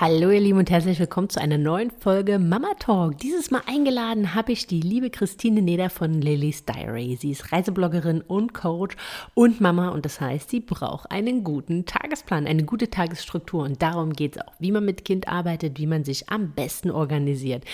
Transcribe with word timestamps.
Hallo 0.00 0.30
ihr 0.30 0.38
Lieben 0.38 0.60
und 0.60 0.70
herzlich 0.70 1.00
willkommen 1.00 1.28
zu 1.28 1.40
einer 1.40 1.58
neuen 1.58 1.90
Folge 1.90 2.38
Mama 2.38 2.68
Talk. 2.78 3.18
Dieses 3.18 3.50
Mal 3.50 3.62
eingeladen 3.66 4.32
habe 4.32 4.52
ich 4.52 4.68
die 4.68 4.80
liebe 4.80 5.10
Christine 5.10 5.60
Neder 5.60 5.90
von 5.90 6.20
Lily's 6.20 6.64
Diary. 6.64 7.18
Sie 7.20 7.32
ist 7.32 7.50
Reisebloggerin 7.50 8.20
und 8.20 8.54
Coach 8.54 8.94
und 9.34 9.60
Mama 9.60 9.88
und 9.88 10.04
das 10.04 10.20
heißt, 10.20 10.50
sie 10.50 10.60
braucht 10.60 11.10
einen 11.10 11.42
guten 11.42 11.84
Tagesplan, 11.84 12.46
eine 12.46 12.62
gute 12.62 12.90
Tagesstruktur 12.90 13.64
und 13.64 13.82
darum 13.82 14.12
geht 14.12 14.36
es 14.36 14.42
auch, 14.42 14.52
wie 14.60 14.70
man 14.70 14.84
mit 14.84 15.04
Kind 15.04 15.26
arbeitet, 15.26 15.80
wie 15.80 15.88
man 15.88 16.04
sich 16.04 16.28
am 16.28 16.52
besten 16.52 16.92
organisiert. 16.92 17.64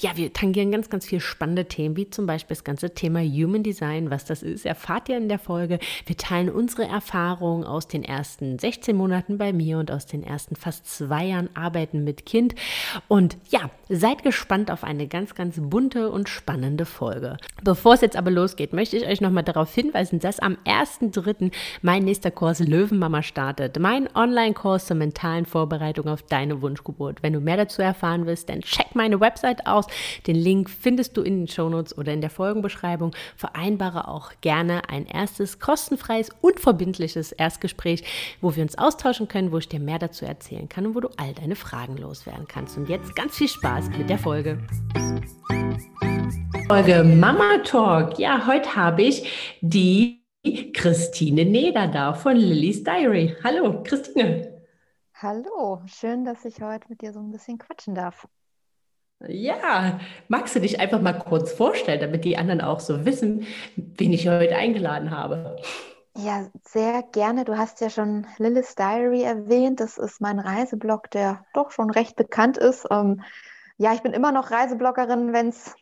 Ja, 0.00 0.10
wir 0.18 0.34
tangieren 0.34 0.72
ganz, 0.72 0.90
ganz 0.90 1.06
viele 1.06 1.22
spannende 1.22 1.64
Themen, 1.64 1.96
wie 1.96 2.10
zum 2.10 2.26
Beispiel 2.26 2.56
das 2.56 2.64
ganze 2.64 2.92
Thema 2.92 3.20
Human 3.20 3.62
Design, 3.62 4.10
was 4.10 4.26
das 4.26 4.42
ist, 4.42 4.66
erfahrt 4.66 5.08
ihr 5.08 5.16
in 5.16 5.30
der 5.30 5.38
Folge. 5.38 5.78
Wir 6.04 6.18
teilen 6.18 6.50
unsere 6.50 6.84
Erfahrungen 6.84 7.64
aus 7.64 7.88
den 7.88 8.04
ersten 8.04 8.58
16 8.58 8.94
Monaten 8.94 9.38
bei 9.38 9.54
mir 9.54 9.78
und 9.78 9.90
aus 9.90 10.04
den 10.04 10.22
ersten 10.22 10.56
fast 10.56 10.86
zwei 10.86 11.24
Jahren 11.24 11.48
Arbeit 11.54 11.69
Arbeiten 11.70 12.02
mit 12.02 12.26
Kind. 12.26 12.56
Und 13.06 13.38
ja, 13.48 13.70
seid 13.88 14.24
gespannt 14.24 14.70
auf 14.70 14.82
eine 14.82 15.06
ganz, 15.06 15.34
ganz 15.36 15.56
bunte 15.60 16.10
und 16.10 16.28
spannende 16.28 16.84
Folge. 16.84 17.36
Bevor 17.62 17.94
es 17.94 18.00
jetzt 18.00 18.16
aber 18.16 18.30
losgeht, 18.30 18.72
möchte 18.72 18.96
ich 18.96 19.06
euch 19.06 19.20
nochmal 19.20 19.44
darauf 19.44 19.72
hinweisen, 19.72 20.18
dass 20.18 20.40
am 20.40 20.56
1.3. 20.64 21.52
mein 21.82 22.04
nächster 22.04 22.32
Kurs 22.32 22.58
Löwenmama 22.58 23.22
startet. 23.22 23.78
Mein 23.78 24.08
Online-Kurs 24.14 24.86
zur 24.86 24.96
mentalen 24.96 25.46
Vorbereitung 25.46 26.08
auf 26.08 26.22
deine 26.22 26.60
Wunschgeburt. 26.60 27.22
Wenn 27.22 27.34
du 27.34 27.40
mehr 27.40 27.56
dazu 27.56 27.82
erfahren 27.82 28.26
willst, 28.26 28.48
dann 28.48 28.62
check 28.62 28.94
meine 28.94 29.20
Website 29.20 29.66
aus. 29.66 29.86
Den 30.26 30.36
Link 30.36 30.70
findest 30.70 31.16
du 31.16 31.22
in 31.22 31.40
den 31.40 31.48
Shownotes 31.48 31.96
oder 31.96 32.12
in 32.12 32.20
der 32.20 32.30
Folgenbeschreibung. 32.30 33.14
Vereinbare 33.36 34.08
auch 34.08 34.32
gerne 34.40 34.88
ein 34.88 35.06
erstes 35.06 35.60
kostenfreies, 35.60 36.30
unverbindliches 36.40 37.30
Erstgespräch, 37.30 38.02
wo 38.40 38.56
wir 38.56 38.62
uns 38.64 38.76
austauschen 38.76 39.28
können, 39.28 39.52
wo 39.52 39.58
ich 39.58 39.68
dir 39.68 39.80
mehr 39.80 40.00
dazu 40.00 40.24
erzählen 40.24 40.68
kann 40.68 40.86
und 40.86 40.94
wo 40.96 41.00
du 41.00 41.08
all 41.16 41.32
deine 41.34 41.56
Fragen 41.60 41.96
loswerden 41.96 42.46
kannst. 42.48 42.76
Und 42.76 42.88
jetzt 42.88 43.14
ganz 43.14 43.36
viel 43.36 43.48
Spaß 43.48 43.90
mit 43.90 44.10
der 44.10 44.18
Folge. 44.18 44.58
Folge 46.66 47.04
Mama 47.04 47.58
Talk. 47.64 48.18
Ja, 48.18 48.46
heute 48.46 48.74
habe 48.74 49.02
ich 49.02 49.58
die 49.60 50.22
Christine 50.72 51.44
Neder 51.44 51.86
da 51.86 52.14
von 52.14 52.36
Lillys 52.36 52.82
Diary. 52.82 53.36
Hallo, 53.44 53.82
Christine. 53.82 54.62
Hallo, 55.14 55.82
schön, 55.86 56.24
dass 56.24 56.44
ich 56.44 56.62
heute 56.62 56.86
mit 56.88 57.02
dir 57.02 57.12
so 57.12 57.20
ein 57.20 57.30
bisschen 57.30 57.58
quatschen 57.58 57.94
darf. 57.94 58.26
Ja, 59.28 60.00
magst 60.28 60.56
du 60.56 60.60
dich 60.60 60.80
einfach 60.80 61.02
mal 61.02 61.12
kurz 61.12 61.52
vorstellen, 61.52 62.00
damit 62.00 62.24
die 62.24 62.38
anderen 62.38 62.62
auch 62.62 62.80
so 62.80 63.04
wissen, 63.04 63.46
wen 63.76 64.14
ich 64.14 64.28
heute 64.28 64.56
eingeladen 64.56 65.10
habe? 65.10 65.56
Ja, 66.16 66.50
sehr 66.64 67.02
gerne. 67.02 67.44
Du 67.44 67.56
hast 67.56 67.80
ja 67.80 67.88
schon 67.88 68.26
Lilith 68.38 68.74
Diary 68.76 69.22
erwähnt. 69.22 69.80
Das 69.80 69.96
ist 69.96 70.20
mein 70.20 70.38
Reiseblog, 70.38 71.10
der 71.10 71.44
doch 71.54 71.70
schon 71.70 71.90
recht 71.90 72.16
bekannt 72.16 72.56
ist. 72.58 72.86
Ähm, 72.90 73.22
ja, 73.78 73.94
ich 73.94 74.02
bin 74.02 74.12
immer 74.12 74.32
noch 74.32 74.50
Reisebloggerin, 74.50 75.32
wenn 75.32 75.48
es 75.48 75.74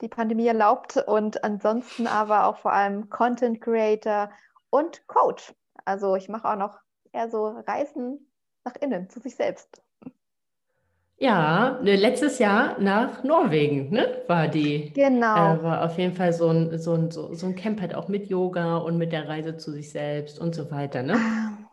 die 0.00 0.08
Pandemie 0.08 0.46
erlaubt 0.46 0.96
und 0.96 1.44
ansonsten 1.44 2.06
aber 2.06 2.46
auch 2.46 2.58
vor 2.58 2.72
allem 2.72 3.10
Content 3.10 3.60
Creator 3.60 4.30
und 4.70 5.06
Coach. 5.06 5.54
Also 5.84 6.14
ich 6.14 6.28
mache 6.28 6.48
auch 6.48 6.56
noch 6.56 6.78
eher 7.12 7.30
so 7.30 7.46
Reisen 7.48 8.30
nach 8.64 8.76
innen, 8.76 9.08
zu 9.10 9.20
sich 9.20 9.34
selbst. 9.36 9.82
Ja, 11.20 11.78
ne, 11.82 11.96
letztes 11.96 12.38
Jahr 12.38 12.80
nach 12.80 13.22
Norwegen, 13.24 13.90
ne, 13.90 14.22
war 14.26 14.48
die. 14.48 14.92
Genau. 14.94 15.56
Äh, 15.56 15.62
war 15.62 15.84
auf 15.84 15.98
jeden 15.98 16.14
Fall 16.16 16.32
so 16.32 16.48
ein, 16.48 16.78
so 16.78 16.94
ein, 16.94 17.10
so, 17.10 17.32
so 17.34 17.46
ein 17.46 17.54
Camp 17.54 17.80
halt 17.80 17.94
auch 17.94 18.08
mit 18.08 18.28
Yoga 18.28 18.78
und 18.78 18.96
mit 18.98 19.12
der 19.12 19.28
Reise 19.28 19.56
zu 19.56 19.70
sich 19.72 19.90
selbst 19.90 20.38
und 20.40 20.54
so 20.54 20.70
weiter, 20.70 21.02
ne? 21.02 21.14
Ah, 21.14 21.70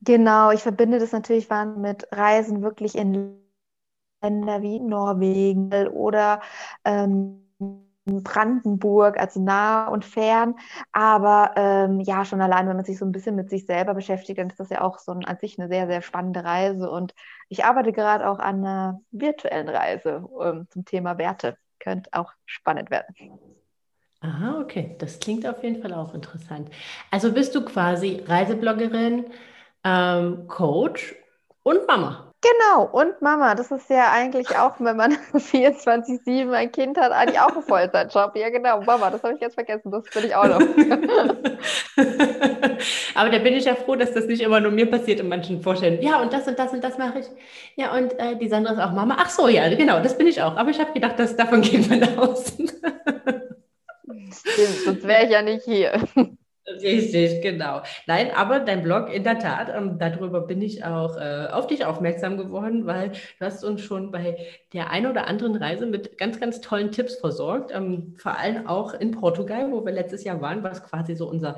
genau, 0.00 0.50
ich 0.50 0.62
verbinde 0.62 0.98
das 0.98 1.12
natürlich 1.12 1.48
mit 1.76 2.06
Reisen 2.12 2.62
wirklich 2.62 2.94
in 2.96 3.38
Länder 4.22 4.62
wie 4.62 4.80
Norwegen 4.80 5.72
oder 5.88 6.40
ähm, 6.84 7.42
Brandenburg, 8.04 9.18
also 9.18 9.40
nah 9.40 9.88
und 9.88 10.04
fern. 10.04 10.56
Aber 10.92 11.52
ähm, 11.56 12.00
ja, 12.00 12.24
schon 12.24 12.40
allein, 12.40 12.68
wenn 12.68 12.76
man 12.76 12.84
sich 12.84 12.98
so 12.98 13.04
ein 13.04 13.12
bisschen 13.12 13.36
mit 13.36 13.50
sich 13.50 13.66
selber 13.66 13.94
beschäftigt, 13.94 14.38
dann 14.38 14.48
ist 14.48 14.60
das 14.60 14.70
ja 14.70 14.80
auch 14.80 14.98
so 14.98 15.12
an 15.12 15.38
sich 15.40 15.58
eine 15.58 15.68
sehr, 15.68 15.86
sehr 15.86 16.02
spannende 16.02 16.44
Reise. 16.44 16.90
Und 16.90 17.14
ich 17.48 17.64
arbeite 17.64 17.92
gerade 17.92 18.28
auch 18.28 18.38
an 18.38 18.64
einer 18.64 19.00
virtuellen 19.10 19.68
Reise 19.68 20.28
ähm, 20.40 20.66
zum 20.70 20.84
Thema 20.84 21.18
Werte. 21.18 21.56
Könnte 21.78 22.10
auch 22.12 22.32
spannend 22.46 22.90
werden. 22.90 23.14
Aha, 24.20 24.60
okay. 24.60 24.94
Das 24.98 25.18
klingt 25.18 25.46
auf 25.46 25.62
jeden 25.64 25.82
Fall 25.82 25.92
auch 25.94 26.14
interessant. 26.14 26.70
Also 27.10 27.32
bist 27.32 27.54
du 27.54 27.64
quasi 27.64 28.22
Reisebloggerin, 28.24 29.26
ähm, 29.84 30.46
Coach 30.46 31.16
und 31.64 31.86
Mama. 31.88 32.31
Genau, 32.42 32.88
und 32.90 33.22
Mama, 33.22 33.54
das 33.54 33.70
ist 33.70 33.88
ja 33.88 34.10
eigentlich 34.10 34.58
auch, 34.58 34.74
wenn 34.80 34.96
man 34.96 35.12
24-7 35.32 36.52
ein 36.52 36.72
Kind 36.72 36.98
hat, 36.98 37.12
eigentlich 37.12 37.38
auch 37.38 37.54
ein 37.54 37.62
Vollzeitjob. 37.62 38.34
Ja, 38.34 38.50
genau, 38.50 38.80
Mama, 38.80 39.10
das 39.10 39.22
habe 39.22 39.34
ich 39.34 39.40
jetzt 39.40 39.54
vergessen, 39.54 39.92
das 39.92 40.02
bin 40.12 40.24
ich 40.24 40.34
auch 40.34 40.48
noch. 40.48 40.58
Aber 43.14 43.30
da 43.30 43.38
bin 43.38 43.54
ich 43.54 43.64
ja 43.64 43.76
froh, 43.76 43.94
dass 43.94 44.12
das 44.12 44.26
nicht 44.26 44.42
immer 44.42 44.58
nur 44.58 44.72
mir 44.72 44.90
passiert 44.90 45.20
in 45.20 45.28
manchen 45.28 45.62
Vorstellungen. 45.62 46.02
Ja, 46.02 46.20
und 46.20 46.32
das 46.32 46.48
und 46.48 46.58
das 46.58 46.72
und 46.72 46.82
das 46.82 46.98
mache 46.98 47.20
ich. 47.20 47.26
Ja, 47.76 47.94
und 47.94 48.18
äh, 48.18 48.34
die 48.36 48.48
Sandra 48.48 48.72
ist 48.72 48.80
auch 48.80 48.92
Mama. 48.92 49.16
Ach 49.20 49.30
so, 49.30 49.46
ja, 49.46 49.72
genau, 49.76 50.02
das 50.02 50.18
bin 50.18 50.26
ich 50.26 50.42
auch. 50.42 50.56
Aber 50.56 50.70
ich 50.70 50.80
habe 50.80 50.92
gedacht, 50.92 51.20
dass 51.20 51.36
davon 51.36 51.60
geht 51.62 51.88
man 51.88 52.02
aus. 52.18 52.54
Stimmt, 54.32 54.78
sonst 54.84 55.06
wäre 55.06 55.26
ich 55.26 55.30
ja 55.30 55.42
nicht 55.42 55.64
hier. 55.64 55.92
Richtig, 56.66 57.42
genau. 57.42 57.82
Nein, 58.06 58.30
aber 58.36 58.60
dein 58.60 58.82
Blog, 58.82 59.12
in 59.12 59.24
der 59.24 59.40
Tat, 59.40 59.68
ähm, 59.74 59.98
darüber 59.98 60.42
bin 60.42 60.62
ich 60.62 60.84
auch 60.84 61.16
äh, 61.16 61.48
auf 61.50 61.66
dich 61.66 61.84
aufmerksam 61.84 62.36
geworden, 62.36 62.86
weil 62.86 63.10
du 63.10 63.44
hast 63.44 63.64
uns 63.64 63.80
schon 63.80 64.12
bei 64.12 64.38
der 64.72 64.90
einen 64.90 65.06
oder 65.06 65.26
anderen 65.26 65.56
Reise 65.56 65.86
mit 65.86 66.18
ganz, 66.18 66.38
ganz 66.38 66.60
tollen 66.60 66.92
Tipps 66.92 67.16
versorgt. 67.16 67.72
Ähm, 67.74 68.14
vor 68.16 68.38
allem 68.38 68.68
auch 68.68 68.94
in 68.94 69.10
Portugal, 69.10 69.72
wo 69.72 69.84
wir 69.84 69.92
letztes 69.92 70.22
Jahr 70.22 70.40
waren, 70.40 70.62
was 70.62 70.84
quasi 70.84 71.16
so 71.16 71.28
unser 71.28 71.56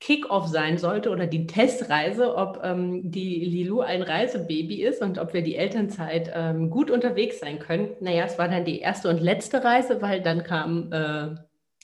Kick-off 0.00 0.48
sein 0.48 0.76
sollte 0.76 1.08
oder 1.08 1.26
die 1.26 1.46
Testreise, 1.46 2.36
ob 2.36 2.60
ähm, 2.62 3.10
die 3.10 3.42
Lilu 3.42 3.80
ein 3.80 4.02
Reisebaby 4.02 4.82
ist 4.82 5.00
und 5.00 5.18
ob 5.18 5.32
wir 5.32 5.42
die 5.42 5.56
Elternzeit 5.56 6.30
ähm, 6.34 6.68
gut 6.68 6.90
unterwegs 6.90 7.40
sein 7.40 7.58
können. 7.58 7.88
Naja, 8.00 8.26
es 8.26 8.38
war 8.38 8.48
dann 8.48 8.66
die 8.66 8.80
erste 8.80 9.08
und 9.08 9.22
letzte 9.22 9.64
Reise, 9.64 10.02
weil 10.02 10.20
dann 10.20 10.42
kam 10.42 10.92
äh, 10.92 11.36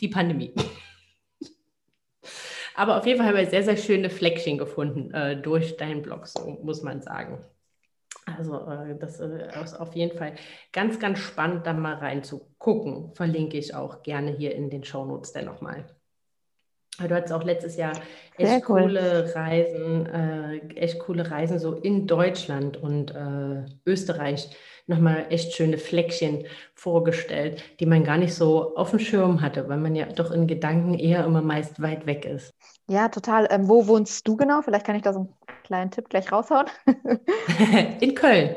die 0.02 0.08
Pandemie. 0.08 0.52
Aber 2.82 2.98
auf 2.98 3.06
jeden 3.06 3.18
Fall 3.18 3.28
haben 3.28 3.36
wir 3.36 3.46
sehr, 3.46 3.62
sehr 3.62 3.76
schöne 3.76 4.10
Fleckchen 4.10 4.58
gefunden 4.58 5.14
äh, 5.14 5.40
durch 5.40 5.76
deinen 5.76 6.02
Blog, 6.02 6.26
so 6.26 6.58
muss 6.64 6.82
man 6.82 7.00
sagen. 7.00 7.38
Also 8.26 8.56
äh, 8.56 8.98
das 8.98 9.20
äh, 9.20 9.48
ist 9.62 9.78
auf 9.78 9.94
jeden 9.94 10.18
Fall 10.18 10.34
ganz, 10.72 10.98
ganz 10.98 11.20
spannend, 11.20 11.64
da 11.64 11.74
mal 11.74 11.94
reinzugucken. 11.94 13.14
Verlinke 13.14 13.56
ich 13.56 13.72
auch 13.72 14.02
gerne 14.02 14.32
hier 14.32 14.56
in 14.56 14.68
den 14.68 14.82
Shownotes 14.82 15.30
dann 15.30 15.44
nochmal. 15.44 15.84
Du 16.98 17.14
hattest 17.14 17.32
auch 17.32 17.44
letztes 17.44 17.76
Jahr 17.76 17.92
echt 18.36 18.68
cool. 18.68 18.82
coole 18.82 19.32
Reisen, 19.32 20.06
äh, 20.06 20.58
echt 20.74 20.98
coole 20.98 21.30
Reisen 21.30 21.60
so 21.60 21.74
in 21.74 22.08
Deutschland 22.08 22.76
und 22.76 23.14
äh, 23.14 23.64
Österreich 23.86 24.50
nochmal 24.86 25.26
echt 25.30 25.54
schöne 25.54 25.78
Fleckchen 25.78 26.46
vorgestellt, 26.74 27.62
die 27.80 27.86
man 27.86 28.04
gar 28.04 28.18
nicht 28.18 28.34
so 28.34 28.74
auf 28.76 28.90
dem 28.90 28.98
Schirm 28.98 29.40
hatte, 29.40 29.68
weil 29.68 29.78
man 29.78 29.94
ja 29.94 30.06
doch 30.06 30.32
in 30.32 30.46
Gedanken 30.46 30.94
eher 30.94 31.24
immer 31.24 31.42
meist 31.42 31.80
weit 31.80 32.06
weg 32.06 32.24
ist. 32.24 32.52
Ja, 32.88 33.08
total. 33.08 33.48
Ähm, 33.50 33.68
wo 33.68 33.86
wohnst 33.86 34.26
du 34.26 34.36
genau? 34.36 34.62
Vielleicht 34.62 34.86
kann 34.86 34.96
ich 34.96 35.02
da 35.02 35.12
so 35.12 35.20
einen 35.20 35.34
kleinen 35.64 35.90
Tipp 35.90 36.08
gleich 36.08 36.30
raushauen. 36.30 36.66
in 38.00 38.14
Köln. 38.14 38.56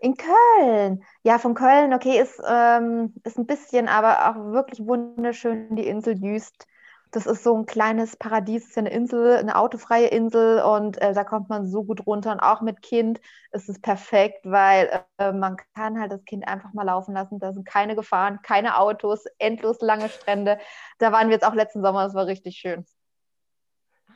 In 0.00 0.16
Köln. 0.16 1.02
Ja, 1.22 1.38
von 1.38 1.54
Köln, 1.54 1.92
okay, 1.92 2.20
ist, 2.20 2.40
ähm, 2.48 3.14
ist 3.24 3.38
ein 3.38 3.46
bisschen, 3.46 3.88
aber 3.88 4.30
auch 4.30 4.52
wirklich 4.52 4.86
wunderschön 4.86 5.74
die 5.74 5.86
Insel 5.86 6.16
Jüst 6.22 6.66
das 7.10 7.26
ist 7.26 7.44
so 7.44 7.56
ein 7.56 7.66
kleines 7.66 8.16
Paradies, 8.16 8.66
ist 8.66 8.76
ja 8.76 8.80
eine 8.80 8.90
Insel, 8.90 9.36
eine 9.36 9.56
autofreie 9.56 10.08
Insel 10.08 10.60
und 10.62 11.00
äh, 11.00 11.14
da 11.14 11.24
kommt 11.24 11.48
man 11.48 11.66
so 11.66 11.84
gut 11.84 12.06
runter 12.06 12.32
und 12.32 12.40
auch 12.40 12.60
mit 12.60 12.82
Kind 12.82 13.20
ist 13.52 13.68
es 13.68 13.80
perfekt, 13.80 14.40
weil 14.44 15.02
äh, 15.18 15.32
man 15.32 15.56
kann 15.74 16.00
halt 16.00 16.12
das 16.12 16.24
Kind 16.24 16.46
einfach 16.46 16.72
mal 16.72 16.82
laufen 16.82 17.14
lassen. 17.14 17.38
Da 17.38 17.52
sind 17.52 17.64
keine 17.64 17.96
Gefahren, 17.96 18.40
keine 18.42 18.78
Autos, 18.78 19.24
endlos 19.38 19.80
lange 19.80 20.08
Strände. 20.08 20.58
Da 20.98 21.12
waren 21.12 21.28
wir 21.28 21.34
jetzt 21.34 21.46
auch 21.46 21.54
letzten 21.54 21.82
Sommer, 21.82 22.04
das 22.04 22.14
war 22.14 22.26
richtig 22.26 22.56
schön. 22.56 22.84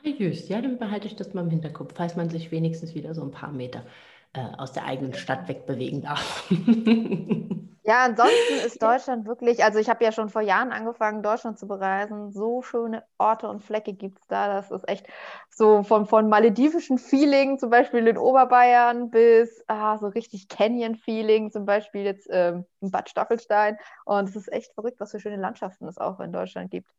Just, 0.03 0.49
ja, 0.49 0.61
dann 0.61 0.79
behalte 0.79 1.07
ich 1.07 1.15
das 1.15 1.33
mal 1.33 1.41
im 1.41 1.49
Hinterkopf, 1.51 1.93
falls 1.95 2.15
man 2.15 2.29
sich 2.29 2.51
wenigstens 2.51 2.95
wieder 2.95 3.13
so 3.13 3.21
ein 3.21 3.31
paar 3.31 3.51
Meter 3.51 3.83
äh, 4.33 4.41
aus 4.57 4.73
der 4.73 4.85
eigenen 4.85 5.13
Stadt 5.13 5.47
wegbewegen 5.47 6.01
darf. 6.01 6.49
Ja, 7.83 8.05
ansonsten 8.05 8.63
ist 8.63 8.81
Deutschland 8.81 9.25
wirklich, 9.25 9.63
also 9.63 9.79
ich 9.79 9.89
habe 9.89 10.03
ja 10.03 10.11
schon 10.11 10.29
vor 10.29 10.43
Jahren 10.43 10.71
angefangen, 10.71 11.23
Deutschland 11.23 11.57
zu 11.57 11.67
bereisen. 11.67 12.31
So 12.31 12.61
schöne 12.61 13.03
Orte 13.17 13.47
und 13.47 13.63
Flecke 13.63 13.93
gibt 13.93 14.19
es 14.19 14.27
da. 14.27 14.47
Das 14.47 14.69
ist 14.69 14.87
echt 14.87 15.07
so 15.49 15.81
von, 15.81 16.05
von 16.05 16.29
maledivischen 16.29 16.99
Feeling, 16.99 17.57
zum 17.57 17.71
Beispiel 17.71 18.05
in 18.07 18.19
Oberbayern, 18.19 19.09
bis 19.09 19.63
ah, 19.65 19.97
so 19.97 20.07
richtig 20.07 20.47
Canyon-Feeling, 20.47 21.51
zum 21.51 21.65
Beispiel 21.65 22.03
jetzt 22.03 22.27
ähm, 22.31 22.65
in 22.81 22.91
Bad 22.91 23.09
Staffelstein. 23.09 23.77
Und 24.05 24.29
es 24.29 24.35
ist 24.35 24.53
echt 24.53 24.73
verrückt, 24.75 24.99
was 24.99 25.09
für 25.09 25.19
schöne 25.19 25.37
Landschaften 25.37 25.87
es 25.87 25.97
auch 25.97 26.19
in 26.19 26.31
Deutschland 26.31 26.69
gibt. 26.69 26.91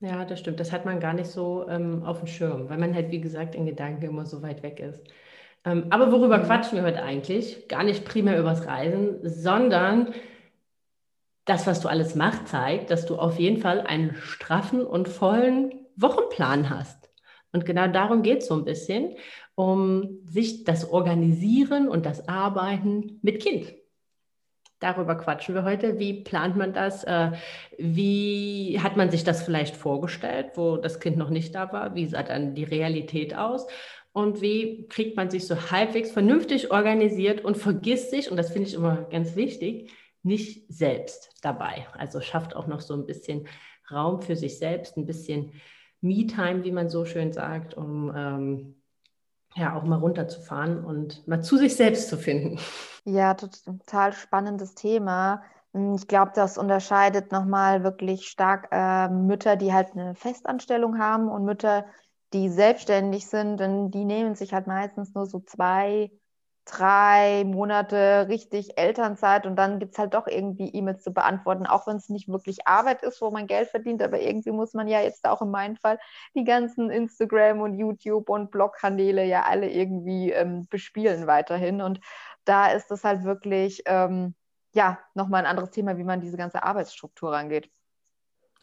Ja, 0.00 0.24
das 0.24 0.40
stimmt. 0.40 0.58
Das 0.58 0.72
hat 0.72 0.84
man 0.84 0.98
gar 0.98 1.12
nicht 1.12 1.30
so 1.30 1.68
ähm, 1.68 2.02
auf 2.02 2.18
dem 2.18 2.26
Schirm, 2.26 2.68
weil 2.68 2.78
man 2.78 2.94
halt, 2.96 3.12
wie 3.12 3.20
gesagt, 3.20 3.54
in 3.54 3.64
Gedanken 3.64 4.06
immer 4.06 4.26
so 4.26 4.42
weit 4.42 4.64
weg 4.64 4.80
ist. 4.80 5.06
Ähm, 5.64 5.86
aber 5.90 6.10
worüber 6.12 6.38
mhm. 6.38 6.44
quatschen 6.44 6.78
wir 6.78 6.84
heute 6.84 7.02
eigentlich? 7.02 7.68
Gar 7.68 7.84
nicht 7.84 8.04
primär 8.04 8.38
übers 8.38 8.66
Reisen, 8.66 9.18
sondern 9.22 10.14
das, 11.44 11.66
was 11.66 11.80
du 11.80 11.88
alles 11.88 12.14
machst, 12.14 12.48
zeigt, 12.48 12.90
dass 12.90 13.06
du 13.06 13.16
auf 13.16 13.38
jeden 13.38 13.60
Fall 13.60 13.80
einen 13.80 14.14
straffen 14.16 14.84
und 14.84 15.08
vollen 15.08 15.86
Wochenplan 15.96 16.70
hast. 16.70 17.10
Und 17.52 17.66
genau 17.66 17.88
darum 17.88 18.22
geht 18.22 18.42
es 18.42 18.46
so 18.46 18.54
ein 18.54 18.64
bisschen, 18.64 19.16
um 19.54 20.20
sich 20.24 20.64
das 20.64 20.88
Organisieren 20.88 21.88
und 21.88 22.06
das 22.06 22.28
Arbeiten 22.28 23.18
mit 23.22 23.42
Kind. 23.42 23.74
Darüber 24.78 25.14
quatschen 25.16 25.54
wir 25.54 25.64
heute. 25.64 25.98
Wie 25.98 26.22
plant 26.22 26.56
man 26.56 26.72
das? 26.72 27.04
Äh, 27.04 27.32
wie 27.76 28.80
hat 28.82 28.96
man 28.96 29.10
sich 29.10 29.24
das 29.24 29.42
vielleicht 29.42 29.76
vorgestellt, 29.76 30.52
wo 30.54 30.78
das 30.78 31.00
Kind 31.00 31.18
noch 31.18 31.28
nicht 31.28 31.54
da 31.54 31.70
war? 31.70 31.94
Wie 31.94 32.06
sah 32.06 32.22
dann 32.22 32.54
die 32.54 32.64
Realität 32.64 33.36
aus? 33.36 33.66
Und 34.12 34.40
wie 34.40 34.86
kriegt 34.88 35.16
man 35.16 35.30
sich 35.30 35.46
so 35.46 35.70
halbwegs 35.70 36.10
vernünftig 36.10 36.70
organisiert 36.70 37.44
und 37.44 37.56
vergisst 37.56 38.10
sich, 38.10 38.30
und 38.30 38.36
das 38.36 38.50
finde 38.50 38.68
ich 38.68 38.74
immer 38.74 39.02
ganz 39.10 39.36
wichtig, 39.36 39.92
nicht 40.22 40.64
selbst 40.68 41.30
dabei. 41.42 41.86
Also 41.92 42.20
schafft 42.20 42.54
auch 42.54 42.66
noch 42.66 42.80
so 42.80 42.94
ein 42.94 43.06
bisschen 43.06 43.46
Raum 43.90 44.20
für 44.20 44.36
sich 44.36 44.58
selbst, 44.58 44.96
ein 44.96 45.06
bisschen 45.06 45.52
Me-Time, 46.00 46.64
wie 46.64 46.72
man 46.72 46.88
so 46.88 47.04
schön 47.04 47.32
sagt, 47.32 47.74
um 47.74 48.12
ähm, 48.14 48.82
ja 49.54 49.76
auch 49.76 49.84
mal 49.84 49.98
runterzufahren 49.98 50.84
und 50.84 51.26
mal 51.26 51.42
zu 51.42 51.56
sich 51.56 51.76
selbst 51.76 52.08
zu 52.08 52.16
finden. 52.16 52.58
Ja, 53.04 53.34
total 53.34 54.12
spannendes 54.12 54.74
Thema. 54.74 55.42
Ich 55.96 56.08
glaube, 56.08 56.32
das 56.34 56.58
unterscheidet 56.58 57.32
nochmal 57.32 57.84
wirklich 57.84 58.28
stark 58.28 58.68
äh, 58.72 59.08
Mütter, 59.08 59.56
die 59.56 59.72
halt 59.72 59.92
eine 59.92 60.14
Festanstellung 60.14 60.98
haben 60.98 61.28
und 61.28 61.44
Mütter, 61.44 61.86
die 62.32 62.48
selbstständig 62.48 63.26
sind, 63.26 63.58
denn 63.58 63.90
die 63.90 64.04
nehmen 64.04 64.34
sich 64.34 64.52
halt 64.54 64.66
meistens 64.66 65.14
nur 65.14 65.26
so 65.26 65.40
zwei, 65.40 66.10
drei 66.64 67.44
Monate 67.44 68.26
richtig 68.28 68.78
Elternzeit 68.78 69.46
und 69.46 69.56
dann 69.56 69.78
gibt 69.80 69.92
es 69.92 69.98
halt 69.98 70.14
doch 70.14 70.26
irgendwie 70.28 70.68
E-Mails 70.68 71.02
zu 71.02 71.12
beantworten, 71.12 71.66
auch 71.66 71.86
wenn 71.86 71.96
es 71.96 72.08
nicht 72.08 72.28
wirklich 72.28 72.66
Arbeit 72.66 73.02
ist, 73.02 73.20
wo 73.20 73.30
man 73.30 73.46
Geld 73.48 73.68
verdient, 73.70 74.02
aber 74.02 74.20
irgendwie 74.20 74.52
muss 74.52 74.74
man 74.74 74.86
ja 74.86 75.00
jetzt 75.00 75.24
auch 75.26 75.42
in 75.42 75.50
meinem 75.50 75.76
Fall 75.76 75.98
die 76.34 76.44
ganzen 76.44 76.90
Instagram 76.90 77.60
und 77.60 77.74
YouTube 77.74 78.28
und 78.28 78.50
Blog-Kanäle 78.52 79.24
ja 79.24 79.42
alle 79.44 79.68
irgendwie 79.70 80.30
ähm, 80.32 80.68
bespielen 80.68 81.26
weiterhin 81.26 81.80
und 81.80 82.00
da 82.44 82.68
ist 82.68 82.90
es 82.90 83.04
halt 83.04 83.24
wirklich, 83.24 83.82
ähm, 83.86 84.34
ja, 84.72 84.98
nochmal 85.14 85.40
ein 85.44 85.50
anderes 85.50 85.70
Thema, 85.70 85.98
wie 85.98 86.04
man 86.04 86.20
diese 86.20 86.36
ganze 86.36 86.62
Arbeitsstruktur 86.62 87.32
rangeht. 87.32 87.70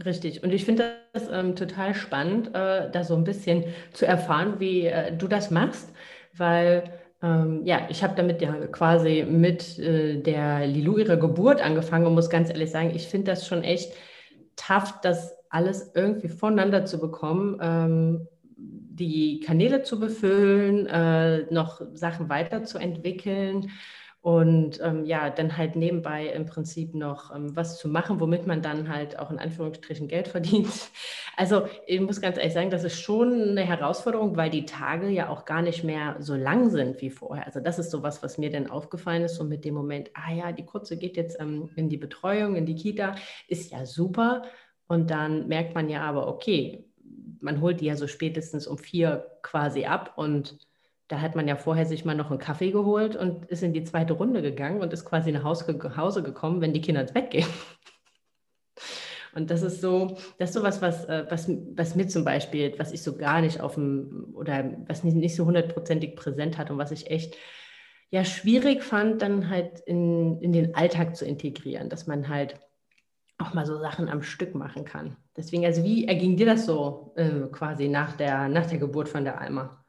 Richtig. 0.06 0.44
Und 0.44 0.54
ich 0.54 0.64
finde 0.66 0.94
das 1.14 1.28
ähm, 1.32 1.56
total 1.56 1.96
spannend, 1.96 2.50
äh, 2.50 2.90
da 2.92 3.04
so 3.04 3.16
ein 3.16 3.24
bisschen 3.24 3.64
zu 3.94 4.06
erfahren, 4.06 4.60
wie 4.60 4.86
äh, 4.86 5.16
du 5.16 5.28
das 5.28 5.50
machst, 5.50 5.92
weil 6.34 6.84
ähm, 7.24 7.62
ja, 7.66 7.88
ich 7.90 8.04
habe 8.04 8.14
damit 8.16 8.40
ja 8.42 8.54
quasi 8.68 9.26
mit 9.28 9.80
äh, 9.80 10.22
der 10.22 10.68
Lilou 10.68 10.98
ihrer 10.98 11.18
Geburt 11.18 11.62
angefangen 11.62 12.06
und 12.06 12.14
muss 12.14 12.30
ganz 12.30 12.50
ehrlich 12.50 12.70
sagen, 12.70 12.92
ich 12.96 13.08
finde 13.08 13.32
das 13.32 13.48
schon 13.48 13.64
echt 13.64 13.92
tough, 14.56 14.94
das 15.02 15.34
alles 15.50 15.92
irgendwie 15.96 16.28
voneinander 16.30 16.86
zu 16.86 17.00
bekommen, 17.00 17.58
ähm, 17.60 18.28
die 18.56 19.40
Kanäle 19.40 19.82
zu 19.82 20.00
befüllen, 20.00 20.86
äh, 20.88 21.52
noch 21.52 21.82
Sachen 21.94 22.30
weiterzuentwickeln 22.30 23.72
und 24.22 24.80
ähm, 24.82 25.06
ja, 25.06 25.30
dann 25.30 25.58
halt 25.58 25.76
nebenbei 25.76 26.28
im 26.28 26.46
Prinzip 26.46 26.94
noch 26.94 27.34
ähm, 27.34 27.56
was 27.56 27.78
zu 27.78 27.88
machen, 27.88 28.20
womit 28.20 28.46
man 28.46 28.62
dann 28.62 28.90
halt 28.90 29.18
auch 29.20 29.32
in 29.32 29.40
Anführungsstrichen 29.40 30.08
Geld 30.08 30.28
verdient. 30.28 30.68
Also 31.40 31.68
ich 31.86 32.02
muss 32.02 32.20
ganz 32.20 32.38
ehrlich 32.38 32.54
sagen, 32.54 32.72
das 32.72 32.84
ist 32.84 33.00
schon 33.00 33.32
eine 33.52 33.62
Herausforderung, 33.62 34.38
weil 34.38 34.50
die 34.50 34.66
Tage 34.66 35.08
ja 35.10 35.30
auch 35.30 35.46
gar 35.46 35.62
nicht 35.62 35.84
mehr 35.84 36.16
so 36.18 36.34
lang 36.34 36.72
sind 36.72 37.00
wie 37.00 37.12
vorher. 37.12 37.46
Also 37.46 37.60
das 37.60 37.78
ist 37.78 37.92
so 37.92 38.02
was, 38.02 38.24
was 38.24 38.40
mir 38.40 38.50
dann 38.50 38.72
aufgefallen 38.72 39.22
ist, 39.24 39.36
so 39.36 39.44
mit 39.44 39.64
dem 39.64 39.76
Moment, 39.76 40.10
ah 40.16 40.34
ja, 40.34 40.52
die 40.52 40.66
Kurze 40.66 40.98
geht 40.98 41.16
jetzt 41.16 41.40
ähm, 41.40 41.70
in 41.76 41.90
die 41.90 41.98
Betreuung, 41.98 42.56
in 42.56 42.66
die 42.66 42.74
Kita, 42.74 43.14
ist 43.48 43.72
ja 43.72 43.86
super. 43.86 44.46
Und 44.88 45.12
dann 45.12 45.48
merkt 45.48 45.76
man 45.76 45.90
ja 45.90 46.02
aber, 46.02 46.28
okay, 46.28 46.88
man 47.40 47.62
holt 47.62 47.82
die 47.82 47.86
ja 47.86 47.96
so 47.96 48.08
spätestens 48.08 48.66
um 48.66 48.80
vier 48.80 49.28
quasi 49.44 49.86
ab 49.86 50.14
und 50.16 50.58
da 51.08 51.22
hat 51.22 51.36
man 51.36 51.48
ja 51.48 51.56
vorher 51.56 51.86
sich 51.86 52.06
mal 52.06 52.16
noch 52.16 52.30
einen 52.30 52.40
Kaffee 52.40 52.72
geholt 52.72 53.16
und 53.16 53.46
ist 53.46 53.64
in 53.64 53.74
die 53.74 53.84
zweite 53.84 54.14
Runde 54.14 54.42
gegangen 54.42 54.82
und 54.82 54.92
ist 54.92 55.06
quasi 55.06 55.32
nach 55.32 55.44
Hause 55.44 56.24
gekommen, 56.24 56.62
wenn 56.62 56.74
die 56.74 56.82
Kinder 56.82 57.02
ins 57.02 57.14
Bett 57.14 57.32
gehen. 57.32 57.48
Und 59.36 59.52
das 59.52 59.62
ist 59.62 59.82
so, 59.82 60.18
das 60.40 60.50
ist 60.50 60.54
so 60.56 60.64
was, 60.64 60.82
was, 60.82 61.06
äh, 61.06 61.26
was, 61.30 61.48
was 61.76 61.94
mir 61.94 62.08
zum 62.08 62.24
Beispiel, 62.24 62.74
was 62.80 62.92
ich 62.92 63.04
so 63.04 63.18
gar 63.18 63.42
nicht 63.42 63.62
auf 63.62 63.76
dem, 63.76 64.34
oder 64.34 64.74
was 64.88 65.04
nicht, 65.04 65.16
nicht 65.16 65.36
so 65.36 65.46
hundertprozentig 65.46 66.16
präsent 66.16 66.58
hat 66.58 66.72
und 66.72 66.80
was 66.80 66.92
ich 66.92 67.12
echt 67.12 67.36
ja 68.10 68.26
schwierig 68.26 68.84
fand, 68.84 69.22
dann 69.22 69.50
halt 69.50 69.80
in, 69.82 70.42
in 70.42 70.54
den 70.54 70.74
Alltag 70.74 71.16
zu 71.16 71.24
integrieren, 71.24 71.88
dass 71.88 72.08
man 72.08 72.30
halt 72.30 72.60
auch 73.38 73.54
mal 73.54 73.68
so 73.68 73.78
Sachen 73.78 74.10
am 74.10 74.24
Stück 74.24 74.56
machen 74.56 74.86
kann. 74.86 75.18
Deswegen, 75.36 75.66
also 75.66 75.84
wie 75.84 76.08
erging 76.08 76.36
dir 76.36 76.48
das 76.48 76.66
so 76.66 77.14
äh, 77.16 77.48
quasi 77.52 77.90
nach 77.90 78.18
der, 78.18 78.50
nach 78.50 78.66
der 78.66 78.80
Geburt 78.80 79.08
von 79.08 79.24
der 79.24 79.40
Alma? 79.40 79.86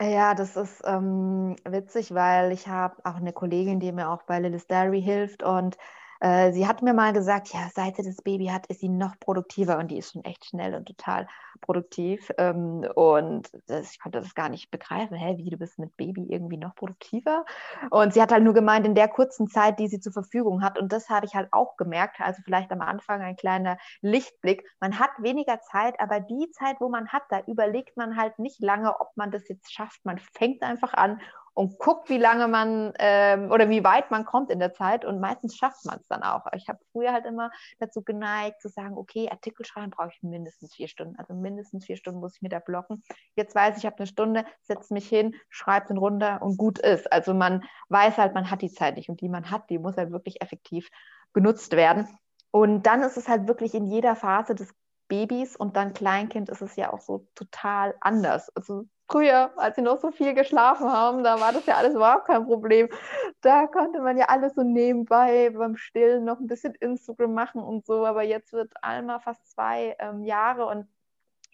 Ja, 0.00 0.34
das 0.34 0.56
ist 0.56 0.82
ähm, 0.84 1.56
witzig, 1.64 2.12
weil 2.12 2.52
ich 2.52 2.68
habe 2.68 2.96
auch 3.04 3.14
eine 3.16 3.32
Kollegin, 3.32 3.80
die 3.80 3.92
mir 3.92 4.10
auch 4.10 4.22
bei 4.24 4.38
Lilis 4.40 4.66
Diary 4.66 5.00
hilft 5.02 5.42
und 5.42 5.78
äh, 6.20 6.52
sie 6.52 6.66
hat 6.66 6.82
mir 6.82 6.94
mal 6.94 7.12
gesagt, 7.12 7.52
ja, 7.52 7.68
seit 7.74 7.96
sie 7.96 8.02
das 8.02 8.22
Baby 8.22 8.46
hat, 8.46 8.66
ist 8.66 8.80
sie 8.80 8.88
noch 8.88 9.18
produktiver 9.18 9.78
und 9.78 9.90
die 9.90 9.98
ist 9.98 10.12
schon 10.12 10.24
echt 10.24 10.46
schnell 10.46 10.74
und 10.74 10.86
total 10.86 11.26
produktiv. 11.60 12.30
Ähm, 12.38 12.86
und 12.94 13.50
das, 13.66 13.92
ich 13.92 14.00
konnte 14.00 14.20
das 14.20 14.34
gar 14.34 14.48
nicht 14.48 14.70
begreifen. 14.70 15.16
Hä, 15.16 15.36
wie 15.38 15.50
du 15.50 15.56
bist 15.56 15.78
mit 15.78 15.96
Baby 15.96 16.26
irgendwie 16.28 16.56
noch 16.56 16.74
produktiver? 16.74 17.44
Und 17.90 18.14
sie 18.14 18.22
hat 18.22 18.32
halt 18.32 18.44
nur 18.44 18.54
gemeint, 18.54 18.86
in 18.86 18.94
der 18.94 19.08
kurzen 19.08 19.48
Zeit, 19.48 19.78
die 19.78 19.88
sie 19.88 20.00
zur 20.00 20.12
Verfügung 20.12 20.62
hat. 20.62 20.78
Und 20.78 20.92
das 20.92 21.08
habe 21.08 21.26
ich 21.26 21.34
halt 21.34 21.48
auch 21.52 21.76
gemerkt. 21.76 22.20
Also 22.20 22.42
vielleicht 22.44 22.70
am 22.72 22.80
Anfang 22.80 23.20
ein 23.22 23.36
kleiner 23.36 23.78
Lichtblick. 24.00 24.64
Man 24.80 24.98
hat 24.98 25.10
weniger 25.18 25.60
Zeit, 25.60 25.98
aber 26.00 26.20
die 26.20 26.50
Zeit, 26.50 26.76
wo 26.80 26.88
man 26.88 27.08
hat, 27.08 27.22
da 27.30 27.40
überlegt 27.46 27.96
man 27.96 28.16
halt 28.16 28.38
nicht 28.38 28.60
lange, 28.60 29.00
ob 29.00 29.16
man 29.16 29.30
das 29.30 29.48
jetzt 29.48 29.72
schafft. 29.72 30.04
Man 30.04 30.18
fängt 30.18 30.62
einfach 30.62 30.94
an 30.94 31.20
und 31.56 31.78
guckt, 31.78 32.10
wie 32.10 32.18
lange 32.18 32.48
man 32.48 32.92
ähm, 32.98 33.50
oder 33.50 33.70
wie 33.70 33.82
weit 33.82 34.10
man 34.10 34.26
kommt 34.26 34.50
in 34.50 34.58
der 34.58 34.74
Zeit 34.74 35.06
und 35.06 35.20
meistens 35.20 35.56
schafft 35.56 35.86
man 35.86 35.98
es 35.98 36.06
dann 36.06 36.22
auch. 36.22 36.44
Ich 36.54 36.68
habe 36.68 36.78
früher 36.92 37.14
halt 37.14 37.24
immer 37.24 37.50
dazu 37.78 38.02
geneigt 38.02 38.60
zu 38.60 38.68
sagen, 38.68 38.98
okay, 38.98 39.30
Artikel 39.30 39.64
schreiben 39.64 39.90
brauche 39.90 40.10
ich 40.12 40.22
mindestens 40.22 40.74
vier 40.74 40.86
Stunden, 40.86 41.16
also 41.16 41.32
mindestens 41.32 41.86
vier 41.86 41.96
Stunden 41.96 42.20
muss 42.20 42.36
ich 42.36 42.42
mir 42.42 42.50
da 42.50 42.58
blocken. 42.58 43.02
Jetzt 43.36 43.54
weiß 43.54 43.78
ich, 43.78 43.84
ich 43.84 43.86
habe 43.86 43.96
eine 43.96 44.06
Stunde, 44.06 44.44
setze 44.60 44.92
mich 44.92 45.08
hin, 45.08 45.34
schreibe 45.48 45.86
den 45.86 45.96
runter 45.96 46.42
und 46.42 46.58
gut 46.58 46.78
ist. 46.78 47.10
Also 47.10 47.32
man 47.32 47.64
weiß 47.88 48.18
halt, 48.18 48.34
man 48.34 48.50
hat 48.50 48.60
die 48.60 48.70
Zeit 48.70 48.96
nicht 48.96 49.08
und 49.08 49.22
die 49.22 49.30
man 49.30 49.50
hat, 49.50 49.70
die 49.70 49.78
muss 49.78 49.96
halt 49.96 50.10
wirklich 50.10 50.42
effektiv 50.42 50.90
genutzt 51.32 51.72
werden. 51.72 52.06
Und 52.50 52.82
dann 52.82 53.02
ist 53.02 53.16
es 53.16 53.28
halt 53.28 53.48
wirklich 53.48 53.74
in 53.74 53.86
jeder 53.86 54.14
Phase 54.14 54.54
des 54.54 54.74
Babys 55.08 55.56
und 55.56 55.76
dann 55.76 55.94
Kleinkind 55.94 56.50
ist 56.50 56.60
es 56.60 56.76
ja 56.76 56.92
auch 56.92 57.00
so 57.00 57.26
total 57.34 57.94
anders. 58.00 58.54
Also 58.54 58.84
früher, 59.08 59.52
als 59.56 59.76
sie 59.76 59.82
noch 59.82 60.00
so 60.00 60.10
viel 60.10 60.34
geschlafen 60.34 60.90
haben, 60.90 61.22
da 61.22 61.40
war 61.40 61.52
das 61.52 61.66
ja 61.66 61.76
alles 61.76 61.94
überhaupt 61.94 62.26
kein 62.26 62.44
Problem. 62.44 62.88
Da 63.40 63.66
konnte 63.66 64.00
man 64.00 64.16
ja 64.18 64.26
alles 64.26 64.54
so 64.54 64.62
nebenbei 64.62 65.50
beim 65.50 65.76
Stillen 65.76 66.24
noch 66.24 66.40
ein 66.40 66.46
bisschen 66.46 66.74
Instagram 66.74 67.34
machen 67.34 67.62
und 67.62 67.86
so. 67.86 68.04
Aber 68.06 68.22
jetzt 68.22 68.52
wird 68.52 68.72
Alma 68.82 69.20
fast 69.20 69.48
zwei 69.50 69.96
ähm, 69.98 70.24
Jahre 70.24 70.66
und 70.66 70.88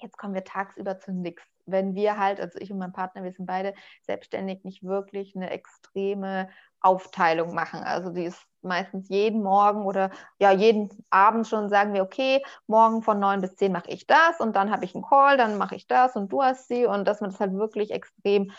jetzt 0.01 0.19
kommen 0.19 0.35
wir 0.35 0.45
tagsüber 0.45 0.99
zu 0.99 1.13
nichts. 1.13 1.43
Wenn 1.67 1.95
wir 1.95 2.19
halt, 2.19 2.41
also 2.41 2.59
ich 2.59 2.73
und 2.73 2.79
mein 2.79 2.93
Partner, 2.93 3.23
wir 3.23 3.33
sind 3.33 3.47
beide 3.47 3.75
selbstständig, 4.03 4.65
nicht 4.65 4.83
wirklich 4.83 5.37
eine 5.37 5.51
extreme 5.51 6.49
Aufteilung 6.81 7.55
machen. 7.55 7.81
Also 7.85 8.11
die 8.11 8.25
ist 8.25 8.45
meistens 8.65 9.09
jeden 9.09 9.43
Morgen 9.43 9.85
oder 9.85 10.11
ja 10.39 10.51
jeden 10.51 10.91
Abend 11.11 11.47
schon 11.47 11.69
sagen 11.69 11.95
wir, 11.95 12.03
okay, 12.03 12.43
morgen 12.67 13.03
von 13.03 13.19
neun 13.19 13.41
bis 13.41 13.57
zehn 13.57 13.73
mache 13.73 13.91
ich 13.91 14.07
das 14.07 14.41
und 14.41 14.57
dann 14.57 14.71
habe 14.71 14.85
ich 14.85 14.95
einen 14.95 15.05
Call, 15.05 15.37
dann 15.37 15.59
mache 15.59 15.75
ich 15.75 15.87
das 15.87 16.17
und 16.17 16.33
du 16.33 16.43
hast 16.43 16.69
sie 16.69 16.87
und 16.87 17.07
dass 17.07 17.21
man 17.21 17.31
das 17.31 17.41
halt 17.41 17.55
wirklich 17.55 17.91
extrem 17.91 18.53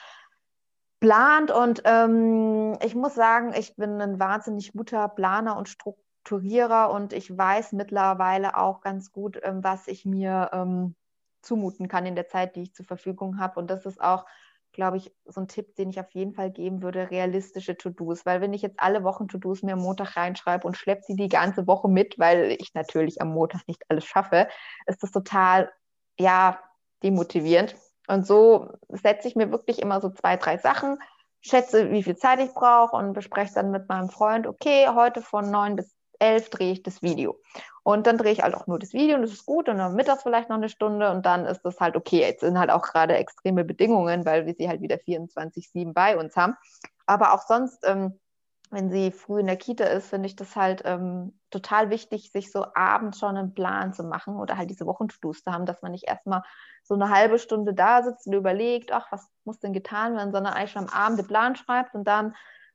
plant. 1.04 1.52
Und 1.52 1.82
ähm, 1.84 2.78
ich 2.82 2.96
muss 2.96 3.14
sagen, 3.14 3.54
ich 3.58 3.76
bin 3.76 4.00
ein 4.02 4.20
wahnsinnig 4.20 4.72
guter 4.72 5.10
Planer 5.10 5.58
und 5.58 5.68
Strukturierer 5.68 6.92
und 6.92 7.12
ich 7.12 7.38
weiß 7.38 7.74
mittlerweile 7.74 8.58
auch 8.58 8.80
ganz 8.80 9.12
gut, 9.12 9.38
ähm, 9.44 9.62
was 9.64 9.88
ich 9.90 10.06
mir 10.06 10.50
ähm, 10.54 10.96
zumuten 11.42 11.90
kann 11.90 12.06
in 12.06 12.16
der 12.16 12.30
Zeit, 12.30 12.56
die 12.56 12.62
ich 12.62 12.74
zur 12.74 12.86
Verfügung 12.86 13.38
habe. 13.38 13.60
Und 13.60 13.70
das 13.70 13.86
ist 13.86 14.00
auch 14.00 14.26
glaube 14.74 14.98
ich, 14.98 15.14
so 15.26 15.42
ein 15.42 15.48
Tipp, 15.48 15.76
den 15.76 15.90
ich 15.90 16.00
auf 16.00 16.12
jeden 16.12 16.34
Fall 16.34 16.52
geben 16.52 16.82
würde, 16.82 17.10
realistische 17.12 17.78
To-Dos. 17.78 18.26
Weil 18.26 18.42
wenn 18.42 18.54
ich 18.54 18.62
jetzt 18.62 18.80
alle 18.80 19.04
Wochen 19.04 19.28
To-Dos 19.28 19.64
mir 19.64 19.74
am 19.74 19.80
Montag 19.80 20.18
reinschreibe 20.18 20.68
und 20.68 20.76
schleppe 20.76 21.04
sie 21.04 21.16
die 21.16 21.30
ganze 21.30 21.68
Woche 21.68 21.88
mit, 21.88 22.20
weil 22.20 22.56
ich 22.60 22.74
natürlich 22.74 23.22
am 23.22 23.30
Montag 23.30 23.68
nicht 23.68 23.84
alles 23.90 24.06
schaffe, 24.06 24.48
ist 24.88 25.02
das 25.04 25.12
total, 25.12 25.72
ja, 26.20 26.60
demotivierend. 27.04 27.76
Und 28.08 28.28
so 28.28 28.70
setze 28.90 29.28
ich 29.28 29.36
mir 29.36 29.52
wirklich 29.52 29.80
immer 29.80 30.02
so 30.02 30.10
zwei, 30.10 30.36
drei 30.36 30.58
Sachen, 30.58 30.98
schätze, 31.42 31.92
wie 31.92 32.04
viel 32.04 32.16
Zeit 32.16 32.40
ich 32.40 32.54
brauche 32.54 32.96
und 32.96 33.14
bespreche 33.14 33.54
dann 33.54 33.72
mit 33.72 33.88
meinem 33.88 34.10
Freund, 34.10 34.48
okay, 34.48 34.88
heute 34.94 35.22
von 35.22 35.52
neun 35.52 35.76
bis 35.76 35.94
elf 36.20 36.50
drehe 36.50 36.72
ich 36.72 36.84
das 36.84 37.02
Video. 37.02 37.38
Und 37.84 38.08
dann 38.08 38.18
drehe 38.18 38.32
ich 38.32 38.42
halt 38.42 38.56
auch 38.56 38.66
nur 38.66 38.80
das 38.80 38.94
Video 38.94 39.16
und 39.16 39.24
das 39.24 39.32
ist 39.32 39.46
gut 39.46 39.68
und 39.68 39.78
dann 39.78 39.96
mittags 39.96 40.24
vielleicht 40.24 40.50
noch 40.50 40.56
eine 40.56 40.70
Stunde 40.70 41.12
und 41.12 41.26
dann 41.26 41.46
ist 41.46 41.62
das 41.64 41.82
halt 41.82 41.98
okay. 41.98 42.22
Jetzt 42.22 42.40
sind 42.40 42.58
halt 42.58 42.70
auch 42.70 42.82
gerade 42.82 43.16
extreme 43.18 43.66
Bedingungen, 43.66 44.26
weil 44.26 44.46
wir 44.46 44.56
sie 44.56 44.70
halt 44.70 44.82
wieder 44.82 44.96
24-7 44.96 45.94
bei 45.94 46.18
uns 46.18 46.36
haben. 46.38 46.56
Aber 47.06 47.34
auch 47.34 47.42
sonst, 47.42 47.86
ähm, 47.86 48.20
wenn 48.72 48.90
sie 48.90 49.12
früh 49.12 49.42
in 49.42 49.48
der 49.48 49.58
Kita 49.58 49.84
ist, 49.84 50.08
finde 50.08 50.28
ich 50.28 50.36
das 50.38 50.56
halt 50.56 50.82
ähm, 50.86 51.38
total 51.52 51.90
wichtig, 51.90 52.32
sich 52.32 52.52
so 52.52 52.66
abends 52.74 53.20
schon 53.20 53.38
einen 53.38 53.54
Plan 53.54 53.94
zu 53.94 54.04
machen 54.04 54.38
oder 54.38 54.58
halt 54.58 54.70
diese 54.70 54.86
Wochen-To-Dos 54.86 55.44
zu 55.44 55.52
haben, 55.52 55.66
dass 55.66 55.82
man 55.82 55.92
nicht 55.92 56.08
erstmal 56.08 56.42
so 56.84 56.96
eine 56.96 57.10
halbe 57.10 57.38
Stunde 57.38 57.74
da 57.74 58.02
sitzt 58.02 58.28
und 58.28 58.34
überlegt, 58.34 58.92
ach, 58.94 59.12
was 59.12 59.30
muss 59.44 59.60
denn 59.60 59.74
getan 59.74 60.16
werden, 60.16 60.32
sondern 60.32 60.54
eigentlich 60.54 60.72
schon 60.72 60.88
am 60.88 60.94
Abend 60.94 61.20
den 61.20 61.28
Plan 61.28 61.56
schreibt 61.56 61.94
und 61.94 62.06
dann 62.06 62.34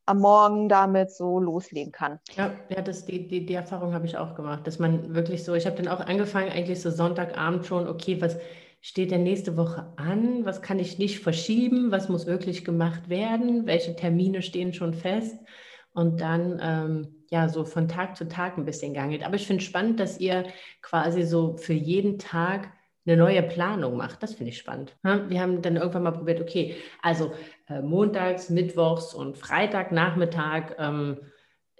am 0.08 0.20
Morgen 0.20 0.68
damit 0.68 1.10
so 1.10 1.38
loslegen 1.38 1.92
kann. 1.92 2.18
Ja, 2.36 2.52
ja 2.68 2.80
das, 2.80 3.04
die, 3.04 3.28
die, 3.28 3.44
die 3.44 3.54
Erfahrung 3.54 3.92
habe 3.92 4.06
ich 4.06 4.16
auch 4.16 4.34
gemacht, 4.34 4.66
dass 4.66 4.78
man 4.78 5.14
wirklich 5.14 5.44
so, 5.44 5.54
ich 5.54 5.66
habe 5.66 5.76
dann 5.76 5.88
auch 5.88 6.00
angefangen, 6.00 6.50
eigentlich 6.50 6.80
so 6.80 6.90
Sonntagabend 6.90 7.66
schon, 7.66 7.86
okay, 7.86 8.20
was 8.20 8.36
steht 8.80 9.10
denn 9.10 9.22
nächste 9.22 9.56
Woche 9.56 9.92
an? 9.96 10.44
Was 10.44 10.62
kann 10.62 10.78
ich 10.78 10.98
nicht 10.98 11.20
verschieben? 11.20 11.90
Was 11.90 12.08
muss 12.08 12.26
wirklich 12.26 12.64
gemacht 12.64 13.08
werden? 13.08 13.66
Welche 13.66 13.94
Termine 13.96 14.42
stehen 14.42 14.72
schon 14.72 14.94
fest? 14.94 15.36
Und 15.92 16.20
dann 16.20 16.60
ähm, 16.62 17.24
ja 17.30 17.48
so 17.48 17.64
von 17.64 17.88
Tag 17.88 18.16
zu 18.16 18.28
Tag 18.28 18.56
ein 18.56 18.64
bisschen 18.64 18.94
gangelt. 18.94 19.24
Aber 19.24 19.34
ich 19.34 19.46
finde 19.46 19.62
spannend, 19.62 20.00
dass 20.00 20.20
ihr 20.20 20.44
quasi 20.80 21.24
so 21.24 21.56
für 21.56 21.72
jeden 21.72 22.18
Tag 22.18 22.72
eine 23.08 23.16
neue 23.16 23.42
Planung 23.42 23.96
macht. 23.96 24.22
Das 24.22 24.34
finde 24.34 24.50
ich 24.50 24.58
spannend. 24.58 24.96
Wir 25.02 25.40
haben 25.40 25.62
dann 25.62 25.76
irgendwann 25.76 26.02
mal 26.02 26.12
probiert, 26.12 26.40
okay, 26.40 26.76
also 27.02 27.32
äh, 27.68 27.80
montags, 27.80 28.50
mittwochs 28.50 29.14
und 29.14 29.38
Freitagnachmittag 29.38 30.74
ähm, 30.78 31.18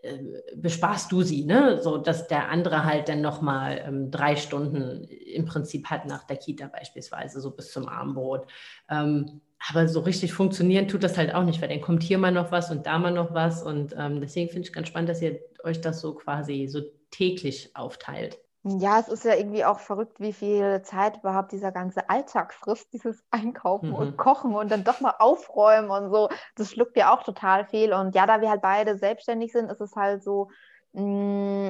äh, 0.02 0.18
besparst 0.56 1.12
du 1.12 1.23
sie, 1.23 1.44
ne? 1.44 1.80
so 1.82 1.99
dass 1.99 2.28
der 2.28 2.49
andere 2.49 2.85
halt 2.85 3.08
dann 3.08 3.20
nochmal 3.20 3.82
ähm, 3.87 4.11
drei 4.11 4.37
Stunden 4.37 5.04
im 5.04 5.44
Prinzip 5.44 5.87
hat 5.87 6.06
nach 6.06 6.25
der 6.25 6.37
Kita 6.37 6.68
beispielsweise, 6.68 7.40
so 7.40 7.50
bis 7.50 7.73
zum 7.73 7.88
Abendbrot. 7.88 8.47
Ähm, 8.88 9.40
aber 9.68 9.88
so 9.88 10.00
richtig 10.00 10.32
funktionieren 10.32 10.88
tut 10.88 11.02
das 11.02 11.18
halt 11.18 11.35
auch 11.35 11.44
nicht, 11.44 11.61
weil 11.61 11.68
dann 11.68 11.80
kommt 11.80 12.02
hier 12.02 12.18
mal 12.18 12.30
noch 12.30 12.52
was 12.52 12.70
und 12.70 12.87
da 12.87 12.99
mal 12.99 13.11
noch 13.11 13.35
was. 13.35 13.62
Und 13.62 13.94
ähm, 13.99 14.20
deswegen 14.20 14.49
finde 14.49 14.68
ich 14.68 14.73
ganz 14.73 14.88
spannend, 14.88 15.11
dass 15.11 15.20
ihr 15.20 15.40
euch 15.64 15.80
das 15.80 16.00
so 16.00 16.14
quasi 16.14 16.68
so 16.68 16.80
täglich 17.11 17.70
aufteilt. 17.75 18.38
Ja, 18.65 18.99
es 18.99 19.09
ist 19.09 19.25
ja 19.25 19.35
irgendwie 19.35 19.65
auch 19.65 19.79
verrückt, 19.79 20.19
wie 20.19 20.33
viel 20.33 20.83
Zeit 20.83 21.19
überhaupt 21.19 21.53
dieser 21.53 21.71
ganze 21.71 22.11
Alltag 22.11 22.53
frisst, 22.53 22.93
dieses 22.93 23.23
Einkaufen 23.31 23.91
mhm. 23.91 23.95
und 23.95 24.17
Kochen 24.17 24.55
und 24.55 24.71
dann 24.71 24.85
doch 24.85 25.00
mal 25.00 25.15
aufräumen 25.19 25.91
und 25.91 26.11
so. 26.11 26.29
Das 26.57 26.71
schluckt 26.71 26.97
ja 26.97 27.15
auch 27.15 27.23
total 27.23 27.67
viel. 27.67 27.93
Und 27.93 28.15
ja, 28.15 28.27
da 28.27 28.41
wir 28.41 28.50
halt 28.50 28.62
beide 28.62 28.99
selbstständig 28.99 29.53
sind, 29.53 29.71
ist 29.71 29.81
es 29.81 29.95
halt 29.95 30.25
so, 30.25 30.50
mh, 30.93 31.03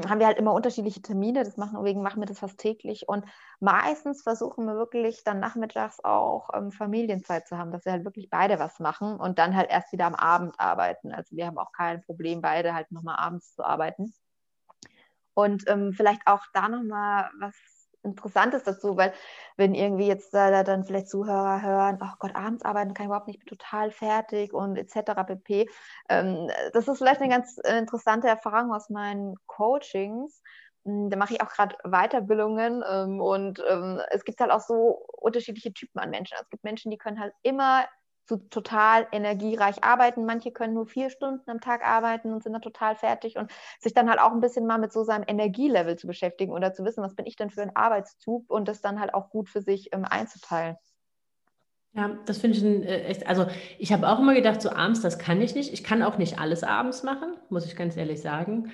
hm, 0.02 0.10
haben 0.10 0.18
wir 0.18 0.26
halt 0.26 0.38
immer 0.38 0.54
unterschiedliche 0.54 1.02
Termine. 1.02 1.44
Deswegen 1.44 2.02
machen 2.02 2.20
wir 2.20 2.26
das 2.26 2.38
fast 2.38 2.58
täglich. 2.58 3.06
Und 3.06 3.24
meistens 3.60 4.22
versuchen 4.22 4.64
wir 4.64 4.74
wirklich 4.74 5.22
dann 5.24 5.40
nachmittags 5.40 6.02
auch 6.02 6.48
ähm, 6.54 6.72
Familienzeit 6.72 7.46
zu 7.46 7.58
haben, 7.58 7.70
dass 7.70 7.84
wir 7.84 7.92
halt 7.92 8.06
wirklich 8.06 8.30
beide 8.30 8.58
was 8.58 8.80
machen 8.80 9.20
und 9.20 9.38
dann 9.38 9.54
halt 9.54 9.70
erst 9.70 9.92
wieder 9.92 10.06
am 10.06 10.14
Abend 10.14 10.58
arbeiten. 10.58 11.12
Also 11.12 11.36
wir 11.36 11.46
haben 11.46 11.58
auch 11.58 11.72
kein 11.72 12.02
Problem, 12.02 12.40
beide 12.40 12.74
halt 12.74 12.90
nochmal 12.92 13.16
abends 13.18 13.54
zu 13.54 13.62
arbeiten. 13.62 14.14
Und 15.38 15.68
ähm, 15.68 15.92
vielleicht 15.92 16.22
auch 16.26 16.42
da 16.52 16.68
nochmal 16.68 17.30
was 17.38 17.54
Interessantes 18.02 18.64
dazu, 18.64 18.96
weil 18.96 19.12
wenn 19.56 19.72
irgendwie 19.72 20.08
jetzt 20.08 20.34
äh, 20.34 20.64
dann 20.64 20.84
vielleicht 20.84 21.08
Zuhörer 21.08 21.62
hören, 21.62 22.00
oh 22.02 22.12
Gott, 22.18 22.34
abends 22.34 22.64
arbeiten 22.64 22.92
kann 22.92 23.04
ich 23.04 23.06
überhaupt 23.06 23.28
nicht, 23.28 23.38
ich 23.38 23.44
bin 23.44 23.56
total 23.56 23.92
fertig 23.92 24.52
und 24.52 24.76
etc. 24.76 25.12
pp. 25.28 25.68
Ähm, 26.08 26.50
das 26.72 26.88
ist 26.88 26.98
vielleicht 26.98 27.20
eine 27.20 27.32
ganz 27.32 27.56
äh, 27.62 27.78
interessante 27.78 28.26
Erfahrung 28.26 28.72
aus 28.72 28.90
meinen 28.90 29.36
Coachings. 29.46 30.42
Hm, 30.84 31.08
da 31.08 31.16
mache 31.16 31.34
ich 31.34 31.40
auch 31.40 31.50
gerade 31.50 31.76
Weiterbildungen 31.84 32.82
ähm, 32.90 33.20
und 33.20 33.62
ähm, 33.68 34.00
es 34.10 34.24
gibt 34.24 34.40
halt 34.40 34.50
auch 34.50 34.62
so 34.62 35.06
unterschiedliche 35.18 35.72
Typen 35.72 36.00
an 36.00 36.10
Menschen. 36.10 36.36
Es 36.40 36.50
gibt 36.50 36.64
Menschen, 36.64 36.90
die 36.90 36.98
können 36.98 37.20
halt 37.20 37.32
immer 37.42 37.84
so 38.28 38.36
total 38.36 39.06
energiereich 39.10 39.82
arbeiten. 39.82 40.26
Manche 40.26 40.52
können 40.52 40.74
nur 40.74 40.86
vier 40.86 41.10
Stunden 41.10 41.50
am 41.50 41.60
Tag 41.60 41.84
arbeiten 41.84 42.32
und 42.32 42.42
sind 42.42 42.52
dann 42.52 42.62
total 42.62 42.94
fertig 42.94 43.36
und 43.36 43.50
sich 43.80 43.94
dann 43.94 44.08
halt 44.08 44.20
auch 44.20 44.32
ein 44.32 44.40
bisschen 44.40 44.66
mal 44.66 44.78
mit 44.78 44.92
so 44.92 45.02
seinem 45.02 45.24
Energielevel 45.26 45.96
zu 45.96 46.06
beschäftigen 46.06 46.52
oder 46.52 46.72
zu 46.72 46.84
wissen, 46.84 47.02
was 47.02 47.14
bin 47.14 47.26
ich 47.26 47.36
denn 47.36 47.50
für 47.50 47.62
ein 47.62 47.74
Arbeitszug 47.74 48.50
und 48.50 48.68
das 48.68 48.82
dann 48.82 49.00
halt 49.00 49.14
auch 49.14 49.30
gut 49.30 49.48
für 49.48 49.62
sich 49.62 49.92
ähm, 49.92 50.04
einzuteilen. 50.04 50.76
Ja, 51.94 52.18
das 52.26 52.38
finde 52.38 52.58
ich 52.58 52.62
ein, 52.62 52.82
äh, 52.82 53.04
echt, 53.04 53.26
also 53.26 53.46
ich 53.78 53.92
habe 53.92 54.08
auch 54.08 54.18
immer 54.18 54.34
gedacht, 54.34 54.60
so 54.60 54.70
abends, 54.70 55.00
das 55.00 55.18
kann 55.18 55.40
ich 55.40 55.54
nicht. 55.54 55.72
Ich 55.72 55.82
kann 55.82 56.02
auch 56.02 56.18
nicht 56.18 56.38
alles 56.38 56.62
abends 56.62 57.02
machen, 57.02 57.34
muss 57.48 57.64
ich 57.64 57.76
ganz 57.76 57.96
ehrlich 57.96 58.20
sagen. 58.20 58.70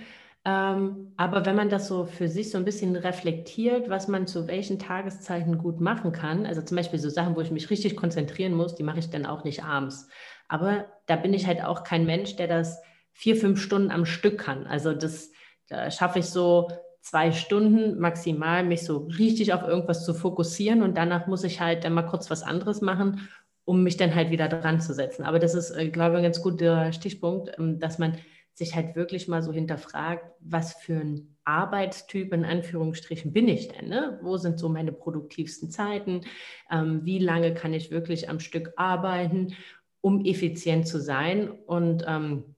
Ähm, 0.46 1.12
aber 1.16 1.46
wenn 1.46 1.56
man 1.56 1.70
das 1.70 1.88
so 1.88 2.04
für 2.04 2.28
sich 2.28 2.50
so 2.50 2.58
ein 2.58 2.66
bisschen 2.66 2.96
reflektiert, 2.96 3.88
was 3.88 4.08
man 4.08 4.26
zu 4.26 4.46
welchen 4.46 4.78
Tageszeiten 4.78 5.56
gut 5.56 5.80
machen 5.80 6.12
kann, 6.12 6.44
also 6.44 6.60
zum 6.60 6.76
Beispiel 6.76 6.98
so 6.98 7.08
Sachen, 7.08 7.34
wo 7.34 7.40
ich 7.40 7.50
mich 7.50 7.70
richtig 7.70 7.96
konzentrieren 7.96 8.52
muss, 8.54 8.74
die 8.74 8.82
mache 8.82 8.98
ich 8.98 9.08
dann 9.08 9.24
auch 9.24 9.44
nicht 9.44 9.64
abends. 9.64 10.08
Aber 10.48 10.86
da 11.06 11.16
bin 11.16 11.32
ich 11.32 11.46
halt 11.46 11.64
auch 11.64 11.82
kein 11.82 12.04
Mensch, 12.04 12.36
der 12.36 12.46
das 12.46 12.82
vier, 13.12 13.36
fünf 13.36 13.60
Stunden 13.62 13.90
am 13.90 14.04
Stück 14.04 14.38
kann. 14.38 14.66
Also 14.66 14.92
das 14.92 15.30
da 15.68 15.90
schaffe 15.90 16.18
ich 16.18 16.26
so 16.26 16.68
zwei 17.00 17.32
Stunden 17.32 17.98
maximal, 17.98 18.64
mich 18.64 18.84
so 18.84 19.08
richtig 19.18 19.52
auf 19.52 19.62
irgendwas 19.62 20.04
zu 20.04 20.14
fokussieren 20.14 20.82
und 20.82 20.96
danach 20.96 21.26
muss 21.26 21.44
ich 21.44 21.60
halt 21.60 21.84
dann 21.84 21.94
mal 21.94 22.02
kurz 22.02 22.30
was 22.30 22.42
anderes 22.42 22.80
machen, 22.80 23.28
um 23.64 23.82
mich 23.82 23.96
dann 23.96 24.14
halt 24.14 24.30
wieder 24.30 24.48
dran 24.48 24.80
zu 24.80 24.94
setzen. 24.94 25.24
Aber 25.24 25.38
das 25.38 25.54
ist, 25.54 25.70
äh, 25.70 25.88
glaube 25.88 26.12
ich, 26.12 26.16
ein 26.18 26.22
ganz 26.24 26.42
guter 26.42 26.92
Stichpunkt, 26.92 27.50
ähm, 27.58 27.78
dass 27.78 27.98
man 27.98 28.18
sich 28.54 28.76
halt 28.76 28.94
wirklich 28.94 29.28
mal 29.28 29.42
so 29.42 29.52
hinterfragt, 29.52 30.32
was 30.40 30.74
für 30.74 30.94
ein 30.94 31.36
Arbeitstyp 31.44 32.32
in 32.32 32.44
Anführungsstrichen 32.44 33.32
bin 33.32 33.48
ich 33.48 33.68
denn? 33.68 33.88
Ne? 33.88 34.18
Wo 34.22 34.36
sind 34.36 34.58
so 34.58 34.68
meine 34.68 34.92
produktivsten 34.92 35.70
Zeiten? 35.70 36.22
Ähm, 36.70 37.04
wie 37.04 37.18
lange 37.18 37.52
kann 37.52 37.74
ich 37.74 37.90
wirklich 37.90 38.30
am 38.30 38.40
Stück 38.40 38.72
arbeiten, 38.76 39.56
um 40.00 40.24
effizient 40.24 40.86
zu 40.86 41.00
sein? 41.00 41.50
Und, 41.50 42.04
ähm, 42.06 42.54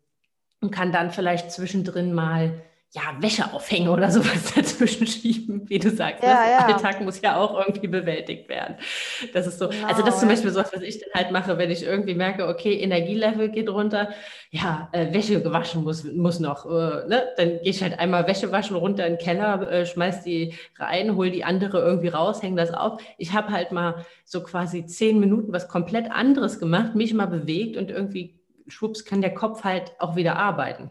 und 0.61 0.71
kann 0.71 0.93
dann 0.93 1.11
vielleicht 1.11 1.51
zwischendrin 1.51 2.13
mal 2.13 2.63
ja, 2.97 3.03
Wäsche 3.21 3.53
aufhängen 3.53 3.89
oder 3.89 4.11
sowas 4.11 4.55
dazwischen 4.57 5.07
schieben, 5.07 5.69
wie 5.69 5.79
du 5.79 5.91
sagst. 5.91 6.23
Ja, 6.23 6.45
ne? 6.45 6.51
ja. 6.51 6.59
Alltag 6.67 7.03
muss 7.03 7.21
ja 7.21 7.37
auch 7.37 7.59
irgendwie 7.61 7.89
bewältigt 7.89 8.49
werden. 8.49 8.77
Das 9.35 9.47
ist 9.47 9.59
so, 9.59 9.69
genau, 9.69 9.87
also 9.87 10.03
das 10.03 10.15
ist 10.15 10.21
zum 10.21 10.31
Beispiel 10.31 10.51
so 10.51 10.61
was, 10.61 10.73
was 10.73 10.81
ich 10.81 10.99
dann 11.01 11.11
halt 11.13 11.31
mache, 11.31 11.59
wenn 11.59 11.71
ich 11.71 11.83
irgendwie 11.85 12.15
merke, 12.15 12.49
okay, 12.49 12.81
Energielevel 12.81 13.51
geht 13.51 13.69
runter, 13.69 14.09
ja, 14.51 14.89
äh, 14.93 15.13
Wäsche 15.13 15.43
gewaschen 15.43 15.85
muss, 15.85 16.05
muss 16.05 16.41
noch, 16.41 16.65
äh, 16.65 17.07
ne? 17.07 17.25
dann 17.37 17.49
gehe 17.61 17.71
ich 17.71 17.83
halt 17.83 17.99
einmal 17.99 18.27
Wäsche 18.27 18.51
waschen, 18.51 18.77
runter 18.77 19.07
in 19.07 19.17
den 19.17 19.23
Keller, 19.23 19.71
äh, 19.71 19.85
schmeiß 19.85 20.23
die 20.23 20.55
rein, 20.79 21.17
hol 21.17 21.31
die 21.31 21.45
andere 21.45 21.81
irgendwie 21.81 22.09
raus, 22.09 22.43
hänge 22.43 22.57
das 22.57 22.73
auf. 22.73 23.03
Ich 23.19 23.35
habe 23.35 23.51
halt 23.51 23.73
mal 23.73 24.07
so 24.25 24.43
quasi 24.43 24.87
zehn 24.87 25.21
Minuten 25.21 25.53
was 25.53 25.69
komplett 25.69 26.11
anderes 26.11 26.59
gemacht, 26.59 26.95
mich 26.95 27.13
mal 27.13 27.27
bewegt 27.27 27.77
und 27.77 27.91
irgendwie 27.91 28.41
schwupps 28.69 29.05
kann 29.05 29.21
der 29.21 29.35
Kopf 29.35 29.65
halt 29.65 29.93
auch 29.99 30.17
wieder 30.17 30.37
arbeiten. 30.37 30.91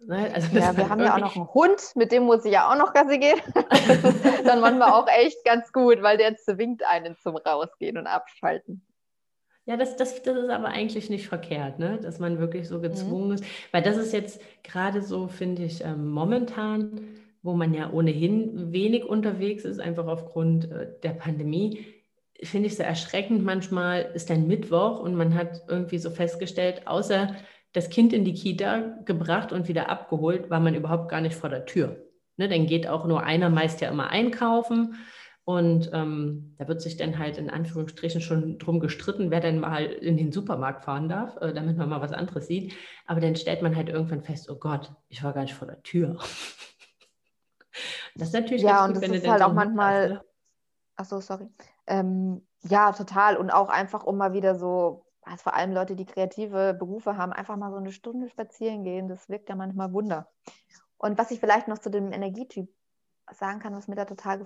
Ne? 0.00 0.30
Also 0.32 0.56
ja, 0.56 0.76
wir 0.76 0.88
haben 0.88 1.00
ja 1.00 1.14
auch 1.14 1.20
noch 1.20 1.36
einen 1.36 1.52
Hund, 1.52 1.80
mit 1.96 2.12
dem 2.12 2.24
muss 2.24 2.44
ich 2.44 2.52
ja 2.52 2.70
auch 2.70 2.76
noch 2.76 2.92
Gassi 2.92 3.18
gehen. 3.18 3.40
dann 4.44 4.60
manchmal 4.60 4.92
auch 4.92 5.08
echt 5.08 5.44
ganz 5.44 5.72
gut, 5.72 6.02
weil 6.02 6.16
der 6.16 6.36
zwingt 6.36 6.84
einen 6.84 7.16
zum 7.16 7.36
Rausgehen 7.36 7.98
und 7.98 8.06
Abschalten. 8.06 8.84
Ja, 9.66 9.76
das, 9.76 9.96
das, 9.96 10.22
das 10.22 10.36
ist 10.36 10.48
aber 10.48 10.68
eigentlich 10.68 11.10
nicht 11.10 11.28
verkehrt, 11.28 11.78
ne? 11.78 11.98
dass 12.00 12.18
man 12.18 12.38
wirklich 12.38 12.68
so 12.68 12.80
gezwungen 12.80 13.28
mhm. 13.28 13.34
ist. 13.34 13.44
Weil 13.70 13.82
das 13.82 13.98
ist 13.98 14.12
jetzt 14.12 14.40
gerade 14.62 15.02
so, 15.02 15.28
finde 15.28 15.64
ich, 15.64 15.84
ähm, 15.84 16.08
momentan, 16.08 17.16
wo 17.42 17.52
man 17.52 17.74
ja 17.74 17.90
ohnehin 17.90 18.72
wenig 18.72 19.04
unterwegs 19.04 19.64
ist, 19.64 19.78
einfach 19.78 20.06
aufgrund 20.06 20.70
äh, 20.70 20.88
der 21.02 21.10
Pandemie, 21.10 21.84
finde 22.42 22.68
ich 22.68 22.76
so 22.76 22.82
erschreckend 22.82 23.44
manchmal, 23.44 24.10
ist 24.14 24.30
ein 24.30 24.46
Mittwoch 24.46 25.00
und 25.00 25.14
man 25.14 25.34
hat 25.34 25.64
irgendwie 25.68 25.98
so 25.98 26.10
festgestellt, 26.10 26.86
außer 26.86 27.34
das 27.78 27.90
Kind 27.90 28.12
in 28.12 28.24
die 28.24 28.34
Kita 28.34 28.98
gebracht 29.04 29.52
und 29.52 29.68
wieder 29.68 29.88
abgeholt, 29.88 30.50
war 30.50 30.58
man 30.58 30.74
überhaupt 30.74 31.08
gar 31.08 31.20
nicht 31.20 31.36
vor 31.36 31.48
der 31.48 31.64
Tür. 31.64 32.04
Ne, 32.36 32.48
dann 32.48 32.66
geht 32.66 32.88
auch 32.88 33.06
nur 33.06 33.22
einer 33.22 33.50
meist 33.50 33.80
ja 33.80 33.88
immer 33.88 34.10
einkaufen. 34.10 34.96
Und 35.44 35.88
ähm, 35.94 36.56
da 36.58 36.66
wird 36.66 36.82
sich 36.82 36.96
dann 36.96 37.18
halt 37.18 37.38
in 37.38 37.48
Anführungsstrichen 37.48 38.20
schon 38.20 38.58
drum 38.58 38.80
gestritten, 38.80 39.30
wer 39.30 39.38
denn 39.40 39.60
mal 39.60 39.84
in 39.84 40.16
den 40.16 40.32
Supermarkt 40.32 40.84
fahren 40.84 41.08
darf, 41.08 41.36
äh, 41.40 41.54
damit 41.54 41.76
man 41.76 41.88
mal 41.88 42.00
was 42.00 42.12
anderes 42.12 42.48
sieht. 42.48 42.74
Aber 43.06 43.20
dann 43.20 43.36
stellt 43.36 43.62
man 43.62 43.76
halt 43.76 43.88
irgendwann 43.88 44.22
fest, 44.22 44.50
oh 44.50 44.56
Gott, 44.56 44.92
ich 45.08 45.22
war 45.22 45.32
gar 45.32 45.42
nicht 45.42 45.54
vor 45.54 45.68
der 45.68 45.80
Tür. 45.82 46.18
das 48.16 48.28
ist 48.28 48.34
natürlich 48.34 48.62
ja, 48.62 48.84
und 48.84 48.94
gut, 48.94 49.04
das 49.04 49.10
ist 49.10 49.28
halt 49.28 49.42
auch 49.42 49.54
manchmal, 49.54 50.08
ne? 50.08 50.24
Achso, 50.96 51.20
sorry. 51.20 51.48
ähm, 51.86 52.44
ja, 52.62 52.90
total. 52.90 53.36
Und 53.36 53.50
auch 53.50 53.68
einfach, 53.68 54.02
um 54.02 54.16
mal 54.16 54.32
wieder 54.32 54.56
so, 54.56 55.07
also 55.28 55.42
vor 55.42 55.54
allem 55.54 55.72
Leute, 55.72 55.96
die 55.96 56.06
kreative 56.06 56.74
Berufe 56.74 57.16
haben, 57.16 57.32
einfach 57.32 57.56
mal 57.56 57.70
so 57.70 57.76
eine 57.76 57.92
Stunde 57.92 58.28
spazieren 58.28 58.84
gehen, 58.84 59.08
das 59.08 59.28
wirkt 59.28 59.48
ja 59.48 59.54
manchmal 59.54 59.92
Wunder. 59.92 60.30
Und 60.96 61.18
was 61.18 61.30
ich 61.30 61.40
vielleicht 61.40 61.68
noch 61.68 61.78
zu 61.78 61.90
dem 61.90 62.12
Energietyp 62.12 62.68
sagen 63.32 63.60
kann, 63.60 63.74
was 63.74 63.88
mir 63.88 63.94
da 63.94 64.04
total 64.04 64.44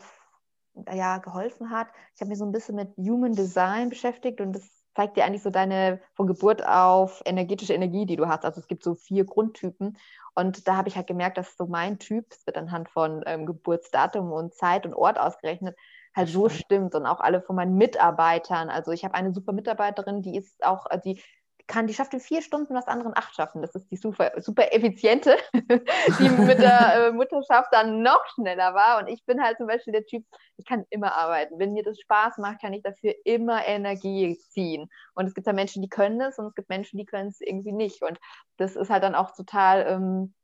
ja, 0.92 1.18
geholfen 1.18 1.70
hat, 1.70 1.88
ich 2.14 2.20
habe 2.20 2.30
mich 2.30 2.38
so 2.38 2.44
ein 2.44 2.52
bisschen 2.52 2.74
mit 2.74 2.96
Human 2.96 3.32
Design 3.32 3.90
beschäftigt 3.90 4.40
und 4.40 4.52
das 4.52 4.82
zeigt 4.94 5.16
dir 5.16 5.24
eigentlich 5.24 5.42
so 5.42 5.50
deine 5.50 6.00
von 6.14 6.26
Geburt 6.26 6.66
auf 6.66 7.22
energetische 7.24 7.72
Energie, 7.72 8.04
die 8.04 8.16
du 8.16 8.28
hast. 8.28 8.44
Also 8.44 8.60
es 8.60 8.68
gibt 8.68 8.82
so 8.82 8.94
vier 8.94 9.24
Grundtypen. 9.24 9.96
Und 10.34 10.68
da 10.68 10.76
habe 10.76 10.88
ich 10.88 10.96
halt 10.96 11.06
gemerkt, 11.06 11.38
dass 11.38 11.56
so 11.56 11.66
mein 11.66 11.98
Typ, 11.98 12.26
es 12.30 12.46
wird 12.46 12.58
anhand 12.58 12.90
von 12.90 13.22
ähm, 13.26 13.46
Geburtsdatum 13.46 14.32
und 14.32 14.54
Zeit 14.54 14.84
und 14.84 14.94
Ort 14.94 15.18
ausgerechnet, 15.18 15.76
halt 16.14 16.28
so 16.28 16.48
stimmt. 16.48 16.94
Und 16.94 17.06
auch 17.06 17.20
alle 17.20 17.42
von 17.42 17.56
meinen 17.56 17.76
Mitarbeitern. 17.76 18.70
Also 18.70 18.92
ich 18.92 19.04
habe 19.04 19.14
eine 19.14 19.32
super 19.32 19.52
Mitarbeiterin, 19.52 20.22
die 20.22 20.36
ist 20.36 20.64
auch, 20.64 20.86
äh, 20.90 21.00
die 21.04 21.20
kann, 21.66 21.86
die 21.86 21.94
schafft 21.94 22.12
in 22.12 22.20
vier 22.20 22.42
Stunden, 22.42 22.74
was 22.74 22.86
andere 22.86 23.08
in 23.08 23.16
acht 23.16 23.34
schaffen. 23.34 23.62
Das 23.62 23.74
ist 23.74 23.90
die 23.90 23.96
super, 23.96 24.32
super 24.40 24.72
effiziente, 24.72 25.36
die 25.54 26.28
mit 26.28 26.58
der 26.60 27.08
äh, 27.08 27.12
Mutterschaft 27.12 27.68
dann 27.72 28.02
noch 28.02 28.24
schneller 28.34 28.74
war. 28.74 29.00
Und 29.00 29.08
ich 29.08 29.24
bin 29.24 29.42
halt 29.42 29.58
zum 29.58 29.66
Beispiel 29.66 29.92
der 29.92 30.04
Typ, 30.04 30.24
ich 30.56 30.66
kann 30.66 30.84
immer 30.90 31.14
arbeiten. 31.14 31.58
Wenn 31.58 31.72
mir 31.72 31.82
das 31.82 31.98
Spaß 32.00 32.38
macht, 32.38 32.60
kann 32.60 32.72
ich 32.72 32.82
dafür 32.82 33.14
immer 33.24 33.66
Energie 33.66 34.38
ziehen. 34.50 34.90
Und 35.14 35.26
es 35.26 35.34
gibt 35.34 35.46
ja 35.46 35.52
Menschen, 35.52 35.82
die 35.82 35.88
können 35.88 36.18
das 36.18 36.38
und 36.38 36.46
es 36.46 36.54
gibt 36.54 36.68
Menschen, 36.68 36.98
die 36.98 37.06
können 37.06 37.28
es 37.28 37.40
irgendwie 37.40 37.72
nicht. 37.72 38.02
Und 38.02 38.18
das 38.56 38.76
ist 38.76 38.90
halt 38.90 39.02
dann 39.02 39.14
auch 39.14 39.30
total 39.32 39.86
ähm, 39.88 40.34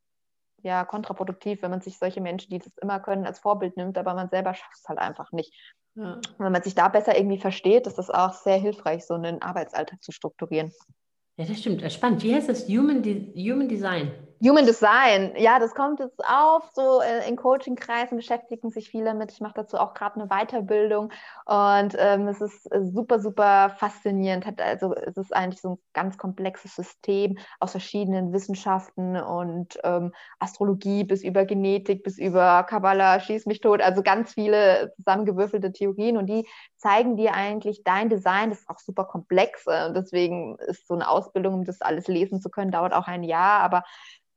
ja, 0.63 0.85
kontraproduktiv, 0.85 1.63
wenn 1.63 1.71
man 1.71 1.81
sich 1.81 1.99
solche 1.99 2.21
Menschen, 2.21 2.51
die 2.51 2.59
das 2.59 2.77
immer 2.79 3.01
können, 3.01 3.27
als 3.27 3.39
Vorbild 3.39 3.77
nimmt, 3.77 3.97
aber 3.99 4.15
man 4.15 4.29
selber 4.29 4.55
schafft 4.55 4.77
es 4.77 4.89
halt 4.89 4.99
einfach 4.99 5.33
nicht. 5.33 5.53
Ja. 5.95 6.21
Wenn 6.39 6.53
man 6.53 6.63
sich 6.63 6.75
da 6.75 6.89
besser 6.89 7.17
irgendwie 7.17 7.39
versteht, 7.39 7.87
ist 7.87 7.99
das 7.99 8.11
auch 8.11 8.33
sehr 8.33 8.57
hilfreich, 8.57 9.07
so 9.07 9.15
einen 9.15 9.43
Arbeitsalltag 9.43 10.03
zu 10.03 10.13
strukturieren. 10.13 10.73
Ja, 11.37 11.45
das 11.45 11.59
stimmt. 11.59 11.91
Spannend. 11.93 12.23
Wie 12.23 12.35
heißt 12.35 12.49
das? 12.49 12.69
Human, 12.69 13.03
De 13.03 13.33
Human 13.35 13.69
Design. 13.69 14.13
Human 14.41 14.67
Design, 14.67 15.33
ja, 15.37 15.59
das 15.59 15.75
kommt 15.75 15.99
jetzt 15.99 16.21
auf. 16.25 16.71
So 16.73 17.01
äh, 17.01 17.29
in 17.29 17.35
Coaching-Kreisen 17.35 18.17
beschäftigen 18.17 18.71
sich 18.71 18.89
viele 18.89 19.13
mit. 19.15 19.33
Ich 19.33 19.41
mache 19.41 19.55
dazu 19.57 19.79
auch 19.79 19.95
gerade 19.95 20.21
eine 20.21 20.29
Weiterbildung 20.29 21.11
und 21.45 21.97
ähm, 21.99 22.29
es 22.29 22.41
ist 22.41 22.71
äh, 22.71 22.85
super, 22.85 23.19
super 23.19 23.71
faszinierend. 23.79 24.47
Hat 24.47 24.61
also 24.61 24.95
es 24.95 25.17
ist 25.17 25.35
eigentlich 25.35 25.61
so 25.61 25.71
ein 25.71 25.79
ganz 25.93 26.19
komplexes 26.19 26.77
System 26.77 27.39
aus 27.59 27.73
verschiedenen 27.73 28.33
Wissenschaften 28.33 29.17
und 29.17 29.77
ähm, 29.83 30.13
Astrologie 30.39 31.03
bis 31.03 31.25
über 31.25 31.45
Genetik 31.45 32.05
bis 32.05 32.17
über 32.17 32.63
Kabbalah, 32.63 33.19
schieß 33.19 33.47
mich 33.47 33.61
tot. 33.61 33.81
Also 33.81 34.03
ganz 34.03 34.35
viele 34.35 34.93
zusammengewürfelte 34.99 35.73
Theorien 35.73 36.17
und 36.17 36.27
die 36.27 36.47
zeigen 36.79 37.17
dir 37.17 37.35
eigentlich 37.35 37.83
dein 37.85 38.09
Design. 38.09 38.51
Das 38.51 38.61
ist 38.61 38.71
auch 38.71 38.79
super 38.79 39.05
komplex. 39.05 39.67
Äh, 39.67 39.93
deswegen 39.93 40.57
ist 40.59 40.87
so 40.87 40.95
eine 40.95 41.09
Ausbildung, 41.09 41.55
um 41.55 41.65
das 41.65 41.81
alles 41.81 42.09
lesen 42.09 42.41
zu 42.41 42.49
können, 42.49 42.71
dauert 42.71 42.95
auch 42.95 43.07
ein 43.07 43.25
Jahr. 43.25 43.61
Aber 43.61 43.85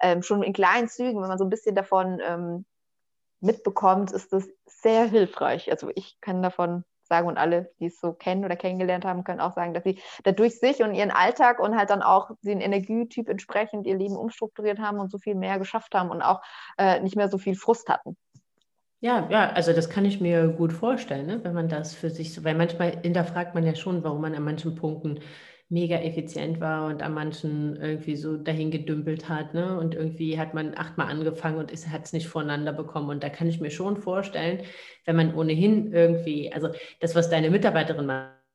ähm, 0.01 0.23
schon 0.23 0.43
in 0.43 0.53
kleinen 0.53 0.89
Zügen, 0.89 1.21
wenn 1.21 1.29
man 1.29 1.37
so 1.37 1.45
ein 1.45 1.49
bisschen 1.49 1.75
davon 1.75 2.19
ähm, 2.25 2.65
mitbekommt, 3.39 4.11
ist 4.11 4.33
das 4.33 4.49
sehr 4.65 5.05
hilfreich. 5.05 5.71
Also 5.71 5.89
ich 5.95 6.19
kann 6.21 6.41
davon 6.41 6.83
sagen 7.11 7.27
und 7.27 7.37
alle, 7.37 7.71
die 7.79 7.87
es 7.87 7.99
so 7.99 8.13
kennen 8.13 8.45
oder 8.45 8.55
kennengelernt 8.55 9.03
haben, 9.03 9.25
können 9.25 9.41
auch 9.41 9.53
sagen, 9.53 9.73
dass 9.73 9.83
sie 9.83 10.01
dadurch 10.23 10.59
sich 10.59 10.81
und 10.81 10.95
ihren 10.95 11.11
Alltag 11.11 11.59
und 11.59 11.77
halt 11.77 11.89
dann 11.89 12.01
auch 12.01 12.31
den 12.41 12.61
Energietyp 12.61 13.27
entsprechend 13.27 13.85
ihr 13.85 13.97
Leben 13.97 14.15
umstrukturiert 14.15 14.79
haben 14.79 14.97
und 14.99 15.11
so 15.11 15.17
viel 15.17 15.35
mehr 15.35 15.59
geschafft 15.59 15.93
haben 15.93 16.09
und 16.09 16.21
auch 16.21 16.41
äh, 16.77 17.01
nicht 17.01 17.17
mehr 17.17 17.27
so 17.27 17.37
viel 17.37 17.55
Frust 17.55 17.89
hatten. 17.89 18.15
Ja, 19.03 19.27
ja, 19.31 19.49
also 19.53 19.73
das 19.73 19.89
kann 19.89 20.05
ich 20.05 20.21
mir 20.21 20.47
gut 20.49 20.71
vorstellen, 20.73 21.25
ne? 21.25 21.39
wenn 21.43 21.53
man 21.55 21.67
das 21.67 21.95
für 21.95 22.11
sich 22.11 22.33
so, 22.35 22.43
weil 22.43 22.53
manchmal 22.53 22.99
hinterfragt 23.01 23.55
man 23.55 23.63
ja 23.65 23.73
schon, 23.73 24.03
warum 24.03 24.21
man 24.21 24.35
an 24.35 24.43
manchen 24.43 24.75
Punkten 24.75 25.19
mega 25.69 25.95
effizient 25.97 26.59
war 26.59 26.85
und 26.87 27.01
an 27.01 27.13
manchen 27.15 27.77
irgendwie 27.77 28.15
so 28.15 28.37
dahin 28.37 28.69
gedümpelt 28.69 29.27
hat. 29.27 29.55
Ne? 29.55 29.79
Und 29.79 29.95
irgendwie 29.95 30.37
hat 30.37 30.53
man 30.53 30.77
achtmal 30.77 31.07
angefangen 31.07 31.57
und 31.57 31.71
hat 31.71 32.05
es 32.05 32.13
nicht 32.13 32.27
voneinander 32.27 32.73
bekommen. 32.73 33.09
Und 33.09 33.23
da 33.23 33.29
kann 33.29 33.47
ich 33.47 33.59
mir 33.59 33.71
schon 33.71 33.97
vorstellen, 33.97 34.61
wenn 35.05 35.15
man 35.15 35.33
ohnehin 35.33 35.91
irgendwie, 35.91 36.51
also 36.53 36.69
das, 36.99 37.15
was 37.15 37.29
deine 37.29 37.49
Mitarbeiterin 37.49 38.05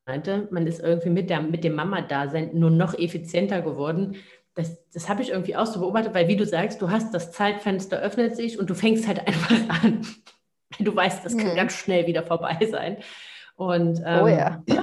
meinte, 0.06 0.46
man 0.52 0.66
ist 0.68 0.80
irgendwie 0.80 1.10
mit, 1.10 1.28
der, 1.30 1.40
mit 1.40 1.64
dem 1.64 1.74
Mama-Dasein 1.74 2.50
nur 2.56 2.70
noch 2.70 2.96
effizienter 2.96 3.62
geworden. 3.62 4.16
Das, 4.54 4.88
das 4.90 5.08
habe 5.08 5.22
ich 5.22 5.30
irgendwie 5.30 5.56
auch 5.56 5.66
so 5.66 5.80
beobachtet, 5.80 6.14
weil 6.14 6.28
wie 6.28 6.36
du 6.36 6.46
sagst, 6.46 6.80
du 6.82 6.90
hast 6.90 7.12
das 7.14 7.32
Zeitfenster 7.32 7.98
öffnet 8.00 8.36
sich 8.36 8.58
und 8.60 8.70
du 8.70 8.74
fängst 8.74 9.08
halt 9.08 9.20
einfach 9.26 9.82
an. 9.82 10.02
Du 10.78 10.94
weißt, 10.94 11.24
das 11.24 11.36
kann 11.36 11.50
hm. 11.50 11.56
ganz 11.56 11.74
schnell 11.74 12.06
wieder 12.06 12.22
vorbei 12.22 12.58
sein. 12.70 12.98
Und 13.56 14.02
ähm, 14.04 14.22
oh 14.22 14.28
ja. 14.28 14.62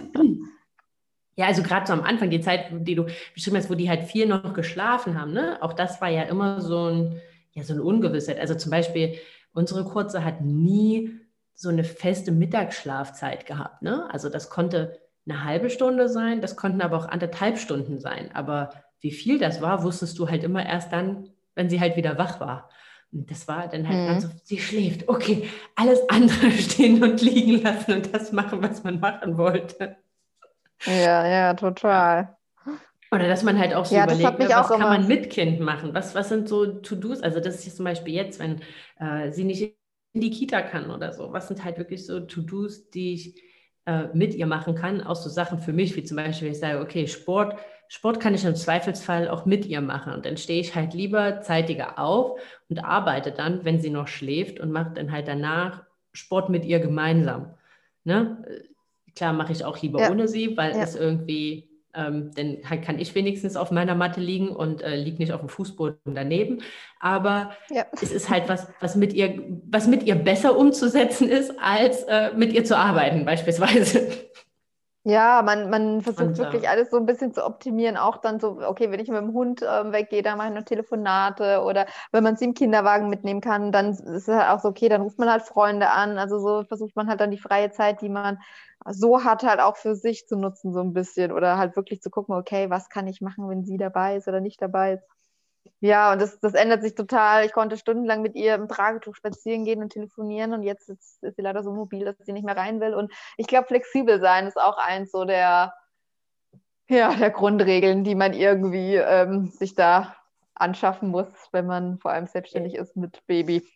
Ja, 1.35 1.47
also 1.47 1.63
gerade 1.63 1.87
so 1.87 1.93
am 1.93 2.03
Anfang, 2.03 2.29
die 2.29 2.41
Zeit, 2.41 2.67
die 2.71 2.93
du 2.93 3.07
beschrieben 3.33 3.57
hast, 3.57 3.67
wo 3.67 3.73
die 3.73 3.89
halt 3.89 4.03
viel 4.03 4.27
noch 4.27 4.53
geschlafen 4.53 5.19
haben, 5.19 5.33
ne? 5.33 5.57
Auch 5.61 5.73
das 5.73 5.99
war 5.99 6.09
ja 6.09 6.21
immer 6.23 6.61
so 6.61 6.89
ein, 6.89 7.21
ja, 7.53 7.63
so 7.63 7.73
eine 7.73 7.81
Ungewissheit. 7.81 8.39
Also 8.39 8.53
zum 8.53 8.69
Beispiel, 8.69 9.15
unsere 9.51 9.83
Kurze 9.83 10.23
hat 10.23 10.41
nie 10.41 11.19
so 11.55 11.69
eine 11.69 11.83
feste 11.83 12.31
Mittagsschlafzeit 12.31 13.47
gehabt, 13.47 13.81
ne? 13.81 14.07
Also 14.11 14.29
das 14.29 14.51
konnte 14.51 14.99
eine 15.25 15.43
halbe 15.43 15.69
Stunde 15.71 16.07
sein, 16.07 16.39
das 16.39 16.55
konnten 16.55 16.81
aber 16.81 16.97
auch 16.97 17.07
anderthalb 17.07 17.57
Stunden 17.57 17.99
sein. 17.99 18.29
Aber 18.35 18.69
wie 18.99 19.11
viel 19.11 19.39
das 19.39 19.61
war, 19.61 19.83
wusstest 19.83 20.19
du 20.19 20.29
halt 20.29 20.43
immer 20.43 20.63
erst 20.63 20.91
dann, 20.91 21.29
wenn 21.55 21.69
sie 21.69 21.79
halt 21.79 21.95
wieder 21.95 22.17
wach 22.17 22.39
war. 22.39 22.69
Und 23.13 23.29
das 23.29 23.47
war 23.47 23.67
dann 23.67 23.87
halt 23.87 24.09
mhm. 24.09 24.19
so, 24.19 24.29
sie 24.43 24.57
schläft, 24.57 25.07
okay, 25.07 25.47
alles 25.75 26.01
andere 26.09 26.51
stehen 26.51 27.03
und 27.03 27.21
liegen 27.21 27.61
lassen 27.61 27.93
und 27.93 28.13
das 28.13 28.31
machen, 28.31 28.61
was 28.61 28.83
man 28.83 28.99
machen 28.99 29.37
wollte. 29.37 29.97
Ja, 30.85 31.25
ja, 31.25 31.53
total. 31.53 32.35
Oder 33.11 33.27
dass 33.27 33.43
man 33.43 33.59
halt 33.59 33.75
auch 33.75 33.85
so 33.85 33.95
ja, 33.95 34.05
überlegt, 34.05 34.39
ne, 34.39 34.49
was 34.49 34.69
kann 34.69 34.79
man 34.79 35.07
mit 35.07 35.29
Kind 35.29 35.59
machen? 35.59 35.93
Was, 35.93 36.15
was 36.15 36.29
sind 36.29 36.49
so 36.49 36.65
To-Dos? 36.65 37.21
Also 37.21 37.39
das 37.39 37.65
ist 37.65 37.77
zum 37.77 37.85
Beispiel 37.85 38.15
jetzt, 38.15 38.39
wenn 38.39 38.61
äh, 38.99 39.31
sie 39.31 39.43
nicht 39.43 39.75
in 40.13 40.21
die 40.21 40.31
Kita 40.31 40.63
kann 40.63 40.89
oder 40.89 41.13
so. 41.13 41.31
Was 41.31 41.47
sind 41.47 41.63
halt 41.63 41.77
wirklich 41.77 42.07
so 42.07 42.21
To-Dos, 42.21 42.89
die 42.89 43.13
ich 43.13 43.43
äh, 43.85 44.07
mit 44.13 44.33
ihr 44.33 44.47
machen 44.47 44.73
kann? 44.73 45.01
Auch 45.01 45.15
so 45.15 45.29
Sachen 45.29 45.59
für 45.59 45.73
mich, 45.73 45.95
wie 45.95 46.03
zum 46.03 46.17
Beispiel, 46.17 46.49
ich 46.49 46.59
sage, 46.59 46.79
okay, 46.79 47.05
Sport, 47.05 47.55
Sport 47.93 48.19
kann 48.19 48.33
ich 48.33 48.43
im 48.43 48.55
Zweifelsfall 48.55 49.29
auch 49.29 49.45
mit 49.45 49.67
ihr 49.67 49.79
machen. 49.79 50.13
Und 50.13 50.25
dann 50.25 50.35
stehe 50.35 50.59
ich 50.59 50.73
halt 50.73 50.95
lieber 50.95 51.41
zeitiger 51.41 51.99
auf 51.99 52.39
und 52.67 52.83
arbeite 52.83 53.31
dann, 53.31 53.65
wenn 53.65 53.79
sie 53.79 53.91
noch 53.91 54.07
schläft 54.07 54.59
und 54.59 54.71
mache 54.71 54.93
dann 54.95 55.11
halt 55.11 55.27
danach 55.27 55.83
Sport 56.11 56.49
mit 56.49 56.65
ihr 56.65 56.79
gemeinsam. 56.79 57.53
Ne? 58.03 58.43
Klar 59.15 59.33
mache 59.33 59.51
ich 59.51 59.63
auch 59.63 59.79
lieber 59.79 60.01
ja. 60.01 60.09
ohne 60.09 60.27
sie, 60.27 60.57
weil 60.57 60.71
ja. 60.71 60.81
es 60.81 60.95
irgendwie, 60.95 61.69
ähm, 61.93 62.31
dann 62.33 62.61
kann 62.81 62.97
ich 62.97 63.13
wenigstens 63.13 63.55
auf 63.55 63.69
meiner 63.69 63.93
Matte 63.93 64.21
liegen 64.21 64.49
und 64.49 64.81
äh, 64.81 64.95
liege 64.95 65.19
nicht 65.19 65.31
auf 65.31 65.41
dem 65.41 65.49
Fußboden 65.49 66.15
daneben. 66.15 66.63
Aber 66.99 67.51
ja. 67.69 67.85
es 68.01 68.11
ist 68.11 68.27
halt 68.27 68.49
was, 68.49 68.67
was 68.79 68.95
mit 68.95 69.13
ihr, 69.13 69.39
was 69.69 69.85
mit 69.85 70.01
ihr 70.01 70.15
besser 70.15 70.57
umzusetzen 70.57 71.29
ist, 71.29 71.53
als 71.61 72.01
äh, 72.05 72.31
mit 72.35 72.53
ihr 72.53 72.65
zu 72.65 72.75
arbeiten, 72.75 73.23
beispielsweise. 73.23 74.09
Ja, 75.05 75.41
man, 75.43 75.69
man 75.69 76.01
versucht 76.01 76.37
und, 76.37 76.37
wirklich 76.37 76.69
alles 76.69 76.89
so 76.89 76.95
ein 76.95 77.05
bisschen 77.05 77.33
zu 77.33 77.45
optimieren. 77.45 77.97
Auch 77.97 78.17
dann 78.17 78.39
so, 78.39 78.61
okay, 78.65 78.89
wenn 78.89 79.01
ich 79.01 79.09
mit 79.09 79.17
dem 79.19 79.33
Hund 79.33 79.61
äh, 79.61 79.91
weggehe, 79.91 80.21
dann 80.23 80.37
mache 80.37 80.47
ich 80.47 80.53
noch 80.53 80.63
Telefonate 80.63 81.61
oder 81.63 81.87
wenn 82.13 82.23
man 82.23 82.37
sie 82.37 82.45
im 82.45 82.53
Kinderwagen 82.53 83.09
mitnehmen 83.09 83.41
kann, 83.41 83.73
dann 83.73 83.89
ist 83.89 83.99
es 84.05 84.27
halt 84.29 84.49
auch 84.49 84.61
so, 84.61 84.69
okay, 84.69 84.87
dann 84.87 85.01
ruft 85.01 85.19
man 85.19 85.29
halt 85.29 85.41
Freunde 85.43 85.89
an. 85.91 86.17
Also 86.17 86.39
so 86.39 86.63
versucht 86.63 86.95
man 86.95 87.09
halt 87.09 87.19
dann 87.19 87.31
die 87.31 87.37
freie 87.37 87.69
Zeit, 87.71 88.01
die 88.01 88.07
man 88.07 88.39
so 88.89 89.25
hat, 89.25 89.43
halt 89.43 89.59
auch 89.59 89.75
für 89.75 89.95
sich 89.95 90.25
zu 90.25 90.37
nutzen, 90.37 90.71
so 90.71 90.79
ein 90.79 90.93
bisschen. 90.93 91.33
Oder 91.33 91.57
halt 91.57 91.75
wirklich 91.75 92.01
zu 92.01 92.09
gucken, 92.09 92.33
okay, 92.35 92.69
was 92.69 92.87
kann 92.87 93.05
ich 93.07 93.19
machen, 93.19 93.49
wenn 93.49 93.65
sie 93.65 93.75
dabei 93.75 94.15
ist 94.15 94.29
oder 94.29 94.39
nicht 94.39 94.61
dabei 94.61 94.93
ist. 94.93 95.03
Ja, 95.79 96.13
und 96.13 96.21
das, 96.21 96.39
das 96.39 96.53
ändert 96.53 96.81
sich 96.81 96.95
total. 96.95 97.45
Ich 97.45 97.51
konnte 97.51 97.77
stundenlang 97.77 98.21
mit 98.21 98.35
ihr 98.35 98.55
im 98.55 98.69
Tragetuch 98.69 99.15
spazieren 99.15 99.65
gehen 99.65 99.81
und 99.81 99.91
telefonieren 99.91 100.53
und 100.53 100.63
jetzt 100.63 100.89
ist, 100.89 101.21
ist 101.21 101.35
sie 101.35 101.41
leider 101.41 101.61
so 101.61 101.73
mobil, 101.73 102.05
dass 102.05 102.15
sie 102.19 102.31
nicht 102.31 102.45
mehr 102.45 102.55
rein 102.55 102.79
will. 102.79 102.93
Und 102.93 103.11
ich 103.35 103.47
glaube, 103.47 103.67
flexibel 103.67 104.21
sein 104.21 104.47
ist 104.47 104.57
auch 104.57 104.77
eins 104.77 105.11
so 105.11 105.25
der, 105.25 105.73
ja, 106.89 107.13
der 107.13 107.31
Grundregeln, 107.31 108.03
die 108.03 108.15
man 108.15 108.33
irgendwie 108.33 108.95
ähm, 108.95 109.47
sich 109.47 109.75
da 109.75 110.15
anschaffen 110.55 111.09
muss, 111.09 111.27
wenn 111.51 111.65
man 111.65 111.99
vor 111.99 112.11
allem 112.11 112.27
selbstständig 112.27 112.75
ist 112.75 112.95
mit 112.95 113.25
Baby. 113.27 113.67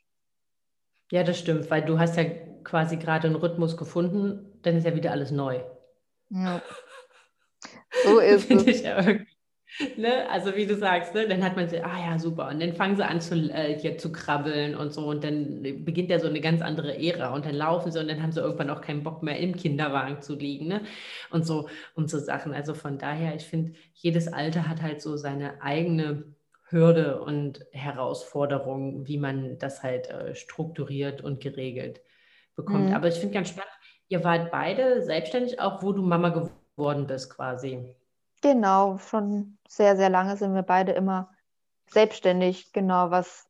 Ja, 1.12 1.24
das 1.24 1.40
stimmt, 1.40 1.70
weil 1.72 1.84
du 1.84 2.00
hast 2.00 2.16
ja 2.16 2.24
quasi 2.64 2.98
gerade 2.98 3.28
einen 3.28 3.36
Rhythmus 3.36 3.76
gefunden, 3.76 4.60
dann 4.62 4.76
ist 4.78 4.86
ja 4.86 4.96
wieder 4.96 5.12
alles 5.12 5.32
neu. 5.32 5.62
Ja. 6.30 6.62
So 8.04 8.20
ist 8.20 8.52
es. 8.52 8.84
Ja 8.84 9.02
ne? 9.98 10.30
Also 10.30 10.56
wie 10.56 10.66
du 10.66 10.76
sagst, 10.76 11.14
ne? 11.14 11.28
dann 11.28 11.44
hat 11.44 11.56
man 11.56 11.70
so, 11.70 11.78
ah 11.78 12.12
ja, 12.12 12.20
super. 12.20 12.50
Und 12.50 12.62
dann 12.62 12.74
fangen 12.74 12.96
sie 12.96 13.06
an 13.06 13.22
zu, 13.22 13.36
äh, 13.36 13.78
hier 13.80 13.98
zu 13.98 14.12
krabbeln 14.12 14.76
und 14.76 14.94
so. 14.94 15.08
Und 15.08 15.24
dann 15.24 15.62
beginnt 15.84 16.10
ja 16.10 16.20
so 16.20 16.28
eine 16.28 16.42
ganz 16.42 16.62
andere 16.62 16.98
Ära. 16.98 17.34
Und 17.34 17.46
dann 17.46 17.56
laufen 17.56 17.92
sie 17.92 18.00
und 18.00 18.08
dann 18.08 18.22
haben 18.22 18.32
sie 18.32 18.42
irgendwann 18.42 18.70
auch 18.70 18.82
keinen 18.82 19.04
Bock 19.04 19.24
mehr 19.24 19.40
im 19.40 19.56
Kinderwagen 19.56 20.22
zu 20.22 20.36
liegen. 20.36 20.68
Ne? 20.68 20.82
Und 21.30 21.46
so 21.46 21.70
und 21.96 22.10
so 22.10 22.20
Sachen. 22.20 22.54
Also 22.54 22.74
von 22.74 22.98
daher, 22.98 23.36
ich 23.36 23.46
finde, 23.46 23.74
jedes 23.94 24.28
Alter 24.28 24.68
hat 24.68 24.82
halt 24.82 25.02
so 25.02 25.18
seine 25.18 25.62
eigene 25.62 26.24
Hürde 26.70 27.22
und 27.22 27.66
Herausforderung, 27.72 29.08
wie 29.08 29.18
man 29.18 29.58
das 29.58 29.84
halt 29.84 30.10
äh, 30.10 30.36
strukturiert 30.36 31.22
und 31.22 31.40
geregelt 31.40 32.02
bekommt. 32.56 32.90
Mhm. 32.90 32.94
Aber 32.94 33.08
ich 33.08 33.16
finde 33.16 33.36
ganz 33.36 33.50
spannend, 33.50 33.72
Ihr 34.10 34.24
wart 34.24 34.52
beide 34.52 35.02
selbstständig, 35.04 35.60
auch 35.60 35.84
wo 35.84 35.92
du 35.92 36.02
Mama 36.02 36.30
geworden 36.30 37.08
bist 37.08 37.30
quasi. 37.36 37.94
Genau, 38.54 38.98
schon 38.98 39.58
sehr, 39.68 39.98
sehr 39.98 40.10
lange 40.10 40.38
sind 40.38 40.56
wir 40.56 40.64
beide 40.64 40.94
immer 40.94 41.30
selbstständig. 41.90 42.72
Genau, 42.72 43.12
was, 43.12 43.46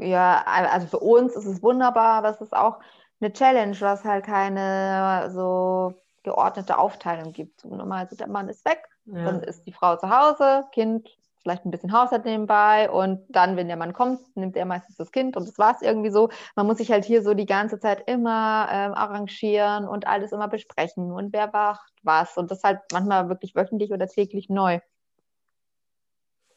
ja, 0.00 0.42
also 0.44 0.88
für 0.88 0.98
uns 0.98 1.36
ist 1.36 1.46
es 1.46 1.62
wunderbar, 1.62 2.14
aber 2.14 2.30
es 2.30 2.40
ist 2.40 2.52
auch 2.52 2.80
eine 3.20 3.32
Challenge, 3.32 3.76
was 3.80 4.04
halt 4.04 4.24
keine 4.24 5.30
so 5.32 5.94
geordnete 6.24 6.78
Aufteilung 6.78 7.32
gibt. 7.32 7.64
Normal 7.64 8.08
ist 8.10 8.18
der 8.18 8.26
Mann 8.26 8.48
ist 8.48 8.64
weg, 8.64 8.88
ja. 9.06 9.24
dann 9.24 9.42
ist 9.42 9.64
die 9.66 9.72
Frau 9.72 9.96
zu 9.96 10.10
Hause, 10.10 10.64
Kind 10.72 11.08
vielleicht 11.48 11.64
ein 11.64 11.70
bisschen 11.70 11.92
Haushalt 11.92 12.26
nebenbei 12.26 12.90
und 12.90 13.24
dann, 13.30 13.56
wenn 13.56 13.68
der 13.68 13.78
Mann 13.78 13.94
kommt, 13.94 14.20
nimmt 14.36 14.54
er 14.54 14.66
meistens 14.66 14.96
das 14.96 15.12
Kind 15.12 15.34
und 15.34 15.48
das 15.48 15.56
war 15.56 15.74
es 15.74 15.80
irgendwie 15.80 16.10
so. 16.10 16.28
Man 16.56 16.66
muss 16.66 16.76
sich 16.76 16.90
halt 16.90 17.06
hier 17.06 17.22
so 17.22 17.32
die 17.32 17.46
ganze 17.46 17.80
Zeit 17.80 18.02
immer 18.06 18.68
ähm, 18.70 18.92
arrangieren 18.92 19.88
und 19.88 20.06
alles 20.06 20.32
immer 20.32 20.48
besprechen 20.48 21.10
und 21.10 21.32
wer 21.32 21.50
macht 21.50 21.92
was 22.02 22.36
und 22.36 22.50
das 22.50 22.62
halt 22.64 22.80
manchmal 22.92 23.30
wirklich 23.30 23.54
wöchentlich 23.54 23.92
oder 23.92 24.06
täglich 24.06 24.50
neu. 24.50 24.80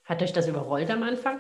Hat 0.04 0.22
euch 0.22 0.34
das 0.34 0.48
überrollt 0.50 0.92
am 0.92 1.04
Anfang? 1.04 1.40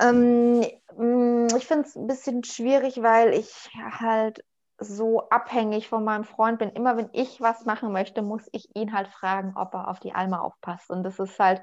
Ähm, 0.00 0.66
mm, 0.96 1.46
ich 1.56 1.66
finde 1.66 1.86
es 1.86 1.94
ein 1.94 2.08
bisschen 2.08 2.42
schwierig, 2.42 3.02
weil 3.02 3.34
ich 3.34 3.70
halt 3.76 4.42
so 4.78 5.28
abhängig 5.30 5.88
von 5.88 6.04
meinem 6.04 6.24
Freund 6.24 6.58
bin. 6.58 6.70
Immer 6.70 6.96
wenn 6.96 7.08
ich 7.12 7.40
was 7.40 7.64
machen 7.64 7.92
möchte, 7.92 8.22
muss 8.22 8.46
ich 8.52 8.74
ihn 8.74 8.92
halt 8.92 9.08
fragen, 9.08 9.54
ob 9.56 9.74
er 9.74 9.88
auf 9.88 10.00
die 10.00 10.14
Alma 10.14 10.40
aufpasst. 10.40 10.90
Und 10.90 11.02
das 11.02 11.18
ist 11.18 11.38
halt, 11.38 11.62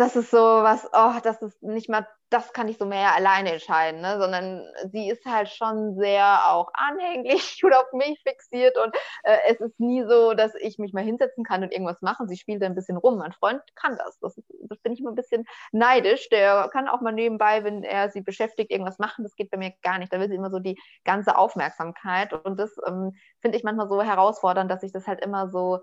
das 0.00 0.16
ist 0.16 0.30
so 0.30 0.38
was, 0.38 0.88
oh, 0.94 1.20
das 1.22 1.42
ist 1.42 1.62
nicht 1.62 1.90
mal, 1.90 2.06
das 2.30 2.54
kann 2.54 2.68
ich 2.68 2.78
so 2.78 2.86
mehr 2.86 3.14
alleine 3.14 3.52
entscheiden, 3.52 4.00
ne? 4.00 4.18
sondern 4.18 4.64
sie 4.90 5.10
ist 5.10 5.26
halt 5.26 5.50
schon 5.50 5.94
sehr 5.98 6.48
auch 6.48 6.70
anhänglich 6.72 7.62
oder 7.64 7.80
auf 7.80 7.92
mich 7.92 8.18
fixiert 8.26 8.78
und 8.78 8.96
äh, 9.24 9.36
es 9.48 9.60
ist 9.60 9.78
nie 9.78 10.02
so, 10.08 10.32
dass 10.32 10.54
ich 10.54 10.78
mich 10.78 10.94
mal 10.94 11.04
hinsetzen 11.04 11.44
kann 11.44 11.62
und 11.62 11.70
irgendwas 11.70 12.00
machen. 12.00 12.28
Sie 12.28 12.38
spielt 12.38 12.62
ein 12.62 12.74
bisschen 12.74 12.96
rum. 12.96 13.18
Mein 13.18 13.32
Freund 13.32 13.60
kann 13.74 13.98
das. 13.98 14.18
Das, 14.20 14.40
das 14.62 14.78
bin 14.78 14.94
ich 14.94 15.00
immer 15.00 15.10
ein 15.10 15.16
bisschen 15.16 15.44
neidisch. 15.70 16.30
Der 16.30 16.70
kann 16.72 16.88
auch 16.88 17.02
mal 17.02 17.12
nebenbei, 17.12 17.62
wenn 17.62 17.82
er 17.82 18.08
sie 18.10 18.22
beschäftigt, 18.22 18.70
irgendwas 18.70 18.98
machen. 18.98 19.22
Das 19.22 19.36
geht 19.36 19.50
bei 19.50 19.58
mir 19.58 19.74
gar 19.82 19.98
nicht. 19.98 20.12
Da 20.14 20.18
will 20.18 20.30
sie 20.30 20.36
immer 20.36 20.50
so 20.50 20.60
die 20.60 20.80
ganze 21.04 21.36
Aufmerksamkeit 21.36 22.32
und 22.32 22.58
das 22.58 22.74
ähm, 22.86 23.12
finde 23.42 23.58
ich 23.58 23.64
manchmal 23.64 23.88
so 23.88 24.00
herausfordernd, 24.02 24.70
dass 24.70 24.82
ich 24.82 24.92
das 24.92 25.06
halt 25.06 25.22
immer 25.22 25.50
so 25.50 25.80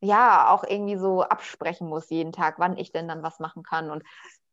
ja 0.00 0.50
auch 0.50 0.64
irgendwie 0.64 0.96
so 0.96 1.22
absprechen 1.22 1.88
muss 1.88 2.10
jeden 2.10 2.32
Tag, 2.32 2.58
wann 2.58 2.76
ich 2.76 2.92
denn 2.92 3.08
dann 3.08 3.22
was 3.22 3.40
machen 3.40 3.62
kann. 3.62 3.90
Und 3.90 4.02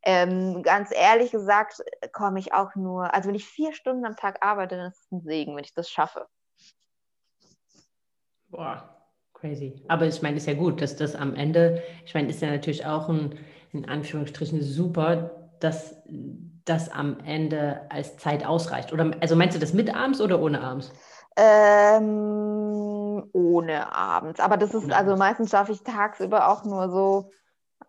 ähm, 0.04 0.64
ganz 0.64 0.92
ehrlich 0.94 1.32
gesagt, 1.32 1.84
komme 2.14 2.40
ich 2.40 2.54
auch 2.54 2.76
nur, 2.76 3.14
also 3.14 3.28
wenn 3.28 3.36
ich 3.36 3.46
vier 3.46 3.74
Stunden 3.74 4.06
am 4.06 4.16
Tag 4.16 4.46
arbeite, 4.46 4.78
dann 4.78 4.92
ist 4.92 5.00
es 5.00 5.12
ein 5.12 5.22
Segen, 5.22 5.56
wenn 5.56 5.64
ich 5.64 5.74
das 5.74 5.90
schaffe. 5.90 6.28
Boah, 8.50 8.96
crazy. 9.34 9.84
Aber 9.88 10.06
ich 10.06 10.22
meine, 10.22 10.38
ist 10.38 10.48
ja 10.48 10.54
gut, 10.54 10.82
dass 10.82 10.96
das 10.96 11.16
am 11.16 11.36
Ende, 11.36 11.82
ich 12.06 12.14
meine, 12.14 12.30
ist 12.30 12.42
ja 12.42 12.50
natürlich 12.50 12.86
auch 12.86 13.10
ein, 13.10 13.38
in 13.72 13.90
Anführungsstrichen 13.90 14.62
super, 14.62 15.50
dass 15.60 15.96
das 16.66 16.90
am 16.90 17.20
Ende 17.26 17.82
als 17.90 18.18
Zeit 18.18 18.46
ausreicht. 18.46 18.94
Oder 18.94 19.12
also 19.20 19.36
meinst 19.36 19.56
du 19.56 19.60
das 19.60 19.74
mit 19.74 19.94
abends 19.94 20.22
oder 20.22 20.40
ohne 20.40 20.62
abends? 20.62 20.92
Ähm, 21.38 23.30
ohne 23.34 23.94
abends. 23.94 24.40
Aber 24.40 24.58
das 24.58 24.74
ist, 24.74 24.92
also 24.92 25.16
meistens 25.18 25.50
schaffe 25.52 25.74
ich 25.74 25.84
tagsüber 25.84 26.50
auch 26.50 26.64
nur 26.64 26.90
so 26.90 27.32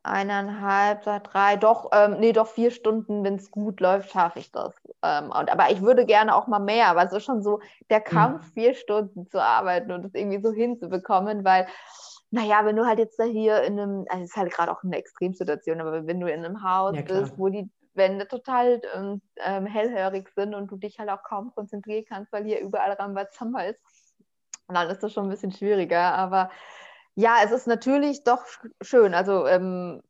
eineinhalb, 0.02 1.02
drei, 1.02 1.56
doch, 1.56 1.90
ähm, 1.92 2.18
nee, 2.20 2.32
doch 2.32 2.46
vier 2.46 2.70
Stunden, 2.70 3.24
wenn 3.24 3.34
es 3.34 3.50
gut 3.50 3.80
läuft, 3.80 4.10
schaffe 4.10 4.38
ich 4.38 4.52
das. 4.52 4.74
Ähm, 5.02 5.30
und, 5.30 5.50
aber 5.50 5.70
ich 5.70 5.82
würde 5.82 6.06
gerne 6.06 6.34
auch 6.34 6.46
mal 6.46 6.60
mehr, 6.60 6.88
aber 6.88 7.04
es 7.04 7.12
ist 7.12 7.24
schon 7.24 7.42
so 7.42 7.60
der 7.90 8.00
mhm. 8.00 8.04
Kampf, 8.04 8.52
vier 8.54 8.74
Stunden 8.74 9.28
zu 9.28 9.42
arbeiten 9.42 9.92
und 9.92 10.04
das 10.04 10.14
irgendwie 10.14 10.40
so 10.40 10.52
hinzubekommen, 10.52 11.44
weil, 11.44 11.66
naja, 12.30 12.64
wenn 12.64 12.76
du 12.76 12.86
halt 12.86 12.98
jetzt 12.98 13.18
da 13.18 13.24
hier 13.24 13.62
in 13.62 13.78
einem, 13.78 14.06
also 14.08 14.22
es 14.22 14.30
ist 14.30 14.36
halt 14.36 14.52
gerade 14.52 14.72
auch 14.72 14.82
eine 14.84 14.96
Extremsituation, 14.96 15.80
aber 15.80 16.06
wenn 16.06 16.20
du 16.20 16.30
in 16.30 16.44
einem 16.44 16.62
Haus 16.62 16.94
ja, 16.94 17.02
bist, 17.02 17.36
wo 17.36 17.48
die 17.48 17.68
Wände 17.96 18.28
total 18.28 18.80
ähm, 18.94 19.20
ähm, 19.36 19.66
hellhörig 19.66 20.28
sind 20.34 20.54
und 20.54 20.70
du 20.70 20.76
dich 20.76 20.98
halt 20.98 21.10
auch 21.10 21.22
kaum 21.22 21.52
konzentrieren 21.54 22.04
kannst, 22.08 22.32
weil 22.32 22.44
hier 22.44 22.60
überall 22.60 22.92
Rambazamba 22.92 23.62
ist. 23.62 23.80
Dann 24.68 24.90
ist 24.90 25.02
das 25.02 25.12
schon 25.12 25.24
ein 25.24 25.30
bisschen 25.30 25.52
schwieriger. 25.52 26.14
Aber 26.14 26.50
ja, 27.14 27.36
es 27.44 27.52
ist 27.52 27.66
natürlich 27.66 28.24
doch 28.24 28.44
schön. 28.82 29.14
Also, 29.14 29.46
ähm, 29.46 30.02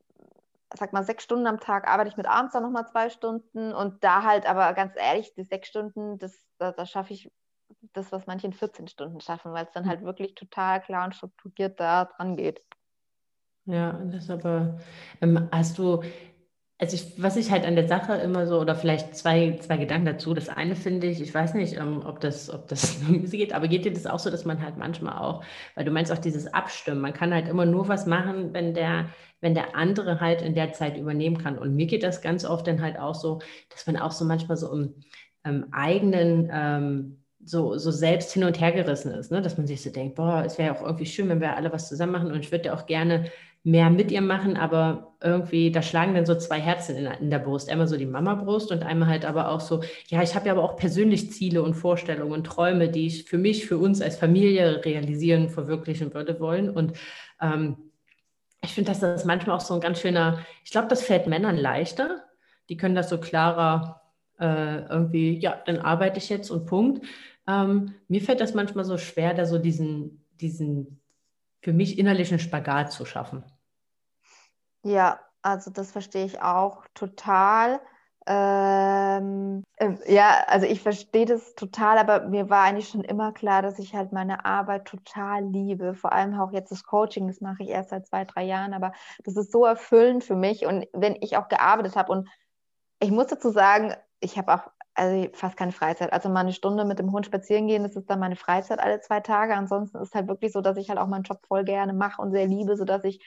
sag 0.75 0.93
mal, 0.93 1.05
sechs 1.05 1.25
Stunden 1.25 1.47
am 1.47 1.61
Tag 1.61 1.89
arbeite 1.89 2.09
ich 2.09 2.17
mit 2.17 2.27
abends 2.27 2.53
dann 2.53 2.63
nochmal 2.63 2.87
zwei 2.87 3.11
Stunden 3.11 3.73
und 3.73 4.03
da 4.03 4.25
halt, 4.25 4.47
aber 4.47 4.73
ganz 4.75 4.95
ehrlich, 4.97 5.33
die 5.35 5.45
sechs 5.45 5.69
Stunden, 5.69 6.19
das, 6.19 6.35
da, 6.59 6.73
da 6.73 6.87
schaffe 6.87 7.13
ich 7.13 7.31
das, 7.93 8.13
was 8.13 8.27
manche 8.27 8.47
in 8.47 8.53
14 8.53 8.89
Stunden 8.89 9.21
schaffen, 9.21 9.53
weil 9.53 9.65
es 9.65 9.73
dann 9.73 9.89
halt 9.89 10.03
wirklich 10.03 10.35
total 10.35 10.81
klar 10.81 11.05
und 11.05 11.15
strukturiert 11.15 11.79
da 11.81 12.07
dran 12.07 12.37
geht. 12.37 12.63
Ja, 13.67 13.93
das 13.93 14.31
aber, 14.31 14.79
ähm, 15.21 15.49
hast 15.51 15.79
du, 15.79 16.03
also 16.79 16.95
ich, 16.95 17.23
was 17.23 17.37
ich 17.37 17.51
halt 17.51 17.65
an 17.65 17.75
der 17.75 17.89
Sache 17.89 18.15
immer 18.15 18.47
so, 18.47 18.61
oder 18.61 18.75
vielleicht 18.75 19.17
zwei, 19.17 19.57
zwei 19.61 19.79
Gedanken 19.79 20.07
dazu. 20.07 20.35
Das 20.35 20.51
eine 20.51 20.77
finde 20.77 21.07
ich, 21.07 21.23
ich 21.23 21.33
weiß 21.33 21.55
nicht, 21.55 21.77
ähm, 21.77 22.03
ob 22.05 22.21
das, 22.21 22.51
ob 22.51 22.69
das 22.69 22.99
geht, 23.31 23.55
aber 23.55 23.69
geht 23.69 23.87
dir 23.87 23.93
das 23.93 24.07
auch 24.07 24.19
so, 24.19 24.31
dass 24.31 24.45
man 24.45 24.63
halt 24.63 24.77
manchmal 24.77 25.19
auch, 25.19 25.43
weil 25.75 25.87
du 25.87 25.91
meinst 25.91 26.13
auch 26.13 26.19
dieses 26.19 26.53
Abstimmen, 26.53 27.01
man 27.01 27.15
kann 27.15 27.33
halt 27.33 27.49
immer 27.49 27.65
nur 27.65 27.89
was 27.89 28.07
machen, 28.07 28.53
wenn 28.53 28.75
der, 28.75 29.09
wenn 29.41 29.55
der 29.55 29.75
andere 29.75 30.21
halt 30.21 30.43
in 30.43 30.55
der 30.55 30.73
Zeit 30.73 30.99
übernehmen 30.99 31.39
kann. 31.39 31.59
Und 31.59 31.75
mir 31.75 31.87
geht 31.87 32.03
das 32.03 32.21
ganz 32.21 32.45
oft 32.45 32.67
dann 32.67 32.83
halt 32.83 32.99
auch 32.99 33.15
so, 33.15 33.41
dass 33.71 33.87
man 33.87 33.97
auch 33.97 34.13
so 34.13 34.27
manchmal 34.27 34.59
so 34.59 34.71
im 34.73 34.95
ähm, 35.45 35.67
eigenen 35.73 36.51
ähm, 36.53 37.23
so, 37.47 37.79
so 37.79 37.91
selbst 37.91 38.33
hin 38.33 38.45
und 38.45 38.61
her 38.61 38.73
gerissen 38.73 39.13
ist, 39.13 39.31
ne? 39.31 39.41
dass 39.41 39.57
man 39.57 39.67
sich 39.67 39.83
so 39.83 39.91
denkt, 39.91 40.17
boah, 40.17 40.43
es 40.45 40.59
wäre 40.59 40.75
ja 40.75 40.79
auch 40.79 40.85
irgendwie 40.85 41.07
schön, 41.07 41.29
wenn 41.29 41.41
wir 41.41 41.57
alle 41.57 41.73
was 41.73 41.89
zusammen 41.89 42.13
machen 42.13 42.33
und 42.33 42.41
ich 42.41 42.51
würde 42.51 42.67
ja 42.67 42.75
auch 42.75 42.87
gerne 42.87 43.31
mehr 43.67 43.91
mit 43.91 44.13
ihr 44.13 44.23
machen, 44.23 44.57
aber 44.57 45.17
irgendwie, 45.21 45.73
da 45.73 45.83
schlagen 45.83 46.15
dann 46.15 46.25
so 46.25 46.37
zwei 46.37 46.61
Herzen 46.61 46.95
in, 46.95 47.07
in 47.07 47.31
der 47.31 47.41
Brust. 47.41 47.69
Einmal 47.69 47.89
so 47.89 47.97
die 47.97 48.07
Mama-Brust 48.07 48.71
und 48.71 48.85
einmal 48.85 49.09
halt 49.09 49.25
aber 49.25 49.51
auch 49.51 49.61
so, 49.61 49.83
ja, 50.07 50.23
ich 50.23 50.37
habe 50.37 50.47
ja 50.47 50.53
aber 50.53 50.63
auch 50.63 50.77
persönlich 50.77 51.33
Ziele 51.33 51.63
und 51.63 51.75
Vorstellungen 51.75 52.31
und 52.31 52.45
Träume, 52.45 52.89
die 52.89 53.09
ich 53.09 53.25
für 53.25 53.39
mich, 53.39 53.67
für 53.67 53.77
uns 53.77 54.01
als 54.01 54.17
Familie 54.17 54.85
realisieren, 54.85 55.49
verwirklichen 55.49 56.15
würde 56.15 56.39
wollen. 56.39 56.71
Und 56.71 56.93
ähm, 57.41 57.77
ich 58.63 58.73
finde, 58.73 58.93
dass 58.93 59.01
das 59.01 59.25
manchmal 59.25 59.57
auch 59.57 59.61
so 59.61 59.75
ein 59.75 59.81
ganz 59.81 60.01
schöner, 60.01 60.39
ich 60.65 60.71
glaube, 60.71 60.87
das 60.87 61.03
fällt 61.03 61.27
Männern 61.27 61.57
leichter. 61.57 62.23
Die 62.69 62.77
können 62.77 62.95
das 62.95 63.09
so 63.09 63.19
klarer 63.19 64.01
äh, 64.39 64.87
irgendwie, 64.87 65.41
ja, 65.41 65.61
dann 65.67 65.79
arbeite 65.79 66.19
ich 66.19 66.29
jetzt 66.29 66.51
und 66.51 66.67
Punkt. 66.67 67.05
Ähm, 67.49 67.95
mir 68.07 68.21
fällt 68.21 68.41
das 68.41 68.55
manchmal 68.55 68.85
so 68.85 68.97
schwer, 68.97 69.35
da 69.35 69.45
so 69.45 69.59
diesen, 69.59 70.25
diesen 70.41 71.01
für 71.63 71.73
mich 71.73 71.99
innerlichen 71.99 72.39
Spagat 72.39 72.93
zu 72.93 73.05
schaffen. 73.05 73.43
Ja, 74.87 75.19
also 75.43 75.71
das 75.73 75.91
verstehe 75.91 76.25
ich 76.25 76.41
auch 76.43 76.85
total. 76.95 77.81
Ähm, 78.29 79.65
äh, 79.79 79.95
ja, 80.13 80.45
also 80.47 80.65
ich 80.67 80.81
verstehe 80.81 81.27
das 81.27 81.55
total, 81.57 81.99
aber 81.99 82.29
mir 82.29 82.51
war 82.51 82.63
eigentlich 82.63 82.89
schon 82.89 83.03
immer 83.03 83.33
klar, 83.33 83.63
dass 83.63 83.81
ich 83.81 83.95
halt 83.97 84.13
meine 84.13 84.45
Arbeit 84.45 84.85
total 84.87 85.45
liebe. 85.45 85.95
Vor 85.95 86.13
allem 86.13 86.39
auch 86.39 86.53
jetzt 86.53 86.71
das 86.71 86.85
Coaching, 86.85 87.27
das 87.27 87.41
mache 87.41 87.65
ich 87.65 87.71
erst 87.71 87.91
seit 87.91 88.07
zwei, 88.07 88.25
drei 88.25 88.45
Jahren, 88.45 88.75
aber 88.75 88.93
das 89.25 89.37
ist 89.37 89.51
so 89.51 89.65
erfüllend 89.65 90.23
für 90.23 90.37
mich. 90.37 90.67
Und 90.67 90.87
wenn 90.93 91.17
ich 91.21 91.37
auch 91.37 91.49
gearbeitet 91.49 91.97
habe 91.97 92.13
und 92.13 92.29
ich 93.01 93.11
muss 93.11 93.27
dazu 93.27 93.51
sagen, 93.51 93.95
ich 94.21 94.39
habe 94.39 94.55
auch 94.55 94.71
also 94.97 95.29
fast 95.35 95.57
keine 95.57 95.73
Freizeit. 95.73 96.13
Also 96.13 96.29
mal 96.31 96.41
eine 96.41 96.53
Stunde 96.53 96.85
mit 96.85 96.99
dem 96.99 97.13
Hund 97.13 97.27
spazieren 97.27 97.67
gehen, 97.67 97.83
das 97.83 97.97
ist 97.97 98.09
dann 98.09 98.19
meine 98.19 98.37
Freizeit 98.37 98.81
alle 98.81 99.01
zwei 99.01 99.21
Tage. 99.21 99.55
Ansonsten 99.55 99.99
ist 99.99 100.15
halt 100.15 100.27
wirklich 100.29 100.53
so, 100.53 100.63
dass 100.63 100.79
ich 100.79 100.89
halt 100.89 100.99
auch 100.99 101.07
meinen 101.07 101.25
Job 101.25 101.41
voll 101.47 101.65
gerne 101.65 101.93
mache 101.93 102.23
und 102.23 102.31
sehr 102.33 102.47
liebe, 102.47 102.77
sodass 102.77 103.05
ich 103.05 103.21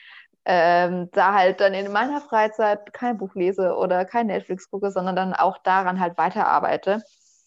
ähm, 0.44 1.10
da 1.12 1.34
halt 1.34 1.60
dann 1.60 1.74
in 1.74 1.92
meiner 1.92 2.20
Freizeit 2.20 2.92
kein 2.92 3.18
Buch 3.18 3.34
lese 3.34 3.76
oder 3.76 4.04
kein 4.04 4.26
Netflix 4.26 4.70
gucke, 4.70 4.90
sondern 4.90 5.16
dann 5.16 5.34
auch 5.34 5.58
daran 5.58 6.00
halt 6.00 6.16
weiterarbeite. 6.18 7.02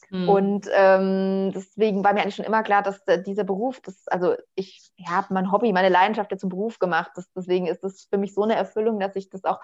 Mhm. 0.10 0.30
Und 0.30 0.70
ähm, 0.74 1.52
deswegen 1.54 2.04
war 2.04 2.14
mir 2.14 2.22
eigentlich 2.22 2.36
schon 2.36 2.46
immer 2.46 2.62
klar, 2.62 2.84
dass 2.84 3.02
dieser 3.26 3.44
Beruf, 3.44 3.82
das, 3.82 4.08
also 4.08 4.36
ich 4.54 4.92
habe 5.08 5.34
mein 5.34 5.52
Hobby, 5.52 5.74
meine 5.74 5.90
Leidenschaft 5.90 6.32
jetzt 6.32 6.42
zum 6.42 6.50
Beruf 6.50 6.78
gemacht. 6.78 7.12
Das, 7.16 7.32
deswegen 7.34 7.66
ist 7.66 7.84
das 7.84 8.08
für 8.10 8.20
mich 8.20 8.34
so 8.36 8.44
eine 8.44 8.56
Erfüllung, 8.56 9.00
dass 9.00 9.16
ich 9.16 9.30
das 9.30 9.44
auch 9.44 9.60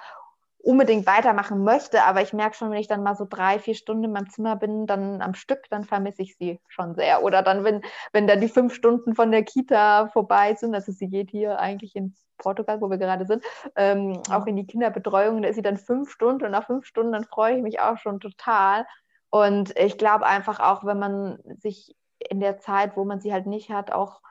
unbedingt 0.62 1.06
weitermachen 1.06 1.63
möchte, 1.63 2.04
aber 2.04 2.22
ich 2.22 2.34
merke 2.34 2.56
schon, 2.56 2.70
wenn 2.72 2.80
ich 2.80 2.88
dann 2.88 3.04
mal 3.04 3.15
so 3.15 3.26
drei, 3.30 3.60
vier 3.60 3.76
Stunden 3.76 4.06
in 4.06 4.12
meinem 4.12 4.30
Zimmer 4.30 4.56
bin, 4.56 4.88
dann 4.88 5.22
am 5.22 5.34
Stück, 5.34 5.70
dann 5.70 5.86
vermisse 5.86 6.22
ich 6.22 6.36
sie 6.36 6.60
schon 6.68 6.96
sehr. 6.96 7.24
Oder 7.24 7.44
dann, 7.44 7.63
wenn, 7.63 7.82
wenn 8.12 8.28
dann 8.28 8.42
die 8.42 8.50
fünf 8.50 8.74
Stunden 8.74 9.15
von 9.15 9.32
der 9.32 9.44
Kita 9.44 10.08
vorbei 10.08 10.56
sind, 10.56 10.76
also 10.76 10.92
sie 10.92 11.08
geht 11.08 11.32
hier 11.32 11.60
eigentlich 11.60 11.96
in 11.96 12.13
Portugal, 12.39 12.82
wo 12.82 12.89
wir 12.89 12.97
gerade 12.97 13.25
sind, 13.25 13.43
ähm, 13.75 14.21
auch 14.32 14.47
in 14.47 14.56
die 14.56 14.65
Kinderbetreuung, 14.65 15.41
da 15.41 15.49
ist 15.49 15.56
sie 15.56 15.62
dann 15.62 15.78
fünf 15.78 16.12
Stunden 16.12 16.45
und 16.45 16.52
nach 16.52 16.65
fünf 16.65 16.86
Stunden, 16.86 17.12
dann 17.12 17.25
freue 17.25 17.58
ich 17.58 17.62
mich 17.62 17.80
auch 17.80 17.97
schon 17.97 18.19
total. 18.19 18.86
Und 19.30 19.78
ich 19.78 19.97
glaube 19.97 20.25
einfach 20.25 20.60
auch, 20.60 20.84
wenn 20.86 20.97
man 20.97 21.39
sich 21.60 21.95
in 22.17 22.39
der 22.39 22.58
Zeit, 22.58 22.97
wo 22.97 23.06
man 23.06 23.21
sie 23.21 23.32
halt 23.32 23.45
nicht 23.45 23.69
hat, 23.69 23.91
auch 23.91 24.21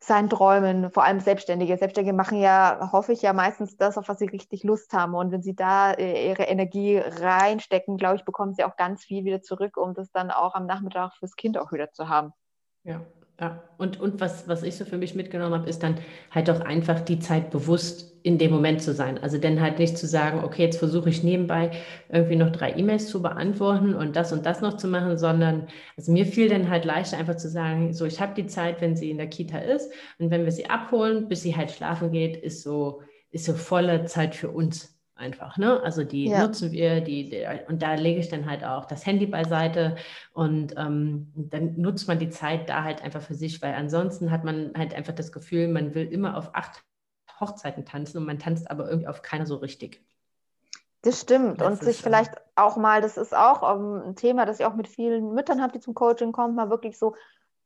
seinen 0.00 0.30
Träumen, 0.30 0.90
vor 0.90 1.04
allem 1.04 1.20
Selbstständige. 1.20 1.76
Selbstständige 1.76 2.16
machen 2.16 2.38
ja, 2.38 2.90
hoffe 2.92 3.12
ich 3.12 3.22
ja 3.22 3.32
meistens 3.32 3.76
das, 3.76 3.98
auf 3.98 4.08
was 4.08 4.18
sie 4.18 4.26
richtig 4.26 4.62
Lust 4.62 4.92
haben. 4.92 5.14
Und 5.14 5.32
wenn 5.32 5.42
sie 5.42 5.56
da 5.56 5.92
äh, 5.92 6.30
ihre 6.30 6.44
Energie 6.44 6.98
reinstecken, 6.98 7.96
glaube 7.96 8.16
ich, 8.16 8.24
bekommen 8.24 8.54
sie 8.54 8.64
auch 8.64 8.76
ganz 8.76 9.04
viel 9.04 9.24
wieder 9.24 9.42
zurück, 9.42 9.76
um 9.76 9.94
das 9.94 10.10
dann 10.12 10.30
auch 10.30 10.54
am 10.54 10.66
Nachmittag 10.66 11.14
fürs 11.16 11.34
Kind 11.34 11.58
auch 11.58 11.72
wieder 11.72 11.90
zu 11.90 12.08
haben. 12.08 12.32
Ja, 12.84 13.00
ja. 13.40 13.62
Und, 13.78 14.00
und 14.00 14.20
was, 14.20 14.48
was 14.48 14.62
ich 14.62 14.76
so 14.76 14.84
für 14.84 14.98
mich 14.98 15.14
mitgenommen 15.14 15.54
habe, 15.54 15.68
ist 15.68 15.82
dann 15.82 15.98
halt 16.30 16.50
auch 16.50 16.60
einfach 16.60 17.00
die 17.00 17.20
Zeit 17.20 17.50
bewusst 17.50 18.12
in 18.24 18.36
dem 18.36 18.50
Moment 18.50 18.82
zu 18.82 18.92
sein. 18.92 19.18
Also 19.18 19.38
dann 19.38 19.60
halt 19.60 19.78
nicht 19.78 19.96
zu 19.96 20.06
sagen, 20.06 20.42
okay, 20.42 20.64
jetzt 20.64 20.78
versuche 20.78 21.08
ich 21.08 21.22
nebenbei 21.22 21.70
irgendwie 22.08 22.36
noch 22.36 22.50
drei 22.50 22.72
E-Mails 22.72 23.08
zu 23.08 23.22
beantworten 23.22 23.94
und 23.94 24.16
das 24.16 24.32
und 24.32 24.44
das 24.44 24.60
noch 24.60 24.76
zu 24.76 24.88
machen, 24.88 25.16
sondern 25.16 25.68
also 25.96 26.10
mir 26.12 26.26
fiel 26.26 26.48
dann 26.48 26.68
halt 26.68 26.84
leichter 26.84 27.16
einfach 27.18 27.36
zu 27.36 27.48
sagen, 27.48 27.94
so 27.94 28.06
ich 28.06 28.20
habe 28.20 28.34
die 28.34 28.46
Zeit, 28.46 28.80
wenn 28.80 28.96
sie 28.96 29.10
in 29.10 29.18
der 29.18 29.28
Kita 29.28 29.58
ist 29.58 29.92
und 30.18 30.30
wenn 30.30 30.44
wir 30.44 30.52
sie 30.52 30.68
abholen, 30.68 31.28
bis 31.28 31.42
sie 31.42 31.56
halt 31.56 31.70
schlafen 31.70 32.10
geht, 32.10 32.36
ist 32.36 32.62
so, 32.62 33.02
ist 33.30 33.44
so 33.44 33.54
volle 33.54 34.04
Zeit 34.06 34.34
für 34.34 34.50
uns 34.50 34.97
einfach. 35.18 35.56
Ne? 35.58 35.80
Also 35.82 36.04
die 36.04 36.28
ja. 36.28 36.46
nutzen 36.46 36.72
wir, 36.72 37.00
die, 37.00 37.28
die, 37.28 37.46
und 37.68 37.82
da 37.82 37.94
lege 37.94 38.20
ich 38.20 38.28
dann 38.28 38.48
halt 38.48 38.64
auch 38.64 38.84
das 38.86 39.04
Handy 39.04 39.26
beiseite 39.26 39.96
und 40.32 40.74
ähm, 40.76 41.32
dann 41.34 41.74
nutzt 41.76 42.08
man 42.08 42.18
die 42.18 42.30
Zeit 42.30 42.68
da 42.68 42.84
halt 42.84 43.02
einfach 43.02 43.22
für 43.22 43.34
sich, 43.34 43.60
weil 43.60 43.74
ansonsten 43.74 44.30
hat 44.30 44.44
man 44.44 44.72
halt 44.76 44.94
einfach 44.94 45.14
das 45.14 45.32
Gefühl, 45.32 45.68
man 45.68 45.94
will 45.94 46.06
immer 46.06 46.36
auf 46.36 46.54
acht 46.54 46.82
Hochzeiten 47.40 47.84
tanzen 47.84 48.18
und 48.18 48.26
man 48.26 48.38
tanzt 48.38 48.70
aber 48.70 48.88
irgendwie 48.88 49.08
auf 49.08 49.22
keiner 49.22 49.46
so 49.46 49.56
richtig. 49.56 50.04
Das 51.02 51.20
stimmt. 51.20 51.60
Das 51.60 51.68
und 51.68 51.82
sich 51.84 52.02
vielleicht 52.02 52.32
auch 52.56 52.76
mal, 52.76 53.00
das 53.00 53.16
ist 53.16 53.34
auch 53.34 53.76
ähm, 53.76 54.02
ein 54.08 54.16
Thema, 54.16 54.46
das 54.46 54.58
ich 54.58 54.66
auch 54.66 54.74
mit 54.74 54.88
vielen 54.88 55.32
Müttern 55.34 55.62
habe, 55.62 55.72
die 55.72 55.80
zum 55.80 55.94
Coaching 55.94 56.32
kommen, 56.32 56.54
mal 56.54 56.70
wirklich 56.70 56.98
so 56.98 57.14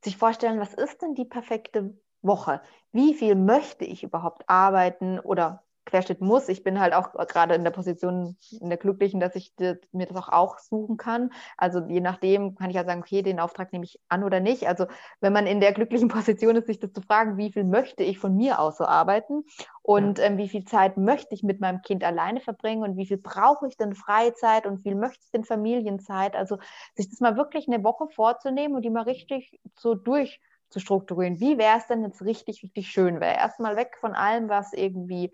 sich 0.05 0.17
vorstellen, 0.17 0.61
was 0.61 0.75
ist 0.75 1.01
denn 1.01 1.15
die 1.15 1.25
perfekte 1.25 1.97
Woche? 2.21 2.61
Wie 2.93 3.15
viel 3.15 3.35
möchte 3.35 3.85
ich 3.85 4.03
überhaupt 4.03 4.49
arbeiten 4.49 5.19
oder 5.19 5.63
Querschnitt 5.85 6.21
muss. 6.21 6.49
Ich 6.49 6.63
bin 6.63 6.81
halt 6.81 6.95
auch 6.95 7.13
gerade 7.13 7.55
in 7.55 7.65
der 7.65 7.71
Position, 7.71 8.37
in 8.61 8.69
der 8.69 8.79
Glücklichen, 8.79 9.21
dass 9.21 9.35
ich 9.35 9.55
das, 9.57 9.79
mir 9.93 10.07
das 10.07 10.17
auch, 10.17 10.29
auch 10.29 10.59
suchen 10.59 10.97
kann. 10.97 11.31
Also 11.57 11.81
je 11.89 12.01
nachdem 12.01 12.55
kann 12.55 12.71
ich 12.71 12.77
ja 12.77 12.85
sagen, 12.85 13.01
okay, 13.01 13.23
den 13.23 13.41
Auftrag 13.41 13.73
nehme 13.73 13.85
ich 13.85 14.01
an 14.09 14.25
oder 14.25 14.41
nicht. 14.41 14.69
Also 14.69 14.87
wenn 15.21 15.33
man 15.33 15.47
in 15.47 15.61
der 15.61 15.73
glücklichen 15.73 16.09
Position 16.09 16.57
ist, 16.57 16.67
sich 16.67 16.79
das 16.79 16.93
zu 16.93 17.03
fragen, 17.03 17.37
wie 17.37 17.53
viel 17.53 17.65
möchte 17.65 18.05
ich 18.05 18.19
von 18.19 18.37
mir 18.37 18.61
aus 18.61 18.79
so 18.79 18.85
arbeiten 18.85 19.45
und 19.83 20.19
ja. 20.19 20.25
ähm, 20.27 20.39
wie 20.39 20.49
viel 20.49 20.65
Zeit 20.65 20.97
möchte 20.97 21.35
ich 21.35 21.43
mit 21.43 21.61
meinem 21.61 21.83
Kind 21.83 22.05
alleine 22.05 22.41
verbringen 22.41 22.83
und 22.83 22.97
wie 22.97 23.07
viel 23.07 23.19
brauche 23.19 23.67
ich 23.67 23.77
denn 23.77 23.95
Freizeit 23.95 24.67
und 24.67 24.79
wie 24.79 24.91
viel 24.91 24.95
möchte 24.95 25.25
ich 25.25 25.31
denn 25.33 25.45
Familienzeit. 25.45 26.37
Also 26.37 26.59
sich 26.95 27.11
das 27.11 27.21
mal 27.21 27.37
wirklich 27.37 27.67
eine 27.67 27.83
Woche 27.83 28.07
vorzunehmen 28.09 28.77
und 28.77 28.83
die 28.83 28.91
mal 28.91 29.03
richtig 29.03 29.59
so 29.77 29.95
durch 29.95 30.41
zu 30.73 30.81
strukturieren. 30.81 31.39
Wie 31.39 31.59
wäre 31.59 31.79
es 31.79 31.87
denn 31.87 32.03
jetzt 32.03 32.23
richtig, 32.23 32.63
richtig 32.63 32.89
schön 32.89 33.21
wäre? 33.21 33.37
Erstmal 33.37 33.77
weg 33.77 33.97
von 34.01 34.15
allem, 34.15 34.49
was 34.49 34.73
irgendwie 34.73 35.33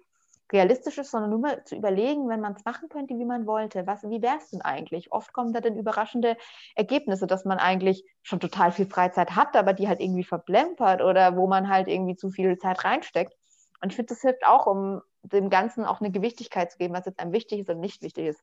realistisch 0.53 0.99
ist, 0.99 1.11
sondern 1.11 1.31
nur 1.31 1.41
mal 1.41 1.65
zu 1.65 1.77
überlegen, 1.77 2.29
wenn 2.29 2.41
man 2.41 2.55
es 2.55 2.65
machen 2.65 2.89
könnte, 2.89 3.19
wie 3.19 3.25
man 3.25 3.47
wollte. 3.47 3.87
Was, 3.87 4.03
wie 4.05 4.23
wäre 4.23 4.39
es 4.39 4.51
denn 4.51 4.63
eigentlich? 4.63 5.13
Oft 5.13 5.33
kommen 5.33 5.53
da 5.53 5.61
dann 5.61 5.77
überraschende 5.77 6.37
Ergebnisse, 6.75 7.27
dass 7.27 7.45
man 7.45 7.59
eigentlich 7.59 8.05
schon 8.23 8.41
total 8.41 8.73
viel 8.73 8.87
Freizeit 8.87 9.37
hat, 9.37 9.57
aber 9.57 9.73
die 9.73 9.89
halt 9.89 10.01
irgendwie 10.01 10.25
verplempert 10.25 11.03
oder 11.03 11.37
wo 11.37 11.47
man 11.47 11.69
halt 11.69 11.89
irgendwie 11.89 12.17
zu 12.17 12.31
viel 12.31 12.59
Zeit 12.59 12.85
reinsteckt. 12.85 13.35
Und 13.81 13.91
ich 13.91 13.97
finde, 13.97 14.15
das 14.15 14.23
hilft 14.23 14.47
auch, 14.47 14.67
um 14.67 15.03
dem 15.23 15.51
Ganzen 15.51 15.85
auch 15.85 16.01
eine 16.01 16.11
Gewichtigkeit 16.11 16.73
zu 16.73 16.79
geben, 16.79 16.95
was 16.95 17.07
jetzt 17.07 17.21
einem 17.21 17.33
wichtig 17.33 17.61
ist 17.61 17.71
und 17.71 17.81
nicht 17.81 18.03
wichtig 18.03 18.27
ist. 18.27 18.43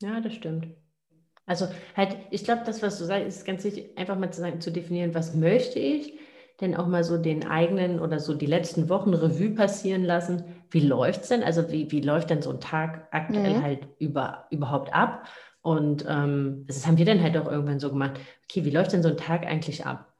Ja, 0.00 0.20
das 0.20 0.34
stimmt. 0.34 0.68
Also 1.46 1.66
halt, 1.96 2.16
ich 2.30 2.44
glaube, 2.44 2.62
das, 2.66 2.82
was 2.82 2.98
du 2.98 3.04
sagst, 3.04 3.26
ist 3.26 3.46
ganz 3.46 3.64
wichtig, 3.64 3.96
einfach 3.96 4.18
mal 4.18 4.30
zu, 4.30 4.40
sagen, 4.40 4.60
zu 4.60 4.70
definieren, 4.70 5.14
was 5.14 5.34
möchte 5.34 5.78
ich 5.78 6.18
denn 6.60 6.74
auch 6.74 6.86
mal 6.86 7.04
so 7.04 7.18
den 7.18 7.46
eigenen 7.46 8.00
oder 8.00 8.18
so 8.18 8.34
die 8.34 8.46
letzten 8.46 8.88
Wochen 8.88 9.14
Revue 9.14 9.50
passieren 9.50 10.04
lassen. 10.04 10.42
Wie 10.70 10.80
läuft 10.80 11.22
es 11.22 11.28
denn? 11.28 11.44
Also 11.44 11.70
wie, 11.70 11.90
wie 11.92 12.00
läuft 12.00 12.30
denn 12.30 12.42
so 12.42 12.50
ein 12.50 12.60
Tag 12.60 13.06
aktuell 13.12 13.58
mhm. 13.58 13.62
halt 13.62 13.86
über, 13.98 14.46
überhaupt 14.50 14.92
ab? 14.92 15.28
Und 15.62 16.04
ähm, 16.08 16.64
das 16.66 16.86
haben 16.86 16.98
wir 16.98 17.04
dann 17.04 17.22
halt 17.22 17.36
auch 17.36 17.50
irgendwann 17.50 17.78
so 17.78 17.90
gemacht. 17.90 18.18
Okay, 18.44 18.64
wie 18.64 18.70
läuft 18.70 18.92
denn 18.92 19.02
so 19.02 19.08
ein 19.08 19.16
Tag 19.16 19.46
eigentlich 19.46 19.86
ab? 19.86 20.12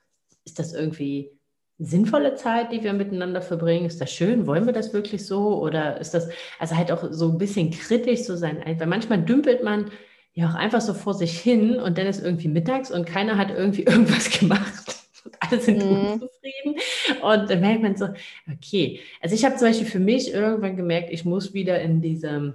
Ist 0.44 0.58
das 0.58 0.74
irgendwie 0.74 1.32
sinnvolle 1.78 2.34
Zeit, 2.34 2.72
die 2.72 2.84
wir 2.84 2.92
miteinander 2.92 3.42
verbringen? 3.42 3.86
Ist 3.86 4.00
das 4.00 4.12
schön? 4.12 4.46
Wollen 4.46 4.66
wir 4.66 4.72
das 4.72 4.92
wirklich 4.92 5.26
so? 5.26 5.60
Oder 5.60 6.00
ist 6.00 6.14
das 6.14 6.28
also 6.60 6.76
halt 6.76 6.92
auch 6.92 7.04
so 7.10 7.30
ein 7.30 7.38
bisschen 7.38 7.70
kritisch 7.70 8.22
zu 8.22 8.36
sein? 8.36 8.62
Weil 8.64 8.86
manchmal 8.86 9.22
dümpelt 9.22 9.64
man 9.64 9.90
ja 10.34 10.48
auch 10.48 10.54
einfach 10.54 10.80
so 10.80 10.94
vor 10.94 11.14
sich 11.14 11.38
hin 11.38 11.80
und 11.80 11.98
dann 11.98 12.06
ist 12.06 12.22
irgendwie 12.22 12.48
mittags 12.48 12.92
und 12.92 13.06
keiner 13.06 13.36
hat 13.36 13.50
irgendwie 13.50 13.82
irgendwas 13.86 14.30
gemacht 14.38 14.97
und 15.28 15.36
alle 15.40 15.60
sind 15.60 15.84
mhm. 15.84 16.12
unzufrieden. 16.12 16.80
Und 17.22 17.50
dann 17.50 17.60
merkt 17.60 17.82
man 17.82 17.96
so, 17.96 18.08
okay. 18.52 19.00
Also 19.20 19.34
ich 19.34 19.44
habe 19.44 19.56
zum 19.56 19.68
Beispiel 19.68 19.86
für 19.86 20.00
mich 20.00 20.32
irgendwann 20.32 20.76
gemerkt, 20.76 21.10
ich 21.10 21.24
muss 21.24 21.54
wieder 21.54 21.80
in 21.80 22.00
diese 22.00 22.54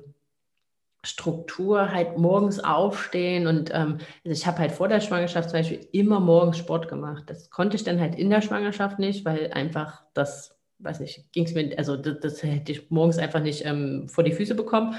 Struktur 1.06 1.92
halt 1.92 2.18
morgens 2.18 2.64
aufstehen 2.64 3.46
und 3.46 3.72
ähm, 3.74 3.98
also 4.24 4.32
ich 4.32 4.48
habe 4.48 4.60
halt 4.60 4.72
vor 4.72 4.88
der 4.88 5.02
Schwangerschaft 5.02 5.50
zum 5.50 5.60
Beispiel 5.60 5.86
immer 5.92 6.22
morgens 6.22 6.58
Sport 6.58 6.88
gemacht. 6.88 7.26
Das 7.28 7.50
konnte 7.50 7.76
ich 7.76 7.84
dann 7.84 8.00
halt 8.00 8.16
in 8.16 8.30
der 8.30 8.42
Schwangerschaft 8.42 9.00
nicht, 9.00 9.26
weil 9.26 9.52
einfach 9.52 10.04
das, 10.14 10.58
weiß 10.80 11.02
nicht, 11.02 11.32
ging 11.34 11.44
es 11.44 11.54
mir, 11.54 11.78
also 11.78 11.98
das, 11.98 12.20
das, 12.22 12.44
hätte 12.44 12.72
ich 12.72 12.90
morgens 12.90 13.18
einfach 13.18 13.42
nicht 13.42 13.66
ähm, 13.66 14.08
vor 14.08 14.24
die 14.24 14.32
Füße 14.32 14.56
bekommen. 14.56 14.96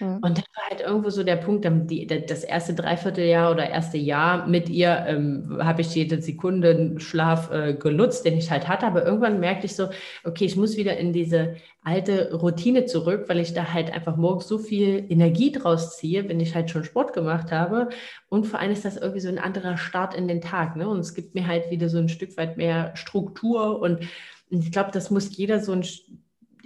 Mhm. 0.00 0.16
Und 0.16 0.38
dann 0.38 0.44
war 0.54 0.70
halt 0.70 0.80
irgendwo 0.80 1.10
so 1.10 1.22
der 1.22 1.36
Punkt, 1.36 1.66
die, 1.90 2.06
das 2.06 2.44
erste 2.44 2.74
Dreivierteljahr 2.74 3.50
oder 3.50 3.68
erste 3.68 3.98
Jahr 3.98 4.46
mit 4.46 4.68
ihr 4.68 5.04
ähm, 5.06 5.58
habe 5.60 5.80
ich 5.80 5.94
jede 5.94 6.20
Sekunde 6.20 6.98
Schlaf 6.98 7.50
äh, 7.50 7.74
genutzt, 7.74 8.24
den 8.24 8.36
ich 8.36 8.50
halt 8.50 8.68
hatte. 8.68 8.86
Aber 8.86 9.04
irgendwann 9.04 9.40
merkte 9.40 9.66
ich 9.66 9.76
so, 9.76 9.88
okay, 10.24 10.44
ich 10.44 10.56
muss 10.56 10.76
wieder 10.76 10.96
in 10.96 11.12
diese 11.12 11.56
alte 11.82 12.34
Routine 12.34 12.84
zurück, 12.86 13.24
weil 13.28 13.38
ich 13.38 13.54
da 13.54 13.72
halt 13.72 13.92
einfach 13.92 14.16
morgens 14.16 14.48
so 14.48 14.58
viel 14.58 15.06
Energie 15.08 15.52
draus 15.52 15.96
ziehe, 15.96 16.28
wenn 16.28 16.40
ich 16.40 16.54
halt 16.54 16.70
schon 16.70 16.84
Sport 16.84 17.12
gemacht 17.12 17.52
habe. 17.52 17.88
Und 18.28 18.46
vor 18.46 18.60
allem 18.60 18.72
ist 18.72 18.84
das 18.84 18.96
irgendwie 18.96 19.20
so 19.20 19.28
ein 19.28 19.38
anderer 19.38 19.76
Start 19.76 20.14
in 20.14 20.28
den 20.28 20.40
Tag. 20.40 20.76
Ne? 20.76 20.88
Und 20.88 20.98
es 20.98 21.14
gibt 21.14 21.34
mir 21.34 21.46
halt 21.46 21.70
wieder 21.70 21.88
so 21.88 21.98
ein 21.98 22.08
Stück 22.08 22.36
weit 22.36 22.56
mehr 22.56 22.94
Struktur 22.96 23.80
und 23.80 24.00
ich 24.48 24.70
glaube, 24.70 24.90
das 24.92 25.10
muss 25.10 25.36
jeder 25.36 25.60
so 25.60 25.72
ein 25.72 25.84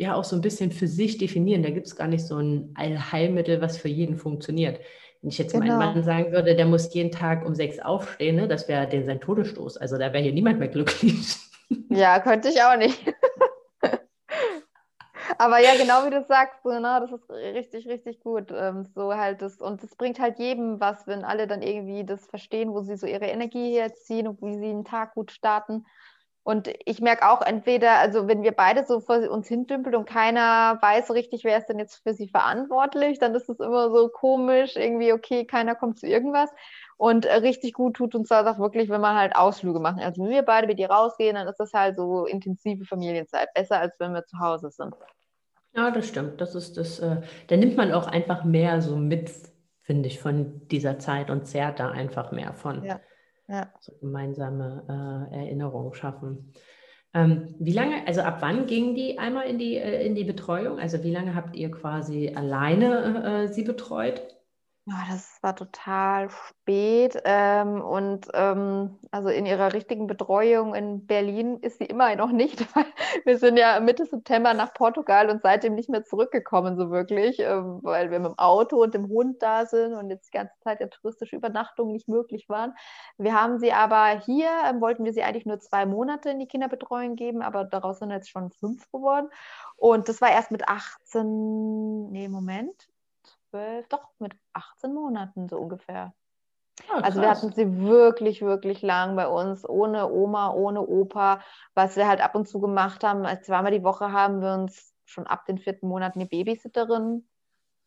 ja 0.01 0.15
auch 0.15 0.25
so 0.25 0.35
ein 0.35 0.41
bisschen 0.41 0.73
für 0.73 0.89
sich 0.89 1.19
definieren. 1.19 1.63
Da 1.63 1.69
gibt 1.71 1.87
es 1.87 1.95
gar 1.95 2.09
nicht 2.09 2.27
so 2.27 2.39
ein 2.39 2.73
Allheilmittel, 2.75 3.61
was 3.61 3.77
für 3.77 3.89
jeden 3.89 4.17
funktioniert. 4.17 4.81
Wenn 5.21 5.29
ich 5.29 5.37
jetzt 5.37 5.53
genau. 5.53 5.67
meinem 5.67 5.79
Mann 5.79 6.03
sagen 6.03 6.33
würde, 6.33 6.57
der 6.57 6.65
muss 6.65 6.93
jeden 6.95 7.11
Tag 7.11 7.45
um 7.45 7.55
sechs 7.55 7.79
aufstehen, 7.79 8.37
ne, 8.37 8.49
das 8.49 8.67
wäre 8.67 8.89
den 8.89 9.05
sein 9.05 9.21
Todesstoß. 9.21 9.77
Also 9.77 9.99
da 9.99 10.15
wäre 10.15 10.23
hier 10.23 10.33
niemand 10.33 10.59
mehr 10.59 10.69
glücklich. 10.69 11.37
Ja, 11.89 12.19
könnte 12.19 12.49
ich 12.49 12.61
auch 12.61 12.77
nicht. 12.77 13.01
Aber 15.39 15.61
ja, 15.61 15.77
genau 15.77 16.05
wie 16.05 16.11
du 16.11 16.25
sagst, 16.25 16.65
so, 16.65 16.71
ne, 16.71 16.99
das 17.01 17.13
ist 17.13 17.31
richtig, 17.31 17.87
richtig 17.87 18.21
gut. 18.25 18.51
Ähm, 18.51 18.87
so 18.93 19.15
halt 19.15 19.41
das, 19.41 19.61
und 19.61 19.81
das 19.81 19.95
bringt 19.95 20.19
halt 20.19 20.41
jedem 20.41 20.81
was, 20.81 21.07
wenn 21.07 21.23
alle 21.25 21.47
dann 21.47 21.63
irgendwie 21.63 22.05
das 22.05 22.27
verstehen, 22.27 22.73
wo 22.73 22.81
sie 22.81 22.97
so 22.97 23.07
ihre 23.07 23.27
Energie 23.27 23.73
herziehen 23.73 24.27
und 24.27 24.43
wie 24.43 24.59
sie 24.59 24.71
einen 24.71 24.85
Tag 24.85 25.15
gut 25.15 25.31
starten. 25.31 25.85
Und 26.43 26.71
ich 26.87 27.01
merke 27.01 27.29
auch 27.29 27.43
entweder, 27.43 27.99
also 27.99 28.27
wenn 28.27 28.43
wir 28.43 28.53
beide 28.53 28.85
so 28.87 29.01
vor 29.01 29.29
uns 29.31 29.47
hindümpeln 29.47 29.95
und 29.95 30.07
keiner 30.07 30.79
weiß 30.81 31.11
richtig, 31.11 31.45
wer 31.45 31.59
ist 31.59 31.67
denn 31.67 31.79
jetzt 31.79 32.03
für 32.03 32.15
sie 32.15 32.29
verantwortlich, 32.29 33.19
dann 33.19 33.35
ist 33.35 33.51
es 33.51 33.61
immer 33.61 33.91
so 33.91 34.09
komisch, 34.09 34.77
irgendwie, 34.77 35.13
okay, 35.13 35.45
keiner 35.45 35.75
kommt 35.75 35.99
zu 35.99 36.07
irgendwas. 36.07 36.51
Und 36.97 37.27
äh, 37.27 37.37
richtig 37.37 37.75
gut 37.75 37.97
tut 37.97 38.15
uns 38.15 38.29
das 38.29 38.47
auch 38.47 38.59
wirklich, 38.59 38.89
wenn 38.89 39.03
wir 39.03 39.15
halt 39.15 39.37
Ausflüge 39.37 39.81
machen. 39.81 40.01
Also 40.01 40.23
wenn 40.23 40.31
wir 40.31 40.43
beide 40.43 40.67
mit 40.67 40.79
ihr 40.79 40.91
rausgehen, 40.91 41.35
dann 41.35 41.47
ist 41.47 41.61
das 41.61 41.75
halt 41.75 41.97
so 41.97 42.25
intensive 42.25 42.85
Familienzeit. 42.87 43.53
Besser, 43.55 43.79
als 43.79 44.01
wenn 44.01 44.13
wir 44.15 44.25
zu 44.25 44.39
Hause 44.39 44.71
sind. 44.71 44.95
Ja, 45.75 45.91
das 45.91 46.09
stimmt. 46.09 46.41
Das 46.41 46.55
ist 46.55 46.77
das, 46.79 47.01
äh, 47.01 47.21
da 47.49 47.57
nimmt 47.57 47.77
man 47.77 47.93
auch 47.93 48.07
einfach 48.07 48.45
mehr 48.45 48.81
so 48.81 48.97
mit, 48.97 49.31
finde 49.83 50.09
ich, 50.09 50.21
von 50.21 50.67
dieser 50.69 50.99
Zeit 50.99 51.31
und 51.31 51.47
zehrt 51.47 51.81
da 51.81 51.91
einfach 51.91 52.33
mehr 52.33 52.55
von. 52.55 52.83
Ja 52.85 52.99
ja. 53.51 53.73
so 53.81 53.93
gemeinsame 54.01 54.85
äh, 54.89 55.37
Erinnerungen 55.37 55.95
schaffen. 55.95 56.53
Ähm, 57.13 57.57
wie 57.59 57.73
lange, 57.73 58.07
also 58.07 58.21
ab 58.21 58.39
wann 58.41 58.67
ging 58.67 58.95
die 58.95 59.19
einmal 59.19 59.47
in 59.47 59.59
die, 59.59 59.77
äh, 59.77 60.07
in 60.07 60.15
die 60.15 60.25
Betreuung? 60.25 60.79
Also 60.79 61.03
wie 61.03 61.11
lange 61.11 61.35
habt 61.35 61.57
ihr 61.57 61.71
quasi 61.71 62.33
alleine 62.35 63.45
äh, 63.45 63.53
sie 63.53 63.65
betreut? 63.65 64.23
Ja, 64.87 65.05
das 65.11 65.39
war 65.43 65.55
total 65.55 66.31
spät. 66.31 67.17
Ähm, 67.25 67.81
und 67.83 68.27
ähm, 68.35 68.99
also 69.13 69.29
in 69.29 69.47
ihrer 69.47 69.73
richtigen 69.73 70.07
Betreuung 70.09 70.75
in 70.75 71.07
Berlin 71.07 71.59
ist 71.61 71.79
sie 71.79 71.85
immer 71.85 72.15
noch 72.17 72.33
nicht, 72.33 72.61
weil 72.75 72.87
wir 73.25 73.39
sind 73.39 73.57
ja 73.59 73.79
Mitte 73.79 74.07
September 74.07 74.53
nach 74.55 74.73
Portugal 74.75 75.29
und 75.31 75.43
seitdem 75.43 75.75
nicht 75.75 75.91
mehr 75.91 76.03
zurückgekommen, 76.05 76.77
so 76.77 76.91
wirklich, 76.91 77.39
ähm, 77.41 77.79
weil 77.83 78.11
wir 78.11 78.19
mit 78.19 78.31
dem 78.33 78.39
Auto 78.39 78.83
und 78.83 78.95
dem 78.95 79.09
Hund 79.09 79.43
da 79.43 79.67
sind 79.67 79.95
und 79.95 80.11
jetzt 80.11 80.29
die 80.33 80.39
ganze 80.39 80.59
Zeit 80.61 80.81
ja 80.81 80.89
touristische 80.89 81.37
Übernachtungen 81.37 81.93
nicht 81.93 82.09
möglich 82.09 82.49
waren. 82.49 82.75
Wir 83.19 83.35
haben 83.41 83.59
sie 83.59 83.73
aber 83.73 84.19
hier, 84.21 84.49
ähm, 84.67 84.81
wollten 84.81 85.05
wir 85.05 85.13
sie 85.13 85.23
eigentlich 85.23 85.47
nur 85.47 85.61
zwei 85.61 85.87
Monate 85.87 86.31
in 86.31 86.39
die 86.41 86.49
Kinderbetreuung 86.49 87.17
geben, 87.17 87.43
aber 87.43 87.65
daraus 87.65 87.99
sind 88.01 88.11
jetzt 88.11 88.31
schon 88.31 88.51
fünf 88.51 88.91
geworden. 88.91 89.29
Und 89.77 90.09
das 90.09 90.21
war 90.21 90.31
erst 90.31 90.51
mit 90.51 90.69
18, 90.69 92.11
nee, 92.11 92.29
Moment, 92.29 92.90
zwölf, 93.51 93.89
doch 93.89 94.09
mit 94.19 94.33
18 94.53 94.95
Monaten 94.95 95.49
so 95.49 95.59
ungefähr. 95.59 96.15
Ah, 96.89 97.01
also 97.01 97.21
wir 97.21 97.31
hatten 97.31 97.53
sie 97.53 97.81
wirklich, 97.81 98.43
wirklich 98.43 98.83
lang 98.83 99.17
bei 99.17 99.29
uns, 99.29 99.69
ohne 99.69 100.11
Oma, 100.11 100.53
ohne 100.53 100.81
Opa. 100.81 101.41
Was 101.75 101.97
wir 101.97 102.09
halt 102.09 102.23
ab 102.23 102.35
und 102.35 102.49
zu 102.49 102.61
gemacht 102.61 103.05
haben, 103.05 103.27
als 103.27 103.47
zweimal 103.47 103.73
die 103.73 103.85
Woche 103.85 104.13
haben 104.13 104.41
wir 104.41 104.55
uns 104.55 104.95
schon 105.05 105.27
ab 105.27 105.45
den 105.47 105.59
vierten 105.59 105.89
Monat 105.89 106.15
eine 106.15 106.27
Babysitterin 106.27 107.29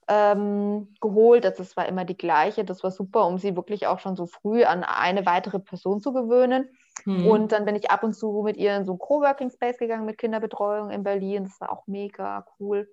ähm, 0.07 0.93
geholt. 1.01 1.45
Das, 1.45 1.55
das 1.55 1.75
war 1.77 1.87
immer 1.87 2.05
die 2.05 2.17
gleiche. 2.17 2.65
Das 2.65 2.83
war 2.83 2.91
super, 2.91 3.25
um 3.25 3.37
sie 3.37 3.55
wirklich 3.55 3.87
auch 3.87 3.99
schon 3.99 4.15
so 4.15 4.25
früh 4.27 4.63
an 4.63 4.83
eine 4.83 5.25
weitere 5.25 5.59
Person 5.59 6.01
zu 6.01 6.13
gewöhnen. 6.13 6.69
Mhm. 7.05 7.25
Und 7.25 7.51
dann 7.51 7.65
bin 7.65 7.75
ich 7.75 7.89
ab 7.89 8.03
und 8.03 8.13
zu 8.13 8.43
mit 8.43 8.57
ihr 8.57 8.75
in 8.75 8.85
so 8.85 8.93
einen 8.93 8.99
Coworking 8.99 9.49
Space 9.49 9.77
gegangen 9.77 10.05
mit 10.05 10.17
Kinderbetreuung 10.17 10.91
in 10.91 11.03
Berlin. 11.03 11.45
Das 11.45 11.59
war 11.61 11.71
auch 11.71 11.87
mega 11.87 12.45
cool. 12.59 12.87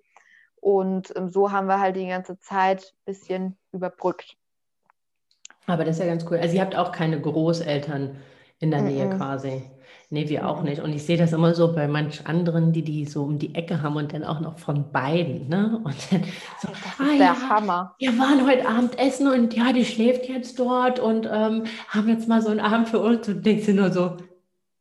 Und 0.61 1.13
ähm, 1.17 1.29
so 1.29 1.51
haben 1.51 1.67
wir 1.67 1.79
halt 1.79 1.97
die 1.97 2.07
ganze 2.07 2.39
Zeit 2.39 2.83
ein 2.83 3.05
bisschen 3.05 3.57
überbrückt. 3.73 4.37
Aber 5.67 5.83
das 5.83 5.97
ist 5.97 6.03
ja 6.03 6.07
ganz 6.07 6.25
cool. 6.29 6.37
Also 6.37 6.55
ihr 6.55 6.61
habt 6.61 6.75
auch 6.75 6.91
keine 6.91 7.19
Großeltern 7.19 8.15
in 8.59 8.71
der 8.71 8.81
Nähe 8.81 9.05
mm 9.05 9.11
-mm. 9.11 9.17
quasi. 9.17 9.63
Nee, 10.13 10.27
wir 10.27 10.47
auch 10.47 10.61
nicht. 10.61 10.81
Und 10.81 10.93
ich 10.93 11.03
sehe 11.03 11.17
das 11.17 11.31
immer 11.31 11.53
so 11.55 11.73
bei 11.73 11.87
manch 11.87 12.27
anderen, 12.27 12.73
die 12.73 12.83
die 12.83 13.05
so 13.05 13.23
um 13.23 13.39
die 13.39 13.55
Ecke 13.55 13.81
haben 13.81 13.95
und 13.95 14.13
dann 14.13 14.25
auch 14.25 14.41
noch 14.41 14.59
von 14.59 14.91
beiden. 14.91 15.47
Ne? 15.47 15.79
Und 15.83 15.95
dann 16.11 16.23
so, 16.61 16.67
das 16.67 16.77
ist 16.77 16.99
ah, 16.99 17.17
der 17.17 17.17
ja, 17.17 17.49
Hammer. 17.49 17.95
Wir 17.97 18.17
waren 18.19 18.45
heute 18.45 18.67
Abend 18.67 18.99
essen 18.99 19.27
und 19.27 19.55
ja, 19.55 19.71
die 19.71 19.85
schläft 19.85 20.27
jetzt 20.27 20.59
dort 20.59 20.99
und 20.99 21.29
ähm, 21.31 21.63
haben 21.87 22.09
jetzt 22.09 22.27
mal 22.27 22.41
so 22.41 22.49
einen 22.49 22.59
Abend 22.59 22.89
für 22.89 22.99
uns 22.99 23.27
und 23.29 23.45
denkst 23.45 23.67
du 23.67 23.73
nur 23.73 23.91
so, 23.91 24.17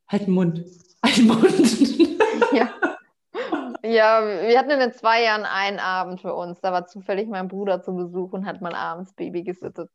halt 0.08 0.26
den 0.26 0.34
Mund, 0.34 0.64
halt 1.04 1.16
den 1.16 1.26
Mund. 1.28 1.52
Ja. 2.52 2.68
Ja, 3.90 4.24
wir 4.24 4.56
hatten 4.56 4.70
in 4.70 4.78
den 4.78 4.92
zwei 4.92 5.24
Jahren 5.24 5.44
einen 5.44 5.80
Abend 5.80 6.20
für 6.20 6.32
uns. 6.32 6.60
Da 6.60 6.72
war 6.72 6.86
zufällig 6.86 7.28
mein 7.28 7.48
Bruder 7.48 7.82
zu 7.82 7.92
Besuch 7.92 8.32
und 8.32 8.46
hat 8.46 8.60
mal 8.60 8.74
abends 8.74 9.12
Baby 9.14 9.42
gesittet. 9.42 9.90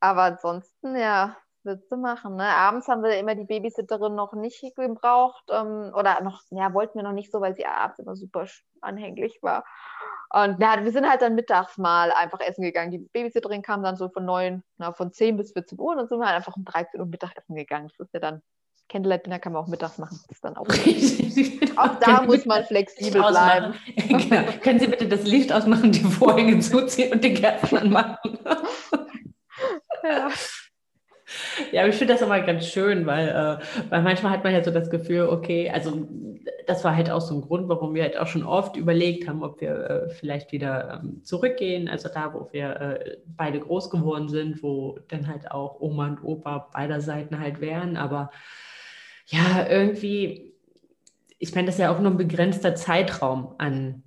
Aber 0.00 0.24
ansonsten, 0.24 0.94
ja, 0.96 1.34
willst 1.62 1.90
du 1.90 1.96
machen? 1.96 2.36
Ne? 2.36 2.44
Abends 2.44 2.88
haben 2.88 3.02
wir 3.02 3.18
immer 3.18 3.34
die 3.34 3.44
Babysitterin 3.44 4.14
noch 4.14 4.34
nicht 4.34 4.62
gebraucht 4.76 5.44
ähm, 5.50 5.92
oder 5.94 6.20
noch, 6.22 6.42
ja, 6.50 6.74
wollten 6.74 6.98
wir 6.98 7.04
noch 7.04 7.12
nicht 7.12 7.32
so, 7.32 7.40
weil 7.40 7.56
sie 7.56 7.64
abends 7.64 7.98
immer 7.98 8.16
super 8.16 8.46
anhänglich 8.82 9.38
war. 9.40 9.64
Und 10.28 10.60
ja, 10.60 10.84
wir 10.84 10.92
sind 10.92 11.08
halt 11.08 11.22
dann 11.22 11.34
mittags 11.34 11.78
mal 11.78 12.12
einfach 12.12 12.40
essen 12.40 12.62
gegangen. 12.62 12.90
Die 12.90 12.98
Babysitterin 12.98 13.62
kam 13.62 13.82
dann 13.82 13.96
so 13.96 14.10
von 14.10 14.26
neun, 14.26 14.62
na, 14.76 14.92
von 14.92 15.10
10 15.10 15.38
bis 15.38 15.52
14 15.52 15.80
Uhr 15.80 15.92
und 15.92 15.96
dann 15.96 16.08
sind 16.08 16.18
wir 16.18 16.26
halt 16.26 16.36
einfach 16.36 16.56
um 16.56 16.66
13 16.66 17.00
Uhr 17.00 17.06
Mittagessen 17.06 17.54
gegangen. 17.54 17.88
Das 17.88 18.06
ist 18.06 18.12
ja 18.12 18.20
dann 18.20 18.42
Candlelight 18.88 19.26
Dinner 19.26 19.38
kann 19.38 19.52
man 19.52 19.62
auch 19.62 19.68
mittags 19.68 19.98
machen. 19.98 20.18
Das 20.28 20.36
ist 20.36 20.44
dann 20.44 20.56
auch. 20.56 20.66
auch 21.76 22.00
da 22.00 22.22
muss 22.22 22.44
man 22.46 22.64
flexibel 22.64 23.20
bleiben. 23.22 23.74
genau. 23.96 24.42
Können 24.62 24.78
Sie 24.78 24.86
bitte 24.86 25.08
das 25.08 25.24
Licht 25.24 25.52
ausmachen, 25.52 25.92
die 25.92 26.00
Vorhänge 26.00 26.58
zuziehen 26.60 27.12
und 27.12 27.24
die 27.24 27.34
Kerzen 27.34 27.78
anmachen? 27.78 28.38
ja. 30.04 30.28
Ja, 31.72 31.82
aber 31.82 31.90
ich 31.90 31.96
finde 31.96 32.14
das 32.14 32.22
immer 32.22 32.40
ganz 32.40 32.66
schön, 32.66 33.04
weil, 33.04 33.28
äh, 33.28 33.90
weil 33.90 34.02
manchmal 34.02 34.32
hat 34.32 34.44
man 34.44 34.52
ja 34.52 34.62
so 34.62 34.70
das 34.70 34.90
Gefühl, 34.90 35.28
okay, 35.28 35.70
also 35.70 36.06
das 36.66 36.84
war 36.84 36.94
halt 36.94 37.10
auch 37.10 37.20
so 37.20 37.34
ein 37.34 37.40
Grund, 37.40 37.68
warum 37.68 37.94
wir 37.94 38.04
halt 38.04 38.16
auch 38.16 38.28
schon 38.28 38.44
oft 38.44 38.76
überlegt 38.76 39.28
haben, 39.28 39.42
ob 39.42 39.60
wir 39.60 39.90
äh, 39.90 40.08
vielleicht 40.10 40.52
wieder 40.52 41.00
ähm, 41.02 41.24
zurückgehen, 41.24 41.88
also 41.88 42.08
da, 42.08 42.32
wo 42.32 42.48
wir 42.52 42.80
äh, 42.80 43.16
beide 43.26 43.58
groß 43.58 43.90
geworden 43.90 44.28
sind, 44.28 44.62
wo 44.62 44.98
dann 45.08 45.26
halt 45.26 45.50
auch 45.50 45.80
Oma 45.80 46.06
und 46.08 46.22
Opa 46.22 46.68
beider 46.72 47.00
Seiten 47.00 47.40
halt 47.40 47.60
wären, 47.60 47.96
aber 47.96 48.30
ja, 49.26 49.66
irgendwie, 49.68 50.54
ich 51.38 51.54
meine, 51.54 51.66
das 51.66 51.76
ist 51.76 51.80
ja 51.80 51.94
auch 51.94 52.00
nur 52.00 52.10
ein 52.10 52.16
begrenzter 52.16 52.74
Zeitraum 52.74 53.54
an 53.58 54.02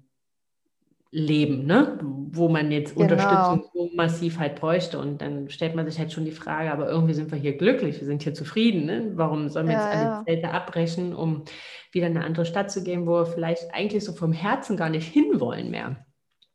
Leben, 1.12 1.66
ne? 1.66 1.98
wo 2.32 2.50
man 2.50 2.72
jetzt 2.72 2.96
genau. 2.96 3.06
Unterstützung 3.06 3.70
so 3.74 3.90
massiv 3.96 4.38
halt 4.38 4.60
bräuchte. 4.60 5.00
Und 5.00 5.22
dann 5.22 5.50
stellt 5.50 5.76
man 5.76 5.88
sich 5.88 5.98
halt 5.98 6.12
schon 6.12 6.26
die 6.26 6.32
Frage, 6.32 6.72
aber 6.72 6.88
irgendwie 6.88 7.16
sind 7.16 7.32
wir 7.32 7.40
hier 7.40 7.58
glücklich, 7.58 8.00
wir 8.00 8.06
sind 8.06 8.22
hier 8.22 8.36
zufrieden. 8.36 8.86
Ne? 8.86 9.12
Warum 9.16 9.50
sollen 9.50 9.68
wir 9.68 9.74
ja, 9.74 9.86
jetzt 9.86 9.96
alle 9.96 10.06
ja. 10.06 10.24
Zelte 10.26 10.52
abbrechen, 10.52 11.16
um 11.16 11.44
wieder 11.92 12.08
in 12.08 12.16
eine 12.16 12.26
andere 12.26 12.46
Stadt 12.46 12.70
zu 12.70 12.84
gehen, 12.84 13.08
wo 13.08 13.14
wir 13.14 13.26
vielleicht 13.26 13.74
eigentlich 13.74 14.06
so 14.06 14.14
vom 14.14 14.34
Herzen 14.34 14.78
gar 14.78 14.90
nicht 14.90 15.12
hinwollen 15.12 15.72
mehr? 15.72 16.06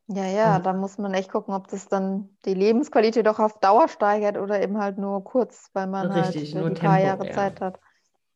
Ja, 0.07 0.27
ja, 0.27 0.59
da 0.59 0.75
muss 0.75 0.99
man 0.99 1.15
echt 1.15 1.33
gucken, 1.33 1.55
ob 1.55 1.67
das 1.69 1.89
dann 1.89 2.29
die 2.45 2.53
Lebensqualität 2.53 3.27
doch 3.27 3.39
auf 3.39 3.59
Dauer 3.59 3.89
steigert 3.89 4.37
oder 4.37 4.63
eben 4.63 4.79
halt 4.79 4.99
nur 4.99 5.25
kurz, 5.25 5.71
weil 5.73 5.87
man 5.87 6.13
Richtig, 6.13 6.55
halt 6.55 6.67
ein 6.67 6.75
paar 6.75 7.01
Jahre 7.01 7.27
ja. 7.27 7.33
Zeit 7.33 7.61
hat. 7.61 7.81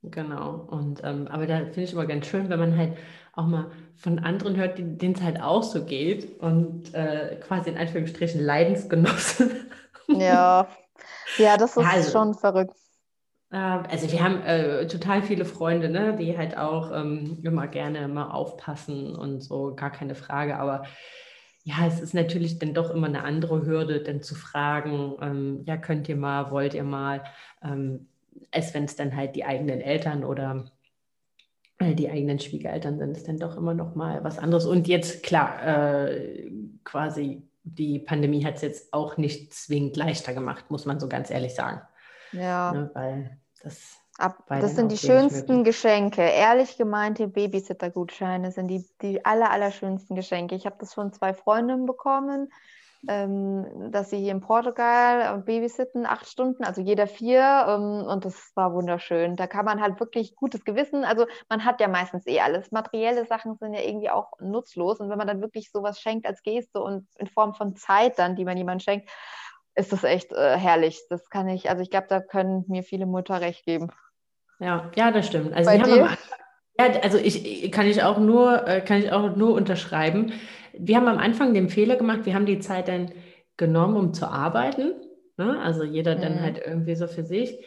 Genau. 0.02 0.66
Und 0.70 1.00
ähm, 1.04 1.26
aber 1.28 1.46
da 1.46 1.58
finde 1.58 1.82
ich 1.82 1.92
immer 1.92 2.06
ganz 2.06 2.26
schön, 2.26 2.48
wenn 2.48 2.58
man 2.58 2.76
halt 2.76 2.96
auch 3.32 3.46
mal 3.46 3.70
von 3.96 4.18
anderen 4.18 4.56
hört, 4.56 4.78
denen 4.78 5.14
es 5.14 5.22
halt 5.22 5.40
auch 5.40 5.62
so 5.62 5.84
geht 5.84 6.40
und 6.40 6.94
äh, 6.94 7.36
quasi 7.40 7.70
in 7.70 7.78
Anführungsstrichen 7.78 8.40
Leidensgenossen. 8.40 9.50
Ja, 10.08 10.68
ja, 11.36 11.56
das 11.58 11.76
ist 11.76 11.84
also, 11.84 12.10
schon 12.10 12.34
verrückt. 12.34 12.74
Äh, 13.50 13.56
also 13.56 14.10
wir 14.10 14.22
haben 14.22 14.42
äh, 14.42 14.86
total 14.86 15.22
viele 15.22 15.44
Freunde, 15.44 15.88
ne, 15.88 16.16
die 16.16 16.38
halt 16.38 16.56
auch 16.56 16.90
ähm, 16.92 17.38
immer 17.42 17.66
gerne 17.66 18.08
mal 18.08 18.30
aufpassen 18.30 19.14
und 19.14 19.42
so, 19.42 19.74
gar 19.74 19.90
keine 19.90 20.14
Frage. 20.14 20.58
Aber 20.58 20.84
ja, 21.64 21.86
es 21.86 22.00
ist 22.00 22.14
natürlich 22.14 22.58
dann 22.58 22.72
doch 22.72 22.90
immer 22.90 23.08
eine 23.08 23.24
andere 23.24 23.66
Hürde, 23.66 24.00
dann 24.00 24.22
zu 24.22 24.34
fragen, 24.34 25.14
ähm, 25.20 25.62
ja, 25.66 25.76
könnt 25.76 26.08
ihr 26.08 26.16
mal, 26.16 26.50
wollt 26.50 26.72
ihr 26.72 26.84
mal. 26.84 27.22
Ähm, 27.62 28.08
als 28.52 28.74
wenn 28.74 28.84
es 28.84 28.96
dann 28.96 29.16
halt 29.16 29.36
die 29.36 29.44
eigenen 29.44 29.80
Eltern 29.80 30.24
oder 30.24 30.70
äh, 31.78 31.94
die 31.94 32.10
eigenen 32.10 32.38
Schwiegereltern 32.38 32.98
sind, 32.98 33.16
ist 33.16 33.28
dann 33.28 33.38
doch 33.38 33.56
immer 33.56 33.74
noch 33.74 33.94
mal 33.94 34.24
was 34.24 34.38
anderes. 34.38 34.66
Und 34.66 34.88
jetzt, 34.88 35.22
klar, 35.22 36.08
äh, 36.08 36.50
quasi 36.84 37.48
die 37.62 37.98
Pandemie 37.98 38.44
hat 38.44 38.56
es 38.56 38.62
jetzt 38.62 38.92
auch 38.92 39.16
nicht 39.16 39.52
zwingend 39.52 39.96
leichter 39.96 40.32
gemacht, 40.32 40.70
muss 40.70 40.86
man 40.86 40.98
so 41.00 41.08
ganz 41.08 41.30
ehrlich 41.30 41.54
sagen. 41.54 41.82
Ja. 42.32 42.72
Ne, 42.72 42.90
weil 42.94 43.38
das. 43.62 43.98
Ab, 44.18 44.44
das 44.48 44.74
sind 44.74 44.90
die 44.90 44.98
schönsten 44.98 45.62
Geschenke. 45.62 46.22
Ehrlich 46.22 46.76
gemeinte 46.76 47.28
Babysitter-Gutscheine 47.28 48.50
sind 48.50 48.66
die, 48.66 48.84
die 49.00 49.24
aller, 49.24 49.52
aller 49.52 49.70
schönsten 49.70 50.16
Geschenke. 50.16 50.56
Ich 50.56 50.66
habe 50.66 50.74
das 50.80 50.94
von 50.94 51.12
zwei 51.12 51.32
Freundinnen 51.32 51.86
bekommen 51.86 52.50
ähm, 53.06 53.90
dass 53.92 54.10
sie 54.10 54.18
hier 54.18 54.32
in 54.32 54.40
Portugal 54.40 55.42
babysitten, 55.46 56.04
acht 56.04 56.26
Stunden, 56.26 56.64
also 56.64 56.80
jeder 56.80 57.06
vier. 57.06 57.40
Ähm, 57.68 58.06
und 58.06 58.24
das 58.24 58.50
war 58.54 58.74
wunderschön. 58.74 59.36
Da 59.36 59.46
kann 59.46 59.64
man 59.64 59.80
halt 59.80 60.00
wirklich 60.00 60.34
gutes 60.34 60.64
Gewissen, 60.64 61.04
also 61.04 61.26
man 61.48 61.64
hat 61.64 61.80
ja 61.80 61.88
meistens 61.88 62.26
eh 62.26 62.40
alles. 62.40 62.72
Materielle 62.72 63.24
Sachen 63.26 63.56
sind 63.56 63.74
ja 63.74 63.82
irgendwie 63.82 64.10
auch 64.10 64.32
nutzlos. 64.40 64.98
Und 64.98 65.10
wenn 65.10 65.18
man 65.18 65.28
dann 65.28 65.40
wirklich 65.40 65.70
sowas 65.70 66.00
schenkt 66.00 66.26
als 66.26 66.42
Geste 66.42 66.80
und 66.80 67.06
in 67.18 67.28
Form 67.28 67.54
von 67.54 67.76
Zeit 67.76 68.18
dann, 68.18 68.34
die 68.34 68.44
man 68.44 68.56
jemandem 68.56 68.80
schenkt, 68.80 69.10
ist 69.76 69.92
das 69.92 70.02
echt 70.02 70.32
äh, 70.32 70.56
herrlich. 70.56 71.00
Das 71.08 71.30
kann 71.30 71.48
ich, 71.48 71.70
also 71.70 71.82
ich 71.82 71.90
glaube, 71.90 72.08
da 72.08 72.20
können 72.20 72.64
mir 72.66 72.82
viele 72.82 73.06
Mütter 73.06 73.40
recht 73.40 73.64
geben. 73.64 73.92
Ja, 74.58 74.90
ja, 74.96 75.12
das 75.12 75.28
stimmt. 75.28 75.54
Also, 75.54 75.70
Bei 75.70 75.78
dir? 75.78 76.16
ja, 76.78 77.00
also 77.02 77.16
ich 77.16 77.70
kann 77.70 77.86
ich 77.86 78.02
auch 78.02 78.18
nur, 78.18 78.66
äh, 78.66 78.80
kann 78.80 78.98
ich 78.98 79.12
auch 79.12 79.36
nur 79.36 79.54
unterschreiben 79.54 80.32
wir 80.78 80.96
haben 80.96 81.08
am 81.08 81.18
Anfang 81.18 81.54
den 81.54 81.68
Fehler 81.68 81.96
gemacht, 81.96 82.20
wir 82.24 82.34
haben 82.34 82.46
die 82.46 82.60
Zeit 82.60 82.88
dann 82.88 83.12
genommen, 83.56 83.96
um 83.96 84.14
zu 84.14 84.26
arbeiten. 84.26 84.94
Ne? 85.36 85.60
Also 85.60 85.84
jeder 85.84 86.16
mhm. 86.16 86.20
dann 86.22 86.40
halt 86.40 86.60
irgendwie 86.64 86.94
so 86.94 87.06
für 87.06 87.24
sich. 87.24 87.58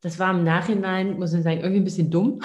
Das 0.00 0.18
war 0.18 0.30
im 0.32 0.44
Nachhinein, 0.44 1.18
muss 1.18 1.32
ich 1.32 1.42
sagen, 1.42 1.60
irgendwie 1.60 1.80
ein 1.80 1.84
bisschen 1.84 2.10
dumm. 2.10 2.40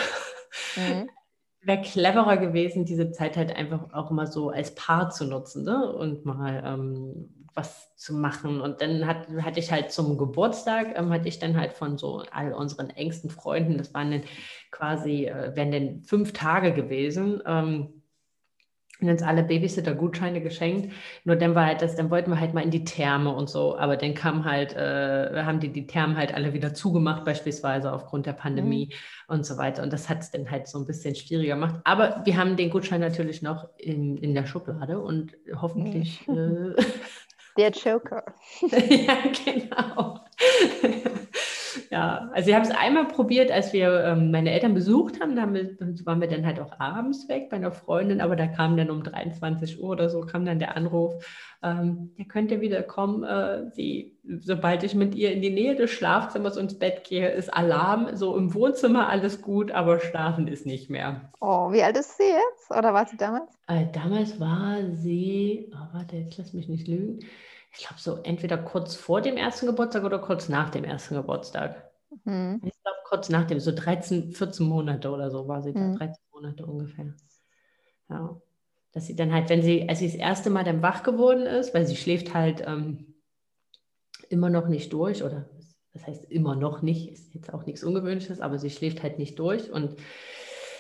Mhm. 0.75 1.09
Wäre 1.61 1.81
cleverer 1.81 2.37
gewesen, 2.37 2.85
diese 2.85 3.11
Zeit 3.11 3.35
halt 3.35 3.55
einfach 3.55 3.91
auch 3.91 4.11
mal 4.11 4.27
so 4.27 4.49
als 4.51 4.73
Paar 4.75 5.09
zu 5.09 5.25
nutzen 5.25 5.65
ne? 5.65 5.91
und 5.91 6.23
mal 6.23 6.63
ähm, 6.65 7.47
was 7.57 7.93
zu 7.95 8.13
machen. 8.13 8.61
Und 8.61 8.81
dann 8.81 9.05
hat, 9.05 9.27
hatte 9.41 9.59
ich 9.59 9.71
halt 9.71 9.91
zum 9.91 10.17
Geburtstag, 10.17 10.97
ähm, 10.97 11.09
hatte 11.09 11.27
ich 11.27 11.39
dann 11.39 11.57
halt 11.57 11.73
von 11.73 11.97
so 11.97 12.23
all 12.31 12.53
unseren 12.53 12.91
engsten 12.91 13.29
Freunden, 13.29 13.77
das 13.77 13.93
waren 13.93 14.11
dann 14.11 14.23
quasi, 14.71 15.25
äh, 15.25 15.55
wären 15.55 15.71
dann 15.71 16.01
fünf 16.03 16.31
Tage 16.31 16.71
gewesen, 16.71 17.41
ähm, 17.45 17.96
und 18.99 19.09
uns 19.09 19.21
alle 19.21 19.43
Babysitter-Gutscheine 19.43 20.41
geschenkt. 20.41 20.93
Nur 21.23 21.35
dann 21.35 21.55
war 21.55 21.65
halt 21.65 21.81
das, 21.81 21.95
dann 21.95 22.09
wollten 22.09 22.31
wir 22.31 22.39
halt 22.39 22.53
mal 22.53 22.63
in 22.63 22.71
die 22.71 22.83
Therme 22.83 23.33
und 23.33 23.49
so, 23.49 23.77
aber 23.77 23.97
dann 23.97 24.13
kam 24.13 24.45
halt, 24.45 24.75
äh, 24.75 25.43
haben 25.43 25.59
die 25.59 25.69
die 25.69 25.87
Thermen 25.87 26.17
halt 26.17 26.33
alle 26.33 26.53
wieder 26.53 26.73
zugemacht, 26.73 27.25
beispielsweise 27.25 27.91
aufgrund 27.91 28.25
der 28.25 28.33
Pandemie 28.33 28.87
mhm. 28.87 29.35
und 29.35 29.45
so 29.45 29.57
weiter. 29.57 29.83
Und 29.83 29.93
das 29.93 30.09
hat 30.09 30.21
es 30.21 30.31
dann 30.31 30.49
halt 30.49 30.67
so 30.67 30.79
ein 30.79 30.85
bisschen 30.85 31.15
schwieriger 31.15 31.55
gemacht. 31.55 31.75
Aber 31.83 32.21
wir 32.25 32.37
haben 32.37 32.55
den 32.55 32.69
Gutschein 32.69 33.01
natürlich 33.01 33.41
noch 33.41 33.67
in, 33.77 34.17
in 34.17 34.33
der 34.33 34.45
Schublade 34.45 34.99
und 34.99 35.33
hoffentlich. 35.61 36.27
Mhm. 36.27 36.75
Äh, 36.77 36.83
der 37.57 37.71
Joker. 37.71 38.23
ja, 38.61 39.17
genau. 39.45 40.19
Ja, 41.89 42.29
also 42.33 42.49
ich 42.49 42.55
habe 42.55 42.65
es 42.65 42.71
einmal 42.71 43.05
probiert, 43.07 43.51
als 43.51 43.71
wir 43.71 44.03
ähm, 44.03 44.31
meine 44.31 44.51
Eltern 44.51 44.73
besucht 44.73 45.21
haben. 45.21 45.35
Da 45.35 45.43
waren 46.05 46.21
wir 46.21 46.27
dann 46.27 46.45
halt 46.45 46.59
auch 46.59 46.79
abends 46.79 47.29
weg 47.29 47.49
bei 47.49 47.57
einer 47.57 47.71
Freundin, 47.71 48.21
aber 48.21 48.35
da 48.35 48.47
kam 48.47 48.75
dann 48.75 48.89
um 48.89 49.03
23 49.03 49.81
Uhr 49.81 49.89
oder 49.89 50.09
so, 50.09 50.21
kam 50.21 50.45
dann 50.45 50.59
der 50.59 50.75
Anruf, 50.75 51.25
ähm, 51.63 52.11
ihr 52.17 52.25
könnt 52.25 52.51
ja 52.51 52.61
wieder 52.61 52.83
kommen. 52.83 53.23
Äh, 53.23 53.71
sie, 53.71 54.17
sobald 54.39 54.83
ich 54.83 54.95
mit 54.95 55.15
ihr 55.15 55.31
in 55.31 55.41
die 55.41 55.49
Nähe 55.49 55.75
des 55.75 55.91
Schlafzimmers 55.91 56.57
ins 56.57 56.77
Bett 56.77 57.03
gehe, 57.05 57.29
ist 57.29 57.53
Alarm. 57.53 58.15
So 58.15 58.35
im 58.35 58.53
Wohnzimmer 58.53 59.09
alles 59.09 59.41
gut, 59.41 59.71
aber 59.71 59.99
schlafen 59.99 60.47
ist 60.47 60.65
nicht 60.65 60.89
mehr. 60.89 61.31
Oh, 61.39 61.71
wie 61.71 61.83
alt 61.83 61.97
ist 61.97 62.17
sie 62.17 62.23
jetzt? 62.23 62.77
Oder 62.77 62.93
war 62.93 63.05
sie 63.07 63.17
damals? 63.17 63.51
Äh, 63.67 63.85
damals 63.93 64.39
war 64.39 64.77
sie, 64.91 65.71
oh, 65.73 65.95
warte, 65.95 66.17
jetzt 66.17 66.37
lass 66.37 66.53
mich 66.53 66.67
nicht 66.67 66.87
lügen 66.87 67.19
ich 67.71 67.79
glaube, 67.79 67.99
so 67.99 68.15
entweder 68.23 68.57
kurz 68.57 68.95
vor 68.95 69.21
dem 69.21 69.37
ersten 69.37 69.65
Geburtstag 69.65 70.03
oder 70.03 70.19
kurz 70.19 70.49
nach 70.49 70.69
dem 70.69 70.83
ersten 70.83 71.15
Geburtstag. 71.15 71.91
Mhm. 72.23 72.61
Ich 72.63 72.81
glaube, 72.81 72.97
kurz 73.05 73.29
nach 73.29 73.45
dem, 73.45 73.59
so 73.59 73.71
13, 73.71 74.31
14 74.31 74.65
Monate 74.65 75.09
oder 75.09 75.29
so 75.29 75.47
war 75.47 75.61
sie 75.61 75.73
da, 75.73 75.79
mhm. 75.79 75.97
13 75.97 76.23
Monate 76.31 76.65
ungefähr. 76.65 77.13
Ja. 78.09 78.41
Dass 78.93 79.05
sie 79.05 79.15
dann 79.15 79.33
halt, 79.33 79.49
wenn 79.49 79.61
sie, 79.61 79.87
als 79.87 79.99
sie 79.99 80.07
das 80.07 80.15
erste 80.15 80.49
Mal 80.49 80.63
dann 80.63 80.81
wach 80.81 81.03
geworden 81.03 81.45
ist, 81.45 81.73
weil 81.73 81.85
sie 81.85 81.95
schläft 81.95 82.33
halt 82.33 82.63
ähm, 82.65 83.15
immer 84.29 84.49
noch 84.49 84.67
nicht 84.67 84.91
durch 84.93 85.23
oder 85.23 85.49
das 85.93 86.05
heißt 86.05 86.25
immer 86.25 86.55
noch 86.55 86.81
nicht, 86.81 87.11
ist 87.11 87.33
jetzt 87.33 87.53
auch 87.53 87.65
nichts 87.65 87.83
Ungewöhnliches, 87.83 88.39
aber 88.39 88.59
sie 88.59 88.69
schläft 88.69 89.01
halt 89.01 89.17
nicht 89.17 89.39
durch 89.39 89.71
und 89.71 89.95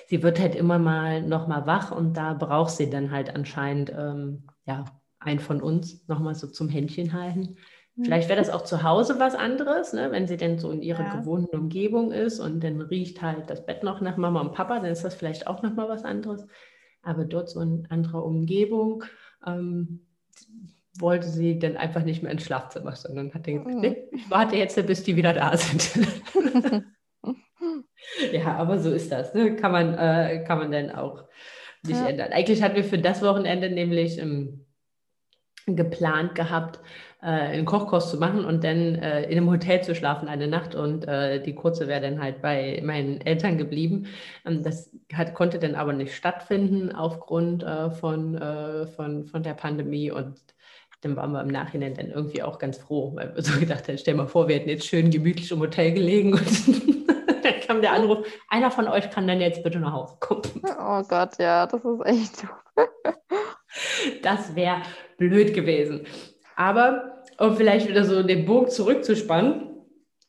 sie 0.07 0.21
wird 0.21 0.39
halt 0.39 0.55
immer 0.55 0.79
mal 0.79 1.21
noch 1.21 1.47
mal 1.47 1.65
wach 1.65 1.91
und 1.91 2.15
da 2.15 2.33
braucht 2.33 2.71
sie 2.71 2.89
dann 2.89 3.11
halt 3.11 3.33
anscheinend 3.33 3.89
ähm, 3.89 4.47
ja 4.65 4.85
einen 5.27 5.39
von 5.39 5.61
uns 5.61 6.07
noch 6.07 6.19
mal 6.19 6.33
so 6.33 6.47
zum 6.47 6.69
Händchen 6.69 7.13
halten. 7.13 7.57
Hm. 7.95 8.05
Vielleicht 8.05 8.29
wäre 8.29 8.39
das 8.39 8.49
auch 8.49 8.63
zu 8.63 8.83
Hause 8.83 9.19
was 9.19 9.35
anderes, 9.35 9.93
ne? 9.93 10.11
wenn 10.11 10.27
sie 10.27 10.37
denn 10.37 10.57
so 10.57 10.71
in 10.71 10.81
ihrer 10.81 11.03
ja. 11.03 11.15
gewohnten 11.19 11.55
Umgebung 11.57 12.11
ist 12.11 12.39
und 12.39 12.63
dann 12.63 12.81
riecht 12.81 13.21
halt 13.21 13.49
das 13.49 13.65
Bett 13.65 13.83
noch 13.83 14.01
nach 14.01 14.17
Mama 14.17 14.41
und 14.41 14.53
Papa, 14.53 14.79
dann 14.79 14.91
ist 14.91 15.03
das 15.03 15.15
vielleicht 15.15 15.47
auch 15.47 15.61
noch 15.61 15.75
mal 15.75 15.89
was 15.89 16.03
anderes. 16.05 16.47
Aber 17.03 17.25
dort 17.25 17.49
so 17.49 17.59
in 17.59 17.85
anderer 17.89 18.23
Umgebung 18.25 19.03
ähm, 19.45 20.05
wollte 20.99 21.27
sie 21.27 21.59
dann 21.59 21.77
einfach 21.77 22.03
nicht 22.03 22.23
mehr 22.23 22.31
ins 22.31 22.43
Schlafzimmer, 22.43 22.95
sondern 22.95 23.33
hat 23.33 23.43
gesagt, 23.43 23.67
mhm. 23.67 23.81
nee, 23.81 24.07
ich 24.11 24.29
warte 24.29 24.55
jetzt, 24.55 24.83
bis 24.87 25.03
die 25.03 25.15
wieder 25.15 25.33
da 25.33 25.55
sind. 25.57 25.91
ja, 28.31 28.55
aber 28.55 28.79
so 28.79 28.91
ist 28.91 29.11
das. 29.11 29.33
Ne? 29.33 29.55
Kann, 29.55 29.71
man, 29.71 29.93
äh, 29.93 30.43
kann 30.45 30.57
man 30.57 30.71
dann 30.71 30.91
auch 30.91 31.25
nicht 31.83 31.99
ja. 31.99 32.07
ändern. 32.07 32.31
Eigentlich 32.31 32.61
hatten 32.61 32.75
wir 32.75 32.83
für 32.83 32.97
das 32.97 33.21
Wochenende 33.21 33.69
nämlich 33.69 34.17
ähm, 34.19 34.65
geplant 35.75 36.35
gehabt, 36.35 36.79
äh, 37.21 37.25
einen 37.25 37.65
Kochkurs 37.65 38.09
zu 38.09 38.17
machen 38.17 38.45
und 38.45 38.63
dann 38.63 38.95
äh, 38.95 39.23
in 39.23 39.37
einem 39.37 39.49
Hotel 39.49 39.81
zu 39.81 39.95
schlafen 39.95 40.27
eine 40.27 40.47
Nacht 40.47 40.75
und 40.75 41.07
äh, 41.07 41.41
die 41.41 41.55
kurze 41.55 41.87
wäre 41.87 42.01
dann 42.01 42.21
halt 42.21 42.41
bei 42.41 42.81
meinen 42.83 43.21
Eltern 43.21 43.57
geblieben. 43.57 44.07
Ähm, 44.45 44.63
das 44.63 44.91
hat, 45.13 45.33
konnte 45.33 45.59
dann 45.59 45.75
aber 45.75 45.93
nicht 45.93 46.15
stattfinden 46.15 46.91
aufgrund 46.93 47.63
äh, 47.63 47.89
von, 47.91 48.35
äh, 48.35 48.87
von, 48.87 49.25
von 49.25 49.43
der 49.43 49.55
Pandemie 49.55 50.11
und 50.11 50.39
dann 51.01 51.15
waren 51.15 51.31
wir 51.31 51.41
im 51.41 51.47
Nachhinein 51.47 51.93
dann 51.93 52.09
irgendwie 52.09 52.41
auch 52.41 52.57
ganz 52.57 52.77
froh, 52.77 53.11
weil 53.15 53.35
wir 53.35 53.43
so 53.43 53.59
gedacht 53.59 53.87
haben, 53.87 53.97
stell 53.97 54.15
mal 54.15 54.27
vor, 54.27 54.47
wir 54.47 54.55
hätten 54.55 54.69
jetzt 54.69 54.87
schön 54.87 55.11
gemütlich 55.11 55.51
im 55.51 55.59
Hotel 55.59 55.93
gelegen 55.93 56.33
und 56.33 56.67
dann 57.43 57.59
kam 57.65 57.81
der 57.81 57.93
Anruf, 57.93 58.25
einer 58.49 58.71
von 58.71 58.87
euch 58.87 59.09
kann 59.11 59.27
dann 59.27 59.41
jetzt 59.41 59.63
bitte 59.63 59.79
nach 59.79 59.93
Hause 59.93 60.15
kommen. 60.19 60.41
Oh 60.63 61.03
Gott, 61.03 61.37
ja, 61.39 61.67
das 61.67 61.83
ist 61.83 62.05
echt 62.05 62.47
Das 64.21 64.55
wäre 64.55 64.81
blöd 65.17 65.53
gewesen. 65.53 66.05
Aber 66.55 67.23
um 67.37 67.55
vielleicht 67.55 67.87
wieder 67.87 68.03
so 68.03 68.23
den 68.23 68.45
Bogen 68.45 68.69
zurückzuspannen, 68.69 69.69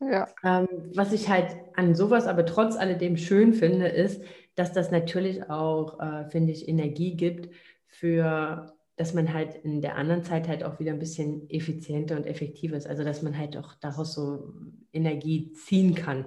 ja. 0.00 0.28
ähm, 0.44 0.68
was 0.94 1.12
ich 1.12 1.28
halt 1.28 1.56
an 1.74 1.94
sowas 1.94 2.26
aber 2.26 2.44
trotz 2.46 2.76
alledem 2.76 3.16
schön 3.16 3.54
finde, 3.54 3.88
ist, 3.88 4.22
dass 4.54 4.72
das 4.72 4.90
natürlich 4.90 5.48
auch, 5.48 6.00
äh, 6.00 6.28
finde 6.30 6.52
ich, 6.52 6.68
Energie 6.68 7.16
gibt 7.16 7.50
für 7.86 8.74
dass 8.98 9.14
man 9.14 9.32
halt 9.32 9.54
in 9.54 9.80
der 9.80 9.96
anderen 9.96 10.24
Zeit 10.24 10.48
halt 10.48 10.64
auch 10.64 10.80
wieder 10.80 10.92
ein 10.92 10.98
bisschen 10.98 11.48
effizienter 11.50 12.16
und 12.16 12.26
effektiver 12.26 12.76
ist. 12.76 12.88
Also 12.88 13.04
dass 13.04 13.22
man 13.22 13.38
halt 13.38 13.56
auch 13.56 13.74
daraus 13.74 14.12
so 14.12 14.52
Energie 14.92 15.52
ziehen 15.52 15.94
kann. 15.94 16.26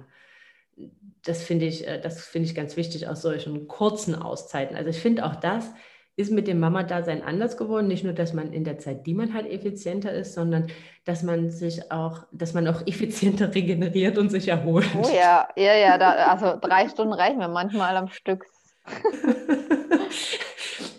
Das 1.22 1.42
finde 1.42 1.66
ich, 1.66 1.86
äh, 1.86 2.00
das 2.00 2.24
finde 2.24 2.48
ich 2.48 2.54
ganz 2.54 2.76
wichtig 2.78 3.08
aus 3.08 3.20
solchen 3.20 3.68
kurzen 3.68 4.14
Auszeiten. 4.14 4.74
Also 4.74 4.88
ich 4.88 5.00
finde 5.00 5.26
auch 5.26 5.36
das 5.36 5.70
ist 6.16 6.30
mit 6.30 6.46
dem 6.46 6.60
Mama-Dasein 6.60 7.22
anders 7.22 7.56
geworden. 7.56 7.88
Nicht 7.88 8.04
nur, 8.04 8.12
dass 8.12 8.34
man 8.34 8.52
in 8.52 8.64
der 8.64 8.78
Zeit, 8.78 9.06
die 9.06 9.14
man 9.14 9.32
halt 9.32 9.46
effizienter 9.46 10.12
ist, 10.12 10.34
sondern 10.34 10.66
dass 11.04 11.22
man 11.22 11.50
sich 11.50 11.90
auch, 11.90 12.26
dass 12.32 12.52
man 12.52 12.68
auch 12.68 12.82
effizienter 12.86 13.54
regeneriert 13.54 14.18
und 14.18 14.30
sich 14.30 14.48
erholt. 14.48 14.86
Oh 14.96 15.08
ja, 15.14 15.48
ja, 15.56 15.74
ja. 15.74 15.98
Da, 15.98 16.12
also 16.12 16.58
drei 16.60 16.88
Stunden 16.88 17.14
reichen 17.14 17.38
mir 17.38 17.48
manchmal 17.48 17.96
am 17.96 18.08
Stück. 18.08 18.44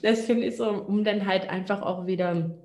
das 0.01 0.25
finde 0.25 0.47
ich 0.47 0.57
so, 0.57 0.69
um 0.69 1.03
dann 1.03 1.27
halt 1.27 1.49
einfach 1.49 1.81
auch 1.81 2.07
wieder, 2.07 2.55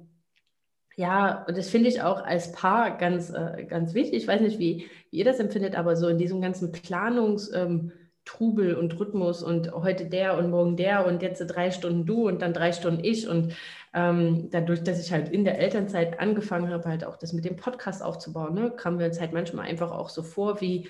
ja, 0.97 1.45
und 1.47 1.57
das 1.57 1.69
finde 1.69 1.89
ich 1.89 2.03
auch 2.03 2.25
als 2.25 2.53
Paar 2.53 2.97
ganz, 2.97 3.31
äh, 3.31 3.65
ganz 3.65 3.95
wichtig. 3.95 4.23
Ich 4.23 4.29
weiß 4.29 4.41
nicht, 4.41 4.59
wie, 4.59 4.87
wie 5.11 5.19
ihr 5.19 5.25
das 5.25 5.39
empfindet, 5.39 5.77
aber 5.77 5.97
so 5.97 6.09
in 6.09 6.19
diesem 6.19 6.41
ganzen 6.41 6.73
Planungstrubel 6.73 7.67
ähm, 7.67 7.93
und 8.41 8.99
Rhythmus 8.99 9.43
und 9.43 9.73
heute 9.73 10.07
der 10.07 10.37
und 10.39 10.51
morgen 10.51 10.77
der 10.77 11.07
und 11.07 11.23
jetzt 11.23 11.41
drei 11.47 11.71
Stunden 11.71 12.07
du 12.07 12.29
und 12.29 12.43
dann 12.43 12.53
drei 12.53 12.73
Stunden 12.73 13.03
ich 13.03 13.29
und 13.29 13.55
ähm, 13.95 14.49
dadurch, 14.51 14.83
dass 14.83 15.05
ich 15.05 15.13
halt 15.13 15.29
in 15.31 15.45
der 15.45 15.59
Elternzeit 15.59 16.21
angefangen 16.21 16.71
habe, 16.71 16.89
halt 16.89 17.05
auch 17.05 17.17
das 17.17 17.33
mit 17.33 17.45
dem 17.45 17.57
Podcast 17.57 18.03
aufzubauen, 18.03 18.55
ne, 18.55 18.71
kamen 18.71 18.99
wir 18.99 19.07
uns 19.07 19.21
halt 19.21 19.33
manchmal 19.33 19.67
einfach 19.67 19.91
auch 19.91 20.09
so 20.09 20.23
vor, 20.23 20.61
wie 20.61 20.89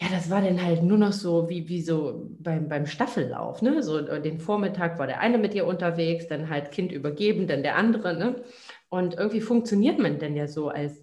ja, 0.00 0.08
das 0.10 0.28
war 0.28 0.42
dann 0.42 0.60
halt 0.60 0.82
nur 0.82 0.98
noch 0.98 1.12
so 1.12 1.48
wie, 1.48 1.68
wie 1.68 1.80
so 1.80 2.28
beim, 2.40 2.68
beim 2.68 2.86
Staffellauf. 2.86 3.62
Ne? 3.62 3.82
So 3.82 3.98
äh, 3.98 4.20
den 4.20 4.40
Vormittag 4.40 4.98
war 4.98 5.06
der 5.06 5.20
eine 5.20 5.38
mit 5.38 5.54
ihr 5.54 5.66
unterwegs, 5.66 6.26
dann 6.26 6.50
halt 6.50 6.72
Kind 6.72 6.90
übergeben, 6.90 7.46
dann 7.46 7.62
der 7.62 7.76
andere. 7.76 8.16
Ne? 8.16 8.42
Und 8.88 9.14
irgendwie 9.14 9.40
funktioniert 9.40 10.00
man 10.00 10.18
denn 10.18 10.34
ja 10.34 10.48
so 10.48 10.68
als, 10.68 11.00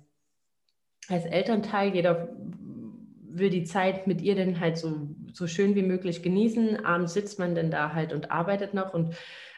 als 1.07 1.25
Elternteil. 1.25 1.95
Jeder 1.95 2.35
will 3.29 3.49
die 3.49 3.63
Zeit 3.63 4.07
mit 4.07 4.21
ihr 4.21 4.35
dann 4.35 4.59
halt 4.59 4.77
so, 4.77 5.07
so 5.33 5.47
schön 5.47 5.75
wie 5.75 5.83
möglich 5.83 6.23
genießen. 6.23 6.85
Abends 6.85 7.13
sitzt 7.13 7.39
man 7.39 7.55
dann 7.55 7.71
da 7.71 7.93
halt 7.93 8.13
und 8.13 8.31
arbeitet 8.31 8.73
noch. 8.73 8.93
Und 8.93 9.15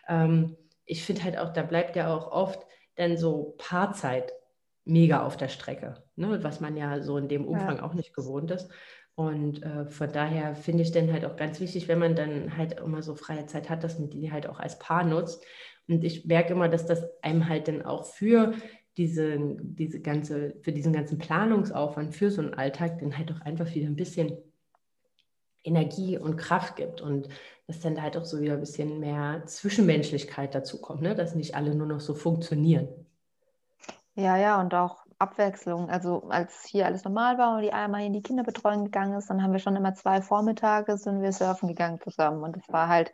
ähm, 0.08 0.56
ich 0.86 1.04
finde 1.04 1.24
halt 1.24 1.38
auch, 1.38 1.54
da 1.54 1.64
bleibt 1.64 1.96
ja 1.96 2.14
auch 2.14 2.32
oft 2.32 2.66
dann 2.96 3.18
so 3.18 3.56
Paarzeit 3.58 4.32
mega 4.86 5.26
auf 5.26 5.38
der 5.38 5.48
Strecke, 5.48 6.04
ne? 6.16 6.44
was 6.44 6.60
man 6.60 6.76
ja 6.76 7.02
so 7.02 7.18
in 7.18 7.28
dem 7.28 7.46
Umfang 7.46 7.78
ja. 7.78 7.84
auch 7.84 7.94
nicht 7.94 8.14
gewohnt 8.14 8.52
ist. 8.52 8.70
Und 9.16 9.62
äh, 9.64 9.86
von 9.86 10.12
daher 10.12 10.56
finde 10.56 10.84
ich 10.84 10.92
dann 10.92 11.14
halt 11.14 11.24
auch 11.24 11.36
ganz 11.36 11.60
wichtig, 11.60 11.88
wenn 11.88 12.00
man 12.00 12.16
dann 12.16 12.58
halt 12.58 12.80
immer 12.80 13.04
so 13.04 13.16
freie 13.16 13.46
Zeit 13.46 13.70
hat, 13.70 13.84
dass 13.84 14.00
man 14.00 14.10
die 14.10 14.32
halt 14.32 14.48
auch 14.48 14.60
als 14.60 14.80
Paar 14.80 15.04
nutzt. 15.04 15.46
Und 15.88 16.04
ich 16.04 16.26
merke 16.26 16.54
immer, 16.54 16.68
dass 16.68 16.86
das 16.86 17.04
einem 17.22 17.48
halt 17.48 17.68
dann 17.68 17.84
auch 17.84 18.06
für 18.06 18.54
diese, 18.98 19.38
diese 19.62 20.02
ganze, 20.02 20.56
für 20.62 20.72
diesen 20.72 20.94
ganzen 20.94 21.18
Planungsaufwand, 21.18 22.16
für 22.16 22.32
so 22.32 22.42
einen 22.42 22.54
Alltag, 22.54 23.00
dann 23.00 23.18
halt 23.18 23.32
auch 23.32 23.42
einfach 23.42 23.74
wieder 23.74 23.88
ein 23.88 23.96
bisschen 23.96 24.38
Energie 25.64 26.18
und 26.18 26.38
Kraft 26.38 26.76
gibt 26.76 27.02
und 27.02 27.30
dass 27.68 27.80
dann 27.80 28.02
halt 28.02 28.18
auch 28.18 28.26
so 28.26 28.42
wieder 28.42 28.54
ein 28.54 28.60
bisschen 28.60 29.00
mehr 29.00 29.44
Zwischenmenschlichkeit 29.46 30.54
dazu 30.54 30.82
kommt, 30.82 31.02
ne? 31.02 31.16
dass 31.16 31.36
nicht 31.36 31.56
alle 31.56 31.74
nur 31.76 31.88
noch 31.88 32.02
so 32.02 32.14
funktionieren. 32.14 32.90
Ja, 34.16 34.38
ja, 34.38 34.60
und 34.60 34.74
auch 34.76 35.04
Abwechslung. 35.18 35.90
Also 35.90 36.24
als 36.30 36.66
hier 36.66 36.86
alles 36.86 37.04
normal 37.04 37.38
war 37.38 37.56
und 37.56 37.62
die 37.64 37.74
einmal 37.74 38.04
in 38.04 38.14
die 38.14 38.22
Kinderbetreuung 38.22 38.86
gegangen 38.86 39.18
ist, 39.18 39.30
dann 39.30 39.42
haben 39.42 39.54
wir 39.54 39.60
schon 39.60 39.76
immer 39.76 39.96
zwei 39.96 40.22
Vormittage 40.22 40.98
sind 40.98 41.22
wir 41.22 41.32
surfen 41.32 41.70
gegangen 41.70 42.00
zusammen. 42.02 42.44
Und 42.44 42.56
das 42.58 42.68
war 42.70 42.88
halt 42.88 43.12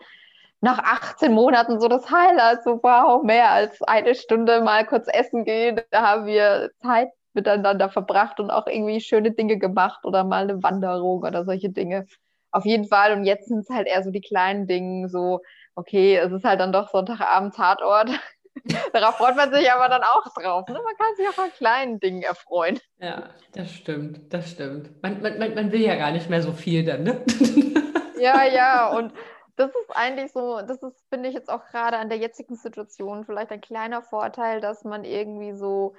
nach 0.62 0.80
18 0.80 1.32
Monaten 1.32 1.80
so 1.80 1.88
das 1.88 2.10
Highlight. 2.12 2.64
So 2.64 2.80
wow, 2.84 3.24
mehr 3.24 3.52
als 3.52 3.82
eine 3.84 4.16
Stunde 4.16 4.62
mal 4.62 4.86
kurz 4.86 5.08
essen 5.08 5.45
gehen. 5.45 5.80
Da 5.91 6.02
haben 6.02 6.26
wir 6.26 6.72
Zeit 6.82 7.10
miteinander 7.34 7.89
verbracht 7.89 8.39
und 8.39 8.50
auch 8.52 8.68
irgendwie 8.68 9.00
schöne 9.00 9.32
Dinge 9.32 9.58
gemacht 9.58 10.04
oder 10.06 10.24
mal 10.24 10.43
eine 10.43 10.62
Wanderung 10.64 11.24
oder 11.24 11.45
solche 11.45 11.70
Dinge. 11.70 12.08
Auf 12.52 12.66
jeden 12.66 12.86
Fall. 12.86 13.14
Und 13.14 13.26
jetzt 13.26 13.47
sind 13.47 13.60
es 13.60 13.70
halt 13.70 13.88
eher 13.88 14.04
so 14.04 14.12
die 14.12 14.22
kleinen 14.22 14.68
Dinge, 14.68 15.10
so, 15.10 15.41
okay, 15.76 16.18
es 16.18 16.32
ist 16.32 16.43
halt 16.43 16.60
dann 16.60 16.72
doch 16.72 16.89
Sonntagabend 16.89 17.56
Tatort. 17.56 18.10
Darauf 18.93 19.16
freut 19.16 19.36
man 19.36 19.54
sich 19.54 19.72
aber 19.72 19.88
dann 19.88 20.04
auch 20.04 20.24
drauf. 20.34 20.68
Ne? 20.68 20.74
Man 20.74 20.97
kann 20.97 21.16
sich 21.16 21.28
auch 21.30 21.41
an 21.41 21.52
kleinen 21.52 22.00
Dingen 22.00 22.24
erfreuen. 22.24 22.80
Ja, 23.00 23.30
das 23.54 23.72
stimmt, 23.72 24.34
das 24.34 24.52
stimmt. 24.52 25.02
Man, 25.02 25.22
man, 25.22 25.38
man 25.38 25.72
will 25.72 25.82
ja 25.82 25.95
gar 25.95 26.12
nicht 26.12 26.30
mehr 26.30 26.41
so 26.41 26.52
viel 26.52 26.84
dann, 26.84 27.04
ne? 27.04 27.24
Ja, 28.20 28.43
ja, 28.43 28.89
und 28.89 29.14
das 29.56 29.70
ist 29.70 29.95
eigentlich 29.95 30.32
so, 30.34 30.62
das 30.62 30.84
ist, 30.84 31.06
finde 31.10 31.30
ich 31.30 31.36
jetzt 31.36 31.50
auch 31.50 31.66
gerade 31.68 31.97
an 31.97 32.10
der 32.10 32.18
jetzigen 32.18 32.56
Situation 32.56 33.26
vielleicht 33.26 33.52
ein 33.52 33.62
kleiner 33.62 34.02
Vorteil, 34.02 34.62
dass 34.62 34.84
man 34.84 35.06
irgendwie 35.06 35.54
so, 35.54 35.95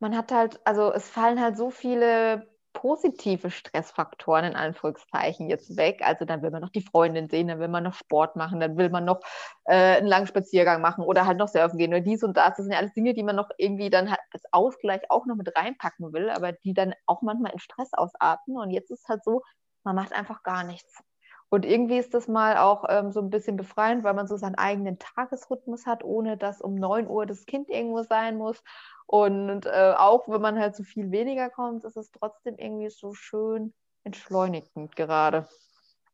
man 0.00 0.16
hat 0.16 0.32
halt, 0.32 0.60
also 0.64 0.92
es 0.92 1.08
fallen 1.08 1.40
halt 1.40 1.56
so 1.56 1.70
viele 1.70 2.48
positive 2.72 3.50
Stressfaktoren 3.50 4.44
in 4.44 4.56
Anführungszeichen 4.56 5.48
jetzt 5.48 5.76
weg. 5.76 6.00
Also 6.02 6.24
dann 6.24 6.42
will 6.42 6.50
man 6.50 6.62
noch 6.62 6.70
die 6.70 6.82
Freundin 6.82 7.28
sehen, 7.28 7.48
dann 7.48 7.60
will 7.60 7.68
man 7.68 7.84
noch 7.84 7.94
Sport 7.94 8.36
machen, 8.36 8.60
dann 8.60 8.76
will 8.76 8.90
man 8.90 9.04
noch 9.04 9.20
äh, 9.64 9.96
einen 9.96 10.06
langen 10.06 10.26
Spaziergang 10.26 10.80
machen 10.80 11.04
oder 11.04 11.26
halt 11.26 11.38
noch 11.38 11.48
surfen 11.48 11.78
gehen 11.78 11.90
oder 11.92 12.00
dies 12.00 12.22
und 12.22 12.36
das. 12.36 12.56
Das 12.56 12.64
sind 12.64 12.72
ja 12.72 12.78
alles 12.78 12.94
Dinge, 12.94 13.14
die 13.14 13.22
man 13.22 13.36
noch 13.36 13.50
irgendwie 13.58 13.90
dann 13.90 14.10
halt 14.10 14.20
als 14.32 14.44
Ausgleich 14.52 15.02
auch 15.10 15.26
noch 15.26 15.36
mit 15.36 15.54
reinpacken 15.56 16.12
will, 16.12 16.30
aber 16.30 16.52
die 16.52 16.74
dann 16.74 16.94
auch 17.06 17.22
manchmal 17.22 17.52
in 17.52 17.58
Stress 17.58 17.92
ausarten. 17.92 18.56
Und 18.56 18.70
jetzt 18.70 18.90
ist 18.90 19.08
halt 19.08 19.24
so, 19.24 19.42
man 19.84 19.96
macht 19.96 20.12
einfach 20.12 20.42
gar 20.42 20.64
nichts. 20.64 21.02
Und 21.50 21.66
irgendwie 21.66 21.98
ist 21.98 22.14
das 22.14 22.28
mal 22.28 22.56
auch 22.56 22.84
ähm, 22.88 23.10
so 23.10 23.20
ein 23.20 23.28
bisschen 23.28 23.56
befreiend, 23.56 24.04
weil 24.04 24.14
man 24.14 24.28
so 24.28 24.36
seinen 24.36 24.54
eigenen 24.54 24.98
Tagesrhythmus 24.98 25.84
hat, 25.84 26.04
ohne 26.04 26.36
dass 26.36 26.60
um 26.60 26.76
9 26.76 27.08
Uhr 27.08 27.26
das 27.26 27.44
Kind 27.44 27.68
irgendwo 27.68 28.02
sein 28.04 28.36
muss. 28.38 28.62
Und 29.06 29.66
äh, 29.66 29.94
auch 29.96 30.28
wenn 30.28 30.40
man 30.40 30.58
halt 30.58 30.76
so 30.76 30.84
viel 30.84 31.10
weniger 31.10 31.50
kommt, 31.50 31.84
ist 31.84 31.96
es 31.96 32.12
trotzdem 32.12 32.56
irgendwie 32.56 32.88
so 32.88 33.12
schön 33.14 33.74
entschleunigend 34.04 34.94
gerade. 34.94 35.48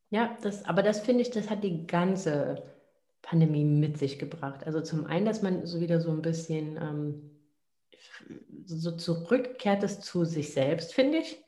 Ja, 0.09 0.37
das, 0.43 0.65
aber 0.65 0.83
das 0.83 1.01
finde 1.01 1.23
ich, 1.23 1.31
das 1.31 1.51
hat 1.51 1.63
die 1.63 1.87
ganze 1.87 2.63
Pandemie 3.21 3.65
mit 3.65 3.99
sich 3.99 4.19
gebracht. 4.19 4.65
Also 4.65 4.81
zum 4.81 5.05
einen, 5.07 5.27
dass 5.27 5.43
man 5.43 5.67
so 5.67 5.81
wieder 5.81 6.01
so 6.01 6.11
ein 6.11 6.23
bisschen 6.23 6.77
ähm, 6.77 7.31
so 8.65 8.93
zurückkehrt 8.93 9.83
es 9.83 10.01
zu 10.01 10.25
sich 10.25 10.55
selbst, 10.55 10.95
finde 10.95 11.19
ich. 11.19 11.45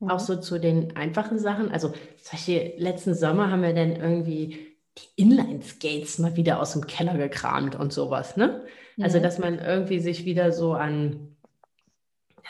Mhm. 0.00 0.10
Auch 0.10 0.20
so 0.20 0.36
zu 0.36 0.58
den 0.58 0.96
einfachen 0.96 1.38
Sachen. 1.38 1.70
Also 1.70 1.88
zum 1.88 2.32
Beispiel 2.32 2.74
letzten 2.76 3.14
Sommer 3.14 3.50
haben 3.50 3.62
wir 3.62 3.74
dann 3.74 3.96
irgendwie 3.96 4.76
die 4.98 5.22
Inline-Skates 5.22 6.18
mal 6.18 6.36
wieder 6.36 6.60
aus 6.60 6.72
dem 6.72 6.86
Keller 6.86 7.16
gekramt 7.16 7.76
und 7.76 7.92
sowas, 7.92 8.36
ne? 8.36 8.64
Also, 8.98 9.18
mhm. 9.18 9.22
dass 9.22 9.38
man 9.38 9.58
irgendwie 9.58 10.00
sich 10.00 10.24
wieder 10.24 10.52
so 10.52 10.72
an, 10.72 11.36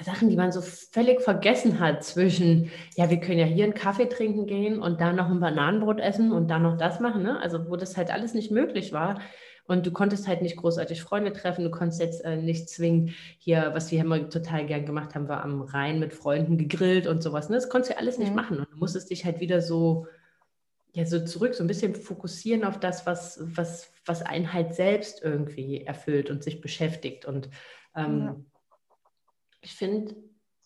Sachen, 0.04 0.28
die 0.28 0.36
man 0.36 0.52
so 0.52 0.60
völlig 0.60 1.22
vergessen 1.22 1.80
hat 1.80 2.04
zwischen, 2.04 2.70
ja, 2.96 3.08
wir 3.08 3.18
können 3.18 3.38
ja 3.38 3.46
hier 3.46 3.64
einen 3.64 3.74
Kaffee 3.74 4.08
trinken 4.08 4.46
gehen 4.46 4.80
und 4.80 5.00
dann 5.00 5.16
noch 5.16 5.30
ein 5.30 5.40
Bananenbrot 5.40 6.00
essen 6.00 6.32
und 6.32 6.48
dann 6.48 6.62
noch 6.62 6.76
das 6.76 7.00
machen, 7.00 7.22
ne? 7.22 7.40
Also 7.40 7.68
wo 7.70 7.76
das 7.76 7.96
halt 7.96 8.12
alles 8.12 8.34
nicht 8.34 8.50
möglich 8.50 8.92
war. 8.92 9.20
Und 9.66 9.86
du 9.86 9.90
konntest 9.90 10.28
halt 10.28 10.42
nicht 10.42 10.56
großartig 10.56 11.02
Freunde 11.02 11.32
treffen, 11.32 11.64
du 11.64 11.70
konntest 11.70 12.00
jetzt 12.00 12.24
äh, 12.24 12.36
nicht 12.36 12.68
zwingen, 12.68 13.14
hier, 13.38 13.70
was 13.74 13.90
wir 13.90 14.00
immer 14.00 14.28
total 14.28 14.66
gern 14.66 14.86
gemacht 14.86 15.14
haben, 15.14 15.28
war 15.28 15.42
am 15.42 15.62
Rhein 15.62 15.98
mit 15.98 16.12
Freunden 16.14 16.56
gegrillt 16.56 17.06
und 17.06 17.22
sowas. 17.22 17.48
Ne? 17.48 17.56
Das 17.56 17.68
konntest 17.68 17.90
du 17.90 17.94
ja 17.94 18.00
alles 18.00 18.18
nicht 18.18 18.30
mhm. 18.30 18.36
machen. 18.36 18.58
Und 18.58 18.70
du 18.70 18.76
musstest 18.76 19.10
dich 19.10 19.24
halt 19.24 19.40
wieder 19.40 19.60
so, 19.60 20.06
ja, 20.92 21.04
so 21.04 21.24
zurück, 21.24 21.54
so 21.54 21.64
ein 21.64 21.66
bisschen 21.66 21.94
fokussieren 21.94 22.64
auf 22.64 22.78
das, 22.78 23.06
was, 23.06 23.40
was, 23.42 23.90
was 24.04 24.22
einen 24.22 24.52
halt 24.52 24.74
selbst 24.74 25.22
irgendwie 25.22 25.84
erfüllt 25.84 26.30
und 26.30 26.42
sich 26.42 26.60
beschäftigt. 26.60 27.24
Und 27.24 27.48
ähm, 27.94 28.20
ja 28.20 28.36
ich 29.66 29.74
finde, 29.74 30.14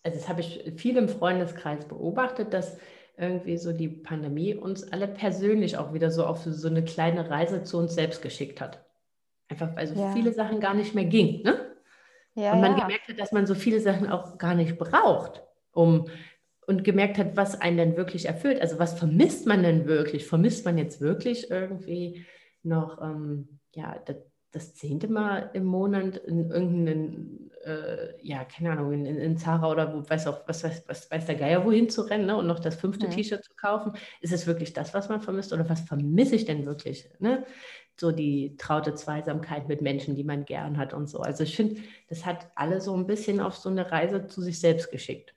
also 0.03 0.17
das 0.17 0.29
habe 0.29 0.41
ich 0.41 0.73
viel 0.77 0.95
im 0.95 1.09
Freundeskreis 1.09 1.87
beobachtet, 1.87 2.53
dass 2.53 2.77
irgendwie 3.17 3.57
so 3.57 3.73
die 3.73 3.89
Pandemie 3.89 4.53
uns 4.53 4.83
alle 4.91 5.07
persönlich 5.07 5.77
auch 5.77 5.93
wieder 5.93 6.11
so 6.11 6.25
auf 6.25 6.43
so 6.43 6.67
eine 6.67 6.83
kleine 6.83 7.29
Reise 7.29 7.63
zu 7.63 7.79
uns 7.79 7.95
selbst 7.95 8.21
geschickt 8.21 8.61
hat. 8.61 8.85
Einfach 9.51 9.75
weil 9.75 9.87
so 9.87 9.99
ja. 9.99 10.11
viele 10.13 10.33
Sachen 10.33 10.59
gar 10.59 10.73
nicht 10.73 10.95
mehr 10.95 11.05
ging. 11.05 11.43
Ne? 11.43 11.59
Ja, 12.35 12.53
und 12.53 12.61
man 12.61 12.77
ja. 12.77 12.83
gemerkt 12.85 13.09
hat, 13.09 13.19
dass 13.19 13.33
man 13.33 13.45
so 13.45 13.53
viele 13.53 13.81
Sachen 13.81 14.09
auch 14.09 14.37
gar 14.37 14.55
nicht 14.55 14.77
braucht, 14.77 15.43
um 15.71 16.07
und 16.67 16.83
gemerkt 16.85 17.17
hat, 17.17 17.35
was 17.35 17.59
einen 17.59 17.77
denn 17.77 17.97
wirklich 17.97 18.27
erfüllt. 18.27 18.61
Also 18.61 18.79
was 18.79 18.97
vermisst 18.97 19.45
man 19.45 19.63
denn 19.63 19.87
wirklich? 19.87 20.25
Vermisst 20.25 20.63
man 20.63 20.77
jetzt 20.77 21.01
wirklich 21.01 21.51
irgendwie 21.51 22.25
noch 22.63 23.01
ähm, 23.01 23.59
ja, 23.73 23.99
das, 24.05 24.17
das 24.51 24.75
zehnte 24.75 25.07
Mal 25.07 25.49
im 25.53 25.65
Monat 25.65 26.17
in 26.17 26.49
irgendeinen, 26.49 27.51
äh, 27.65 28.13
ja, 28.21 28.43
keine 28.45 28.71
Ahnung, 28.71 28.91
in, 28.93 29.05
in, 29.05 29.17
in 29.17 29.37
Zara 29.37 29.69
oder 29.71 29.93
wo, 29.93 30.09
weiß 30.09 30.27
auch, 30.27 30.47
was, 30.47 30.63
weiß, 30.63 30.83
was 30.87 31.09
weiß 31.09 31.25
der 31.25 31.35
Geier, 31.35 31.65
wohin 31.65 31.89
zu 31.89 32.01
rennen 32.01 32.25
ne? 32.25 32.35
und 32.37 32.47
noch 32.47 32.59
das 32.59 32.75
fünfte 32.75 33.07
ja. 33.07 33.11
T-Shirt 33.11 33.43
zu 33.43 33.53
kaufen. 33.55 33.93
Ist 34.21 34.33
es 34.33 34.47
wirklich 34.47 34.73
das, 34.73 34.93
was 34.93 35.09
man 35.09 35.21
vermisst 35.21 35.53
oder 35.53 35.67
was 35.69 35.81
vermisse 35.81 36.35
ich 36.35 36.45
denn 36.45 36.65
wirklich? 36.65 37.09
Ne? 37.19 37.45
So 38.01 38.11
die 38.11 38.57
traute 38.57 38.95
Zweisamkeit 38.95 39.67
mit 39.67 39.83
Menschen, 39.83 40.15
die 40.15 40.23
man 40.23 40.43
gern 40.43 40.79
hat 40.79 40.91
und 40.91 41.05
so. 41.05 41.19
Also 41.19 41.43
ich 41.43 41.55
finde, 41.55 41.79
das 42.09 42.25
hat 42.25 42.47
alle 42.55 42.81
so 42.81 42.95
ein 42.95 43.05
bisschen 43.05 43.39
auf 43.39 43.55
so 43.55 43.69
eine 43.69 43.91
Reise 43.91 44.25
zu 44.25 44.41
sich 44.41 44.59
selbst 44.59 44.89
geschickt. 44.89 45.35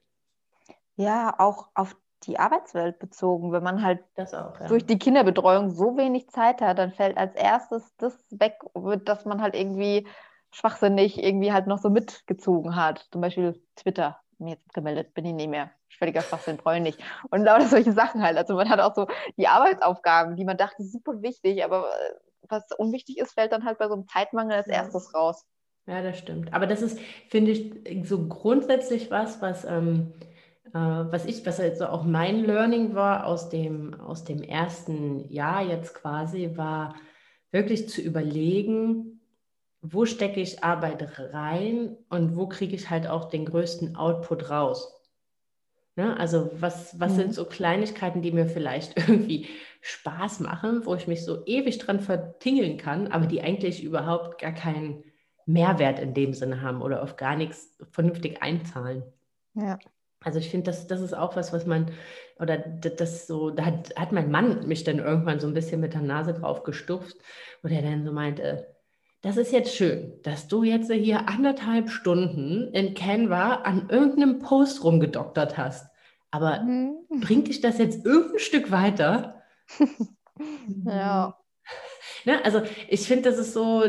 Ja, 0.96 1.34
auch 1.38 1.68
auf 1.74 1.94
die 2.22 2.38
Arbeitswelt 2.38 2.98
bezogen. 2.98 3.52
Wenn 3.52 3.62
man 3.62 3.82
halt 3.82 4.00
auch, 4.16 4.58
ja. 4.58 4.66
durch 4.66 4.86
die 4.86 4.98
Kinderbetreuung 4.98 5.72
so 5.72 5.98
wenig 5.98 6.30
Zeit 6.30 6.62
hat, 6.62 6.78
dann 6.78 6.90
fällt 6.90 7.18
als 7.18 7.34
erstes 7.34 7.94
das 7.98 8.16
weg, 8.30 8.58
dass 9.04 9.26
man 9.26 9.42
halt 9.42 9.54
irgendwie 9.54 10.08
schwachsinnig 10.50 11.22
irgendwie 11.22 11.52
halt 11.52 11.66
noch 11.66 11.76
so 11.76 11.90
mitgezogen 11.90 12.76
hat. 12.76 13.08
Zum 13.12 13.20
Beispiel 13.20 13.60
Twitter. 13.76 14.18
Mir 14.38 14.52
jetzt 14.52 14.72
gemeldet, 14.72 15.12
bin 15.12 15.26
ich 15.26 15.34
nicht 15.34 15.50
mehr. 15.50 15.70
Völliger 15.98 16.22
Schwachsinn, 16.22 16.56
brauche 16.56 16.76
ich 16.76 16.82
nicht. 16.82 16.98
Und 17.28 17.44
lauter 17.44 17.66
solche 17.66 17.92
Sachen 17.92 18.22
halt. 18.22 18.38
Also 18.38 18.54
man 18.54 18.70
hat 18.70 18.80
auch 18.80 18.94
so 18.94 19.06
die 19.36 19.48
Arbeitsaufgaben, 19.48 20.36
die 20.36 20.46
man 20.46 20.56
dachte, 20.56 20.82
super 20.82 21.20
wichtig, 21.20 21.62
aber 21.62 21.90
äh, 21.90 22.23
was 22.48 22.64
unwichtig 22.76 23.18
ist, 23.18 23.32
fällt 23.32 23.52
dann 23.52 23.64
halt 23.64 23.78
bei 23.78 23.88
so 23.88 23.94
einem 23.94 24.06
Zeitmangel 24.06 24.56
als 24.56 24.68
erstes 24.68 25.14
raus. 25.14 25.44
Ja, 25.86 26.02
das 26.02 26.18
stimmt. 26.18 26.52
Aber 26.54 26.66
das 26.66 26.80
ist, 26.82 26.98
finde 27.28 27.50
ich, 27.50 28.08
so 28.08 28.26
grundsätzlich 28.26 29.10
was, 29.10 29.42
was 29.42 29.64
ähm, 29.64 30.14
äh, 30.74 30.78
was 30.78 31.24
ich, 31.24 31.46
was 31.46 31.58
jetzt 31.58 31.82
auch 31.82 32.04
mein 32.04 32.44
Learning 32.44 32.94
war 32.94 33.26
aus 33.26 33.48
dem, 33.48 33.94
aus 34.00 34.24
dem 34.24 34.42
ersten 34.42 35.30
Jahr 35.30 35.62
jetzt 35.62 35.94
quasi, 35.94 36.56
war 36.56 36.96
wirklich 37.52 37.88
zu 37.88 38.00
überlegen, 38.00 39.20
wo 39.80 40.04
stecke 40.06 40.40
ich 40.40 40.64
Arbeit 40.64 41.18
rein 41.18 41.96
und 42.08 42.36
wo 42.36 42.48
kriege 42.48 42.74
ich 42.74 42.90
halt 42.90 43.06
auch 43.06 43.26
den 43.28 43.44
größten 43.44 43.96
Output 43.96 44.50
raus. 44.50 44.92
Ne? 45.96 46.18
Also 46.18 46.50
was, 46.54 46.98
was 46.98 47.12
mhm. 47.12 47.16
sind 47.16 47.34
so 47.34 47.44
Kleinigkeiten, 47.44 48.22
die 48.22 48.32
mir 48.32 48.46
vielleicht 48.46 48.96
irgendwie 49.08 49.48
Spaß 49.80 50.40
machen, 50.40 50.84
wo 50.84 50.94
ich 50.94 51.06
mich 51.06 51.24
so 51.24 51.44
ewig 51.46 51.78
dran 51.78 52.00
vertingeln 52.00 52.78
kann, 52.78 53.08
aber 53.08 53.26
die 53.26 53.42
eigentlich 53.42 53.82
überhaupt 53.82 54.40
gar 54.40 54.52
keinen 54.52 55.04
Mehrwert 55.46 55.98
in 55.98 56.14
dem 56.14 56.32
Sinne 56.32 56.62
haben 56.62 56.80
oder 56.80 57.02
auf 57.02 57.16
gar 57.16 57.36
nichts 57.36 57.76
vernünftig 57.90 58.42
einzahlen. 58.42 59.02
Ja. 59.54 59.78
Also 60.20 60.38
ich 60.38 60.48
finde, 60.50 60.64
das, 60.70 60.86
das 60.86 61.02
ist 61.02 61.12
auch 61.12 61.36
was, 61.36 61.52
was 61.52 61.66
man, 61.66 61.90
oder 62.38 62.56
das 62.56 63.26
so, 63.26 63.50
da 63.50 63.66
hat, 63.66 63.94
hat 63.94 64.10
mein 64.10 64.30
Mann 64.30 64.66
mich 64.66 64.82
dann 64.82 64.98
irgendwann 64.98 65.38
so 65.38 65.46
ein 65.46 65.54
bisschen 65.54 65.82
mit 65.82 65.92
der 65.92 66.00
Nase 66.00 66.32
drauf 66.32 66.62
gestupft, 66.62 67.16
wo 67.62 67.68
der 67.68 67.82
dann 67.82 68.04
so 68.04 68.12
meinte, 68.12 68.73
das 69.24 69.38
ist 69.38 69.52
jetzt 69.52 69.74
schön, 69.74 70.12
dass 70.22 70.48
du 70.48 70.64
jetzt 70.64 70.92
hier 70.92 71.30
anderthalb 71.30 71.88
Stunden 71.88 72.68
in 72.74 72.92
Canva 72.92 73.62
an 73.62 73.88
irgendeinem 73.88 74.38
Post 74.38 74.84
rumgedoktert 74.84 75.56
hast. 75.56 75.90
Aber 76.30 76.60
mhm. 76.60 76.98
bringt 77.22 77.48
dich 77.48 77.62
das 77.62 77.78
jetzt 77.78 78.04
irgendein 78.04 78.38
Stück 78.38 78.70
weiter? 78.70 79.42
ja. 80.84 81.38
Ne, 82.26 82.42
also 82.42 82.62
ich 82.88 83.06
finde, 83.06 83.28
das 83.28 83.38
ist 83.38 83.52
so, 83.52 83.84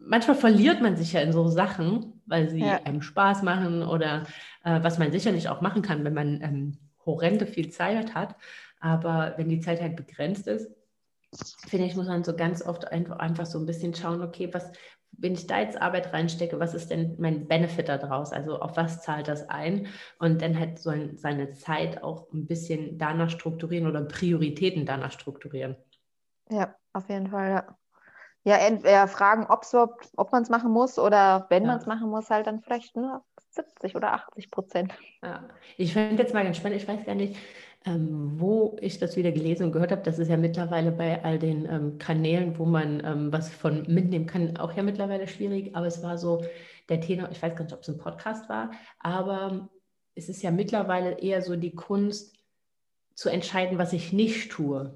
manchmal 0.00 0.36
verliert 0.36 0.80
man 0.80 0.96
sich 0.96 1.12
ja 1.12 1.20
in 1.20 1.32
so 1.32 1.48
Sachen, 1.48 2.22
weil 2.24 2.48
sie 2.48 2.60
ja. 2.60 2.80
einem 2.84 3.02
Spaß 3.02 3.42
machen 3.42 3.82
oder 3.82 4.26
äh, 4.64 4.82
was 4.82 4.98
man 4.98 5.12
sicherlich 5.12 5.50
auch 5.50 5.60
machen 5.60 5.82
kann, 5.82 6.02
wenn 6.04 6.14
man 6.14 6.40
ähm, 6.40 6.78
horrende 7.04 7.46
viel 7.46 7.68
Zeit 7.68 8.14
hat. 8.14 8.36
Aber 8.80 9.34
wenn 9.36 9.50
die 9.50 9.60
Zeit 9.60 9.82
halt 9.82 9.96
begrenzt 9.96 10.46
ist, 10.46 10.70
finde 11.68 11.86
ich, 11.86 11.96
muss 11.96 12.06
man 12.06 12.24
so 12.24 12.34
ganz 12.34 12.62
oft 12.62 12.90
einfach, 12.90 13.46
so 13.46 13.58
ein 13.58 13.66
bisschen 13.66 13.94
schauen, 13.94 14.22
okay, 14.22 14.52
was, 14.52 14.70
wenn 15.12 15.34
ich 15.34 15.46
da 15.46 15.60
jetzt 15.60 15.80
Arbeit 15.80 16.12
reinstecke, 16.12 16.60
was 16.60 16.74
ist 16.74 16.90
denn 16.90 17.16
mein 17.18 17.48
Benefit 17.48 17.88
daraus? 17.88 18.32
Also 18.32 18.60
auf 18.60 18.76
was 18.76 19.02
zahlt 19.02 19.28
das 19.28 19.48
ein? 19.48 19.88
Und 20.18 20.42
dann 20.42 20.58
halt 20.58 20.78
so 20.78 20.92
seine 21.14 21.52
Zeit 21.52 22.02
auch 22.02 22.30
ein 22.32 22.46
bisschen 22.46 22.98
danach 22.98 23.30
strukturieren 23.30 23.86
oder 23.86 24.02
Prioritäten 24.02 24.86
danach 24.86 25.12
strukturieren. 25.12 25.76
Ja, 26.50 26.74
auf 26.92 27.08
jeden 27.08 27.28
Fall, 27.28 27.50
ja. 27.50 27.76
Ja, 28.44 28.58
entweder 28.58 29.08
fragen, 29.08 29.48
ob 29.48 30.30
man 30.30 30.42
es 30.44 30.50
machen 30.50 30.70
muss 30.70 31.00
oder 31.00 31.46
wenn 31.48 31.64
ja. 31.64 31.70
man 31.70 31.78
es 31.78 31.86
machen 31.86 32.08
muss, 32.08 32.30
halt 32.30 32.46
dann 32.46 32.60
vielleicht 32.60 32.94
nur 32.94 33.24
70 33.50 33.96
oder 33.96 34.12
80 34.12 34.52
Prozent. 34.52 34.94
Ja. 35.20 35.48
Ich 35.76 35.94
finde 35.94 36.22
jetzt 36.22 36.32
mal 36.32 36.44
ganz 36.44 36.58
spannend, 36.58 36.80
ich 36.80 36.86
weiß 36.86 37.04
gar 37.04 37.16
nicht, 37.16 37.36
ähm, 37.86 38.32
wo 38.40 38.76
ich 38.80 38.98
das 38.98 39.16
wieder 39.16 39.32
gelesen 39.32 39.66
und 39.66 39.72
gehört 39.72 39.92
habe. 39.92 40.02
Das 40.02 40.18
ist 40.18 40.28
ja 40.28 40.36
mittlerweile 40.36 40.90
bei 40.90 41.22
all 41.24 41.38
den 41.38 41.64
ähm, 41.70 41.98
Kanälen, 41.98 42.58
wo 42.58 42.64
man 42.64 43.02
ähm, 43.04 43.32
was 43.32 43.48
von 43.48 43.84
mitnehmen 43.86 44.26
kann, 44.26 44.56
auch 44.56 44.72
ja 44.72 44.82
mittlerweile 44.82 45.28
schwierig. 45.28 45.74
Aber 45.74 45.86
es 45.86 46.02
war 46.02 46.18
so 46.18 46.44
der 46.88 47.00
Tenor, 47.00 47.30
ich 47.30 47.40
weiß 47.40 47.54
gar 47.54 47.64
nicht, 47.64 47.72
ob 47.72 47.82
es 47.82 47.88
ein 47.88 47.98
Podcast 47.98 48.48
war, 48.48 48.72
aber 48.98 49.68
es 50.14 50.28
ist 50.28 50.42
ja 50.42 50.50
mittlerweile 50.50 51.18
eher 51.20 51.42
so 51.42 51.56
die 51.56 51.74
Kunst 51.74 52.36
zu 53.14 53.28
entscheiden, 53.28 53.78
was 53.78 53.92
ich 53.92 54.12
nicht 54.12 54.50
tue, 54.50 54.92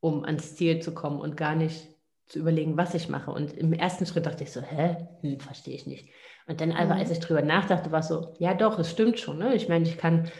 um 0.00 0.24
ans 0.24 0.56
Ziel 0.56 0.80
zu 0.80 0.92
kommen 0.92 1.20
und 1.20 1.36
gar 1.36 1.54
nicht 1.54 1.88
zu 2.26 2.38
überlegen, 2.38 2.76
was 2.76 2.94
ich 2.94 3.08
mache. 3.08 3.30
Und 3.30 3.52
im 3.56 3.72
ersten 3.72 4.06
Schritt 4.06 4.26
dachte 4.26 4.44
ich 4.44 4.52
so, 4.52 4.60
hä, 4.60 4.96
hm, 5.20 5.40
verstehe 5.40 5.74
ich 5.74 5.86
nicht. 5.86 6.08
Und 6.46 6.60
dann, 6.60 6.72
aber 6.72 6.94
mhm. 6.94 7.00
als 7.00 7.10
ich 7.10 7.20
drüber 7.20 7.42
nachdachte, 7.42 7.92
war 7.92 8.00
es 8.00 8.08
so, 8.08 8.34
ja 8.38 8.54
doch, 8.54 8.78
es 8.78 8.90
stimmt 8.90 9.18
schon. 9.18 9.38
Ne? 9.38 9.54
Ich 9.54 9.68
meine, 9.68 9.84
ich 9.84 9.98
kann, 9.98 10.30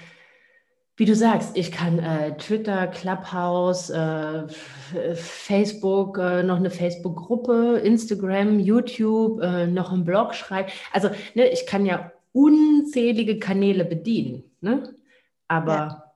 wie 1.01 1.07
du 1.07 1.17
sagst, 1.17 1.57
ich 1.57 1.73
kann 1.73 1.99
äh, 1.99 2.37
Twitter, 2.37 2.87
Clubhouse, 2.87 3.89
äh, 3.89 4.47
Facebook, 5.15 6.19
äh, 6.19 6.43
noch 6.43 6.57
eine 6.57 6.71
Facebook-Gruppe, 6.71 7.81
Instagram, 7.83 8.61
YouTube, 8.61 9.41
äh, 9.41 9.67
noch 9.67 9.93
einen 9.93 10.05
Blog 10.05 10.35
schreiben. 10.35 10.69
Also 10.93 11.09
ne, 11.35 11.49
ich 11.49 11.67
kann 11.67 11.87
ja 11.87 12.13
unzählige 12.33 13.39
Kanäle 13.39 13.87
bedienen. 13.87 14.45
Ne? 14.61 14.95
Aber 15.49 15.73
ja 15.73 16.11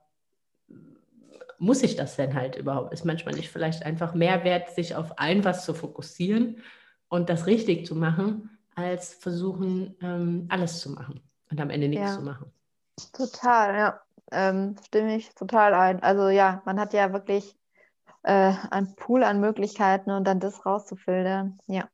muss 1.58 1.82
ich 1.82 1.96
das 1.96 2.16
denn 2.16 2.34
halt 2.34 2.56
überhaupt? 2.56 2.92
Ist 2.92 3.06
manchmal 3.06 3.34
nicht 3.34 3.50
vielleicht 3.50 3.84
einfach 3.84 4.12
mehr 4.12 4.44
wert, 4.44 4.70
sich 4.74 4.94
auf 4.94 5.18
ein 5.18 5.44
was 5.44 5.64
zu 5.64 5.72
fokussieren 5.72 6.58
und 7.08 7.30
das 7.30 7.46
richtig 7.46 7.86
zu 7.86 7.94
machen, 7.94 8.58
als 8.74 9.14
versuchen, 9.14 9.96
ähm, 10.02 10.46
alles 10.50 10.80
zu 10.80 10.90
machen 10.90 11.22
und 11.50 11.60
am 11.60 11.70
Ende 11.70 11.88
nichts 11.88 12.10
ja. 12.10 12.16
zu 12.16 12.22
machen. 12.22 12.52
Total, 13.12 13.74
ja. 13.74 14.03
Ähm, 14.34 14.76
stimme 14.84 15.16
ich 15.16 15.34
total 15.34 15.74
ein. 15.74 16.02
Also 16.02 16.28
ja, 16.28 16.62
man 16.64 16.78
hat 16.80 16.92
ja 16.92 17.12
wirklich 17.12 17.56
äh, 18.22 18.52
einen 18.70 18.94
Pool 18.96 19.22
an 19.22 19.40
Möglichkeiten 19.40 20.10
und 20.10 20.24
dann 20.24 20.40
das 20.40 20.66
rauszufiltern. 20.66 21.58
Ja. 21.66 21.88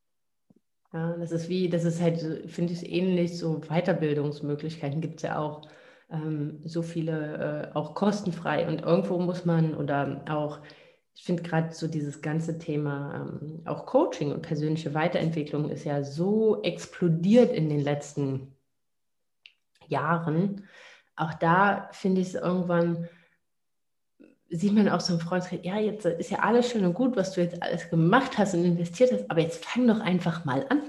Ja, 0.92 1.16
das 1.16 1.30
ist 1.30 1.48
wie, 1.48 1.68
das 1.68 1.84
ist 1.84 2.00
halt, 2.00 2.20
finde 2.50 2.72
ich, 2.72 2.90
ähnlich, 2.90 3.38
so 3.38 3.60
Weiterbildungsmöglichkeiten 3.60 5.00
gibt 5.00 5.16
es 5.16 5.22
ja 5.22 5.38
auch 5.38 5.68
ähm, 6.10 6.60
so 6.64 6.82
viele 6.82 7.70
äh, 7.72 7.76
auch 7.76 7.94
kostenfrei. 7.94 8.66
Und 8.66 8.82
irgendwo 8.82 9.18
muss 9.18 9.44
man 9.44 9.76
oder 9.76 10.24
auch, 10.28 10.60
ich 11.14 11.22
finde 11.24 11.42
gerade 11.42 11.72
so 11.72 11.86
dieses 11.86 12.22
ganze 12.22 12.58
Thema 12.58 13.28
ähm, 13.40 13.62
auch 13.66 13.86
Coaching 13.86 14.32
und 14.32 14.42
persönliche 14.42 14.94
Weiterentwicklung 14.94 15.70
ist 15.70 15.84
ja 15.84 16.02
so 16.02 16.62
explodiert 16.62 17.52
in 17.52 17.68
den 17.68 17.80
letzten 17.80 18.56
Jahren. 19.86 20.68
Auch 21.20 21.34
da 21.34 21.90
finde 21.92 22.22
ich 22.22 22.28
es 22.28 22.34
irgendwann, 22.34 23.06
sieht 24.48 24.72
man 24.72 24.88
auch 24.88 25.00
so 25.00 25.12
im 25.12 25.20
Freundeskreis, 25.20 25.60
ja, 25.64 25.76
jetzt 25.76 26.06
ist 26.06 26.30
ja 26.30 26.38
alles 26.38 26.70
schön 26.70 26.82
und 26.86 26.94
gut, 26.94 27.14
was 27.14 27.32
du 27.32 27.42
jetzt 27.42 27.62
alles 27.62 27.90
gemacht 27.90 28.38
hast 28.38 28.54
und 28.54 28.64
investiert 28.64 29.12
hast, 29.12 29.30
aber 29.30 29.40
jetzt 29.40 29.62
fang 29.62 29.86
doch 29.86 30.00
einfach 30.00 30.46
mal 30.46 30.66
an. 30.70 30.80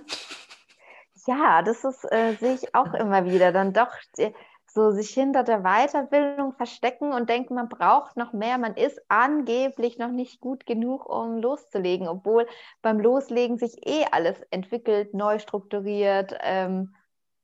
Ja, 1.27 1.61
das 1.61 1.83
ist, 1.83 2.09
äh, 2.11 2.33
sehe 2.39 2.55
ich 2.55 2.73
auch 2.73 2.93
immer 2.93 3.25
wieder. 3.25 3.51
Dann 3.51 3.73
doch 3.73 3.93
äh, 4.17 4.31
so 4.65 4.91
sich 4.91 5.09
hinter 5.09 5.43
der 5.43 5.63
Weiterbildung 5.63 6.53
verstecken 6.53 7.11
und 7.11 7.29
denken, 7.29 7.55
man 7.55 7.67
braucht 7.67 8.15
noch 8.15 8.31
mehr. 8.31 8.57
Man 8.57 8.75
ist 8.75 9.01
angeblich 9.09 9.97
noch 9.97 10.11
nicht 10.11 10.39
gut 10.39 10.65
genug, 10.65 11.07
um 11.07 11.37
loszulegen, 11.41 12.07
obwohl 12.07 12.47
beim 12.81 13.01
Loslegen 13.01 13.57
sich 13.57 13.85
eh 13.85 14.05
alles 14.11 14.41
entwickelt, 14.49 15.13
neu 15.13 15.39
strukturiert. 15.39 16.33
Ähm, 16.41 16.95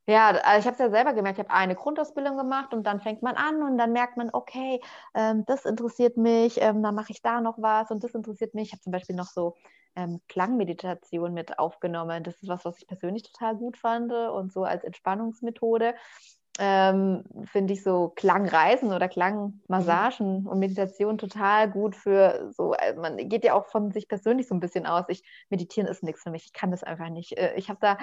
ja, 0.07 0.29
also 0.29 0.59
ich 0.59 0.65
habe 0.65 0.73
es 0.73 0.79
ja 0.79 0.89
selber 0.89 1.13
gemerkt, 1.13 1.37
ich 1.37 1.43
habe 1.43 1.53
eine 1.53 1.75
Grundausbildung 1.75 2.37
gemacht 2.37 2.73
und 2.73 2.87
dann 2.87 3.01
fängt 3.01 3.21
man 3.21 3.35
an 3.35 3.61
und 3.61 3.77
dann 3.77 3.91
merkt 3.91 4.15
man, 4.15 4.29
okay, 4.31 4.79
ähm, 5.13 5.43
das 5.45 5.65
interessiert 5.65 6.15
mich, 6.15 6.61
ähm, 6.61 6.81
dann 6.81 6.95
mache 6.95 7.11
ich 7.11 7.21
da 7.21 7.41
noch 7.41 7.57
was 7.57 7.91
und 7.91 8.03
das 8.03 8.15
interessiert 8.15 8.53
mich. 8.55 8.67
Ich 8.67 8.71
habe 8.71 8.81
zum 8.81 8.93
Beispiel 8.93 9.15
noch 9.17 9.27
so 9.27 9.55
ähm, 9.97 10.21
Klangmeditation 10.29 11.33
mit 11.33 11.59
aufgenommen. 11.59 12.23
Das 12.23 12.35
ist 12.41 12.47
was, 12.47 12.63
was 12.63 12.77
ich 12.77 12.87
persönlich 12.87 13.23
total 13.23 13.57
gut 13.57 13.77
fand 13.77 14.13
und 14.13 14.53
so 14.53 14.63
als 14.63 14.85
Entspannungsmethode. 14.85 15.93
Ähm, 16.59 17.23
finde 17.45 17.73
ich 17.73 17.83
so 17.83 18.13
Klangreisen 18.15 18.91
oder 18.91 19.07
Klangmassagen 19.09 20.41
mhm. 20.41 20.47
und 20.47 20.57
Meditation 20.57 21.19
total 21.19 21.69
gut 21.69 21.95
für 21.95 22.51
so, 22.51 22.71
also 22.71 22.99
man 22.99 23.17
geht 23.29 23.43
ja 23.43 23.53
auch 23.53 23.67
von 23.67 23.91
sich 23.91 24.07
persönlich 24.07 24.47
so 24.47 24.55
ein 24.55 24.59
bisschen 24.59 24.87
aus. 24.87 25.05
Ich 25.09 25.23
meditieren 25.49 25.87
ist 25.87 26.01
nichts 26.01 26.23
für 26.23 26.31
mich, 26.31 26.45
ich 26.45 26.53
kann 26.53 26.71
das 26.71 26.83
einfach 26.83 27.09
nicht. 27.09 27.37
Äh, 27.37 27.53
ich 27.57 27.69
habe 27.69 27.79
da 27.79 27.97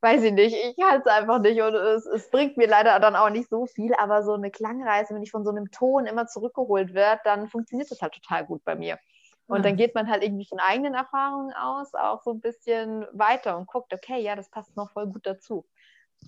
weiß 0.00 0.22
ich 0.22 0.32
nicht, 0.32 0.54
ich 0.54 0.76
kann 0.76 1.00
es 1.00 1.06
einfach 1.06 1.40
nicht 1.40 1.60
und 1.60 1.74
es, 1.74 2.06
es, 2.06 2.30
bringt 2.30 2.56
mir 2.56 2.68
leider 2.68 2.98
dann 3.00 3.16
auch 3.16 3.30
nicht 3.30 3.48
so 3.48 3.66
viel, 3.66 3.94
aber 3.94 4.22
so 4.22 4.34
eine 4.34 4.50
Klangreise, 4.50 5.14
wenn 5.14 5.22
ich 5.22 5.30
von 5.30 5.44
so 5.44 5.50
einem 5.50 5.70
Ton 5.70 6.06
immer 6.06 6.26
zurückgeholt 6.26 6.94
werde, 6.94 7.20
dann 7.24 7.48
funktioniert 7.48 7.90
das 7.90 8.02
halt 8.02 8.14
total 8.14 8.46
gut 8.46 8.64
bei 8.64 8.74
mir. 8.74 8.98
Und 9.48 9.64
dann 9.64 9.76
geht 9.76 9.94
man 9.94 10.10
halt 10.10 10.24
irgendwie 10.24 10.46
von 10.46 10.58
eigenen 10.58 10.94
Erfahrungen 10.94 11.52
aus 11.54 11.94
auch 11.94 12.20
so 12.22 12.32
ein 12.32 12.40
bisschen 12.40 13.06
weiter 13.12 13.56
und 13.56 13.68
guckt, 13.68 13.94
okay, 13.94 14.20
ja, 14.20 14.34
das 14.34 14.50
passt 14.50 14.76
noch 14.76 14.90
voll 14.90 15.06
gut 15.06 15.24
dazu. 15.24 15.64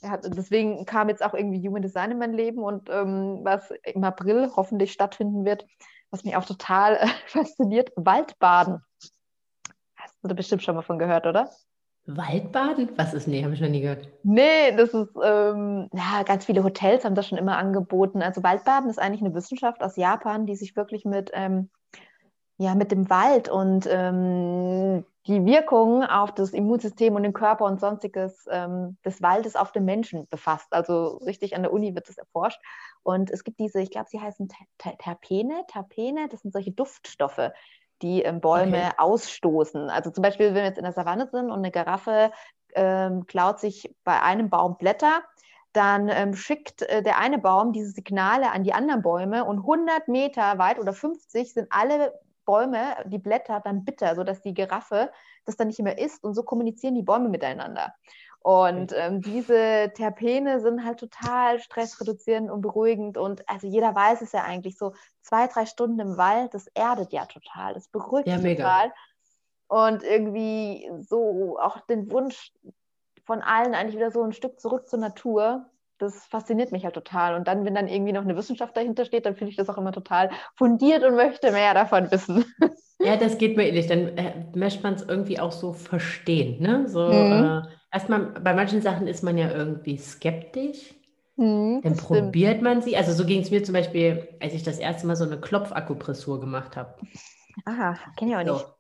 Ja, 0.03 0.17
deswegen 0.19 0.85
kam 0.85 1.09
jetzt 1.09 1.25
auch 1.25 1.35
irgendwie 1.35 1.67
Human 1.67 1.83
Design 1.83 2.13
in 2.13 2.19
mein 2.19 2.33
Leben 2.33 2.63
und 2.63 2.89
ähm, 2.91 3.41
was 3.43 3.73
im 3.83 4.05
April 4.05 4.53
hoffentlich 4.55 4.93
stattfinden 4.93 5.45
wird, 5.45 5.67
was 6.11 6.25
mich 6.25 6.37
auch 6.37 6.45
total 6.45 6.97
äh, 6.97 7.09
fasziniert, 7.27 7.91
Waldbaden. 7.97 8.85
Hast 9.97 10.15
du 10.23 10.29
da 10.29 10.35
bestimmt 10.35 10.63
schon 10.63 10.77
mal 10.77 10.83
von 10.83 10.99
gehört, 10.99 11.27
oder? 11.27 11.51
Waldbaden? 12.09 12.91
Was 12.97 13.13
ist? 13.13 13.29
Nee, 13.29 13.45
habe 13.45 13.55
ich 13.55 13.61
noch 13.61 13.69
nie 13.69 13.83
gehört. 13.83 14.09
Nee, 14.23 14.73
das 14.77 14.95
ist, 14.95 15.11
ähm, 15.23 15.89
ja, 15.93 16.23
ganz 16.25 16.47
viele 16.47 16.65
Hotels 16.65 17.05
haben 17.05 17.15
das 17.15 17.29
schon 17.29 17.39
immer 17.39 17.59
angeboten. 17.59 18.23
Also 18.23 18.43
Waldbaden 18.43 18.89
ist 18.89 18.99
eigentlich 18.99 19.23
eine 19.23 19.35
Wissenschaft 19.35 19.83
aus 19.83 19.97
Japan, 19.97 20.47
die 20.47 20.57
sich 20.57 20.75
wirklich 20.75 21.05
mit, 21.05 21.31
ähm, 21.35 21.69
ja, 22.57 22.75
mit 22.75 22.91
dem 22.93 23.11
Wald 23.11 23.49
und 23.49 23.87
ähm, 23.91 25.05
die 25.27 25.45
Wirkung 25.45 26.03
auf 26.03 26.35
das 26.35 26.55
Immunsystem 26.55 27.15
und 27.15 27.23
den 27.23 27.35
Körper 27.35 27.67
und 27.67 27.79
sonstiges 27.79 28.47
ähm, 28.51 28.97
des 29.05 29.21
Waldes 29.21 29.57
auf 29.57 29.73
den 29.73 29.85
Menschen 29.85 30.27
befasst. 30.29 30.69
Also 30.71 31.19
richtig 31.19 31.55
an 31.55 31.63
der 31.63 31.73
Uni 31.73 31.95
wird 31.95 32.09
das 32.09 32.17
erforscht. 32.17 32.61
Und 33.03 33.31
es 33.31 33.45
gibt 33.45 33.61
diese, 33.61 33.81
ich 33.81 33.91
glaube, 33.91 34.09
sie 34.09 34.21
heißen 34.21 34.49
Terpene, 34.79 35.65
Terpene, 35.69 36.29
das 36.31 36.41
sind 36.41 36.53
solche 36.53 36.73
Duftstoffe, 36.73 37.51
die 38.03 38.23
ähm, 38.23 38.41
Bäume 38.41 38.87
okay. 38.87 38.95
ausstoßen. 38.97 39.91
Also 39.91 40.11
zum 40.11 40.23
Beispiel, 40.23 40.47
wenn 40.47 40.55
wir 40.55 40.65
jetzt 40.65 40.79
in 40.79 40.85
der 40.85 40.93
Savanne 40.93 41.29
sind 41.31 41.51
und 41.51 41.59
eine 41.59 41.71
Giraffe 41.71 42.31
ähm, 42.75 43.27
klaut 43.27 43.61
sich 43.61 43.95
bei 44.05 44.21
einem 44.23 44.51
Baum 44.51 44.77
Blätter, 44.79 45.23
dann 45.73 46.09
ähm, 46.09 46.35
schickt 46.35 46.83
äh, 46.83 47.03
der 47.03 47.19
eine 47.19 47.39
Baum 47.39 47.73
diese 47.73 47.91
Signale 47.91 48.51
an 48.53 48.65
die 48.65 48.73
anderen 48.73 49.03
Bäume 49.03 49.45
und 49.45 49.59
100 49.59 50.09
Meter 50.09 50.59
weit 50.59 50.79
oder 50.79 50.93
50 50.93 51.53
sind 51.53 51.69
alle 51.71 52.13
Bäume, 52.45 52.97
die 53.05 53.19
Blätter 53.19 53.61
dann 53.63 53.85
bitter, 53.85 54.15
sodass 54.15 54.41
die 54.41 54.55
Giraffe 54.55 55.11
das 55.45 55.57
dann 55.57 55.69
nicht 55.69 55.81
mehr 55.81 55.99
isst 55.99 56.25
und 56.25 56.35
so 56.35 56.43
kommunizieren 56.43 56.95
die 56.95 57.03
Bäume 57.03 57.29
miteinander. 57.29 57.95
Und 58.41 58.95
ähm, 58.97 59.21
diese 59.21 59.93
Terpene 59.95 60.61
sind 60.61 60.85
halt 60.85 61.01
total 61.01 61.59
stressreduzierend 61.59 62.51
und 62.51 62.61
beruhigend. 62.61 63.19
Und 63.19 63.49
also 63.49 63.67
jeder 63.67 63.95
weiß 63.95 64.23
es 64.23 64.33
ja 64.33 64.45
eigentlich, 64.45 64.79
so 64.79 64.95
zwei, 65.23 65.47
drei 65.49 65.67
Stunden 65.67 65.99
im 66.01 66.17
Wald, 66.17 66.55
das 66.55 66.69
erdet 66.69 67.13
ja 67.13 67.27
total, 67.27 67.75
das 67.75 67.89
beruhigt 67.89 68.29
ja, 68.29 68.39
total. 68.39 68.93
Und 69.67 70.03
irgendwie 70.03 70.91
so 71.01 71.59
auch 71.61 71.81
den 71.87 72.11
Wunsch 72.11 72.53
von 73.25 73.43
allen 73.43 73.75
eigentlich 73.75 73.97
wieder 73.97 74.11
so 74.11 74.23
ein 74.23 74.33
Stück 74.33 74.59
zurück 74.61 74.89
zur 74.89 74.99
Natur. 74.99 75.67
Das 75.99 76.25
fasziniert 76.27 76.73
mich 76.73 76.85
halt 76.85 76.95
total. 76.95 77.35
Und 77.35 77.49
dann, 77.49 77.65
wenn 77.67 77.75
dann 77.75 77.89
irgendwie 77.89 78.13
noch 78.13 78.23
eine 78.23 78.37
Wissenschaft 78.37 78.77
dahinter 78.77 79.05
steht, 79.05 79.27
dann 79.27 79.35
finde 79.35 79.51
ich 79.51 79.57
das 79.57 79.69
auch 79.69 79.77
immer 79.77 79.93
total 79.93 80.31
fundiert 80.55 81.05
und 81.05 81.17
möchte 81.17 81.51
mehr 81.53 81.75
davon 81.75 82.11
wissen. 82.11 82.45
Ja, 83.01 83.17
das 83.17 83.39
geht 83.39 83.57
mir 83.57 83.69
ähnlich. 83.69 83.87
Dann 83.87 84.09
äh, 84.19 84.45
möchte 84.57 84.83
man 84.83 84.95
es 84.95 85.03
irgendwie 85.03 85.39
auch 85.39 85.53
so 85.53 85.73
verstehen. 85.73 86.61
Ne? 86.61 86.89
So, 86.89 87.07
mhm. 87.07 87.45
äh, 87.45 87.63
erstmal, 87.91 88.21
bei 88.21 88.55
manchen 88.55 88.83
Sachen 88.83 89.07
ist 89.07 89.23
man 89.23 89.39
ja 89.39 89.51
irgendwie 89.51 89.97
skeptisch. 89.99 90.95
Mhm, 91.37 91.83
dann 91.83 91.97
probiert 91.97 92.57
stimmt. 92.57 92.63
man 92.63 92.83
sie. 92.83 92.97
Also 92.97 93.13
so 93.13 93.25
ging 93.25 93.43
es 93.43 93.51
mir 93.51 93.63
zum 93.63 93.75
Beispiel, 93.75 94.29
als 94.41 94.55
ich 94.55 94.63
das 94.63 94.79
erste 94.79 95.07
Mal 95.07 95.17
so 95.17 95.25
eine 95.25 95.41
Klopfakupressur 95.41 96.41
gemacht 96.41 96.77
habe. 96.77 96.95
Aha, 97.65 97.99
kenne 98.17 98.33
ich 98.33 98.37
auch 98.37 98.43
nicht. 98.43 98.78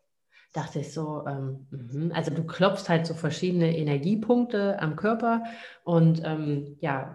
Dachte 0.55 0.79
ich 0.79 0.95
so, 0.95 1.25
ähm, 1.27 1.67
mh. 1.71 2.15
also 2.15 2.33
du 2.33 2.43
klopfst 2.43 2.89
halt 2.89 3.07
so 3.07 3.13
verschiedene 3.13 3.77
Energiepunkte 3.77 4.81
am 4.81 4.97
Körper 4.97 5.45
und 5.85 6.23
ähm, 6.25 6.79
ja, 6.81 7.15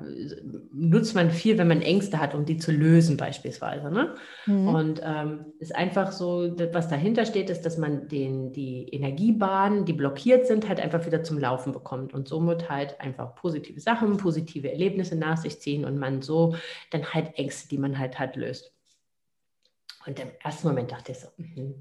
nutzt 0.71 1.15
man 1.15 1.31
viel, 1.31 1.57
wenn 1.57 1.67
man 1.67 1.81
Ängste 1.81 2.19
hat, 2.19 2.35
um 2.35 2.45
die 2.45 2.57
zu 2.57 2.71
lösen 2.71 3.17
beispielsweise. 3.17 3.89
Ne? 3.89 4.13
Mhm. 4.45 4.67
Und 4.67 5.01
ähm, 5.03 5.45
ist 5.57 5.75
einfach 5.75 6.11
so, 6.11 6.53
was 6.73 6.89
dahinter 6.89 7.25
steht, 7.25 7.49
ist, 7.49 7.63
dass 7.63 7.79
man 7.79 8.07
den, 8.07 8.51
die 8.51 8.87
Energiebahnen, 8.89 9.85
die 9.85 9.93
blockiert 9.93 10.45
sind, 10.45 10.69
halt 10.69 10.79
einfach 10.79 11.07
wieder 11.07 11.23
zum 11.23 11.39
Laufen 11.39 11.73
bekommt 11.73 12.13
und 12.13 12.27
somit 12.27 12.69
halt 12.69 13.01
einfach 13.01 13.33
positive 13.33 13.79
Sachen, 13.79 14.17
positive 14.17 14.71
Erlebnisse 14.71 15.15
nach 15.15 15.37
sich 15.37 15.59
ziehen 15.59 15.85
und 15.85 15.97
man 15.97 16.21
so 16.21 16.55
dann 16.91 17.03
halt 17.03 17.35
Ängste, 17.39 17.67
die 17.67 17.79
man 17.79 17.97
halt 17.97 18.19
hat, 18.19 18.35
löst. 18.35 18.75
Und 20.05 20.19
im 20.19 20.29
ersten 20.43 20.67
Moment 20.67 20.91
dachte 20.91 21.13
ich 21.13 21.19
so, 21.19 21.29
mh 21.37 21.73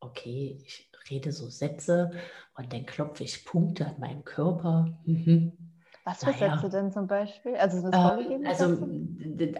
okay, 0.00 0.58
ich 0.64 0.90
rede 1.10 1.32
so 1.32 1.48
Sätze 1.48 2.10
und 2.56 2.72
dann 2.72 2.86
klopfe 2.86 3.24
ich 3.24 3.44
Punkte 3.44 3.86
an 3.86 3.98
meinem 3.98 4.24
Körper. 4.24 4.98
Mhm. 5.04 5.52
Was 6.08 6.24
für 6.24 6.30
naja. 6.30 6.56
Sätze 6.56 6.70
denn 6.70 6.90
zum 6.90 7.06
Beispiel? 7.06 7.54
Also 7.56 7.82
das 7.82 7.94
vorgegeben? 7.94 8.44
Äh, 8.44 8.48
also, 8.48 8.88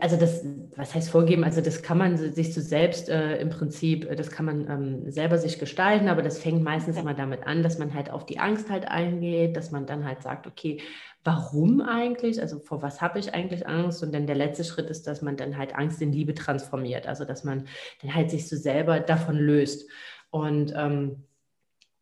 also 0.01 0.16
das, 0.16 0.45
was 0.76 0.95
heißt 0.95 1.11
vorgeben? 1.11 1.45
Also 1.45 1.61
das 1.61 1.82
kann 1.82 1.99
man 1.99 2.16
sich 2.16 2.55
so 2.55 2.62
selbst 2.62 3.11
äh, 3.11 3.36
im 3.36 3.51
Prinzip, 3.51 4.11
äh, 4.11 4.16
das 4.16 4.30
kann 4.30 4.47
man 4.47 4.70
ähm, 4.70 5.11
selber 5.11 5.36
sich 5.36 5.59
gestalten, 5.59 6.09
aber 6.09 6.22
das 6.22 6.39
fängt 6.39 6.62
meistens 6.62 6.97
okay. 6.97 7.03
immer 7.03 7.12
damit 7.12 7.47
an, 7.47 7.62
dass 7.62 7.78
man 7.78 7.93
halt 7.93 8.11
auf 8.11 8.24
die 8.24 8.39
Angst 8.39 8.70
halt 8.70 8.89
eingeht, 8.89 9.59
dass 9.59 9.72
man 9.72 9.84
dann 9.84 10.07
halt 10.07 10.22
sagt, 10.22 10.47
okay, 10.47 10.80
warum 11.22 11.82
eigentlich? 11.82 12.41
Also 12.41 12.61
vor 12.61 12.80
was 12.80 13.03
habe 13.03 13.18
ich 13.18 13.34
eigentlich 13.34 13.66
Angst? 13.66 14.03
Und 14.03 14.14
dann 14.14 14.26
der 14.26 14.36
letzte 14.36 14.64
Schritt 14.64 14.89
ist, 14.89 15.07
dass 15.07 15.20
man 15.20 15.36
dann 15.36 15.59
halt 15.59 15.74
Angst 15.74 16.01
in 16.01 16.12
Liebe 16.12 16.32
transformiert. 16.32 17.07
Also 17.07 17.26
dass 17.26 17.45
man 17.45 17.66
dann 18.01 18.14
halt 18.14 18.30
sich 18.30 18.49
so 18.49 18.57
selber 18.57 19.01
davon 19.01 19.36
löst. 19.36 19.86
Und 20.31 20.72
ähm, 20.76 21.24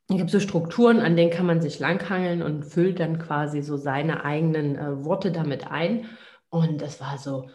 es 0.09 0.17
gibt 0.17 0.31
so 0.31 0.41
Strukturen, 0.41 1.01
an 1.01 1.17
denen 1.17 1.31
kann 1.31 1.47
man 1.47 1.61
sich 1.61 1.79
langhangeln 1.79 2.43
und 2.43 2.65
füllt 2.65 3.01
dann 3.01 3.19
quasi 3.19 3.63
so 3.63 3.77
seine 3.77 4.25
eigenen 4.25 4.77
äh, 4.77 5.05
Worte 5.05 5.33
damit 5.33 5.71
ein. 5.71 6.07
Und 6.49 6.81
das 6.81 7.01
war 7.01 7.19
so, 7.19 7.49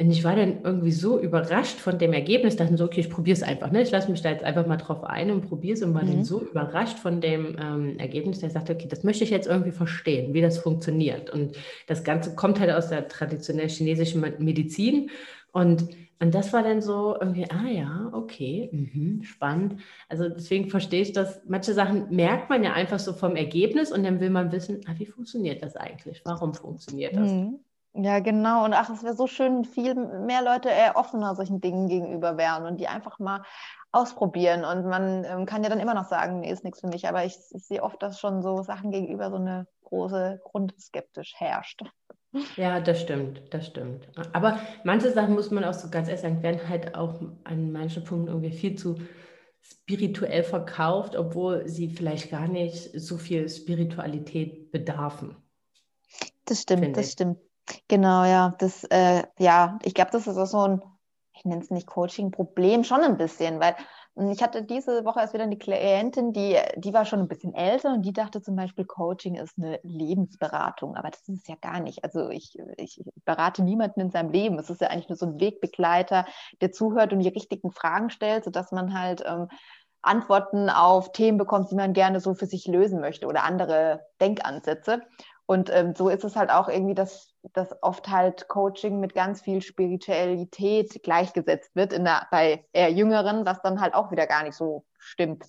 und 0.00 0.12
ich 0.12 0.22
war 0.22 0.36
dann 0.36 0.62
irgendwie 0.62 0.92
so 0.92 1.18
überrascht 1.18 1.78
von 1.80 1.98
dem 1.98 2.12
Ergebnis, 2.12 2.54
dachte 2.54 2.76
so, 2.76 2.84
okay, 2.84 3.00
ich 3.00 3.10
probiere 3.10 3.36
es 3.36 3.42
einfach. 3.42 3.72
Ne? 3.72 3.82
Ich 3.82 3.90
lasse 3.90 4.08
mich 4.10 4.22
da 4.22 4.30
jetzt 4.30 4.44
einfach 4.44 4.64
mal 4.64 4.76
drauf 4.76 5.02
ein 5.02 5.32
und 5.32 5.48
probiere 5.48 5.74
es 5.74 5.82
und 5.82 5.92
war 5.92 6.04
mhm. 6.04 6.12
dann 6.12 6.24
so 6.24 6.40
überrascht 6.40 6.98
von 6.98 7.20
dem 7.20 7.56
ähm, 7.60 7.98
Ergebnis, 7.98 8.38
dass 8.38 8.48
ich 8.48 8.54
sagte, 8.54 8.74
okay, 8.74 8.86
das 8.88 9.02
möchte 9.02 9.24
ich 9.24 9.30
jetzt 9.30 9.48
irgendwie 9.48 9.72
verstehen, 9.72 10.34
wie 10.34 10.40
das 10.40 10.58
funktioniert. 10.58 11.30
Und 11.30 11.56
das 11.88 12.04
Ganze 12.04 12.36
kommt 12.36 12.60
halt 12.60 12.70
aus 12.70 12.90
der 12.90 13.08
traditionell 13.08 13.68
chinesischen 13.68 14.20
Medizin. 14.38 15.10
Und 15.50 15.88
und 16.20 16.34
das 16.34 16.52
war 16.52 16.62
dann 16.62 16.80
so 16.82 17.16
irgendwie, 17.20 17.48
ah 17.50 17.68
ja, 17.68 18.10
okay, 18.12 18.68
mh, 18.72 19.24
spannend. 19.24 19.80
Also 20.08 20.28
deswegen 20.28 20.68
verstehe 20.68 21.02
ich 21.02 21.12
das. 21.12 21.40
Manche 21.46 21.74
Sachen 21.74 22.10
merkt 22.10 22.50
man 22.50 22.64
ja 22.64 22.72
einfach 22.72 22.98
so 22.98 23.12
vom 23.12 23.36
Ergebnis 23.36 23.92
und 23.92 24.02
dann 24.02 24.20
will 24.20 24.30
man 24.30 24.50
wissen, 24.50 24.80
ah, 24.86 24.94
wie 24.96 25.06
funktioniert 25.06 25.62
das 25.62 25.76
eigentlich? 25.76 26.22
Warum 26.24 26.54
funktioniert 26.54 27.16
das? 27.16 27.30
Mhm. 27.30 27.60
Ja, 27.94 28.20
genau. 28.20 28.64
Und 28.64 28.74
ach, 28.74 28.90
es 28.90 29.02
wäre 29.02 29.14
so 29.14 29.26
schön, 29.26 29.64
viel 29.64 29.94
mehr 29.94 30.42
Leute 30.42 30.68
eher 30.68 30.96
offener 30.96 31.34
solchen 31.34 31.60
Dingen 31.60 31.88
gegenüber 31.88 32.36
wären 32.36 32.64
und 32.66 32.76
die 32.78 32.86
einfach 32.86 33.18
mal 33.18 33.42
ausprobieren. 33.90 34.64
Und 34.64 34.86
man 34.88 35.24
ähm, 35.24 35.46
kann 35.46 35.64
ja 35.64 35.70
dann 35.70 35.80
immer 35.80 35.94
noch 35.94 36.04
sagen, 36.04 36.40
nee, 36.40 36.52
ist 36.52 36.64
nichts 36.64 36.80
für 36.80 36.88
mich. 36.88 37.08
Aber 37.08 37.24
ich, 37.24 37.36
ich 37.50 37.66
sehe 37.66 37.82
oft, 37.82 38.00
dass 38.02 38.20
schon 38.20 38.42
so 38.42 38.62
Sachen 38.62 38.90
gegenüber 38.90 39.30
so 39.30 39.36
eine 39.36 39.66
große 39.84 40.40
Grundskeptisch 40.44 41.34
herrscht. 41.36 41.82
Ja, 42.56 42.80
das 42.80 43.00
stimmt, 43.00 43.42
das 43.50 43.66
stimmt. 43.66 44.08
Aber 44.32 44.58
manche 44.84 45.10
Sachen 45.12 45.34
muss 45.34 45.50
man 45.50 45.64
auch 45.64 45.74
so 45.74 45.88
ganz 45.90 46.08
ehrlich 46.08 46.22
sagen, 46.22 46.42
werden 46.42 46.68
halt 46.68 46.94
auch 46.94 47.20
an 47.44 47.72
manchen 47.72 48.04
Punkten 48.04 48.28
irgendwie 48.28 48.50
viel 48.50 48.76
zu 48.76 48.96
spirituell 49.62 50.42
verkauft, 50.42 51.16
obwohl 51.16 51.68
sie 51.68 51.88
vielleicht 51.88 52.30
gar 52.30 52.48
nicht 52.48 52.90
so 52.98 53.18
viel 53.18 53.48
Spiritualität 53.48 54.70
bedarfen. 54.72 55.36
Das 56.44 56.62
stimmt, 56.62 56.96
das 56.96 57.06
ich. 57.06 57.12
stimmt. 57.12 57.38
Genau, 57.88 58.24
ja. 58.24 58.54
Das, 58.58 58.84
äh, 58.84 59.24
ja, 59.38 59.78
ich 59.82 59.94
glaube, 59.94 60.10
das 60.10 60.26
ist 60.26 60.36
auch 60.38 60.46
so 60.46 60.60
ein, 60.60 60.82
ich 61.34 61.44
nenne 61.44 61.62
es 61.62 61.70
nicht 61.70 61.86
Coaching-Problem, 61.86 62.84
schon 62.84 63.00
ein 63.00 63.16
bisschen, 63.18 63.60
weil 63.60 63.76
Ich 64.20 64.42
hatte 64.42 64.64
diese 64.64 65.04
Woche 65.04 65.20
erst 65.20 65.32
wieder 65.32 65.44
eine 65.44 65.58
Klientin, 65.58 66.32
die, 66.32 66.56
die 66.76 66.92
war 66.92 67.04
schon 67.04 67.20
ein 67.20 67.28
bisschen 67.28 67.54
älter 67.54 67.92
und 67.92 68.02
die 68.02 68.12
dachte 68.12 68.42
zum 68.42 68.56
Beispiel, 68.56 68.84
Coaching 68.84 69.36
ist 69.36 69.56
eine 69.58 69.78
Lebensberatung. 69.84 70.96
Aber 70.96 71.10
das 71.10 71.20
ist 71.28 71.42
es 71.42 71.46
ja 71.46 71.54
gar 71.60 71.78
nicht. 71.78 72.02
Also 72.02 72.28
ich, 72.28 72.58
ich 72.76 73.00
berate 73.24 73.62
niemanden 73.62 74.00
in 74.00 74.10
seinem 74.10 74.30
Leben. 74.30 74.58
Es 74.58 74.70
ist 74.70 74.80
ja 74.80 74.88
eigentlich 74.88 75.08
nur 75.08 75.16
so 75.16 75.26
ein 75.26 75.38
Wegbegleiter, 75.38 76.26
der 76.60 76.72
zuhört 76.72 77.12
und 77.12 77.20
die 77.20 77.28
richtigen 77.28 77.70
Fragen 77.70 78.10
stellt, 78.10 78.42
sodass 78.42 78.72
man 78.72 78.98
halt 78.98 79.22
ähm, 79.24 79.48
Antworten 80.02 80.68
auf 80.68 81.12
Themen 81.12 81.38
bekommt, 81.38 81.70
die 81.70 81.76
man 81.76 81.92
gerne 81.92 82.18
so 82.18 82.34
für 82.34 82.46
sich 82.46 82.66
lösen 82.66 83.00
möchte 83.00 83.26
oder 83.26 83.44
andere 83.44 84.06
Denkansätze. 84.20 85.02
Und 85.50 85.70
ähm, 85.72 85.94
so 85.96 86.10
ist 86.10 86.24
es 86.24 86.36
halt 86.36 86.50
auch 86.50 86.68
irgendwie, 86.68 86.94
dass, 86.94 87.34
dass 87.54 87.74
oft 87.82 88.08
halt 88.08 88.48
Coaching 88.48 89.00
mit 89.00 89.14
ganz 89.14 89.40
viel 89.40 89.62
Spiritualität 89.62 91.02
gleichgesetzt 91.02 91.74
wird 91.74 91.94
in 91.94 92.04
der, 92.04 92.26
bei 92.30 92.66
eher 92.74 92.92
Jüngeren, 92.92 93.46
was 93.46 93.62
dann 93.62 93.80
halt 93.80 93.94
auch 93.94 94.10
wieder 94.10 94.26
gar 94.26 94.42
nicht 94.42 94.56
so 94.56 94.84
stimmt. 94.98 95.46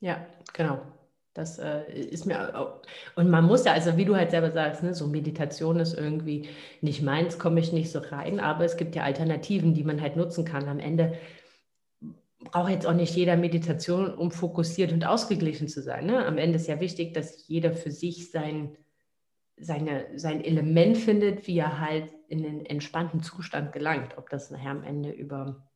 Ja, 0.00 0.26
genau. 0.52 0.80
Das 1.32 1.60
äh, 1.60 1.84
ist 1.92 2.26
mir 2.26 2.58
auch, 2.58 2.82
und 3.14 3.30
man 3.30 3.44
muss 3.44 3.64
ja, 3.64 3.72
also 3.72 3.96
wie 3.96 4.04
du 4.04 4.16
halt 4.16 4.32
selber 4.32 4.50
sagst, 4.50 4.82
ne, 4.82 4.94
so 4.94 5.06
Meditation 5.06 5.78
ist 5.78 5.94
irgendwie 5.94 6.48
nicht 6.80 7.00
meins, 7.00 7.38
komme 7.38 7.60
ich 7.60 7.72
nicht 7.72 7.92
so 7.92 8.00
rein, 8.00 8.40
aber 8.40 8.64
es 8.64 8.76
gibt 8.76 8.96
ja 8.96 9.04
Alternativen, 9.04 9.74
die 9.74 9.84
man 9.84 10.00
halt 10.00 10.16
nutzen 10.16 10.44
kann. 10.44 10.68
Am 10.68 10.80
Ende 10.80 11.16
braucht 12.40 12.70
jetzt 12.70 12.86
auch 12.86 12.94
nicht 12.94 13.14
jeder 13.14 13.36
Meditation, 13.36 14.12
um 14.12 14.32
fokussiert 14.32 14.90
und 14.90 15.06
ausgeglichen 15.06 15.68
zu 15.68 15.82
sein. 15.82 16.06
Ne? 16.06 16.26
Am 16.26 16.36
Ende 16.36 16.56
ist 16.56 16.66
ja 16.66 16.80
wichtig, 16.80 17.14
dass 17.14 17.46
jeder 17.46 17.72
für 17.74 17.92
sich 17.92 18.32
sein 18.32 18.76
seine, 19.56 20.06
sein 20.18 20.42
Element 20.42 20.96
findet, 20.96 21.46
wie 21.46 21.58
er 21.58 21.80
halt 21.80 22.10
in 22.28 22.42
den 22.42 22.66
entspannten 22.66 23.22
Zustand 23.22 23.72
gelangt. 23.72 24.18
Ob 24.18 24.28
das 24.30 24.50
nachher 24.50 24.70
am 24.70 24.82
Ende 24.82 25.10
über 25.10 25.68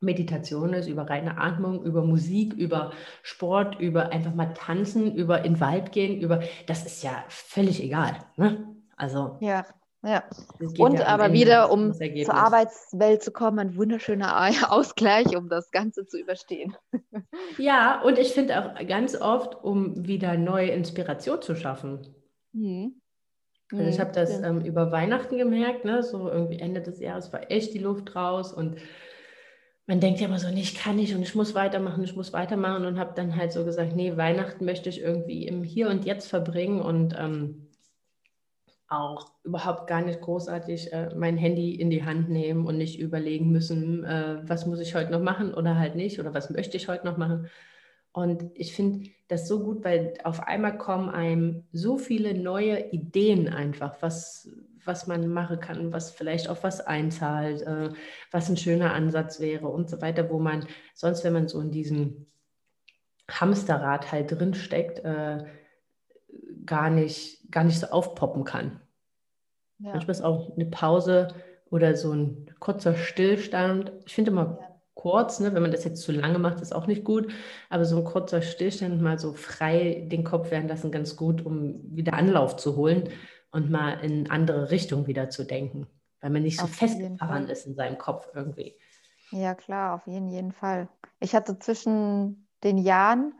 Meditation 0.00 0.74
ist, 0.74 0.88
über 0.88 1.08
reine 1.08 1.38
Atmung, 1.38 1.82
über 1.82 2.04
Musik, 2.04 2.52
über 2.52 2.92
Sport, 3.22 3.80
über 3.80 4.10
einfach 4.10 4.34
mal 4.34 4.52
tanzen, 4.52 5.14
über 5.14 5.44
in 5.44 5.54
den 5.54 5.60
Wald 5.60 5.92
gehen, 5.92 6.20
über 6.20 6.42
das 6.66 6.84
ist 6.84 7.02
ja 7.02 7.24
völlig 7.28 7.82
egal. 7.82 8.18
Ne? 8.36 8.76
Also 8.96 9.38
ja. 9.40 9.64
Ja. 10.04 10.22
Und 10.78 11.00
ja 11.00 11.06
aber 11.06 11.32
wieder, 11.32 11.72
um 11.72 11.92
zur 11.92 12.34
Arbeitswelt 12.34 13.24
zu 13.24 13.32
kommen, 13.32 13.58
ein 13.58 13.76
wunderschöner 13.76 14.50
Ausgleich, 14.70 15.36
um 15.36 15.48
das 15.48 15.72
Ganze 15.72 16.06
zu 16.06 16.18
überstehen. 16.18 16.76
Ja, 17.58 18.02
und 18.02 18.18
ich 18.18 18.32
finde 18.32 18.58
auch 18.58 18.86
ganz 18.86 19.20
oft, 19.20 19.56
um 19.64 20.06
wieder 20.06 20.36
neue 20.36 20.70
Inspiration 20.70 21.42
zu 21.42 21.56
schaffen. 21.56 22.14
Mhm. 22.56 23.00
Also 23.72 23.84
ich 23.84 24.00
habe 24.00 24.12
das 24.12 24.40
ähm, 24.42 24.60
über 24.60 24.92
Weihnachten 24.92 25.38
gemerkt, 25.38 25.84
ne? 25.84 26.02
so 26.02 26.30
irgendwie 26.30 26.60
Ende 26.60 26.80
des 26.82 27.00
Jahres 27.00 27.32
war 27.32 27.50
echt 27.50 27.74
die 27.74 27.78
Luft 27.78 28.14
raus 28.14 28.52
und 28.52 28.76
man 29.86 30.00
denkt 30.00 30.20
ja 30.20 30.26
immer 30.26 30.38
so, 30.38 30.48
nee, 30.48 30.60
ich 30.60 30.76
kann 30.76 30.96
nicht 30.96 31.14
und 31.14 31.22
ich 31.22 31.34
muss 31.34 31.54
weitermachen, 31.54 32.02
ich 32.02 32.16
muss 32.16 32.32
weitermachen 32.32 32.86
und 32.86 32.98
habe 32.98 33.14
dann 33.14 33.36
halt 33.36 33.52
so 33.52 33.64
gesagt, 33.64 33.94
nee, 33.94 34.16
Weihnachten 34.16 34.64
möchte 34.64 34.88
ich 34.88 35.00
irgendwie 35.00 35.46
im 35.46 35.62
Hier 35.62 35.90
und 35.90 36.04
Jetzt 36.04 36.28
verbringen 36.28 36.80
und 36.80 37.14
ähm, 37.18 37.68
auch 38.88 39.32
überhaupt 39.42 39.88
gar 39.88 40.02
nicht 40.02 40.20
großartig 40.20 40.92
äh, 40.92 41.12
mein 41.16 41.36
Handy 41.36 41.74
in 41.74 41.90
die 41.90 42.04
Hand 42.04 42.28
nehmen 42.28 42.66
und 42.66 42.78
nicht 42.78 43.00
überlegen 43.00 43.50
müssen, 43.50 44.04
äh, 44.04 44.38
was 44.44 44.66
muss 44.66 44.80
ich 44.80 44.94
heute 44.94 45.10
noch 45.10 45.20
machen 45.20 45.54
oder 45.54 45.76
halt 45.76 45.96
nicht 45.96 46.20
oder 46.20 46.34
was 46.34 46.50
möchte 46.50 46.76
ich 46.76 46.88
heute 46.88 47.04
noch 47.04 47.16
machen, 47.16 47.48
und 48.16 48.50
ich 48.54 48.74
finde 48.74 49.10
das 49.28 49.46
so 49.46 49.62
gut, 49.62 49.84
weil 49.84 50.14
auf 50.24 50.40
einmal 50.40 50.78
kommen 50.78 51.10
einem 51.10 51.64
so 51.70 51.98
viele 51.98 52.32
neue 52.32 52.88
Ideen 52.90 53.50
einfach, 53.50 54.00
was, 54.00 54.48
was 54.86 55.06
man 55.06 55.28
machen 55.28 55.60
kann, 55.60 55.92
was 55.92 56.12
vielleicht 56.12 56.48
auf 56.48 56.64
was 56.64 56.80
einzahlt, 56.80 57.60
äh, 57.60 57.90
was 58.30 58.48
ein 58.48 58.56
schöner 58.56 58.94
Ansatz 58.94 59.38
wäre 59.38 59.68
und 59.68 59.90
so 59.90 60.00
weiter, 60.00 60.30
wo 60.30 60.38
man 60.38 60.66
sonst, 60.94 61.24
wenn 61.24 61.34
man 61.34 61.46
so 61.46 61.60
in 61.60 61.70
diesem 61.70 62.24
Hamsterrad 63.30 64.10
halt 64.12 64.32
drin 64.32 64.54
steckt, 64.54 65.00
äh, 65.00 65.44
gar, 66.64 66.88
nicht, 66.88 67.52
gar 67.52 67.64
nicht 67.64 67.78
so 67.78 67.88
aufpoppen 67.88 68.44
kann. 68.44 68.80
Ja. 69.78 69.90
Manchmal 69.90 70.12
ist 70.12 70.22
auch 70.22 70.56
eine 70.56 70.64
Pause 70.64 71.28
oder 71.68 71.94
so 71.96 72.12
ein 72.14 72.50
kurzer 72.60 72.94
Stillstand. 72.94 73.92
Ich 74.06 74.14
finde 74.14 74.30
immer, 74.30 74.58
ja 74.58 74.75
kurz, 74.96 75.38
ne? 75.38 75.54
wenn 75.54 75.62
man 75.62 75.70
das 75.70 75.84
jetzt 75.84 76.02
zu 76.02 76.10
lange 76.10 76.40
macht, 76.40 76.60
ist 76.60 76.74
auch 76.74 76.88
nicht 76.88 77.04
gut, 77.04 77.32
aber 77.68 77.84
so 77.84 77.98
ein 77.98 78.04
kurzer 78.04 78.42
Stillstand 78.42 79.00
mal 79.00 79.20
so 79.20 79.34
frei 79.34 80.06
den 80.10 80.24
Kopf 80.24 80.50
werden 80.50 80.66
lassen, 80.66 80.90
ganz 80.90 81.14
gut, 81.14 81.46
um 81.46 81.80
wieder 81.94 82.14
Anlauf 82.14 82.56
zu 82.56 82.74
holen 82.74 83.10
und 83.52 83.70
mal 83.70 83.92
in 84.02 84.28
andere 84.30 84.70
Richtung 84.70 85.06
wieder 85.06 85.30
zu 85.30 85.44
denken, 85.44 85.86
weil 86.20 86.30
man 86.30 86.42
nicht 86.42 86.58
so 86.58 86.66
festgefahren 86.66 87.48
ist 87.48 87.66
in 87.66 87.76
seinem 87.76 87.98
Kopf 87.98 88.28
irgendwie. 88.34 88.76
Ja, 89.30 89.54
klar, 89.54 89.94
auf 89.94 90.06
jeden, 90.06 90.28
jeden 90.28 90.52
Fall. 90.52 90.88
Ich 91.20 91.34
hatte 91.34 91.58
zwischen 91.58 92.48
den 92.64 92.78
Jahren, 92.78 93.34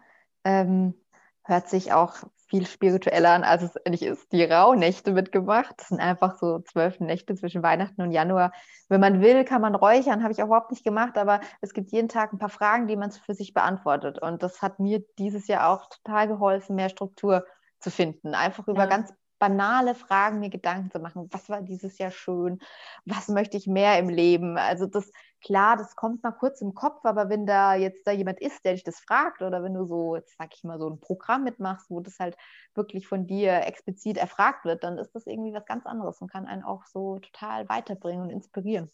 ähm, 0.44 0.94
hört 1.42 1.68
sich 1.68 1.92
auch 1.92 2.16
viel 2.46 2.66
spiritueller 2.66 3.30
an, 3.30 3.44
als 3.44 3.62
es 3.62 3.76
eigentlich 3.84 4.02
ist. 4.02 4.32
Die 4.32 4.44
Rauhnächte 4.44 5.12
mitgemacht. 5.12 5.74
Das 5.78 5.88
sind 5.88 6.00
einfach 6.00 6.36
so 6.38 6.60
zwölf 6.60 7.00
Nächte 7.00 7.34
zwischen 7.34 7.62
Weihnachten 7.62 8.02
und 8.02 8.12
Januar. 8.12 8.52
Wenn 8.88 9.00
man 9.00 9.20
will, 9.20 9.44
kann 9.44 9.60
man 9.60 9.74
räuchern. 9.74 10.22
Habe 10.22 10.32
ich 10.32 10.40
auch 10.42 10.46
überhaupt 10.46 10.70
nicht 10.70 10.84
gemacht, 10.84 11.18
aber 11.18 11.40
es 11.60 11.74
gibt 11.74 11.90
jeden 11.90 12.08
Tag 12.08 12.32
ein 12.32 12.38
paar 12.38 12.48
Fragen, 12.48 12.86
die 12.86 12.96
man 12.96 13.10
für 13.10 13.34
sich 13.34 13.52
beantwortet. 13.52 14.20
Und 14.22 14.42
das 14.42 14.62
hat 14.62 14.78
mir 14.78 15.04
dieses 15.18 15.48
Jahr 15.48 15.68
auch 15.68 15.88
total 15.88 16.28
geholfen, 16.28 16.76
mehr 16.76 16.88
Struktur 16.88 17.44
zu 17.80 17.90
finden. 17.90 18.34
Einfach 18.34 18.68
über 18.68 18.84
ja. 18.84 18.86
ganz 18.86 19.12
banale 19.38 19.94
Fragen 19.94 20.40
mir 20.40 20.50
Gedanken 20.50 20.90
zu 20.90 20.98
machen. 20.98 21.28
Was 21.30 21.48
war 21.48 21.62
dieses 21.62 21.98
Jahr 21.98 22.10
schön? 22.10 22.58
Was 23.04 23.28
möchte 23.28 23.56
ich 23.56 23.66
mehr 23.66 23.98
im 23.98 24.08
Leben? 24.08 24.56
Also 24.56 24.86
das, 24.86 25.10
klar, 25.42 25.76
das 25.76 25.96
kommt 25.96 26.22
mal 26.22 26.32
kurz 26.32 26.60
im 26.60 26.74
Kopf, 26.74 27.04
aber 27.04 27.28
wenn 27.28 27.46
da 27.46 27.74
jetzt 27.74 28.06
da 28.06 28.12
jemand 28.12 28.40
ist, 28.40 28.64
der 28.64 28.72
dich 28.72 28.84
das 28.84 28.98
fragt 28.98 29.42
oder 29.42 29.62
wenn 29.62 29.74
du 29.74 29.84
so, 29.86 30.16
jetzt 30.16 30.36
sag 30.38 30.54
ich 30.54 30.64
mal, 30.64 30.78
so 30.78 30.88
ein 30.88 31.00
Programm 31.00 31.44
mitmachst, 31.44 31.90
wo 31.90 32.00
das 32.00 32.18
halt 32.18 32.36
wirklich 32.74 33.06
von 33.08 33.26
dir 33.26 33.66
explizit 33.66 34.16
erfragt 34.16 34.64
wird, 34.64 34.84
dann 34.84 34.98
ist 34.98 35.12
das 35.14 35.26
irgendwie 35.26 35.54
was 35.54 35.66
ganz 35.66 35.86
anderes 35.86 36.20
und 36.20 36.30
kann 36.30 36.46
einen 36.46 36.62
auch 36.62 36.84
so 36.86 37.18
total 37.18 37.68
weiterbringen 37.68 38.22
und 38.22 38.30
inspirieren. 38.30 38.90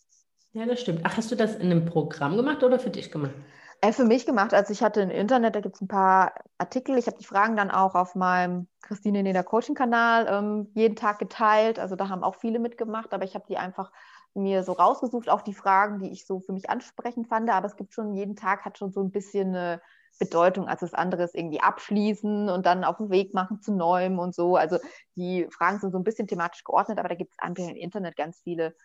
Ja, 0.53 0.67
das 0.67 0.81
stimmt. 0.81 1.01
Ach, 1.05 1.17
hast 1.17 1.31
du 1.31 1.37
das 1.37 1.57
in 1.57 1.71
einem 1.71 1.87
Programm 1.87 2.37
gemacht 2.37 2.63
oder 2.63 2.79
für 2.79 2.91
dich 2.91 3.11
gemacht? 3.11 3.35
Äh, 3.83 3.93
für 3.93 4.05
mich 4.05 4.27
gemacht. 4.27 4.55
Also 4.55 4.73
ich 4.73 4.81
hatte 4.83 5.01
im 5.01 5.11
Internet, 5.11 5.57
da 5.57 5.61
gibt 5.61 5.75
es 5.75 5.81
ein 5.81 5.89
paar 5.89 6.35
Artikel. 6.57 6.97
Ich 6.99 7.09
habe 7.09 7.19
die 7.19 7.25
Fragen 7.27 7.57
dann 7.57 7.73
auch 7.73 7.97
auf 7.97 8.15
meinem 8.15 8.69
Christine 8.81 9.25
Neder 9.25 9.43
Coaching-Kanal 9.43 10.27
ähm, 10.31 10.71
jeden 10.75 10.95
Tag 10.95 11.19
geteilt. 11.19 11.81
Also 11.81 11.97
da 11.97 12.09
haben 12.09 12.23
auch 12.23 12.37
viele 12.37 12.61
mitgemacht, 12.61 13.13
aber 13.13 13.25
ich 13.25 13.35
habe 13.35 13.45
die 13.49 13.59
einfach 13.59 13.91
mir 14.35 14.63
so 14.63 14.73
rausgesucht, 14.73 15.29
auch 15.29 15.43
die 15.43 15.53
Fragen, 15.53 15.99
die 15.99 16.11
ich 16.11 16.27
so 16.27 16.39
für 16.39 16.53
mich 16.53 16.71
ansprechend 16.71 17.27
fand. 17.27 17.51
Aber 17.51 17.67
es 17.67 17.75
gibt 17.77 17.93
schon, 17.93 18.15
jeden 18.15 18.37
Tag 18.37 18.65
hat 18.65 18.79
schon 18.79 18.93
so 18.93 19.03
ein 19.03 19.11
bisschen 19.11 19.49
eine 19.49 19.83
Bedeutung. 20.21 20.69
Also 20.69 20.87
das 20.87 20.95
andere 20.95 21.25
ist 21.25 21.35
irgendwie 21.35 21.61
abschließen 21.61 22.49
und 22.51 22.65
dann 22.65 22.85
auf 22.85 22.99
den 22.99 23.11
Weg 23.11 23.35
machen 23.35 23.61
zu 23.61 23.75
Neuem 23.75 24.21
und 24.21 24.33
so. 24.33 24.55
Also 24.55 24.79
die 25.17 25.49
Fragen 25.51 25.81
sind 25.81 25.91
so 25.91 25.99
ein 25.99 26.05
bisschen 26.05 26.29
thematisch 26.29 26.63
geordnet, 26.63 27.01
aber 27.01 27.09
da 27.09 27.17
gibt 27.17 27.33
es 27.37 27.59
im 27.59 27.75
Internet 27.75 28.15
ganz 28.15 28.41
viele 28.45 28.77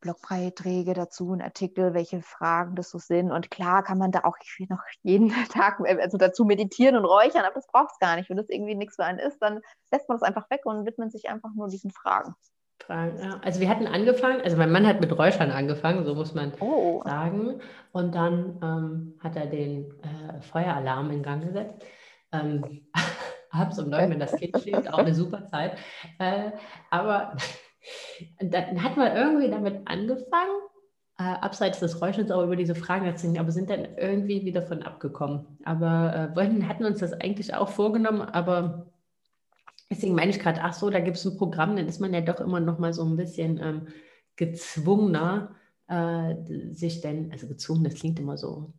Blogbeiträge 0.00 0.94
dazu, 0.94 1.32
ein 1.32 1.42
Artikel, 1.42 1.94
welche 1.94 2.22
Fragen 2.22 2.74
das 2.74 2.90
so 2.90 2.98
sind. 2.98 3.30
Und 3.30 3.50
klar 3.50 3.82
kann 3.82 3.98
man 3.98 4.12
da 4.12 4.20
auch 4.24 4.36
noch 4.68 4.82
jeden 5.02 5.30
Tag 5.50 5.80
also 5.80 6.18
dazu 6.18 6.44
meditieren 6.44 6.96
und 6.96 7.04
räuchern, 7.04 7.44
aber 7.44 7.54
das 7.54 7.66
braucht 7.66 7.92
es 7.92 7.98
gar 7.98 8.16
nicht. 8.16 8.30
Wenn 8.30 8.36
das 8.36 8.48
irgendwie 8.48 8.74
nichts 8.74 8.96
für 8.96 9.04
einen 9.04 9.18
ist, 9.18 9.38
dann 9.40 9.60
lässt 9.92 10.08
man 10.08 10.18
das 10.18 10.26
einfach 10.26 10.48
weg 10.50 10.62
und 10.64 10.86
widmet 10.86 11.12
sich 11.12 11.28
einfach 11.28 11.50
nur 11.54 11.68
diesen 11.68 11.90
Fragen. 11.90 12.34
Fragen, 12.82 13.18
ja. 13.22 13.40
Also 13.44 13.60
wir 13.60 13.68
hatten 13.68 13.86
angefangen, 13.86 14.40
also 14.40 14.56
mein 14.56 14.72
Mann 14.72 14.86
hat 14.86 15.00
mit 15.00 15.16
Räuchern 15.16 15.50
angefangen, 15.50 16.04
so 16.04 16.14
muss 16.14 16.34
man 16.34 16.52
oh. 16.60 17.02
sagen. 17.04 17.60
Und 17.92 18.14
dann 18.14 18.58
ähm, 18.62 19.18
hat 19.22 19.36
er 19.36 19.46
den 19.46 19.90
äh, 20.02 20.40
Feueralarm 20.40 21.10
in 21.10 21.22
Gang 21.22 21.44
gesetzt. 21.44 21.84
Ähm, 22.32 22.86
abends 23.50 23.78
um 23.78 23.90
neun, 23.90 24.10
wenn 24.10 24.20
das 24.20 24.36
Kind 24.36 24.58
schläft, 24.60 24.92
auch 24.92 24.98
eine 24.98 25.14
super 25.14 25.46
Zeit. 25.46 25.76
Äh, 26.18 26.52
aber 26.90 27.36
dann 28.40 28.82
hat 28.82 28.96
man 28.96 29.16
irgendwie 29.16 29.50
damit 29.50 29.82
angefangen, 29.86 30.60
äh, 31.18 31.22
abseits 31.22 31.80
des 31.80 32.00
Räuschens 32.00 32.30
auch 32.30 32.42
über 32.42 32.56
diese 32.56 32.74
Fragen 32.74 33.06
erzählen, 33.06 33.38
aber 33.38 33.52
sind 33.52 33.70
dann 33.70 33.86
irgendwie 33.96 34.44
wieder 34.44 34.62
von 34.62 34.82
abgekommen. 34.82 35.58
Aber 35.64 36.14
äh, 36.14 36.36
wollten, 36.36 36.68
hatten 36.68 36.84
uns 36.84 37.00
das 37.00 37.12
eigentlich 37.12 37.54
auch 37.54 37.68
vorgenommen, 37.68 38.22
aber 38.22 38.86
deswegen 39.90 40.14
meine 40.14 40.30
ich 40.30 40.38
gerade, 40.38 40.62
ach 40.62 40.72
so, 40.72 40.88
da 40.88 41.00
gibt 41.00 41.16
es 41.16 41.26
ein 41.26 41.36
Programm, 41.36 41.76
dann 41.76 41.88
ist 41.88 42.00
man 42.00 42.14
ja 42.14 42.20
doch 42.22 42.40
immer 42.40 42.60
noch 42.60 42.78
mal 42.78 42.92
so 42.92 43.04
ein 43.04 43.16
bisschen 43.16 43.60
ähm, 43.62 43.88
gezwungener, 44.36 45.54
äh, 45.88 46.34
sich 46.72 47.00
denn, 47.00 47.30
also 47.32 47.48
gezwungen, 47.48 47.84
das 47.84 47.94
klingt 47.94 48.18
immer 48.18 48.38
so 48.38 48.72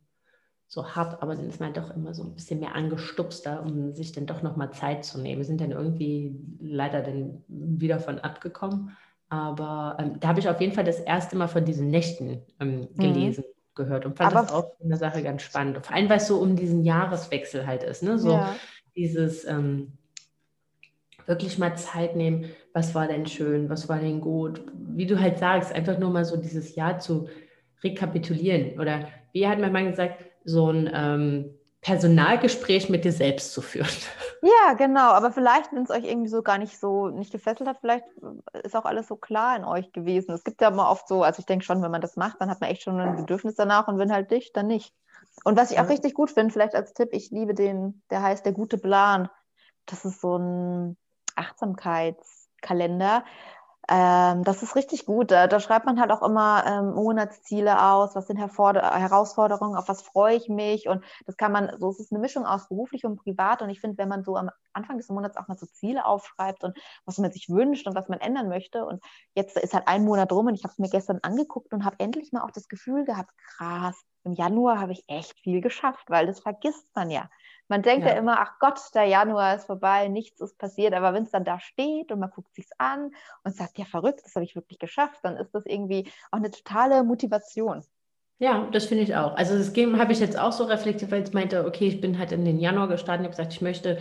so 0.74 0.95
hart, 0.95 1.22
aber 1.22 1.36
dann 1.36 1.49
ist 1.49 1.59
man 1.59 1.74
doch 1.74 1.93
immer 1.93 2.13
so 2.13 2.24
ein 2.24 2.34
bisschen 2.34 2.61
mehr 2.61 2.76
angestupster, 2.76 3.61
um 3.61 3.93
sich 3.93 4.13
dann 4.13 4.26
doch 4.26 4.41
nochmal 4.41 4.72
Zeit 4.72 5.03
zu 5.03 5.19
nehmen. 5.19 5.39
Wir 5.39 5.45
sind 5.45 5.59
dann 5.59 5.72
irgendwie 5.72 6.34
leider 6.61 7.01
dann 7.01 7.43
wieder 7.49 7.99
von 7.99 8.19
abgekommen. 8.19 8.95
Aber 9.28 9.97
ähm, 9.99 10.17
da 10.22 10.30
habe 10.30 10.39
ich 10.39 10.47
auf 10.47 10.61
jeden 10.61 10.72
Fall 10.72 10.86
das 10.86 11.01
erste 11.01 11.36
Mal 11.36 11.49
von 11.49 11.65
diesen 11.65 11.89
Nächten 11.89 12.41
ähm, 12.61 12.88
mhm. 12.93 12.95
gelesen, 12.95 13.43
mhm. 13.43 13.76
gehört 13.76 14.05
und 14.05 14.17
fand 14.17 14.34
aber 14.34 14.43
das 14.43 14.53
auch 14.53 14.72
eine 14.82 14.95
Sache 14.95 15.22
ganz 15.22 15.41
spannend. 15.41 15.86
Vor 15.86 15.93
allem, 15.93 16.09
weil 16.09 16.17
es 16.17 16.28
so 16.28 16.39
um 16.39 16.55
diesen 16.55 16.86
Jahreswechsel 16.86 17.67
halt 17.67 17.84
ist. 17.84 18.01
Ne? 18.01 18.17
So 18.17 18.32
ja. 18.32 18.55
dieses 18.95 19.43
ähm, 19.43 19.97
wirklich 21.26 21.59
mal 21.59 21.76
Zeit 21.76 22.15
nehmen, 22.15 22.45
was 22.72 22.95
war 22.95 23.09
denn 23.09 23.26
schön, 23.26 23.69
was 23.69 23.89
war 23.89 23.99
denn 23.99 24.22
gut. 24.22 24.61
Wie 24.74 25.05
du 25.05 25.19
halt 25.19 25.38
sagst, 25.38 25.74
einfach 25.74 25.99
nur 25.99 26.11
mal 26.11 26.24
so 26.24 26.38
dieses 26.38 26.76
Jahr 26.76 26.97
zu 26.99 27.28
rekapitulieren 27.84 28.80
oder 28.80 29.09
wie 29.34 29.45
hat 29.45 29.59
mein 29.59 29.74
Mann 29.74 29.89
gesagt, 29.89 30.31
so 30.44 30.72
ein 30.72 30.89
ähm, 30.94 31.54
Personalgespräch 31.82 32.89
mit 32.89 33.06
dir 33.06 33.12
selbst 33.12 33.54
zu 33.54 33.62
führen. 33.62 33.88
Ja, 34.44 34.74
genau. 34.74 35.12
Aber 35.12 35.32
vielleicht, 35.32 35.72
wenn 35.72 35.84
es 35.84 35.92
euch 35.92 36.04
irgendwie 36.04 36.28
so 36.28 36.42
gar 36.42 36.58
nicht 36.58 36.80
so 36.80 37.10
nicht 37.10 37.32
gefesselt 37.32 37.70
hat, 37.70 37.78
vielleicht 37.80 38.06
ist 38.64 38.76
auch 38.76 38.86
alles 38.86 39.08
so 39.08 39.16
klar 39.16 39.56
in 39.56 39.64
euch 39.64 39.92
gewesen. 39.92 40.34
Es 40.34 40.44
gibt 40.44 40.62
ja 40.62 40.70
immer 40.70 40.89
oft 40.89 41.08
so, 41.08 41.22
also 41.22 41.42
ich 41.42 41.46
denke 41.46 41.64
schon, 41.64 41.84
wenn 41.84 41.92
man 41.92 42.02
das 42.02 42.16
macht, 42.16 42.42
dann 42.42 42.50
hat 42.50 42.60
man 42.60 42.72
echt 42.72 42.82
schon 42.82 43.00
ein 43.00 43.18
Bedürfnis 43.18 43.54
danach 43.54 43.88
und 43.88 44.00
wenn 44.00 44.12
halt 44.12 44.32
nicht, 44.32 44.58
dann 44.58 44.66
nicht. 44.66 44.96
Und 45.44 45.58
was 45.58 45.70
ich 45.70 45.80
auch 45.80 45.89
richtig 45.89 46.16
gut 46.16 46.32
finde, 46.32 46.52
vielleicht 46.52 46.74
als 46.74 46.96
Tipp, 46.96 47.10
ich 47.12 47.30
liebe 47.30 47.54
den, 47.54 48.02
der 48.10 48.24
heißt 48.24 48.44
der 48.44 48.54
gute 48.54 48.80
Plan. 48.80 49.30
Das 49.86 50.06
ist 50.06 50.22
so 50.22 50.38
ein 50.38 50.98
Achtsamkeitskalender. 51.36 53.24
Ähm, 53.94 54.46
das 54.46 54.64
ist 54.64 54.78
richtig 54.78 55.06
gut. 55.06 55.32
Da, 55.32 55.48
da, 55.48 55.60
schreibt 55.60 55.86
man 55.86 56.00
halt 56.00 56.12
auch 56.12 56.22
immer 56.22 56.64
ähm, 56.66 56.94
Monatsziele 56.94 57.92
aus, 57.92 58.16
was 58.16 58.28
sind 58.28 58.38
Herforder 58.38 58.89
Herausforderungen, 58.96 59.76
auf 59.76 59.89
was 59.89 60.02
freue 60.02 60.38
ich 60.38 60.48
mich. 60.48 60.88
Und 60.88 61.04
das 61.26 61.36
kann 61.36 61.52
man, 61.52 61.78
so 61.78 61.89
es 61.89 62.00
ist 62.00 62.14
eine 62.14 62.22
Mischung 62.22 62.46
aus 62.46 62.70
beruflich 62.70 63.04
und 63.04 63.18
privat. 63.18 63.62
Und 63.62 63.70
ich 63.70 63.82
finde, 63.82 63.98
wenn 63.98 64.08
man 64.08 64.24
so 64.24 64.38
am 64.38 64.50
Anfang 64.72 64.98
des 64.98 65.10
Monats 65.10 65.36
auch 65.36 65.50
mal 65.50 65.58
so 65.58 65.66
Ziele 65.66 66.06
aufschreibt 66.06 66.64
und 66.64 66.78
was 67.06 67.18
man 67.18 67.34
sich 67.34 67.50
wünscht 67.50 67.86
und 67.86 67.94
was 67.94 68.08
man 68.08 68.22
ändern 68.22 68.48
möchte. 68.48 68.86
Und 68.86 69.04
jetzt 69.36 69.58
ist 69.58 69.74
halt 69.74 69.89
ein 69.89 70.06
Monat 70.06 70.32
rum 70.32 70.48
und 70.48 70.56
ich 70.56 70.64
habe 70.64 70.72
es 70.72 70.80
mir 70.80 70.89
gestern 70.89 71.20
angeguckt 71.22 71.74
und 71.74 71.84
habe 71.84 71.98
endlich 72.00 72.32
mal 72.32 72.44
auch 72.44 72.52
das 72.52 72.70
Gefühl 72.70 73.04
gehabt, 73.04 73.32
krass, 73.58 74.00
im 74.24 74.32
Januar 74.34 74.80
habe 74.80 74.94
ich 74.94 75.04
echt 75.08 75.38
viel 75.42 75.60
geschafft, 75.60 76.10
weil 76.10 76.28
das 76.28 76.39
vergisst 76.39 76.88
man 76.96 77.10
ja. 77.10 77.30
Man 77.72 77.84
denkt 77.84 78.05
ja. 78.05 78.11
ja, 78.11 78.19
immer, 78.19 78.38
ach 78.38 78.59
Gott, 78.59 78.82
der 78.93 79.05
Januar 79.05 79.55
ist 79.55 79.67
vorbei, 79.67 80.09
nichts 80.09 80.41
ist 80.41 80.57
passiert. 80.57 80.93
Aber 80.93 81.13
wenn 81.13 81.24
es 81.24 81.32
dann 81.32 81.45
da 81.45 81.57
steht 81.57 82.11
und 82.11 82.19
man 82.19 82.30
guckt 82.30 82.53
sich's 82.53 82.72
an 82.78 83.11
und 83.45 83.55
sagt, 83.55 83.78
ja 83.78 83.86
verrückt, 83.86 84.19
das 84.26 84.36
habe 84.36 84.43
ich 84.43 84.57
wirklich 84.57 84.78
geschafft, 84.78 85.22
dann 85.24 85.38
ist 85.38 85.55
das 85.55 85.65
irgendwie 85.65 86.11
auch 86.32 86.38
eine 86.39 86.51
totale 86.51 87.05
Motivation. 87.05 87.82
Ja, 88.39 88.67
das 88.74 88.88
finde 88.88 89.05
ich 89.05 89.15
auch. 89.15 89.38
Also 89.38 89.57
das 89.57 89.72
Game 89.72 89.97
habe 89.97 90.11
ich 90.11 90.19
jetzt 90.19 90.38
auch 90.38 90.51
so 90.51 90.65
reflektiert, 90.65 91.11
weil 91.11 91.24
ich 91.24 91.32
meinte, 91.32 91.65
okay, 91.65 91.88
ich 91.88 92.01
bin 92.01 92.19
halt 92.19 92.34
in 92.34 92.43
den 92.43 92.59
Januar 92.59 92.89
gestartet 92.89 93.22
und 93.22 93.26
habe 93.28 93.38
gesagt, 93.38 93.53
ich 93.53 93.61
möchte 93.61 93.99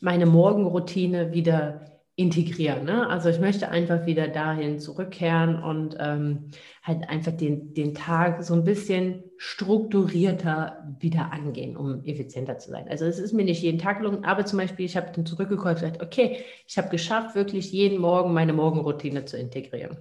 meine 0.00 0.26
Morgenroutine 0.26 1.32
wieder 1.32 1.91
integrieren. 2.14 2.84
Ne? 2.84 3.08
Also 3.08 3.30
ich 3.30 3.40
möchte 3.40 3.70
einfach 3.70 4.04
wieder 4.04 4.28
dahin 4.28 4.78
zurückkehren 4.78 5.62
und 5.62 5.96
ähm, 5.98 6.50
halt 6.82 7.08
einfach 7.08 7.32
den, 7.32 7.72
den 7.72 7.94
Tag 7.94 8.44
so 8.44 8.52
ein 8.52 8.64
bisschen 8.64 9.24
strukturierter 9.38 10.94
wieder 11.00 11.32
angehen, 11.32 11.74
um 11.74 12.04
effizienter 12.04 12.58
zu 12.58 12.70
sein. 12.70 12.86
Also 12.88 13.06
es 13.06 13.18
ist 13.18 13.32
mir 13.32 13.44
nicht 13.44 13.62
jeden 13.62 13.78
Tag 13.78 13.98
gelungen, 13.98 14.24
aber 14.24 14.44
zum 14.44 14.58
Beispiel, 14.58 14.84
ich 14.84 14.96
habe 14.96 15.10
dann 15.14 15.24
zurückgekommen 15.24 15.70
und 15.70 15.80
gesagt, 15.80 16.02
okay, 16.02 16.44
ich 16.66 16.76
habe 16.76 16.90
geschafft, 16.90 17.34
wirklich 17.34 17.72
jeden 17.72 17.98
Morgen 17.98 18.34
meine 18.34 18.52
Morgenroutine 18.52 19.24
zu 19.24 19.38
integrieren. 19.38 19.96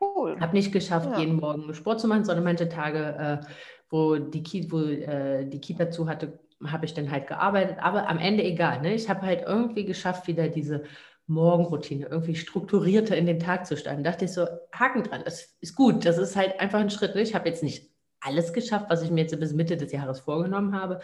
Cool. 0.00 0.40
Habe 0.40 0.56
nicht 0.56 0.72
geschafft, 0.72 1.10
ja. 1.12 1.20
jeden 1.20 1.36
Morgen 1.36 1.74
Sport 1.74 2.00
zu 2.00 2.08
machen, 2.08 2.24
sondern 2.24 2.44
manche 2.44 2.68
Tage, 2.70 3.42
äh, 3.42 3.46
wo, 3.90 4.16
die, 4.16 4.42
Ki 4.42 4.72
wo 4.72 4.80
äh, 4.80 5.44
die 5.44 5.60
Kita 5.60 5.90
zu 5.90 6.08
hatte, 6.08 6.38
habe 6.64 6.86
ich 6.86 6.94
dann 6.94 7.10
halt 7.10 7.26
gearbeitet, 7.26 7.76
aber 7.80 8.08
am 8.08 8.18
Ende 8.18 8.42
egal. 8.42 8.80
Ne? 8.80 8.94
Ich 8.94 9.10
habe 9.10 9.22
halt 9.22 9.44
irgendwie 9.46 9.84
geschafft, 9.84 10.26
wieder 10.26 10.48
diese 10.48 10.84
Morgenroutine 11.26 12.06
irgendwie 12.06 12.36
strukturierter 12.36 13.16
in 13.16 13.26
den 13.26 13.40
Tag 13.40 13.66
zu 13.66 13.76
starten. 13.76 14.04
Da 14.04 14.12
dachte 14.12 14.26
ich 14.26 14.32
so, 14.32 14.46
Haken 14.72 15.02
dran, 15.02 15.22
das 15.24 15.56
ist 15.60 15.74
gut, 15.74 16.04
das 16.04 16.18
ist 16.18 16.36
halt 16.36 16.60
einfach 16.60 16.80
ein 16.80 16.90
Schritt. 16.90 17.16
Ich 17.16 17.34
habe 17.34 17.48
jetzt 17.48 17.62
nicht 17.62 17.90
alles 18.20 18.52
geschafft, 18.52 18.86
was 18.88 19.02
ich 19.02 19.10
mir 19.10 19.22
jetzt 19.22 19.38
bis 19.38 19.52
Mitte 19.52 19.76
des 19.76 19.92
Jahres 19.92 20.20
vorgenommen 20.20 20.74
habe, 20.74 21.00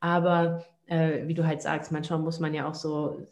aber 0.00 0.64
äh, 0.86 1.26
wie 1.26 1.34
du 1.34 1.46
halt 1.46 1.62
sagst, 1.62 1.92
manchmal 1.92 2.18
muss 2.18 2.40
man 2.40 2.54
ja 2.54 2.68
auch 2.68 2.74
so, 2.74 3.26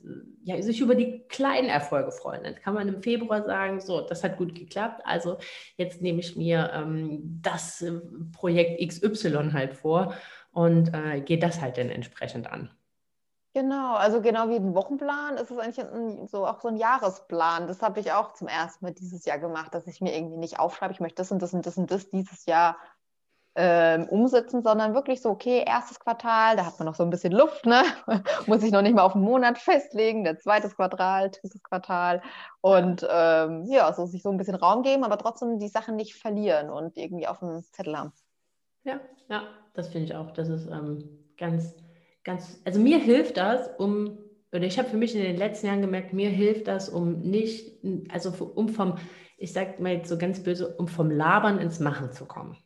ja, 0.45 0.61
sich 0.63 0.81
über 0.81 0.95
die 0.95 1.25
kleinen 1.29 1.69
Erfolge 1.69 2.13
freuen. 2.13 2.43
Dann 2.45 2.55
kann 2.55 2.75
man 2.75 2.89
im 2.89 3.03
Februar 3.03 3.45
sagen, 3.45 3.81
so, 3.81 4.01
das 4.01 4.25
hat 4.25 4.39
gut 4.39 4.55
geklappt, 4.55 5.03
also 5.05 5.39
jetzt 5.77 6.01
nehme 6.01 6.21
ich 6.21 6.37
mir 6.37 6.71
ähm, 6.73 7.41
das 7.43 7.83
äh, 7.83 8.01
Projekt 8.33 8.81
XY 8.87 9.51
halt 9.53 9.75
vor 9.75 10.15
und 10.53 10.95
äh, 10.95 11.21
gehe 11.21 11.39
das 11.39 11.61
halt 11.61 11.77
dann 11.77 11.91
entsprechend 11.91 12.51
an. 12.51 12.71
Genau, 13.53 13.95
also 13.95 14.21
genau 14.23 14.49
wie 14.49 14.57
ein 14.57 14.75
Wochenplan 14.75 15.37
ist 15.37 15.51
es 15.51 15.59
eigentlich 15.59 15.85
ein, 15.85 16.29
so 16.29 16.47
auch 16.47 16.61
so 16.61 16.69
ein 16.69 16.77
Jahresplan. 16.77 17.67
Das 17.67 17.83
habe 17.83 17.99
ich 17.99 18.13
auch 18.13 18.33
zum 18.35 18.47
ersten 18.47 18.85
Mal 18.85 18.93
dieses 18.93 19.25
Jahr 19.25 19.39
gemacht, 19.39 19.75
dass 19.75 19.89
ich 19.89 20.01
mir 20.01 20.15
irgendwie 20.17 20.37
nicht 20.37 20.61
aufschreibe, 20.61 20.93
ich 20.93 21.01
möchte 21.01 21.17
das 21.17 21.33
und 21.33 21.43
das 21.43 21.53
und 21.53 21.67
das 21.67 21.77
und 21.77 21.91
das 21.91 22.09
dieses 22.11 22.47
Jahr 22.47 22.77
ähm, 23.57 24.09
umsetzen, 24.09 24.63
sondern 24.63 24.95
wirklich 24.95 25.21
so, 25.21 25.31
okay, 25.31 25.65
erstes 25.67 25.99
Quartal, 25.99 26.57
da 26.57 26.65
hat 26.65 26.79
man 26.79 26.87
noch 26.87 26.95
so 26.95 27.03
ein 27.03 27.11
bisschen 27.11 27.33
Luft, 27.33 27.67
ne? 27.67 27.83
Muss 28.47 28.63
ich 28.63 28.71
noch 28.71 28.83
nicht 28.83 28.95
mal 28.95 29.03
auf 29.03 29.17
einen 29.17 29.25
Monat 29.25 29.59
festlegen, 29.59 30.23
der 30.23 30.39
zweites 30.39 30.77
Quartal, 30.77 31.31
drittes 31.31 31.61
Quartal 31.65 32.23
und 32.61 33.05
ähm, 33.11 33.65
ja, 33.67 33.93
so 33.93 34.07
sich 34.07 34.23
so 34.23 34.31
ein 34.31 34.37
bisschen 34.37 34.55
Raum 34.55 34.85
geben, 34.85 35.03
aber 35.03 35.19
trotzdem 35.19 35.59
die 35.59 35.67
Sachen 35.67 35.97
nicht 35.97 36.15
verlieren 36.15 36.71
und 36.71 36.97
irgendwie 36.97 37.27
auf 37.27 37.41
dem 37.41 37.65
Zettel 37.73 37.99
haben. 37.99 38.13
Ja, 38.85 39.01
ja, 39.29 39.43
das 39.75 39.89
finde 39.89 40.07
ich 40.07 40.15
auch. 40.15 40.31
Das 40.31 40.49
ist 40.49 40.69
ähm, 40.69 41.19
ganz 41.37 41.75
ganz, 42.25 42.61
also 42.65 42.81
mir 42.81 42.99
hilft 42.99 43.37
das, 43.37 43.69
um, 43.79 44.19
oder 44.53 44.65
ich 44.65 44.79
habe 44.79 44.89
für 44.89 44.97
mich 44.97 45.15
in 45.15 45.23
den 45.23 45.37
letzten 45.37 45.67
Jahren 45.67 45.81
gemerkt, 45.81 46.13
mir 46.13 46.31
hilft 46.31 46.69
das, 46.69 46.89
um 46.89 47.21
nicht, 47.21 47.85
also 48.11 48.31
um 48.55 48.69
vom, 48.69 48.99
ich 49.37 49.53
sage 49.53 49.81
mal 49.83 49.93
jetzt 49.93 50.09
so 50.09 50.19
ganz 50.19 50.43
böse, 50.43 50.77
um 50.77 50.89
vom 50.89 51.11
Labern 51.11 51.59
ins 51.59 51.81
Machen 51.81 52.13
zu 52.13 52.27
kommen. 52.27 52.57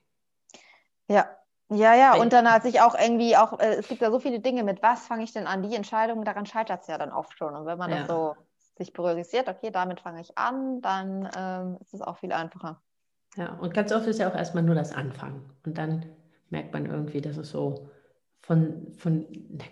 Ja, 1.09 1.29
ja, 1.71 1.95
ja, 1.95 2.15
und 2.17 2.33
dann 2.33 2.51
hat 2.51 2.63
sich 2.63 2.81
auch 2.81 2.95
irgendwie 2.99 3.37
auch, 3.37 3.59
äh, 3.59 3.77
es 3.77 3.89
gibt 3.89 4.03
ja 4.03 4.11
so 4.11 4.21
viele 4.21 4.41
Dinge, 4.41 4.65
mit 4.65 4.83
was 4.83 5.07
fange 5.07 5.25
ich 5.25 5.33
denn 5.33 5.47
an? 5.47 5.63
Die 5.63 5.75
Entscheidung, 5.75 6.25
daran 6.25 6.47
scheitert 6.47 6.83
es 6.83 6.89
ja 6.89 6.99
dann 6.99 7.11
oft 7.11 7.37
schon. 7.39 7.55
Und 7.55 7.65
wenn 7.65 7.79
man 7.79 7.91
ja. 7.91 7.99
das 7.99 8.09
so 8.09 8.37
sich 8.77 8.93
priorisiert, 8.93 9.49
okay, 9.49 9.71
damit 9.71 10.01
fange 10.01 10.21
ich 10.21 10.37
an, 10.37 10.81
dann 10.83 11.29
ähm, 11.37 11.79
ist 11.81 11.95
es 11.95 12.03
auch 12.03 12.19
viel 12.19 12.33
einfacher. 12.33 12.83
Ja, 13.37 13.55
und 13.55 13.73
ganz 13.73 13.93
oft 13.93 14.07
ist 14.07 14.21
ja 14.21 14.29
auch 14.29 14.35
erstmal 14.35 14.63
nur 14.63 14.75
das 14.75 14.93
Anfangen. 14.93 15.51
Und 15.65 15.79
dann 15.79 16.07
merkt 16.51 16.73
man 16.73 16.87
irgendwie, 16.87 17.21
dass 17.21 17.37
es 17.37 17.51
so 17.51 17.89
von, 18.47 18.93
von, 18.99 19.27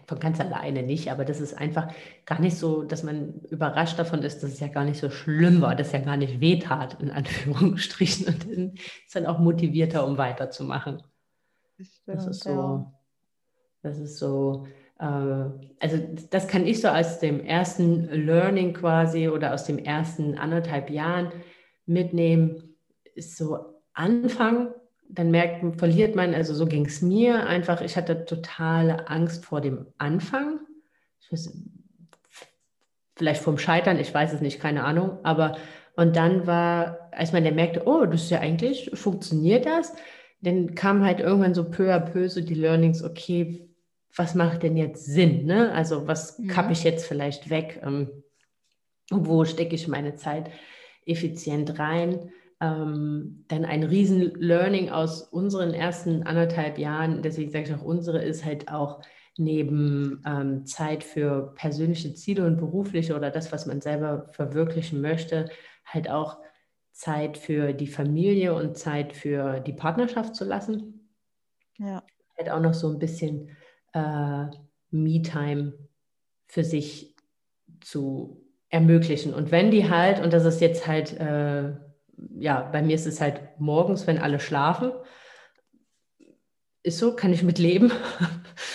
von 0.07 0.19
ganz 0.19 0.41
alleine 0.41 0.83
nicht, 0.83 1.11
aber 1.11 1.27
das 1.27 1.43
ist 1.43 1.53
einfach 1.53 1.93
gar 2.25 2.41
nicht 2.41 2.57
so, 2.57 2.85
dass 2.85 3.03
man 3.03 3.35
überrascht 3.51 3.99
davon 3.99 4.23
ist, 4.23 4.43
dass 4.43 4.53
es 4.53 4.61
ja 4.61 4.69
gar 4.69 4.85
nicht 4.85 4.99
so 4.99 5.11
schlimm 5.11 5.61
war, 5.61 5.77
dass 5.77 5.89
es 5.89 5.93
ja 5.93 5.99
gar 5.99 6.17
nicht 6.17 6.41
wehtat, 6.41 7.01
in 7.03 7.11
Anführungsstrichen. 7.11 8.29
Und 8.29 8.51
dann 8.51 8.73
ist 9.07 9.15
dann 9.15 9.27
auch 9.27 9.39
motivierter, 9.39 10.07
um 10.07 10.17
weiterzumachen. 10.17 11.03
Das, 11.77 11.87
stimmt, 11.89 12.17
das 12.17 12.27
ist 12.29 12.45
so, 12.45 12.51
ja. 12.51 12.93
das 13.83 13.99
ist 13.99 14.19
so, 14.19 14.67
äh, 14.99 15.05
also 15.05 15.99
das 16.31 16.49
kann 16.49 16.67
ich 16.67 16.81
so 16.81 16.89
aus 16.89 17.19
dem 17.19 17.41
ersten 17.41 18.09
Learning 18.09 18.73
quasi 18.73 19.29
oder 19.29 19.53
aus 19.53 19.65
dem 19.65 19.79
ersten 19.79 20.39
anderthalb 20.39 20.89
Jahren 20.89 21.31
mitnehmen, 21.85 22.75
ist 23.15 23.37
so 23.37 23.59
Anfang 23.93 24.73
dann 25.15 25.31
merkt, 25.31 25.79
verliert 25.79 26.17
man, 26.17 26.35
also 26.35 26.55
so 26.55 26.67
ging 26.67 26.87
es 26.87 27.03
mir 27.03 27.47
einfach, 27.47 27.81
ich 27.83 27.97
hatte 27.97 28.25
totale 28.25 29.09
Angst 29.09 29.45
vor 29.45 29.61
dem 29.61 29.87
Anfang. 29.99 30.61
Weiß, 31.31 31.53
vielleicht 33.17 33.43
vom 33.43 33.59
Scheitern, 33.59 33.99
ich 33.99 34.13
weiß 34.13 34.33
es 34.33 34.41
nicht, 34.41 34.61
keine 34.61 34.85
Ahnung, 34.85 35.19
aber 35.23 35.57
und 35.95 36.17
dann 36.17 36.47
war, 36.47 37.11
als 37.13 37.33
man 37.33 37.45
dann 37.45 37.55
merkte, 37.55 37.83
oh, 37.87 38.07
das 38.07 38.25
ist 38.25 38.31
ja 38.31 38.41
eigentlich, 38.41 38.91
funktioniert 38.95 39.67
das? 39.67 39.93
Dann 40.41 40.75
kam 40.75 41.05
halt 41.05 41.21
irgendwann 41.21 41.55
so 41.55 41.65
peu 41.71 41.95
à 41.95 42.01
peu 42.01 42.29
so 42.29 42.41
die 42.41 42.55
Learnings, 42.55 43.05
okay, 43.05 43.69
was 44.17 44.35
macht 44.35 44.63
denn 44.63 44.77
jetzt 44.77 45.05
Sinn? 45.05 45.45
Ne? 45.45 45.73
Also 45.73 46.07
was 46.07 46.39
mhm. 46.39 46.49
kappe 46.49 46.73
ich 46.73 46.85
jetzt 46.85 47.07
vielleicht 47.07 47.51
weg? 47.51 47.81
Ähm, 47.85 48.25
wo 49.11 49.45
stecke 49.45 49.75
ich 49.75 49.89
meine 49.89 50.17
Zeit 50.17 50.51
effizient 51.05 51.79
rein? 51.79 52.31
Ähm, 52.63 53.45
dann 53.49 53.65
ein 53.65 53.83
riesen 53.83 54.35
Learning 54.37 54.89
aus 54.89 55.23
unseren 55.23 55.75
ersten 55.75 56.23
anderthalb 56.23 56.79
Jahren, 56.79 57.21
deswegen 57.21 57.51
sage 57.51 57.65
ich 57.65 57.75
auch 57.75 57.83
unsere, 57.83 58.23
ist 58.23 58.45
halt 58.45 58.69
auch 58.69 59.03
neben 59.37 60.23
ähm, 60.25 60.65
Zeit 60.65 61.03
für 61.03 61.55
persönliche 61.57 62.15
Ziele 62.15 62.47
und 62.47 62.59
berufliche 62.59 63.17
oder 63.17 63.31
das, 63.31 63.51
was 63.51 63.67
man 63.67 63.81
selber 63.81 64.29
verwirklichen 64.31 65.01
möchte, 65.01 65.51
halt 65.85 66.09
auch 66.09 66.39
Zeit 66.93 67.37
für 67.37 67.73
die 67.73 67.89
Familie 67.89 68.55
und 68.55 68.79
Zeit 68.79 69.13
für 69.13 69.59
die 69.59 69.73
Partnerschaft 69.73 70.37
zu 70.37 70.45
lassen. 70.45 71.11
Ja. 71.79 72.05
Halt 72.39 72.51
auch 72.51 72.61
noch 72.61 72.75
so 72.75 72.91
ein 72.91 72.99
bisschen 73.01 73.57
äh, 73.93 74.47
Me-Time 74.91 75.73
für 76.47 76.63
sich 76.63 77.17
zu 77.81 78.47
ermöglichen. 78.69 79.35
Und 79.35 79.51
wenn 79.51 79.73
die 79.73 79.91
halt, 79.91 80.21
und 80.21 80.33
das 80.33 80.45
ist 80.45 80.61
jetzt 80.61 80.87
halt 80.87 81.19
äh, 81.19 81.73
ja, 82.39 82.63
bei 82.73 82.83
mir 82.83 82.95
ist 82.95 83.07
es 83.07 83.21
halt 83.21 83.41
morgens, 83.59 84.07
wenn 84.07 84.19
alle 84.19 84.41
schlafen. 84.41 84.93
Ist 86.85 86.99
so, 86.99 87.15
kann 87.15 87.33
ich 87.33 87.45
mit 87.45 87.59
leben, 87.59 87.93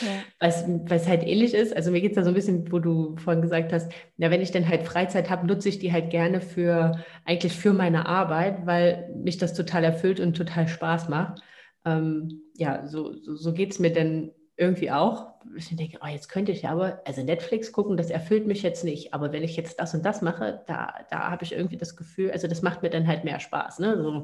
ja. 0.02 0.24
weil 0.40 0.98
es 0.98 1.08
halt 1.08 1.24
ähnlich 1.24 1.54
ist. 1.54 1.76
Also 1.76 1.92
mir 1.92 2.00
geht 2.00 2.12
es 2.12 2.16
da 2.16 2.24
so 2.24 2.30
ein 2.30 2.36
bisschen, 2.36 2.72
wo 2.72 2.80
du 2.80 3.18
vorhin 3.18 3.42
gesagt 3.42 3.74
hast, 3.74 3.92
ja, 4.16 4.32
wenn 4.32 4.42
ich 4.42 4.52
dann 4.52 4.68
halt 4.68 4.84
Freizeit 4.84 5.30
habe, 5.30 5.46
nutze 5.46 5.68
ich 5.68 5.80
die 5.80 5.92
halt 5.92 6.10
gerne 6.10 6.40
für, 6.40 7.04
eigentlich 7.26 7.54
für 7.54 7.74
meine 7.74 8.06
Arbeit, 8.06 8.66
weil 8.66 9.14
mich 9.14 9.38
das 9.38 9.54
total 9.54 9.84
erfüllt 9.84 10.22
und 10.22 10.38
total 10.38 10.70
Spaß 10.70 11.10
macht. 11.10 11.42
Ähm, 11.84 12.44
ja, 12.56 12.88
so, 12.88 13.14
so, 13.14 13.36
so 13.36 13.54
geht 13.54 13.72
es 13.72 13.80
mir 13.80 13.92
dann 13.92 14.32
irgendwie 14.58 14.92
auch. 14.92 15.34
Ich 15.56 15.76
denke, 15.76 16.00
oh, 16.04 16.08
jetzt 16.08 16.30
könnte 16.30 16.52
ich 16.52 16.64
ja 16.64 16.72
aber, 16.72 17.02
also 17.06 17.24
Netflix 17.24 17.72
gucken, 17.72 17.96
das 17.96 18.10
erfüllt 18.10 18.48
mich 18.48 18.64
jetzt 18.64 18.84
nicht. 18.84 19.14
Aber 19.14 19.32
wenn 19.32 19.44
ich 19.44 19.56
jetzt 19.56 19.80
das 19.80 19.94
und 19.94 20.04
das 20.06 20.22
mache, 20.22 20.64
da, 20.68 20.94
da 21.10 21.30
habe 21.30 21.44
ich 21.44 21.54
irgendwie 21.54 21.78
das 21.78 21.96
Gefühl, 21.96 22.32
also 22.32 22.48
das 22.48 22.62
macht 22.62 22.82
mir 22.82 22.90
dann 22.90 23.08
halt 23.08 23.24
mehr 23.24 23.40
Spaß. 23.40 23.80
Ne? 23.80 24.02
So, 24.02 24.24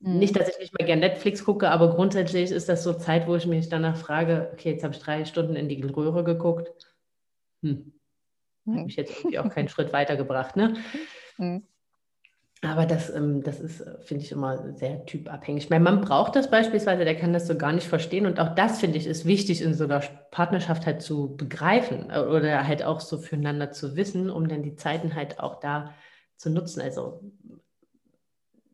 Mhm. 0.00 0.18
Nicht, 0.18 0.36
dass 0.36 0.48
ich 0.48 0.58
nicht 0.58 0.78
mehr 0.78 0.86
gerne 0.86 1.00
Netflix 1.00 1.44
gucke, 1.44 1.70
aber 1.70 1.94
grundsätzlich 1.94 2.50
ist 2.50 2.68
das 2.68 2.82
so 2.82 2.92
Zeit, 2.94 3.26
wo 3.26 3.34
ich 3.34 3.46
mich 3.46 3.68
danach 3.68 3.96
frage, 3.96 4.50
okay, 4.52 4.72
jetzt 4.72 4.84
habe 4.84 4.94
ich 4.94 5.00
drei 5.00 5.24
Stunden 5.24 5.56
in 5.56 5.68
die 5.68 5.82
Röhre 5.82 6.22
geguckt. 6.24 6.94
Hm. 7.62 7.92
Hat 8.66 8.74
mhm. 8.74 8.84
mich 8.84 8.96
jetzt 8.96 9.18
irgendwie 9.18 9.38
auch 9.38 9.48
keinen 9.48 9.68
Schritt 9.68 9.92
weitergebracht, 9.92 10.56
ne? 10.56 10.74
Mhm. 11.38 11.66
Aber 12.62 12.86
das, 12.86 13.10
ähm, 13.10 13.42
das 13.42 13.60
ist, 13.60 13.80
äh, 13.80 13.98
finde 14.00 14.24
ich, 14.24 14.32
immer 14.32 14.74
sehr 14.74 15.04
typabhängig. 15.04 15.68
Mein 15.68 15.82
Mann 15.82 16.00
braucht 16.00 16.36
das 16.36 16.50
beispielsweise, 16.50 17.04
der 17.04 17.16
kann 17.16 17.32
das 17.32 17.46
so 17.46 17.56
gar 17.56 17.72
nicht 17.72 17.86
verstehen. 17.86 18.26
Und 18.26 18.40
auch 18.40 18.54
das, 18.54 18.80
finde 18.80 18.98
ich, 18.98 19.06
ist 19.06 19.26
wichtig 19.26 19.60
in 19.60 19.74
so 19.74 19.84
einer 19.84 20.00
Partnerschaft 20.30 20.86
halt 20.86 21.02
zu 21.02 21.36
begreifen 21.36 22.10
äh, 22.10 22.20
oder 22.20 22.66
halt 22.66 22.82
auch 22.82 23.00
so 23.00 23.18
füreinander 23.18 23.72
zu 23.72 23.96
wissen, 23.96 24.30
um 24.30 24.48
dann 24.48 24.62
die 24.62 24.74
Zeiten 24.74 25.14
halt 25.14 25.38
auch 25.38 25.60
da 25.60 25.94
zu 26.36 26.50
nutzen. 26.50 26.80
Also 26.80 27.20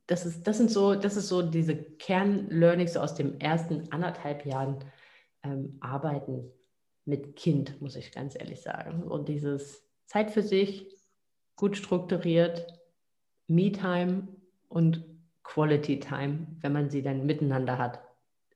das 0.06 0.26
ist, 0.26 0.46
das 0.46 0.58
sind 0.58 0.70
so, 0.70 0.94
das 0.94 1.16
ist 1.16 1.28
so 1.28 1.42
diese 1.42 1.76
Kernlearnings 1.76 2.96
aus 2.96 3.14
den 3.14 3.40
ersten 3.40 3.90
anderthalb 3.90 4.46
Jahren 4.46 4.78
ähm, 5.42 5.78
Arbeiten 5.80 6.52
mit 7.04 7.34
Kind, 7.34 7.80
muss 7.80 7.96
ich 7.96 8.12
ganz 8.12 8.36
ehrlich 8.38 8.62
sagen. 8.62 9.02
Und 9.02 9.28
dieses 9.28 9.84
Zeit 10.06 10.30
für 10.30 10.42
sich, 10.42 10.86
gut 11.56 11.76
strukturiert, 11.76 12.81
Me-Time 13.48 14.28
und 14.68 15.04
Quality 15.42 16.00
Time, 16.00 16.46
wenn 16.60 16.72
man 16.72 16.90
sie 16.90 17.02
dann 17.02 17.26
miteinander 17.26 17.78
hat. 17.78 18.00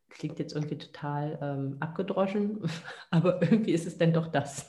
Klingt 0.09 0.39
jetzt 0.39 0.55
irgendwie 0.55 0.79
total 0.79 1.39
ähm, 1.43 1.77
abgedroschen, 1.81 2.61
aber 3.11 3.43
irgendwie 3.43 3.73
ist 3.73 3.87
es 3.87 3.99
dann 3.99 4.13
doch 4.13 4.29
das. 4.29 4.67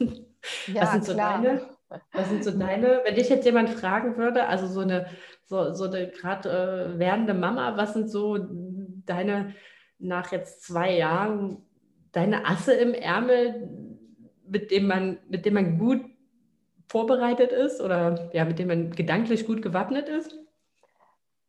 Ja, 0.68 0.82
was, 0.82 0.92
sind 0.92 1.06
so 1.06 1.14
deine, 1.14 1.62
was 2.12 2.30
sind 2.30 2.44
so 2.44 2.52
deine, 2.52 3.02
wenn 3.06 3.16
dich 3.16 3.30
jetzt 3.30 3.46
jemand 3.46 3.70
fragen 3.70 4.18
würde, 4.18 4.48
also 4.48 4.68
so 4.68 4.82
eine, 4.82 5.08
so, 5.46 5.74
so 5.74 5.86
eine 5.86 6.10
gerade 6.10 6.50
äh, 6.96 7.00
werdende 7.00 7.34
Mama, 7.34 7.78
was 7.78 7.94
sind 7.94 8.10
so 8.10 8.38
deine, 9.06 9.54
nach 10.00 10.32
jetzt 10.32 10.64
zwei 10.64 10.96
Jahren, 10.96 11.64
deine 12.12 12.46
Asse 12.46 12.74
im 12.74 12.94
Ärmel, 12.94 13.70
mit 14.48 14.72
dem 14.72 14.88
man, 14.88 15.20
mit 15.30 15.46
dem 15.46 15.54
man 15.54 15.78
gut 15.78 16.02
vorbereitet 16.88 17.52
ist 17.52 17.82
oder 17.82 18.30
ja, 18.34 18.46
mit 18.46 18.60
dem 18.60 18.68
man 18.68 18.92
gedanklich 18.92 19.46
gut 19.46 19.62
gewappnet 19.62 20.08
ist? 20.10 20.36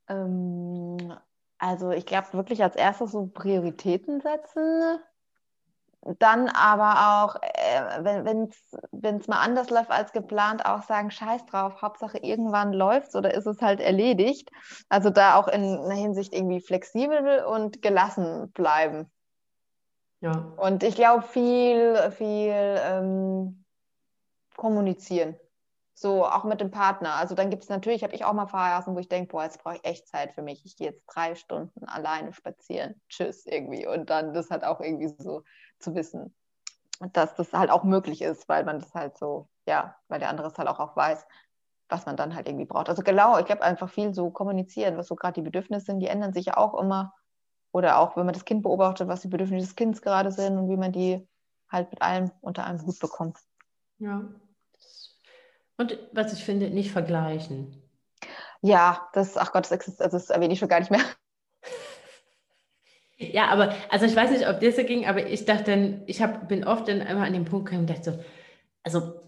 Ähm, 0.09 1.15
also 1.59 1.91
ich 1.91 2.07
glaube 2.07 2.33
wirklich 2.33 2.63
als 2.63 2.77
erstes 2.77 3.13
so 3.13 3.27
Prioritäten 3.27 4.21
setzen. 4.21 4.99
Dann 6.21 6.49
aber 6.49 7.25
auch, 7.25 7.37
äh, 7.43 8.05
wenn 8.93 9.17
es 9.17 9.29
mal 9.29 9.41
anders 9.41 9.69
läuft 9.69 9.91
als 9.91 10.13
geplant, 10.13 10.65
auch 10.65 10.83
sagen, 10.83 11.11
scheiß 11.11 11.45
drauf, 11.47 11.83
Hauptsache 11.83 12.19
irgendwann 12.19 12.73
läuft 12.73 13.09
es 13.09 13.15
oder 13.17 13.35
ist 13.35 13.47
es 13.47 13.61
halt 13.61 13.81
erledigt. 13.81 14.51
Also 14.89 15.11
da 15.11 15.35
auch 15.35 15.49
in 15.49 15.63
einer 15.63 15.95
Hinsicht 15.95 16.35
irgendwie 16.35 16.61
flexibel 16.61 17.45
und 17.45 17.83
gelassen 17.83 18.51
bleiben. 18.53 19.11
Ja. 20.21 20.53
Und 20.57 20.83
ich 20.83 20.95
glaube, 20.95 21.23
viel, 21.23 22.11
viel 22.13 22.53
ähm, 22.53 23.58
kommunizieren. 24.59 25.39
So, 25.95 26.27
auch 26.27 26.45
mit 26.45 26.61
dem 26.61 26.71
Partner. 26.71 27.15
Also 27.15 27.35
dann 27.35 27.51
gibt 27.51 27.65
es 27.65 27.71
natürlich, 27.71 28.05
habe 28.05 28.15
ich 28.15 28.25
auch 28.25 28.33
mal 28.33 28.47
Phasen, 28.47 28.95
wo 28.95 28.99
ich 28.99 29.09
denke, 29.09 29.33
boah, 29.33 29.45
jetzt 29.45 29.63
brauche 29.63 29.77
ich 29.77 29.85
echt 29.85 30.07
Zeit 30.07 30.33
für 30.33 30.43
mich. 30.43 30.65
Ich 30.65 30.77
gehe 30.77 30.89
jetzt 30.89 31.05
drei 31.07 31.35
Stunden 31.35 31.85
alleine 31.87 32.33
spazieren. 32.33 33.01
Tschüss, 33.09 33.47
irgendwie. 33.47 33.87
Und 33.87 34.11
dann 34.11 34.35
das 34.35 34.51
halt 34.51 34.65
auch 34.65 34.81
irgendwie 34.81 35.09
so 35.19 35.43
zu 35.81 35.95
wissen, 35.95 36.37
dass 37.13 37.35
das 37.35 37.53
halt 37.53 37.71
auch 37.71 37.83
möglich 37.83 38.23
ist, 38.23 38.49
weil 38.49 38.65
man 38.65 38.79
das 38.79 38.95
halt 38.95 39.17
so, 39.17 39.49
ja, 39.67 39.97
weil 40.09 40.21
der 40.21 40.29
andere 40.29 40.49
es 40.49 40.59
halt 40.59 40.69
auch, 40.69 40.79
auch 40.79 40.95
weiß, 40.95 41.27
was 41.89 42.07
man 42.07 42.17
dann 42.17 42.35
halt 42.35 42.47
irgendwie 42.47 42.67
braucht. 42.67 42.89
Also 42.89 43.03
genau, 43.03 43.39
ich 43.39 43.47
glaube 43.47 43.63
einfach 43.63 43.89
viel 43.89 44.15
so 44.15 44.31
kommunizieren, 44.31 44.97
was 44.97 45.09
so 45.09 45.17
gerade 45.17 45.35
die 45.35 45.43
Bedürfnisse 45.43 45.87
sind, 45.87 46.01
die 46.01 46.09
ändern 46.09 46.33
sich 46.33 46.47
ja 46.47 46.57
auch 46.57 46.75
immer. 46.81 47.15
Oder 47.73 47.99
auch, 47.99 48.17
wenn 48.17 48.27
man 48.27 48.35
das 48.35 48.45
Kind 48.45 48.63
beobachtet, 48.63 49.09
was 49.09 49.23
die 49.23 49.29
Bedürfnisse 49.29 49.67
des 49.67 49.77
Kindes 49.77 50.03
gerade 50.03 50.31
sind 50.31 50.59
und 50.59 50.69
wie 50.69 50.77
man 50.77 50.93
die 50.93 51.29
halt 51.69 51.91
mit 51.91 52.03
allem 52.03 52.31
unter 52.41 52.65
einem 52.65 52.85
Hut 52.87 53.01
bekommt. 53.01 53.39
Ja, 53.99 54.23
und 55.79 55.99
was 56.13 56.33
ich 56.33 56.45
finde, 56.45 56.69
nicht 56.71 56.91
vergleichen. 56.91 57.83
Ja, 58.61 59.09
das, 59.13 59.37
ach 59.37 59.53
Gott, 59.53 59.65
das, 59.65 59.73
existiert, 59.73 60.03
also 60.03 60.19
das 60.19 60.31
erwähne 60.31 60.53
ich 60.53 60.59
schon 60.59 60.69
gar 60.69 60.81
nicht 60.81 60.91
mehr. 60.91 61.01
Ja, 63.21 63.49
aber, 63.49 63.75
also 63.91 64.07
ich 64.07 64.15
weiß 64.15 64.31
nicht, 64.31 64.49
ob 64.49 64.61
dir 64.61 64.71
so 64.73 64.85
ging, 64.85 65.05
aber 65.05 65.27
ich 65.27 65.45
dachte 65.45 65.73
dann, 65.73 66.03
ich 66.07 66.23
hab, 66.23 66.47
bin 66.47 66.63
oft 66.63 66.87
dann 66.87 67.01
immer 67.01 67.25
an 67.25 67.33
den 67.33 67.47
Punkt 67.47 67.67
gekommen 67.67 67.89
und 67.89 67.91
dachte 67.91 68.13
so, 68.13 68.25
also 68.85 69.21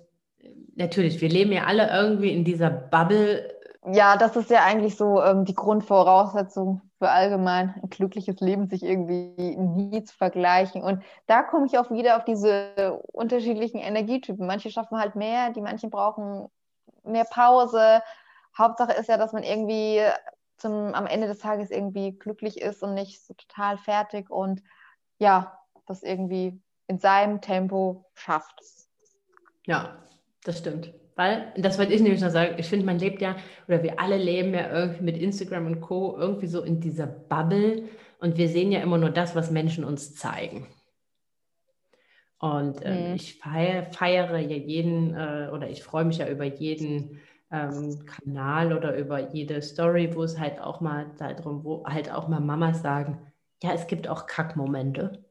natürlich, 0.77 1.21
wir 1.21 1.29
leben 1.29 1.51
ja 1.51 1.65
alle 1.65 1.91
irgendwie 1.91 2.33
in 2.33 2.45
dieser 2.45 2.71
Bubble. 2.71 3.53
Ja, 3.93 4.17
das 4.17 4.37
ist 4.37 4.49
ja 4.49 4.63
eigentlich 4.63 4.95
so 4.95 5.21
ähm, 5.21 5.45
die 5.45 5.57
Grundvoraussetzung 5.57 6.83
für 7.01 7.11
allgemein 7.11 7.81
ein 7.83 7.89
glückliches 7.89 8.41
Leben, 8.41 8.69
sich 8.69 8.83
irgendwie 8.83 9.57
nie 9.57 10.05
zu 10.05 10.15
vergleichen. 10.15 10.83
Und 10.83 11.03
da 11.27 11.43
komme 11.43 11.65
ich 11.65 11.79
auch 11.79 11.91
wieder 11.91 12.19
auf 12.19 12.27
diese 12.27 13.01
unterschiedlichen 13.13 13.79
Energietypen. 13.79 14.47
Manche 14.47 14.71
schaffen 14.71 14.99
halt 14.99 15.17
mehr, 15.17 15.49
die 15.49 15.63
manchen 15.63 15.89
brauchen 15.89 16.51
mehr 17.03 17.25
Pause. 17.25 18.03
Hauptsache 18.57 18.93
ist 18.93 19.09
ja, 19.09 19.17
dass 19.17 19.33
man 19.33 19.45
irgendwie 19.45 20.03
zum, 20.59 20.93
am 20.93 21.07
Ende 21.07 21.27
des 21.27 21.39
Tages 21.39 21.71
irgendwie 21.71 22.13
glücklich 22.13 22.61
ist 22.61 22.83
und 22.83 22.93
nicht 22.93 23.25
so 23.25 23.33
total 23.33 23.79
fertig 23.79 24.29
und 24.29 24.63
ja, 25.19 25.59
das 25.87 26.03
irgendwie 26.03 26.61
in 26.87 26.99
seinem 26.99 27.41
Tempo 27.41 28.05
schafft. 28.13 28.61
Ja, 29.65 29.97
das 30.45 30.59
stimmt. 30.59 30.93
Weil, 31.17 31.53
das 31.57 31.79
wollte 31.79 31.93
ich 31.93 32.01
nämlich 32.01 32.21
noch 32.21 32.31
sagen, 32.31 32.55
ich 32.59 32.67
finde, 32.67 32.87
man 32.87 32.99
lebt 32.99 33.21
ja, 33.21 33.37
oder 33.69 33.83
wir 33.83 34.01
alle 34.01 34.17
leben 34.17 34.55
ja 34.55 34.73
irgendwie 34.73 35.05
mit 35.05 35.19
Instagram 35.19 35.67
und 35.67 35.81
Co. 35.81 36.17
irgendwie 36.19 36.47
so 36.47 36.63
in 36.63 36.81
dieser 36.81 37.07
Bubble 37.07 37.85
und 38.21 38.37
wir 38.37 38.49
sehen 38.49 38.73
ja 38.73 38.81
immer 38.81 38.99
nur 38.99 39.11
das, 39.11 39.35
was 39.35 39.51
Menschen 39.51 39.85
uns 39.85 40.15
zeigen. 40.15 40.67
Und 42.39 42.83
äh, 42.83 43.11
mhm. 43.11 43.15
ich 43.17 43.39
feiere, 43.39 43.93
feiere, 43.93 44.39
ja 44.39 44.57
jeden, 44.57 45.15
äh, 45.15 45.51
oder 45.53 45.69
ich 45.69 45.83
freue 45.83 46.07
mich 46.07 46.19
ja 46.19 46.29
über 46.29 46.45
jeden 46.45 47.21
ähm, 47.51 48.07
Kanal 48.07 48.73
oder 48.73 48.97
über 48.97 49.33
jede 49.33 49.61
Story, 49.61 50.15
wo 50.15 50.23
es 50.23 50.39
halt 50.39 50.61
auch 50.61 50.81
mal 50.81 51.11
darum, 51.19 51.65
wo 51.65 51.85
halt 51.85 52.11
auch 52.11 52.29
mal 52.29 52.41
Mamas 52.41 52.81
sagen, 52.81 53.19
ja, 53.63 53.75
es 53.75 53.87
gibt 53.87 54.09
auch 54.09 54.27
Kackmomente. 54.27 55.25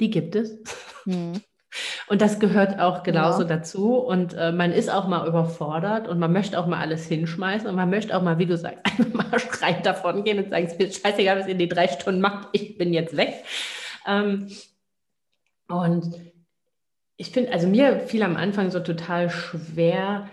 Die 0.00 0.10
gibt 0.10 0.34
es. 0.36 0.58
Mhm. 1.06 1.40
Und 2.06 2.20
das 2.20 2.38
gehört 2.38 2.78
auch 2.80 3.02
genauso 3.02 3.42
ja. 3.42 3.48
dazu. 3.48 3.96
Und 3.96 4.34
äh, 4.34 4.52
man 4.52 4.72
ist 4.72 4.90
auch 4.90 5.08
mal 5.08 5.26
überfordert 5.26 6.08
und 6.08 6.18
man 6.18 6.32
möchte 6.32 6.58
auch 6.58 6.66
mal 6.66 6.80
alles 6.80 7.06
hinschmeißen 7.06 7.68
und 7.68 7.74
man 7.74 7.90
möchte 7.90 8.16
auch 8.16 8.22
mal, 8.22 8.38
wie 8.38 8.46
du 8.46 8.56
sagst, 8.56 8.78
einfach 8.84 9.12
mal 9.12 9.38
schreien 9.38 9.82
davon 9.82 10.24
gehen 10.24 10.38
und 10.38 10.50
sagen, 10.50 10.66
es 10.66 10.74
ist 10.74 11.02
scheißegal, 11.02 11.38
was 11.38 11.46
ihr 11.46 11.52
in 11.52 11.58
die 11.58 11.68
drei 11.68 11.88
Stunden 11.88 12.20
macht, 12.20 12.48
ich 12.52 12.76
bin 12.78 12.92
jetzt 12.92 13.16
weg. 13.16 13.44
Ähm, 14.06 14.48
und 15.68 16.14
ich 17.16 17.30
finde, 17.30 17.52
also 17.52 17.68
mir 17.68 18.00
fiel 18.00 18.22
am 18.22 18.36
Anfang 18.36 18.70
so 18.70 18.80
total 18.80 19.30
schwer, 19.30 20.28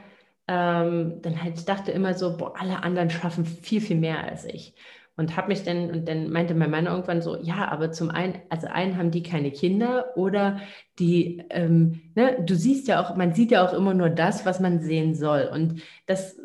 ähm, 0.48 1.22
dann 1.22 1.44
halt, 1.44 1.60
ich 1.60 1.66
dachte 1.66 1.92
immer 1.92 2.16
so, 2.16 2.36
boah, 2.36 2.60
alle 2.60 2.84
anderen 2.84 3.10
schaffen 3.12 3.46
viel, 3.46 3.82
viel 3.82 3.98
mehr 3.98 4.24
als 4.24 4.46
ich. 4.46 4.74
Und 5.20 5.36
habe 5.36 5.50
mich 5.50 5.64
dann, 5.64 5.92
und 5.92 6.08
dann 6.08 6.30
meinte 6.30 6.56
mein 6.56 6.72
Mann 6.72 6.86
irgendwann 6.86 7.22
so, 7.22 7.36
ja, 7.42 7.68
aber 7.68 7.92
zum 7.92 8.10
einen, 8.10 8.42
also 8.48 8.68
einen 8.68 8.96
haben 8.96 9.12
die 9.12 9.22
keine 9.22 9.52
Kinder 9.52 10.16
oder 10.16 10.62
die, 10.98 11.44
ähm, 11.50 12.14
ne, 12.16 12.42
du 12.42 12.56
siehst 12.56 12.88
ja 12.88 13.02
auch, 13.02 13.18
man 13.18 13.34
sieht 13.34 13.52
ja 13.52 13.68
auch 13.68 13.74
immer 13.74 13.94
nur 13.94 14.10
das, 14.10 14.46
was 14.46 14.62
man 14.62 14.80
sehen 14.80 15.16
soll. 15.16 15.50
Und 15.54 15.82
das, 16.06 16.40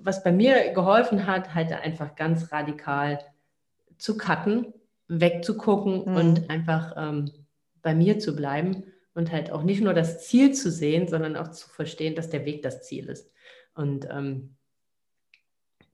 was 0.00 0.22
bei 0.22 0.30
mir 0.30 0.74
geholfen 0.74 1.26
hat, 1.26 1.54
halt 1.54 1.72
einfach 1.72 2.16
ganz 2.16 2.52
radikal 2.52 3.18
zu 3.96 4.18
cutten, 4.18 4.74
wegzugucken 5.06 6.04
mhm. 6.04 6.14
und 6.14 6.50
einfach 6.50 6.96
ähm, 6.98 7.30
bei 7.80 7.94
mir 7.94 8.18
zu 8.18 8.36
bleiben 8.36 8.84
und 9.14 9.32
halt 9.32 9.50
auch 9.52 9.62
nicht 9.62 9.80
nur 9.80 9.94
das 9.94 10.26
Ziel 10.26 10.52
zu 10.52 10.70
sehen, 10.70 11.08
sondern 11.08 11.34
auch 11.34 11.48
zu 11.48 11.66
verstehen, 11.70 12.14
dass 12.14 12.28
der 12.28 12.44
Weg 12.44 12.62
das 12.62 12.82
Ziel 12.82 13.08
ist. 13.08 13.32
Und 13.74 14.06
ähm, 14.10 14.54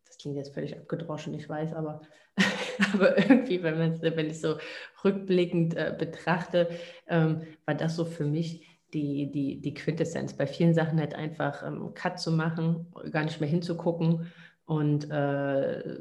das 0.05 0.19
klingt 0.19 0.37
jetzt 0.37 0.53
völlig 0.53 0.77
abgedroschen, 0.77 1.33
ich 1.35 1.49
weiß, 1.49 1.75
aber 1.75 2.01
Aber 2.93 3.19
irgendwie, 3.19 3.63
wenn, 3.63 3.79
man, 3.79 4.03
wenn 4.03 4.31
ich 4.31 4.41
so 4.41 4.57
rückblickend 5.05 5.77
äh, 5.77 5.95
betrachte, 5.97 6.69
ähm, 7.07 7.43
war 7.65 7.75
das 7.75 7.97
so 7.97 8.05
für 8.05 8.25
mich 8.25 8.67
die, 8.93 9.31
die, 9.31 9.61
die 9.61 9.75
Quintessenz. 9.75 10.35
Bei 10.35 10.47
vielen 10.47 10.75
Sachen 10.75 10.99
halt 10.99 11.15
einfach 11.15 11.67
ähm, 11.67 11.93
Cut 11.95 12.19
zu 12.19 12.33
machen, 12.33 12.87
gar 13.11 13.25
nicht 13.25 13.41
mehr 13.41 13.49
hinzugucken 13.49 14.33
und 14.67 15.11
äh, 15.11 15.99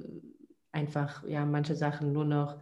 einfach, 0.71 1.27
ja, 1.27 1.45
manche 1.45 1.75
Sachen 1.75 2.13
nur 2.13 2.25
noch, 2.25 2.59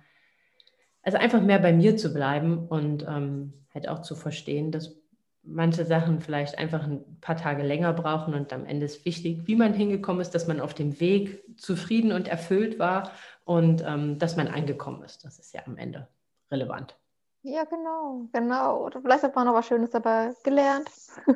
also 1.03 1.17
einfach 1.17 1.41
mehr 1.41 1.59
bei 1.59 1.74
mir 1.74 1.97
zu 1.97 2.13
bleiben 2.13 2.67
und 2.67 3.05
ähm, 3.07 3.53
halt 3.74 3.88
auch 3.88 4.01
zu 4.01 4.15
verstehen, 4.15 4.72
dass 4.72 4.95
manche 5.43 5.86
Sachen 5.86 6.19
vielleicht 6.19 6.59
einfach 6.59 6.84
ein 6.84 7.19
paar 7.19 7.36
Tage 7.36 7.63
länger 7.63 7.93
brauchen 7.93 8.34
und 8.34 8.53
am 8.53 8.65
Ende 8.65 8.86
ist 8.86 9.05
wichtig, 9.05 9.47
wie 9.47 9.55
man 9.55 9.74
hingekommen 9.74 10.22
ist, 10.22 10.32
dass 10.32 10.47
man 10.47 10.59
auf 10.59 10.74
dem 10.74 10.99
Weg 10.99 11.43
zufrieden 11.57 12.11
und 12.11 12.28
erfüllt 12.28 12.78
war 12.78 13.11
und 13.45 13.83
ähm, 13.85 14.19
dass 14.19 14.35
man 14.35 14.47
angekommen 14.47 15.03
ist. 15.03 15.23
Das 15.25 15.39
ist 15.39 15.53
ja 15.53 15.61
am 15.65 15.77
Ende 15.77 16.07
relevant. 16.51 16.97
Ja, 17.43 17.63
genau, 17.63 18.27
genau. 18.31 18.85
Oder 18.85 19.01
vielleicht 19.01 19.23
hat 19.23 19.35
man 19.35 19.47
noch 19.47 19.55
was 19.55 19.65
Schönes 19.65 19.89
dabei 19.89 20.31
gelernt. 20.43 20.87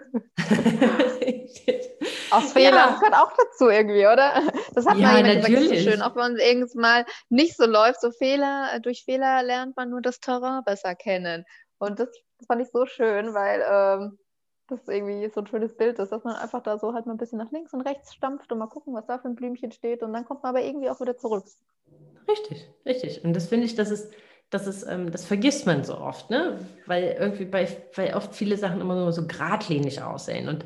Aus 2.29 2.53
Fehlern 2.53 2.75
ja. 2.75 2.97
gehört 2.99 3.15
auch 3.15 3.33
dazu 3.35 3.69
irgendwie, 3.69 4.05
oder? 4.05 4.43
Das 4.75 4.85
hat 4.85 4.97
ja, 4.97 5.13
man 5.13 5.25
jemand 5.25 5.45
gesagt, 5.45 5.67
so 5.67 5.75
schön. 5.75 6.03
Auch 6.03 6.15
wenn 6.15 6.35
es 6.35 6.43
irgendwann 6.43 6.81
mal 6.81 7.05
nicht 7.29 7.57
so 7.57 7.65
läuft, 7.65 8.01
so 8.01 8.11
Fehler, 8.11 8.69
äh, 8.73 8.81
durch 8.81 9.03
Fehler 9.03 9.41
lernt 9.41 9.75
man 9.77 9.89
nur 9.89 10.01
das 10.01 10.19
Terrain 10.19 10.63
besser 10.63 10.93
kennen. 10.93 11.43
Und 11.79 11.99
das, 11.99 12.09
das 12.37 12.45
fand 12.45 12.61
ich 12.61 12.69
so 12.71 12.85
schön, 12.85 13.33
weil 13.33 13.63
ähm, 13.67 14.19
das 14.67 14.87
irgendwie 14.87 15.29
so 15.29 15.41
ein 15.41 15.47
schönes 15.47 15.75
Bild 15.75 15.97
ist, 15.97 16.11
dass 16.11 16.23
man 16.23 16.35
einfach 16.35 16.61
da 16.61 16.77
so 16.77 16.93
halt 16.93 17.07
mal 17.07 17.13
ein 17.13 17.17
bisschen 17.17 17.39
nach 17.39 17.51
links 17.51 17.73
und 17.73 17.81
rechts 17.81 18.13
stampft 18.13 18.51
und 18.51 18.59
mal 18.59 18.67
gucken, 18.67 18.93
was 18.93 19.05
da 19.07 19.17
für 19.17 19.27
ein 19.27 19.35
Blümchen 19.35 19.71
steht 19.71 20.03
und 20.03 20.13
dann 20.13 20.25
kommt 20.25 20.43
man 20.43 20.51
aber 20.55 20.63
irgendwie 20.63 20.89
auch 20.89 20.99
wieder 20.99 21.17
zurück. 21.17 21.45
Richtig, 22.27 22.67
richtig. 22.85 23.23
Und 23.23 23.33
das 23.35 23.47
finde 23.47 23.65
ich, 23.65 23.75
das 23.75 23.91
ist 23.91 24.11
das 24.49 24.67
ist, 24.67 24.83
ähm, 24.87 25.11
das 25.11 25.25
vergisst 25.25 25.65
man 25.65 25.83
so 25.83 25.97
oft, 25.97 26.29
ne? 26.29 26.59
Weil 26.85 27.15
irgendwie 27.19 27.45
bei, 27.45 27.67
weil 27.95 28.13
oft 28.13 28.35
viele 28.35 28.57
Sachen 28.57 28.81
immer 28.81 28.95
nur 28.95 29.11
so 29.11 29.25
geradlinig 29.27 30.01
aussehen 30.01 30.47
und 30.49 30.65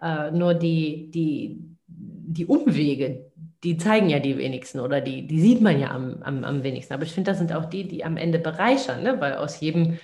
äh, 0.00 0.30
nur 0.32 0.54
die, 0.54 1.10
die, 1.10 1.60
die 1.86 2.46
Umwege, 2.46 3.30
die 3.62 3.76
zeigen 3.76 4.08
ja 4.10 4.18
die 4.18 4.36
wenigsten 4.38 4.80
oder 4.80 5.00
die, 5.00 5.26
die 5.26 5.40
sieht 5.40 5.60
man 5.60 5.78
ja 5.78 5.90
am, 5.92 6.22
am, 6.22 6.42
am 6.44 6.62
wenigsten. 6.64 6.94
Aber 6.94 7.04
ich 7.04 7.12
finde, 7.12 7.30
das 7.30 7.38
sind 7.38 7.52
auch 7.52 7.66
die, 7.66 7.86
die 7.86 8.04
am 8.04 8.16
Ende 8.16 8.38
bereichern, 8.38 9.02
ne? 9.02 9.20
Weil 9.20 9.34
aus 9.34 9.60
jedem 9.60 9.98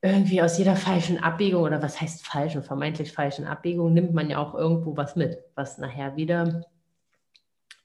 irgendwie 0.00 0.40
aus 0.42 0.58
jeder 0.58 0.76
falschen 0.76 1.18
Abbiegung 1.18 1.62
oder 1.64 1.82
was 1.82 2.00
heißt 2.00 2.24
falschen, 2.24 2.62
vermeintlich 2.62 3.12
falschen 3.12 3.46
Abbiegung 3.46 3.92
nimmt 3.92 4.14
man 4.14 4.30
ja 4.30 4.38
auch 4.38 4.54
irgendwo 4.54 4.96
was 4.96 5.16
mit, 5.16 5.38
was 5.56 5.78
nachher 5.78 6.16
wieder 6.16 6.62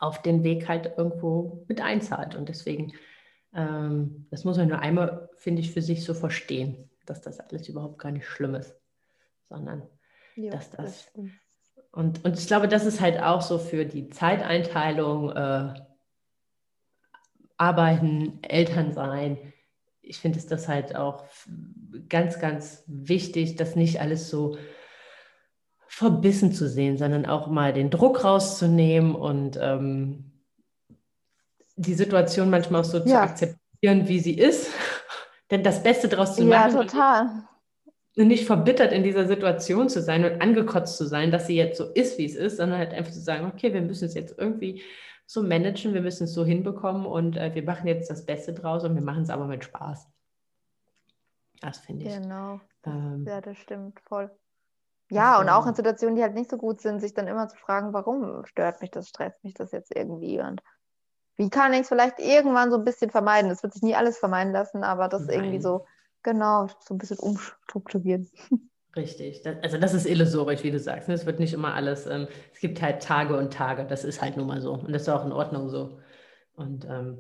auf 0.04 0.22
den 0.22 0.44
Weg 0.44 0.68
halt 0.68 0.94
irgendwo 0.98 1.66
mit 1.68 1.82
einzahlt. 1.82 2.36
Und 2.36 2.50
deswegen 2.50 2.94
ähm, 3.54 4.26
das 4.32 4.44
muss 4.44 4.58
man 4.58 4.68
nur 4.68 4.80
einmal, 4.80 5.30
finde 5.36 5.62
ich, 5.62 5.72
für 5.72 5.82
sich 5.82 6.04
so 6.04 6.14
verstehen, 6.14 6.90
dass 7.06 7.22
das 7.22 7.40
alles 7.40 7.70
überhaupt 7.70 8.00
gar 8.00 8.12
nicht 8.12 8.26
schlimm 8.26 8.56
ist, 8.56 8.76
sondern 9.50 9.84
ja, 10.36 10.52
dass 10.52 10.70
das. 10.72 11.12
das 11.14 11.24
und, 11.92 12.26
und 12.26 12.40
ich 12.40 12.48
glaube, 12.48 12.68
das 12.68 12.86
ist 12.86 13.02
halt 13.02 13.22
auch 13.22 13.42
so 13.42 13.60
für 13.60 13.86
die 13.86 14.10
Zeiteinteilung, 14.10 15.32
äh, 15.32 15.74
Arbeiten, 17.58 18.40
Elternsein. 18.42 19.54
Ich 20.02 20.18
finde 20.18 20.40
es 20.40 20.48
das 20.48 20.68
halt 20.68 20.96
auch 20.96 21.24
ganz, 22.10 22.40
ganz 22.40 22.84
wichtig, 22.88 23.56
das 23.56 23.76
nicht 23.76 24.02
alles 24.02 24.30
so 24.30 24.58
verbissen 25.94 26.52
zu 26.52 26.68
sehen, 26.68 26.98
sondern 26.98 27.28
auch 27.28 27.48
mal 27.48 27.72
den 27.72 27.92
Druck 27.92 28.24
rauszunehmen 28.24 29.14
und 29.14 29.60
ähm, 29.62 30.32
die 31.76 31.94
Situation 31.94 32.50
manchmal 32.50 32.82
auch 32.82 32.86
so 32.86 32.98
ja. 32.98 33.06
zu 33.06 33.16
akzeptieren, 33.20 34.08
wie 34.08 34.20
sie 34.20 34.34
ist, 34.34 34.72
denn 35.52 35.62
das 35.62 35.84
Beste 35.84 36.08
daraus 36.08 36.36
zu 36.36 36.46
machen. 36.46 36.74
Ja, 36.74 36.82
total. 36.82 37.30
Und 38.18 38.28
nicht 38.28 38.46
verbittert 38.46 38.92
in 38.92 39.04
dieser 39.04 39.28
Situation 39.28 39.88
zu 39.88 40.02
sein 40.02 40.26
und 40.26 40.42
angekotzt 40.42 40.98
zu 40.98 41.06
sein, 41.06 41.30
dass 41.30 41.46
sie 41.46 41.56
jetzt 41.56 41.78
so 41.78 41.86
ist, 41.94 42.18
wie 42.18 42.26
es 42.26 42.36
ist, 42.36 42.58
sondern 42.58 42.80
halt 42.80 42.94
einfach 42.94 43.12
zu 43.12 43.22
sagen, 43.22 43.46
okay, 43.46 43.72
wir 43.72 43.82
müssen 43.82 44.06
es 44.06 44.16
jetzt 44.16 44.36
irgendwie 44.38 44.82
so 45.28 45.44
managen, 45.44 45.94
wir 45.94 46.02
müssen 46.02 46.24
es 46.24 46.34
so 46.34 46.44
hinbekommen 46.44 47.06
und 47.06 47.38
äh, 47.38 47.54
wir 47.54 47.64
machen 47.64 47.88
jetzt 47.88 48.10
das 48.10 48.26
Beste 48.26 48.54
draus 48.54 48.84
und 48.84 48.96
wir 48.96 49.04
machen 49.04 49.24
es 49.24 49.30
aber 49.30 49.46
mit 49.46 49.64
Spaß. 49.64 50.10
Das 51.62 51.78
finde 51.78 52.06
ich. 52.06 52.16
Genau. 52.16 52.60
Ähm, 52.84 53.26
ja, 53.28 53.42
das 53.42 53.58
stimmt 53.60 54.00
voll. 54.02 54.32
Ja, 55.14 55.40
und 55.40 55.50
auch 55.50 55.68
in 55.68 55.76
Situationen, 55.76 56.16
die 56.16 56.24
halt 56.24 56.34
nicht 56.34 56.50
so 56.50 56.58
gut 56.58 56.82
sind, 56.82 57.00
sich 57.00 57.14
dann 57.14 57.28
immer 57.28 57.48
zu 57.48 57.58
fragen, 57.58 57.94
warum 57.94 58.46
stört 58.46 58.82
mich 58.82 58.92
das, 58.92 59.10
stresst 59.10 59.44
mich 59.44 59.54
das 59.54 59.72
jetzt 59.72 59.96
irgendwie 59.96 60.40
und 60.40 60.62
wie 61.36 61.50
kann 61.50 61.74
ich 61.74 61.82
es 61.82 61.88
vielleicht 61.88 62.20
irgendwann 62.20 62.72
so 62.72 62.78
ein 62.78 62.84
bisschen 62.84 63.10
vermeiden? 63.10 63.50
Das 63.50 63.64
wird 63.64 63.74
sich 63.74 63.82
nie 63.82 63.96
alles 63.96 64.18
vermeiden 64.18 64.54
lassen, 64.54 64.84
aber 64.84 65.08
das 65.08 65.26
Nein. 65.26 65.36
irgendwie 65.36 65.62
so, 65.62 65.86
genau, 66.22 66.68
so 66.80 66.94
ein 66.94 66.98
bisschen 66.98 67.18
umstrukturieren. 67.18 68.30
Richtig. 68.96 69.42
Das, 69.42 69.56
also 69.64 69.78
das 69.80 69.94
ist 69.96 70.06
illusorisch, 70.06 70.64
wie 70.64 70.70
du 70.70 70.78
sagst. 70.78 71.08
Ne? 71.08 71.16
Es 71.16 71.26
wird 71.26 71.40
nicht 71.40 71.54
immer 71.54 71.74
alles, 71.74 72.06
ähm, 72.06 72.28
es 72.54 72.60
gibt 72.60 72.82
halt 72.82 73.02
Tage 73.02 73.36
und 73.36 73.52
Tage. 73.52 73.86
Das 73.86 74.04
ist 74.04 74.22
halt 74.22 74.38
nun 74.38 74.46
mal 74.46 74.62
so. 74.62 74.74
Und 74.74 74.92
das 74.94 75.04
ist 75.04 75.10
auch 75.10 75.26
in 75.26 75.32
Ordnung 75.32 75.70
so. 75.70 75.98
Und 76.56 76.86
ähm, 76.86 77.18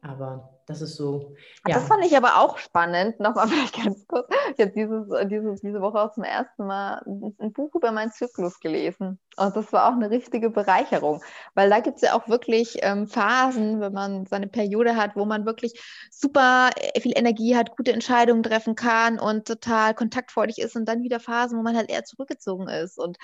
aber 0.00 0.57
das 0.68 0.82
ist 0.82 0.96
so. 0.96 1.34
Ja. 1.66 1.76
Das 1.76 1.88
fand 1.88 2.04
ich 2.04 2.14
aber 2.14 2.36
auch 2.36 2.58
spannend. 2.58 3.18
Nochmal 3.20 3.48
vielleicht 3.48 3.82
ganz 3.82 4.06
kurz. 4.06 4.28
Ich 4.54 4.60
habe 4.60 4.72
dieses, 4.76 5.28
dieses, 5.28 5.60
diese 5.62 5.80
Woche 5.80 5.98
auch 5.98 6.12
zum 6.12 6.24
ersten 6.24 6.66
Mal 6.66 7.02
ein 7.06 7.52
Buch 7.54 7.74
über 7.74 7.90
meinen 7.90 8.12
Zyklus 8.12 8.60
gelesen. 8.60 9.18
Und 9.38 9.56
das 9.56 9.72
war 9.72 9.88
auch 9.88 9.94
eine 9.94 10.10
richtige 10.10 10.50
Bereicherung. 10.50 11.22
Weil 11.54 11.70
da 11.70 11.80
gibt 11.80 11.96
es 11.96 12.02
ja 12.02 12.12
auch 12.12 12.28
wirklich 12.28 12.76
ähm, 12.82 13.06
Phasen, 13.06 13.80
wenn 13.80 13.94
man 13.94 14.26
seine 14.26 14.46
Periode 14.46 14.94
hat, 14.94 15.16
wo 15.16 15.24
man 15.24 15.46
wirklich 15.46 15.80
super 16.10 16.68
äh, 16.76 17.00
viel 17.00 17.16
Energie 17.16 17.56
hat, 17.56 17.74
gute 17.74 17.94
Entscheidungen 17.94 18.42
treffen 18.42 18.74
kann 18.74 19.18
und 19.18 19.46
total 19.46 19.94
kontaktfreudig 19.94 20.58
ist. 20.58 20.76
Und 20.76 20.84
dann 20.84 21.02
wieder 21.02 21.18
Phasen, 21.18 21.58
wo 21.58 21.62
man 21.62 21.78
halt 21.78 21.88
eher 21.88 22.04
zurückgezogen 22.04 22.68
ist. 22.68 22.98
Und 22.98 23.16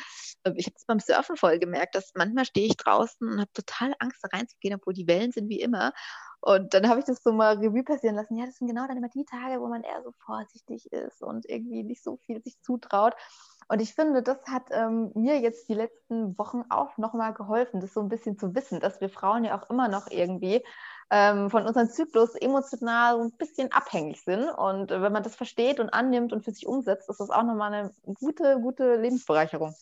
äh, 0.45 0.53
ich 0.57 0.65
habe 0.65 0.77
es 0.79 0.87
beim 0.87 1.01
Surfen 1.01 1.37
voll 1.37 1.59
gemerkt, 1.59 1.95
dass 1.95 2.13
manchmal 2.15 2.47
stehe 2.47 2.69
ich 2.69 2.79
draußen 2.79 3.29
und 3.29 3.39
habe 3.39 3.53
total 3.53 3.93
Angst, 3.99 4.21
da 4.23 4.29
reinzugehen, 4.35 4.77
obwohl 4.77 4.95
die 4.95 5.07
Wellen 5.07 5.31
sind 5.31 5.51
wie 5.51 5.61
immer. 5.61 5.93
Und 6.45 6.75
dann 6.75 6.91
habe 6.91 7.01
ich 7.01 7.07
das 7.07 7.23
so 7.23 7.33
mal 7.33 7.57
Revue 7.57 7.83
passieren 7.83 8.17
lassen. 8.17 8.37
Ja, 8.37 8.45
das 8.45 8.57
sind 8.57 8.69
genau 8.69 8.87
dann 8.87 8.99
immer 8.99 9.09
die 9.09 9.25
Tage, 9.25 9.63
wo 9.63 9.67
man 9.67 9.83
eher 9.83 10.03
so 10.03 10.13
vorsichtig 10.27 10.93
ist 10.93 11.23
und 11.23 11.49
irgendwie 11.49 11.83
nicht 11.83 12.05
so 12.05 12.19
viel 12.19 12.43
sich 12.43 12.61
zutraut. 12.61 13.15
Und 13.69 13.81
ich 13.81 13.95
finde, 13.95 14.23
das 14.23 14.37
hat 14.47 14.65
ähm, 14.71 15.11
mir 15.15 15.41
jetzt 15.41 15.71
die 15.71 15.75
letzten 15.75 16.37
Wochen 16.37 16.65
auch 16.69 16.99
nochmal 16.99 17.33
geholfen, 17.33 17.81
das 17.81 17.95
so 17.95 18.01
ein 18.01 18.11
bisschen 18.11 18.37
zu 18.39 18.55
wissen, 18.55 18.79
dass 18.79 19.01
wir 19.01 19.09
Frauen 19.09 19.45
ja 19.45 19.59
auch 19.59 19.71
immer 19.71 19.89
noch 19.89 20.11
irgendwie 20.11 20.63
ähm, 21.09 21.49
von 21.49 21.67
unserem 21.67 21.89
Zyklus 21.89 22.35
emotional 22.35 23.17
so 23.17 23.23
ein 23.23 23.33
bisschen 23.39 23.73
abhängig 23.73 24.23
sind. 24.23 24.47
Und 24.51 24.91
wenn 24.91 25.13
man 25.13 25.23
das 25.23 25.37
versteht 25.37 25.81
und 25.81 25.89
annimmt 25.95 26.35
und 26.35 26.45
für 26.45 26.51
sich 26.51 26.67
umsetzt, 26.67 27.09
ist 27.09 27.21
das 27.21 27.31
auch 27.31 27.43
nochmal 27.43 27.73
eine 27.73 27.91
gute, 28.05 28.61
gute 28.61 28.97
Lebensbereicherung. 28.97 29.75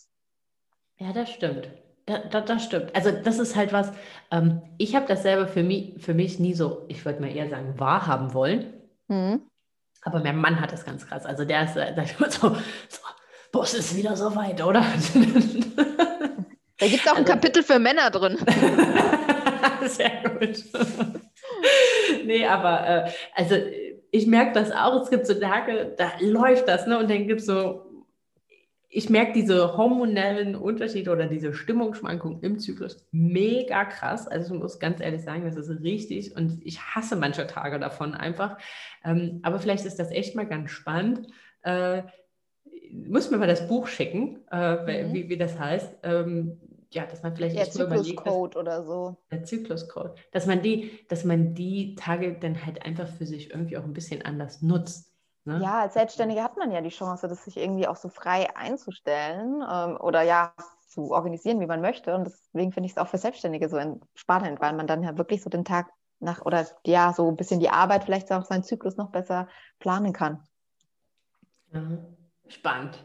Ja, 0.99 1.13
das 1.13 1.29
stimmt. 1.29 1.69
Da, 2.07 2.19
da, 2.19 2.41
das 2.41 2.65
stimmt. 2.65 2.95
Also 2.97 3.11
das 3.13 3.39
ist 3.39 3.55
halt 3.55 3.73
was, 3.73 3.93
ähm, 4.31 4.63
ich 4.79 4.97
habe 4.97 5.07
das 5.07 5.23
selber 5.23 5.47
für 5.47 5.63
mich, 5.63 5.95
für 6.03 6.15
mich 6.15 6.39
nie 6.41 6.55
so, 6.55 6.85
ich 6.89 7.05
würde 7.05 7.21
mal 7.21 7.35
eher 7.35 7.49
sagen, 7.49 7.75
wahrhaben 7.79 8.35
wollen. 8.35 8.73
Mhm. 9.09 9.43
Aber 10.03 10.21
mein 10.21 10.37
Mann 10.37 10.61
hat 10.61 10.73
das 10.73 10.85
ganz 10.85 11.07
krass. 11.07 11.25
Also 11.25 11.45
der 11.45 11.65
ist, 11.65 11.77
äh, 11.77 11.95
sagt 11.95 12.17
immer 12.19 12.31
so, 12.31 12.57
so 12.89 13.01
boah, 13.53 13.63
es 13.63 13.75
ist 13.75 13.97
wieder 13.97 14.17
so 14.17 14.35
weit, 14.35 14.63
oder? 14.63 14.85
Da 16.79 16.89
gibt 16.89 17.07
es 17.07 17.07
auch 17.07 17.15
ein 17.15 17.23
also, 17.23 17.35
Kapitel 17.35 17.63
für 17.63 17.79
Männer 17.79 18.11
drin. 18.11 18.37
Sehr 19.87 20.11
gut. 20.25 20.65
nee, 22.25 22.45
aber 22.45 22.89
äh, 23.07 23.11
also 23.37 23.55
ich 24.11 24.27
merke 24.27 24.55
das 24.55 24.73
auch. 24.73 25.01
Es 25.01 25.09
gibt 25.09 25.29
so 25.29 25.35
Tage, 25.35 25.95
da 25.97 26.11
läuft 26.19 26.67
das, 26.67 26.89
ne? 26.89 26.99
Und 26.99 27.09
dann 27.09 27.29
gibt 27.29 27.39
es 27.39 27.47
so 27.47 27.91
ich 28.95 29.09
merke 29.09 29.32
diese 29.32 29.78
hormonellen 29.78 30.55
Unterschiede 30.55 31.11
oder 31.11 31.26
diese 31.26 31.55
Stimmungsschwankungen 31.55 32.43
im 32.43 32.59
Zyklus 32.59 33.07
mega 33.11 33.86
krass. 33.86 34.28
Also 34.28 34.55
ich 34.55 34.61
muss 34.61 34.78
ganz 34.78 35.01
ehrlich 35.01 35.22
sagen, 35.22 35.47
das 35.47 35.57
ist 35.57 35.82
richtig 35.82 36.36
und 36.36 36.61
ich 36.62 36.78
hasse 36.78 37.16
manche 37.16 37.47
Tage 37.47 37.80
davon 37.80 38.14
einfach. 38.14 38.59
Ähm, 39.03 39.40
aber 39.43 39.61
vielleicht 39.61 39.86
ist 39.86 39.99
das 39.99 40.11
echt 40.11 40.36
mal 40.36 40.47
ganz 40.47 40.70
spannend. 40.72 41.26
Äh, 41.62 42.03
muss 42.93 43.30
mir 43.30 43.38
mal 43.38 43.49
das 43.49 43.66
Buch 43.66 43.86
schicken, 43.86 44.40
äh, 44.53 45.05
mhm. 45.05 45.14
wie, 45.14 45.28
wie 45.30 45.38
das 45.38 45.59
heißt. 45.59 46.01
Ähm, 46.03 46.61
ja, 46.90 47.07
dass 47.07 47.22
man 47.22 47.34
vielleicht 47.34 47.57
der 47.57 47.70
Zykluscode 47.70 48.57
oder 48.57 48.84
so. 48.84 49.16
Der 49.30 49.45
Zykluscode, 49.45 50.18
dass 50.32 50.45
man 50.45 50.61
die, 50.61 50.90
dass 51.09 51.24
man 51.24 51.55
die 51.55 51.95
Tage 51.95 52.36
dann 52.38 52.66
halt 52.66 52.84
einfach 52.84 53.09
für 53.09 53.24
sich 53.24 53.51
irgendwie 53.51 53.78
auch 53.78 53.84
ein 53.84 53.95
bisschen 53.95 54.20
anders 54.20 54.61
nutzt. 54.61 55.12
Ne? 55.45 55.61
Ja, 55.62 55.80
als 55.80 55.95
Selbstständige 55.95 56.43
hat 56.43 56.57
man 56.57 56.70
ja 56.70 56.80
die 56.80 56.90
Chance, 56.90 57.26
das 57.26 57.45
sich 57.45 57.57
irgendwie 57.57 57.88
auch 57.88 57.97
so 57.97 58.09
frei 58.09 58.55
einzustellen 58.56 59.64
ähm, 59.69 59.97
oder 60.01 60.23
ja 60.23 60.55
zu 60.89 61.10
organisieren, 61.10 61.60
wie 61.60 61.66
man 61.66 61.81
möchte. 61.81 62.14
Und 62.14 62.24
deswegen 62.24 62.73
finde 62.73 62.86
ich 62.86 62.93
es 62.93 62.98
auch 62.98 63.09
für 63.09 63.19
Selbstständige 63.19 63.69
so 63.69 64.01
spannend, 64.14 64.60
weil 64.60 64.74
man 64.74 64.86
dann 64.86 65.02
ja 65.02 65.16
wirklich 65.19 65.43
so 65.43 65.51
den 65.51 65.64
Tag 65.64 65.89
nach 66.20 66.43
oder 66.44 66.66
ja, 66.86 67.12
so 67.12 67.28
ein 67.28 67.36
bisschen 67.36 67.60
die 67.60 67.70
Arbeit, 67.70 68.05
vielleicht 68.05 68.31
auch 68.31 68.44
seinen 68.44 68.62
Zyklus 68.62 68.97
noch 68.97 69.10
besser 69.10 69.48
planen 69.81 70.12
kann. 70.12 70.40
Spannend. 72.48 73.05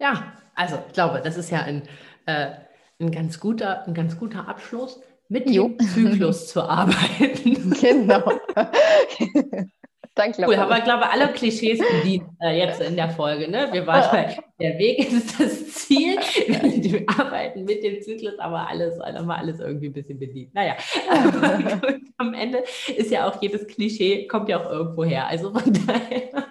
Ja, 0.00 0.32
also 0.54 0.82
ich 0.86 0.92
glaube, 0.92 1.20
das 1.20 1.36
ist 1.36 1.50
ja 1.50 1.60
ein, 1.60 1.82
äh, 2.26 2.52
ein, 2.98 3.12
ganz, 3.12 3.38
guter, 3.38 3.86
ein 3.86 3.94
ganz 3.94 4.18
guter 4.18 4.48
Abschluss, 4.48 5.00
mit 5.28 5.48
dem 5.48 5.78
Zyklus 5.78 6.48
zu 6.48 6.62
arbeiten. 6.62 7.54
Genau. 7.80 8.22
Danke. 10.16 10.44
Cool, 10.46 10.56
haben 10.56 10.70
wir, 10.70 10.80
glaube 10.80 11.04
ich, 11.04 11.10
alle 11.10 11.30
Klischees 11.34 11.78
bedient 11.78 12.24
äh, 12.40 12.56
jetzt 12.58 12.80
in 12.80 12.96
der 12.96 13.10
Folge. 13.10 13.50
Ne? 13.50 13.68
Wir 13.70 13.86
waren 13.86 14.10
bei, 14.10 14.38
der 14.58 14.78
Weg 14.78 15.12
ist 15.12 15.38
das 15.38 15.74
Ziel. 15.74 16.16
Wir 16.16 17.04
arbeiten 17.06 17.64
mit 17.64 17.84
dem 17.84 18.00
Zyklus, 18.00 18.38
aber 18.38 18.66
alles, 18.66 18.98
haben 18.98 19.26
wir 19.26 19.36
alles 19.36 19.60
irgendwie 19.60 19.88
ein 19.88 19.92
bisschen 19.92 20.18
bedient. 20.18 20.54
Naja, 20.54 20.74
gut, 21.82 22.00
am 22.16 22.32
Ende 22.32 22.64
ist 22.96 23.10
ja 23.10 23.28
auch 23.28 23.42
jedes 23.42 23.66
Klischee, 23.66 24.26
kommt 24.26 24.48
ja 24.48 24.58
auch 24.58 24.70
irgendwo 24.70 25.04
her. 25.04 25.26
Also 25.26 25.52
von 25.52 25.70
daher. 25.86 26.46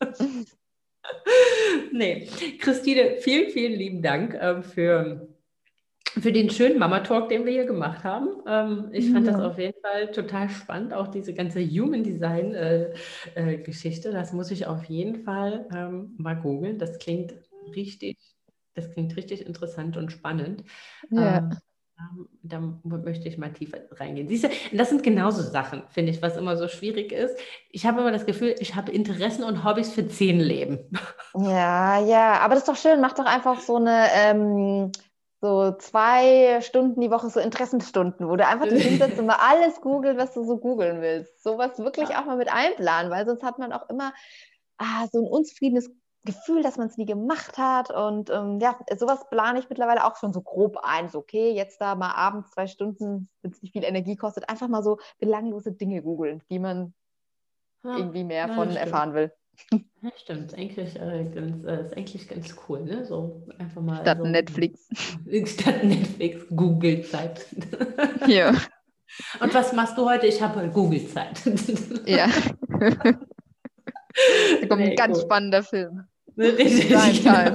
nee, 1.92 2.28
Christine, 2.58 3.18
vielen, 3.20 3.50
vielen 3.50 3.74
lieben 3.74 4.02
Dank 4.02 4.34
äh, 4.34 4.62
für 4.62 5.28
für 6.20 6.32
den 6.32 6.50
schönen 6.50 6.78
Mama-Talk, 6.78 7.28
den 7.28 7.44
wir 7.44 7.52
hier 7.52 7.66
gemacht 7.66 8.04
haben. 8.04 8.28
Ähm, 8.46 8.88
ich 8.92 9.10
fand 9.10 9.26
ja. 9.26 9.32
das 9.32 9.40
auf 9.40 9.58
jeden 9.58 9.80
Fall 9.80 10.12
total 10.12 10.48
spannend, 10.48 10.94
auch 10.94 11.08
diese 11.08 11.34
ganze 11.34 11.60
Human 11.60 12.04
Design-Geschichte. 12.04 14.08
Äh, 14.08 14.12
äh, 14.12 14.14
das 14.14 14.32
muss 14.32 14.50
ich 14.50 14.66
auf 14.66 14.84
jeden 14.84 15.24
Fall 15.24 15.66
ähm, 15.74 16.14
mal 16.16 16.34
googeln. 16.34 16.78
Das 16.78 16.98
klingt 16.98 17.34
richtig, 17.74 18.18
das 18.74 18.90
klingt 18.92 19.16
richtig 19.16 19.46
interessant 19.46 19.96
und 19.96 20.12
spannend. 20.12 20.64
Ja. 21.10 21.38
Ähm, 21.38 21.56
da 22.42 22.60
möchte 22.82 23.28
ich 23.28 23.38
mal 23.38 23.52
tiefer 23.52 23.78
reingehen. 23.92 24.26
Siehst 24.28 24.44
du, 24.44 24.48
das 24.72 24.90
sind 24.90 25.04
genauso 25.04 25.42
Sachen, 25.42 25.84
finde 25.90 26.10
ich, 26.10 26.20
was 26.22 26.36
immer 26.36 26.56
so 26.56 26.66
schwierig 26.66 27.12
ist. 27.12 27.36
Ich 27.70 27.86
habe 27.86 28.00
immer 28.00 28.10
das 28.10 28.26
Gefühl, 28.26 28.56
ich 28.58 28.74
habe 28.74 28.90
Interessen 28.90 29.44
und 29.44 29.64
Hobbys 29.64 29.92
für 29.92 30.08
zehn 30.08 30.40
Leben. 30.40 30.80
Ja, 31.36 32.04
ja, 32.04 32.40
aber 32.40 32.54
das 32.54 32.64
ist 32.64 32.68
doch 32.68 32.76
schön. 32.76 33.00
Mach 33.00 33.12
doch 33.12 33.26
einfach 33.26 33.60
so 33.60 33.76
eine 33.76 34.08
ähm, 34.12 34.90
so 35.44 35.72
zwei 35.72 36.62
Stunden 36.62 37.02
die 37.02 37.10
Woche, 37.10 37.28
so 37.28 37.38
Interessenstunden, 37.38 38.28
wo 38.28 38.36
du 38.36 38.46
einfach 38.46 38.66
dich 38.66 38.82
hinsetzt 38.88 39.18
und 39.18 39.26
mal 39.26 39.36
alles 39.38 39.82
googeln, 39.82 40.16
was 40.16 40.32
du 40.32 40.42
so 40.42 40.56
googeln 40.56 41.02
willst. 41.02 41.42
Sowas 41.42 41.78
wirklich 41.78 42.08
ja. 42.08 42.22
auch 42.22 42.24
mal 42.24 42.38
mit 42.38 42.50
einplanen, 42.50 43.12
weil 43.12 43.26
sonst 43.26 43.42
hat 43.42 43.58
man 43.58 43.70
auch 43.74 43.90
immer 43.90 44.14
ah, 44.78 45.06
so 45.12 45.18
ein 45.18 45.30
unzufriedenes 45.30 45.90
Gefühl, 46.24 46.62
dass 46.62 46.78
man 46.78 46.86
es 46.86 46.96
nie 46.96 47.04
gemacht 47.04 47.58
hat. 47.58 47.90
Und 47.90 48.30
ähm, 48.30 48.58
ja, 48.58 48.78
sowas 48.96 49.28
plane 49.28 49.58
ich 49.58 49.68
mittlerweile 49.68 50.06
auch 50.06 50.16
schon 50.16 50.32
so 50.32 50.40
grob 50.40 50.78
ein. 50.82 51.10
So, 51.10 51.18
okay, 51.18 51.52
jetzt 51.52 51.78
da 51.78 51.94
mal 51.94 52.12
abends 52.12 52.50
zwei 52.52 52.66
Stunden, 52.66 53.28
wenn 53.42 53.50
es 53.50 53.60
nicht 53.60 53.72
viel 53.72 53.84
Energie 53.84 54.16
kostet, 54.16 54.48
einfach 54.48 54.68
mal 54.68 54.82
so 54.82 54.98
belanglose 55.18 55.72
Dinge 55.72 56.00
googeln, 56.00 56.42
die 56.48 56.58
man 56.58 56.94
ja, 57.82 57.98
irgendwie 57.98 58.24
mehr 58.24 58.48
ja, 58.48 58.54
von 58.54 58.74
erfahren 58.74 59.12
will. 59.12 59.30
Ja, 59.72 60.10
stimmt, 60.16 60.54
eigentlich, 60.54 60.96
äh, 60.96 61.24
ganz, 61.34 61.64
äh, 61.64 61.80
ist 61.80 61.96
eigentlich 61.96 62.28
ganz 62.28 62.54
cool, 62.68 62.82
ne? 62.82 63.04
So 63.04 63.46
einfach 63.58 63.80
mal. 63.82 64.02
Statt 64.02 64.18
so, 64.18 64.26
Netflix. 64.26 64.88
Statt 65.46 65.84
Netflix, 65.84 66.46
Google-Zeit. 66.54 67.46
Ja. 68.26 68.52
Und 69.38 69.54
was 69.54 69.72
machst 69.72 69.96
du 69.96 70.08
heute? 70.08 70.26
Ich 70.26 70.42
habe 70.42 70.68
Google-Zeit. 70.68 71.40
Ja. 72.06 72.28
da 72.68 74.66
kommt 74.68 74.80
nee, 74.80 74.90
ein 74.90 74.96
ganz 74.96 75.18
cool. 75.18 75.24
spannender 75.24 75.62
Film. 75.62 76.04
Richtig. 76.36 77.24
Ja. 77.24 77.54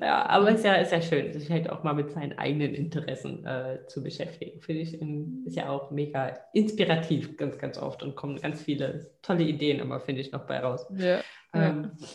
Ja, 0.00 0.26
aber 0.26 0.50
es 0.50 0.56
ist 0.56 0.64
ja, 0.64 0.74
ist 0.74 0.92
ja 0.92 1.02
schön, 1.02 1.32
sich 1.32 1.50
halt 1.50 1.70
auch 1.70 1.82
mal 1.82 1.94
mit 1.94 2.10
seinen 2.10 2.38
eigenen 2.38 2.74
Interessen 2.74 3.44
äh, 3.46 3.86
zu 3.86 4.02
beschäftigen. 4.02 4.60
Finde 4.60 4.82
ich, 4.82 5.00
ist 5.46 5.56
ja 5.56 5.68
auch 5.68 5.90
mega 5.90 6.38
inspirativ 6.52 7.36
ganz, 7.36 7.58
ganz 7.58 7.78
oft 7.78 8.02
und 8.02 8.16
kommen 8.16 8.40
ganz 8.40 8.62
viele 8.62 9.10
tolle 9.22 9.44
Ideen 9.44 9.80
immer, 9.80 10.00
finde 10.00 10.20
ich, 10.20 10.32
noch 10.32 10.46
bei 10.46 10.58
raus. 10.60 10.86
Ja. 10.96 11.20
Ähm, 11.52 11.92
ja. 11.98 12.06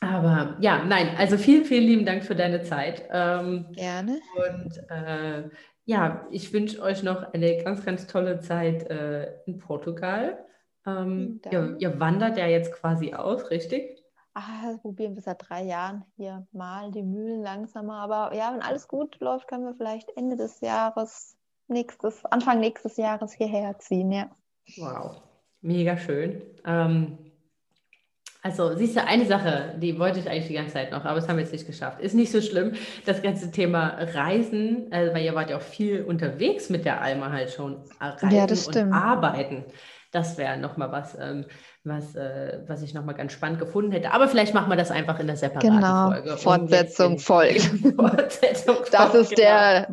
Aber 0.00 0.56
ja, 0.60 0.84
nein, 0.84 1.10
also 1.16 1.38
vielen, 1.38 1.64
vielen 1.64 1.84
lieben 1.84 2.04
Dank 2.04 2.24
für 2.24 2.34
deine 2.34 2.62
Zeit. 2.62 3.04
Ähm, 3.10 3.66
Gerne. 3.72 4.20
Und 4.36 4.78
äh, 4.90 5.48
ja, 5.86 6.26
ich 6.30 6.52
wünsche 6.52 6.82
euch 6.82 7.02
noch 7.02 7.32
eine 7.32 7.62
ganz, 7.62 7.84
ganz 7.84 8.06
tolle 8.06 8.40
Zeit 8.40 8.90
äh, 8.90 9.32
in 9.46 9.58
Portugal. 9.58 10.44
Ähm, 10.86 11.40
ihr, 11.50 11.76
ihr, 11.78 12.00
wandert 12.00 12.36
ja 12.36 12.46
jetzt 12.46 12.72
quasi 12.72 13.14
aus, 13.14 13.50
richtig? 13.50 13.93
Ah, 14.34 14.76
probieren 14.82 15.14
wir 15.14 15.22
seit 15.22 15.48
drei 15.48 15.62
Jahren 15.62 16.04
hier 16.16 16.44
mal 16.50 16.90
die 16.90 17.04
Mühlen 17.04 17.42
langsamer. 17.42 17.98
Aber 17.98 18.34
ja, 18.34 18.52
wenn 18.52 18.62
alles 18.62 18.88
gut 18.88 19.20
läuft, 19.20 19.46
können 19.46 19.64
wir 19.64 19.74
vielleicht 19.74 20.10
Ende 20.16 20.36
des 20.36 20.60
Jahres, 20.60 21.36
nächstes, 21.68 22.24
Anfang 22.26 22.58
nächstes 22.58 22.96
Jahres 22.96 23.32
hierher 23.32 23.78
ziehen, 23.78 24.10
ja. 24.10 24.30
Wow, 24.76 25.22
mega 25.60 25.96
schön. 25.96 26.42
Ähm, 26.66 27.18
also, 28.42 28.76
siehst 28.76 28.96
du, 28.96 29.02
eine 29.06 29.24
Sache, 29.24 29.74
die 29.78 29.98
wollte 29.98 30.18
ich 30.18 30.28
eigentlich 30.28 30.48
die 30.48 30.54
ganze 30.54 30.74
Zeit 30.74 30.90
noch, 30.90 31.04
aber 31.04 31.14
das 31.14 31.28
haben 31.28 31.36
wir 31.36 31.44
jetzt 31.44 31.52
nicht 31.52 31.66
geschafft. 31.66 32.00
Ist 32.00 32.14
nicht 32.14 32.30
so 32.30 32.42
schlimm. 32.42 32.74
Das 33.06 33.22
ganze 33.22 33.50
Thema 33.50 33.96
Reisen, 33.98 34.92
äh, 34.92 35.14
weil 35.14 35.24
ihr 35.24 35.34
wart 35.34 35.48
ja 35.48 35.56
auch 35.56 35.62
viel 35.62 36.02
unterwegs 36.02 36.68
mit 36.68 36.84
der 36.84 37.00
Alma 37.00 37.30
halt 37.32 37.52
schon. 37.52 37.76
Äh, 38.00 38.04
Reisen 38.04 38.30
ja, 38.32 38.46
das 38.46 38.64
stimmt. 38.64 38.88
und 38.88 38.92
Arbeiten. 38.92 39.64
Das 40.14 40.38
wäre 40.38 40.56
nochmal 40.56 40.92
was, 40.92 41.18
ähm, 41.20 41.44
was, 41.82 42.14
äh, 42.14 42.60
was 42.68 42.82
ich 42.82 42.94
nochmal 42.94 43.16
ganz 43.16 43.32
spannend 43.32 43.58
gefunden 43.58 43.90
hätte. 43.90 44.12
Aber 44.12 44.28
vielleicht 44.28 44.54
machen 44.54 44.70
wir 44.70 44.76
das 44.76 44.92
einfach 44.92 45.18
in 45.18 45.26
der 45.26 45.36
separaten 45.36 45.74
genau. 45.74 46.12
Folge. 46.12 46.36
Fortsetzung 46.36 47.18
folgt. 47.18 47.62
Fortsetzung 47.96 48.76
das 48.92 49.10
folgt, 49.10 49.14
ist 49.16 49.30
genau. 49.30 49.42
der 49.42 49.88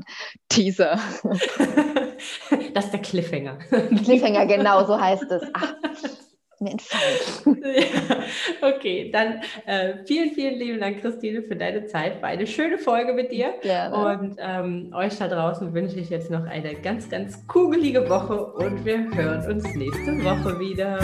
Teaser. 0.48 1.00
das 2.76 2.86
ist 2.86 2.92
der 2.94 3.02
Cliffhanger. 3.02 3.58
Cliffhanger, 4.04 4.46
genau, 4.46 4.86
so 4.86 5.02
heißt 5.02 5.32
es. 5.32 5.42
Ach 5.54 5.74
mir 6.62 6.72
entfallen. 6.72 7.62
Ja, 7.64 8.68
okay, 8.68 9.10
dann 9.12 9.42
äh, 9.66 10.06
vielen, 10.06 10.32
vielen 10.32 10.56
lieben 10.56 10.80
Dank, 10.80 11.02
Christine, 11.02 11.42
für 11.44 11.56
deine 11.56 11.86
Zeit. 11.86 12.22
War 12.22 12.30
eine 12.30 12.48
schöne 12.48 12.78
Folge 12.78 13.14
mit 13.14 13.32
dir. 13.32 13.54
Gerne. 13.62 13.96
Und 13.96 14.38
ähm, 14.40 14.94
euch 14.96 15.18
da 15.18 15.28
draußen 15.28 15.74
wünsche 15.74 16.00
ich 16.00 16.10
jetzt 16.10 16.30
noch 16.30 16.46
eine 16.46 16.76
ganz, 16.76 17.10
ganz 17.10 17.46
kugelige 17.48 18.10
Woche 18.10 18.46
und 18.54 18.86
wir 18.86 19.10
hören 19.14 19.52
uns 19.52 19.64
nächste 19.76 20.24
Woche 20.24 20.60
wieder. 20.60 21.00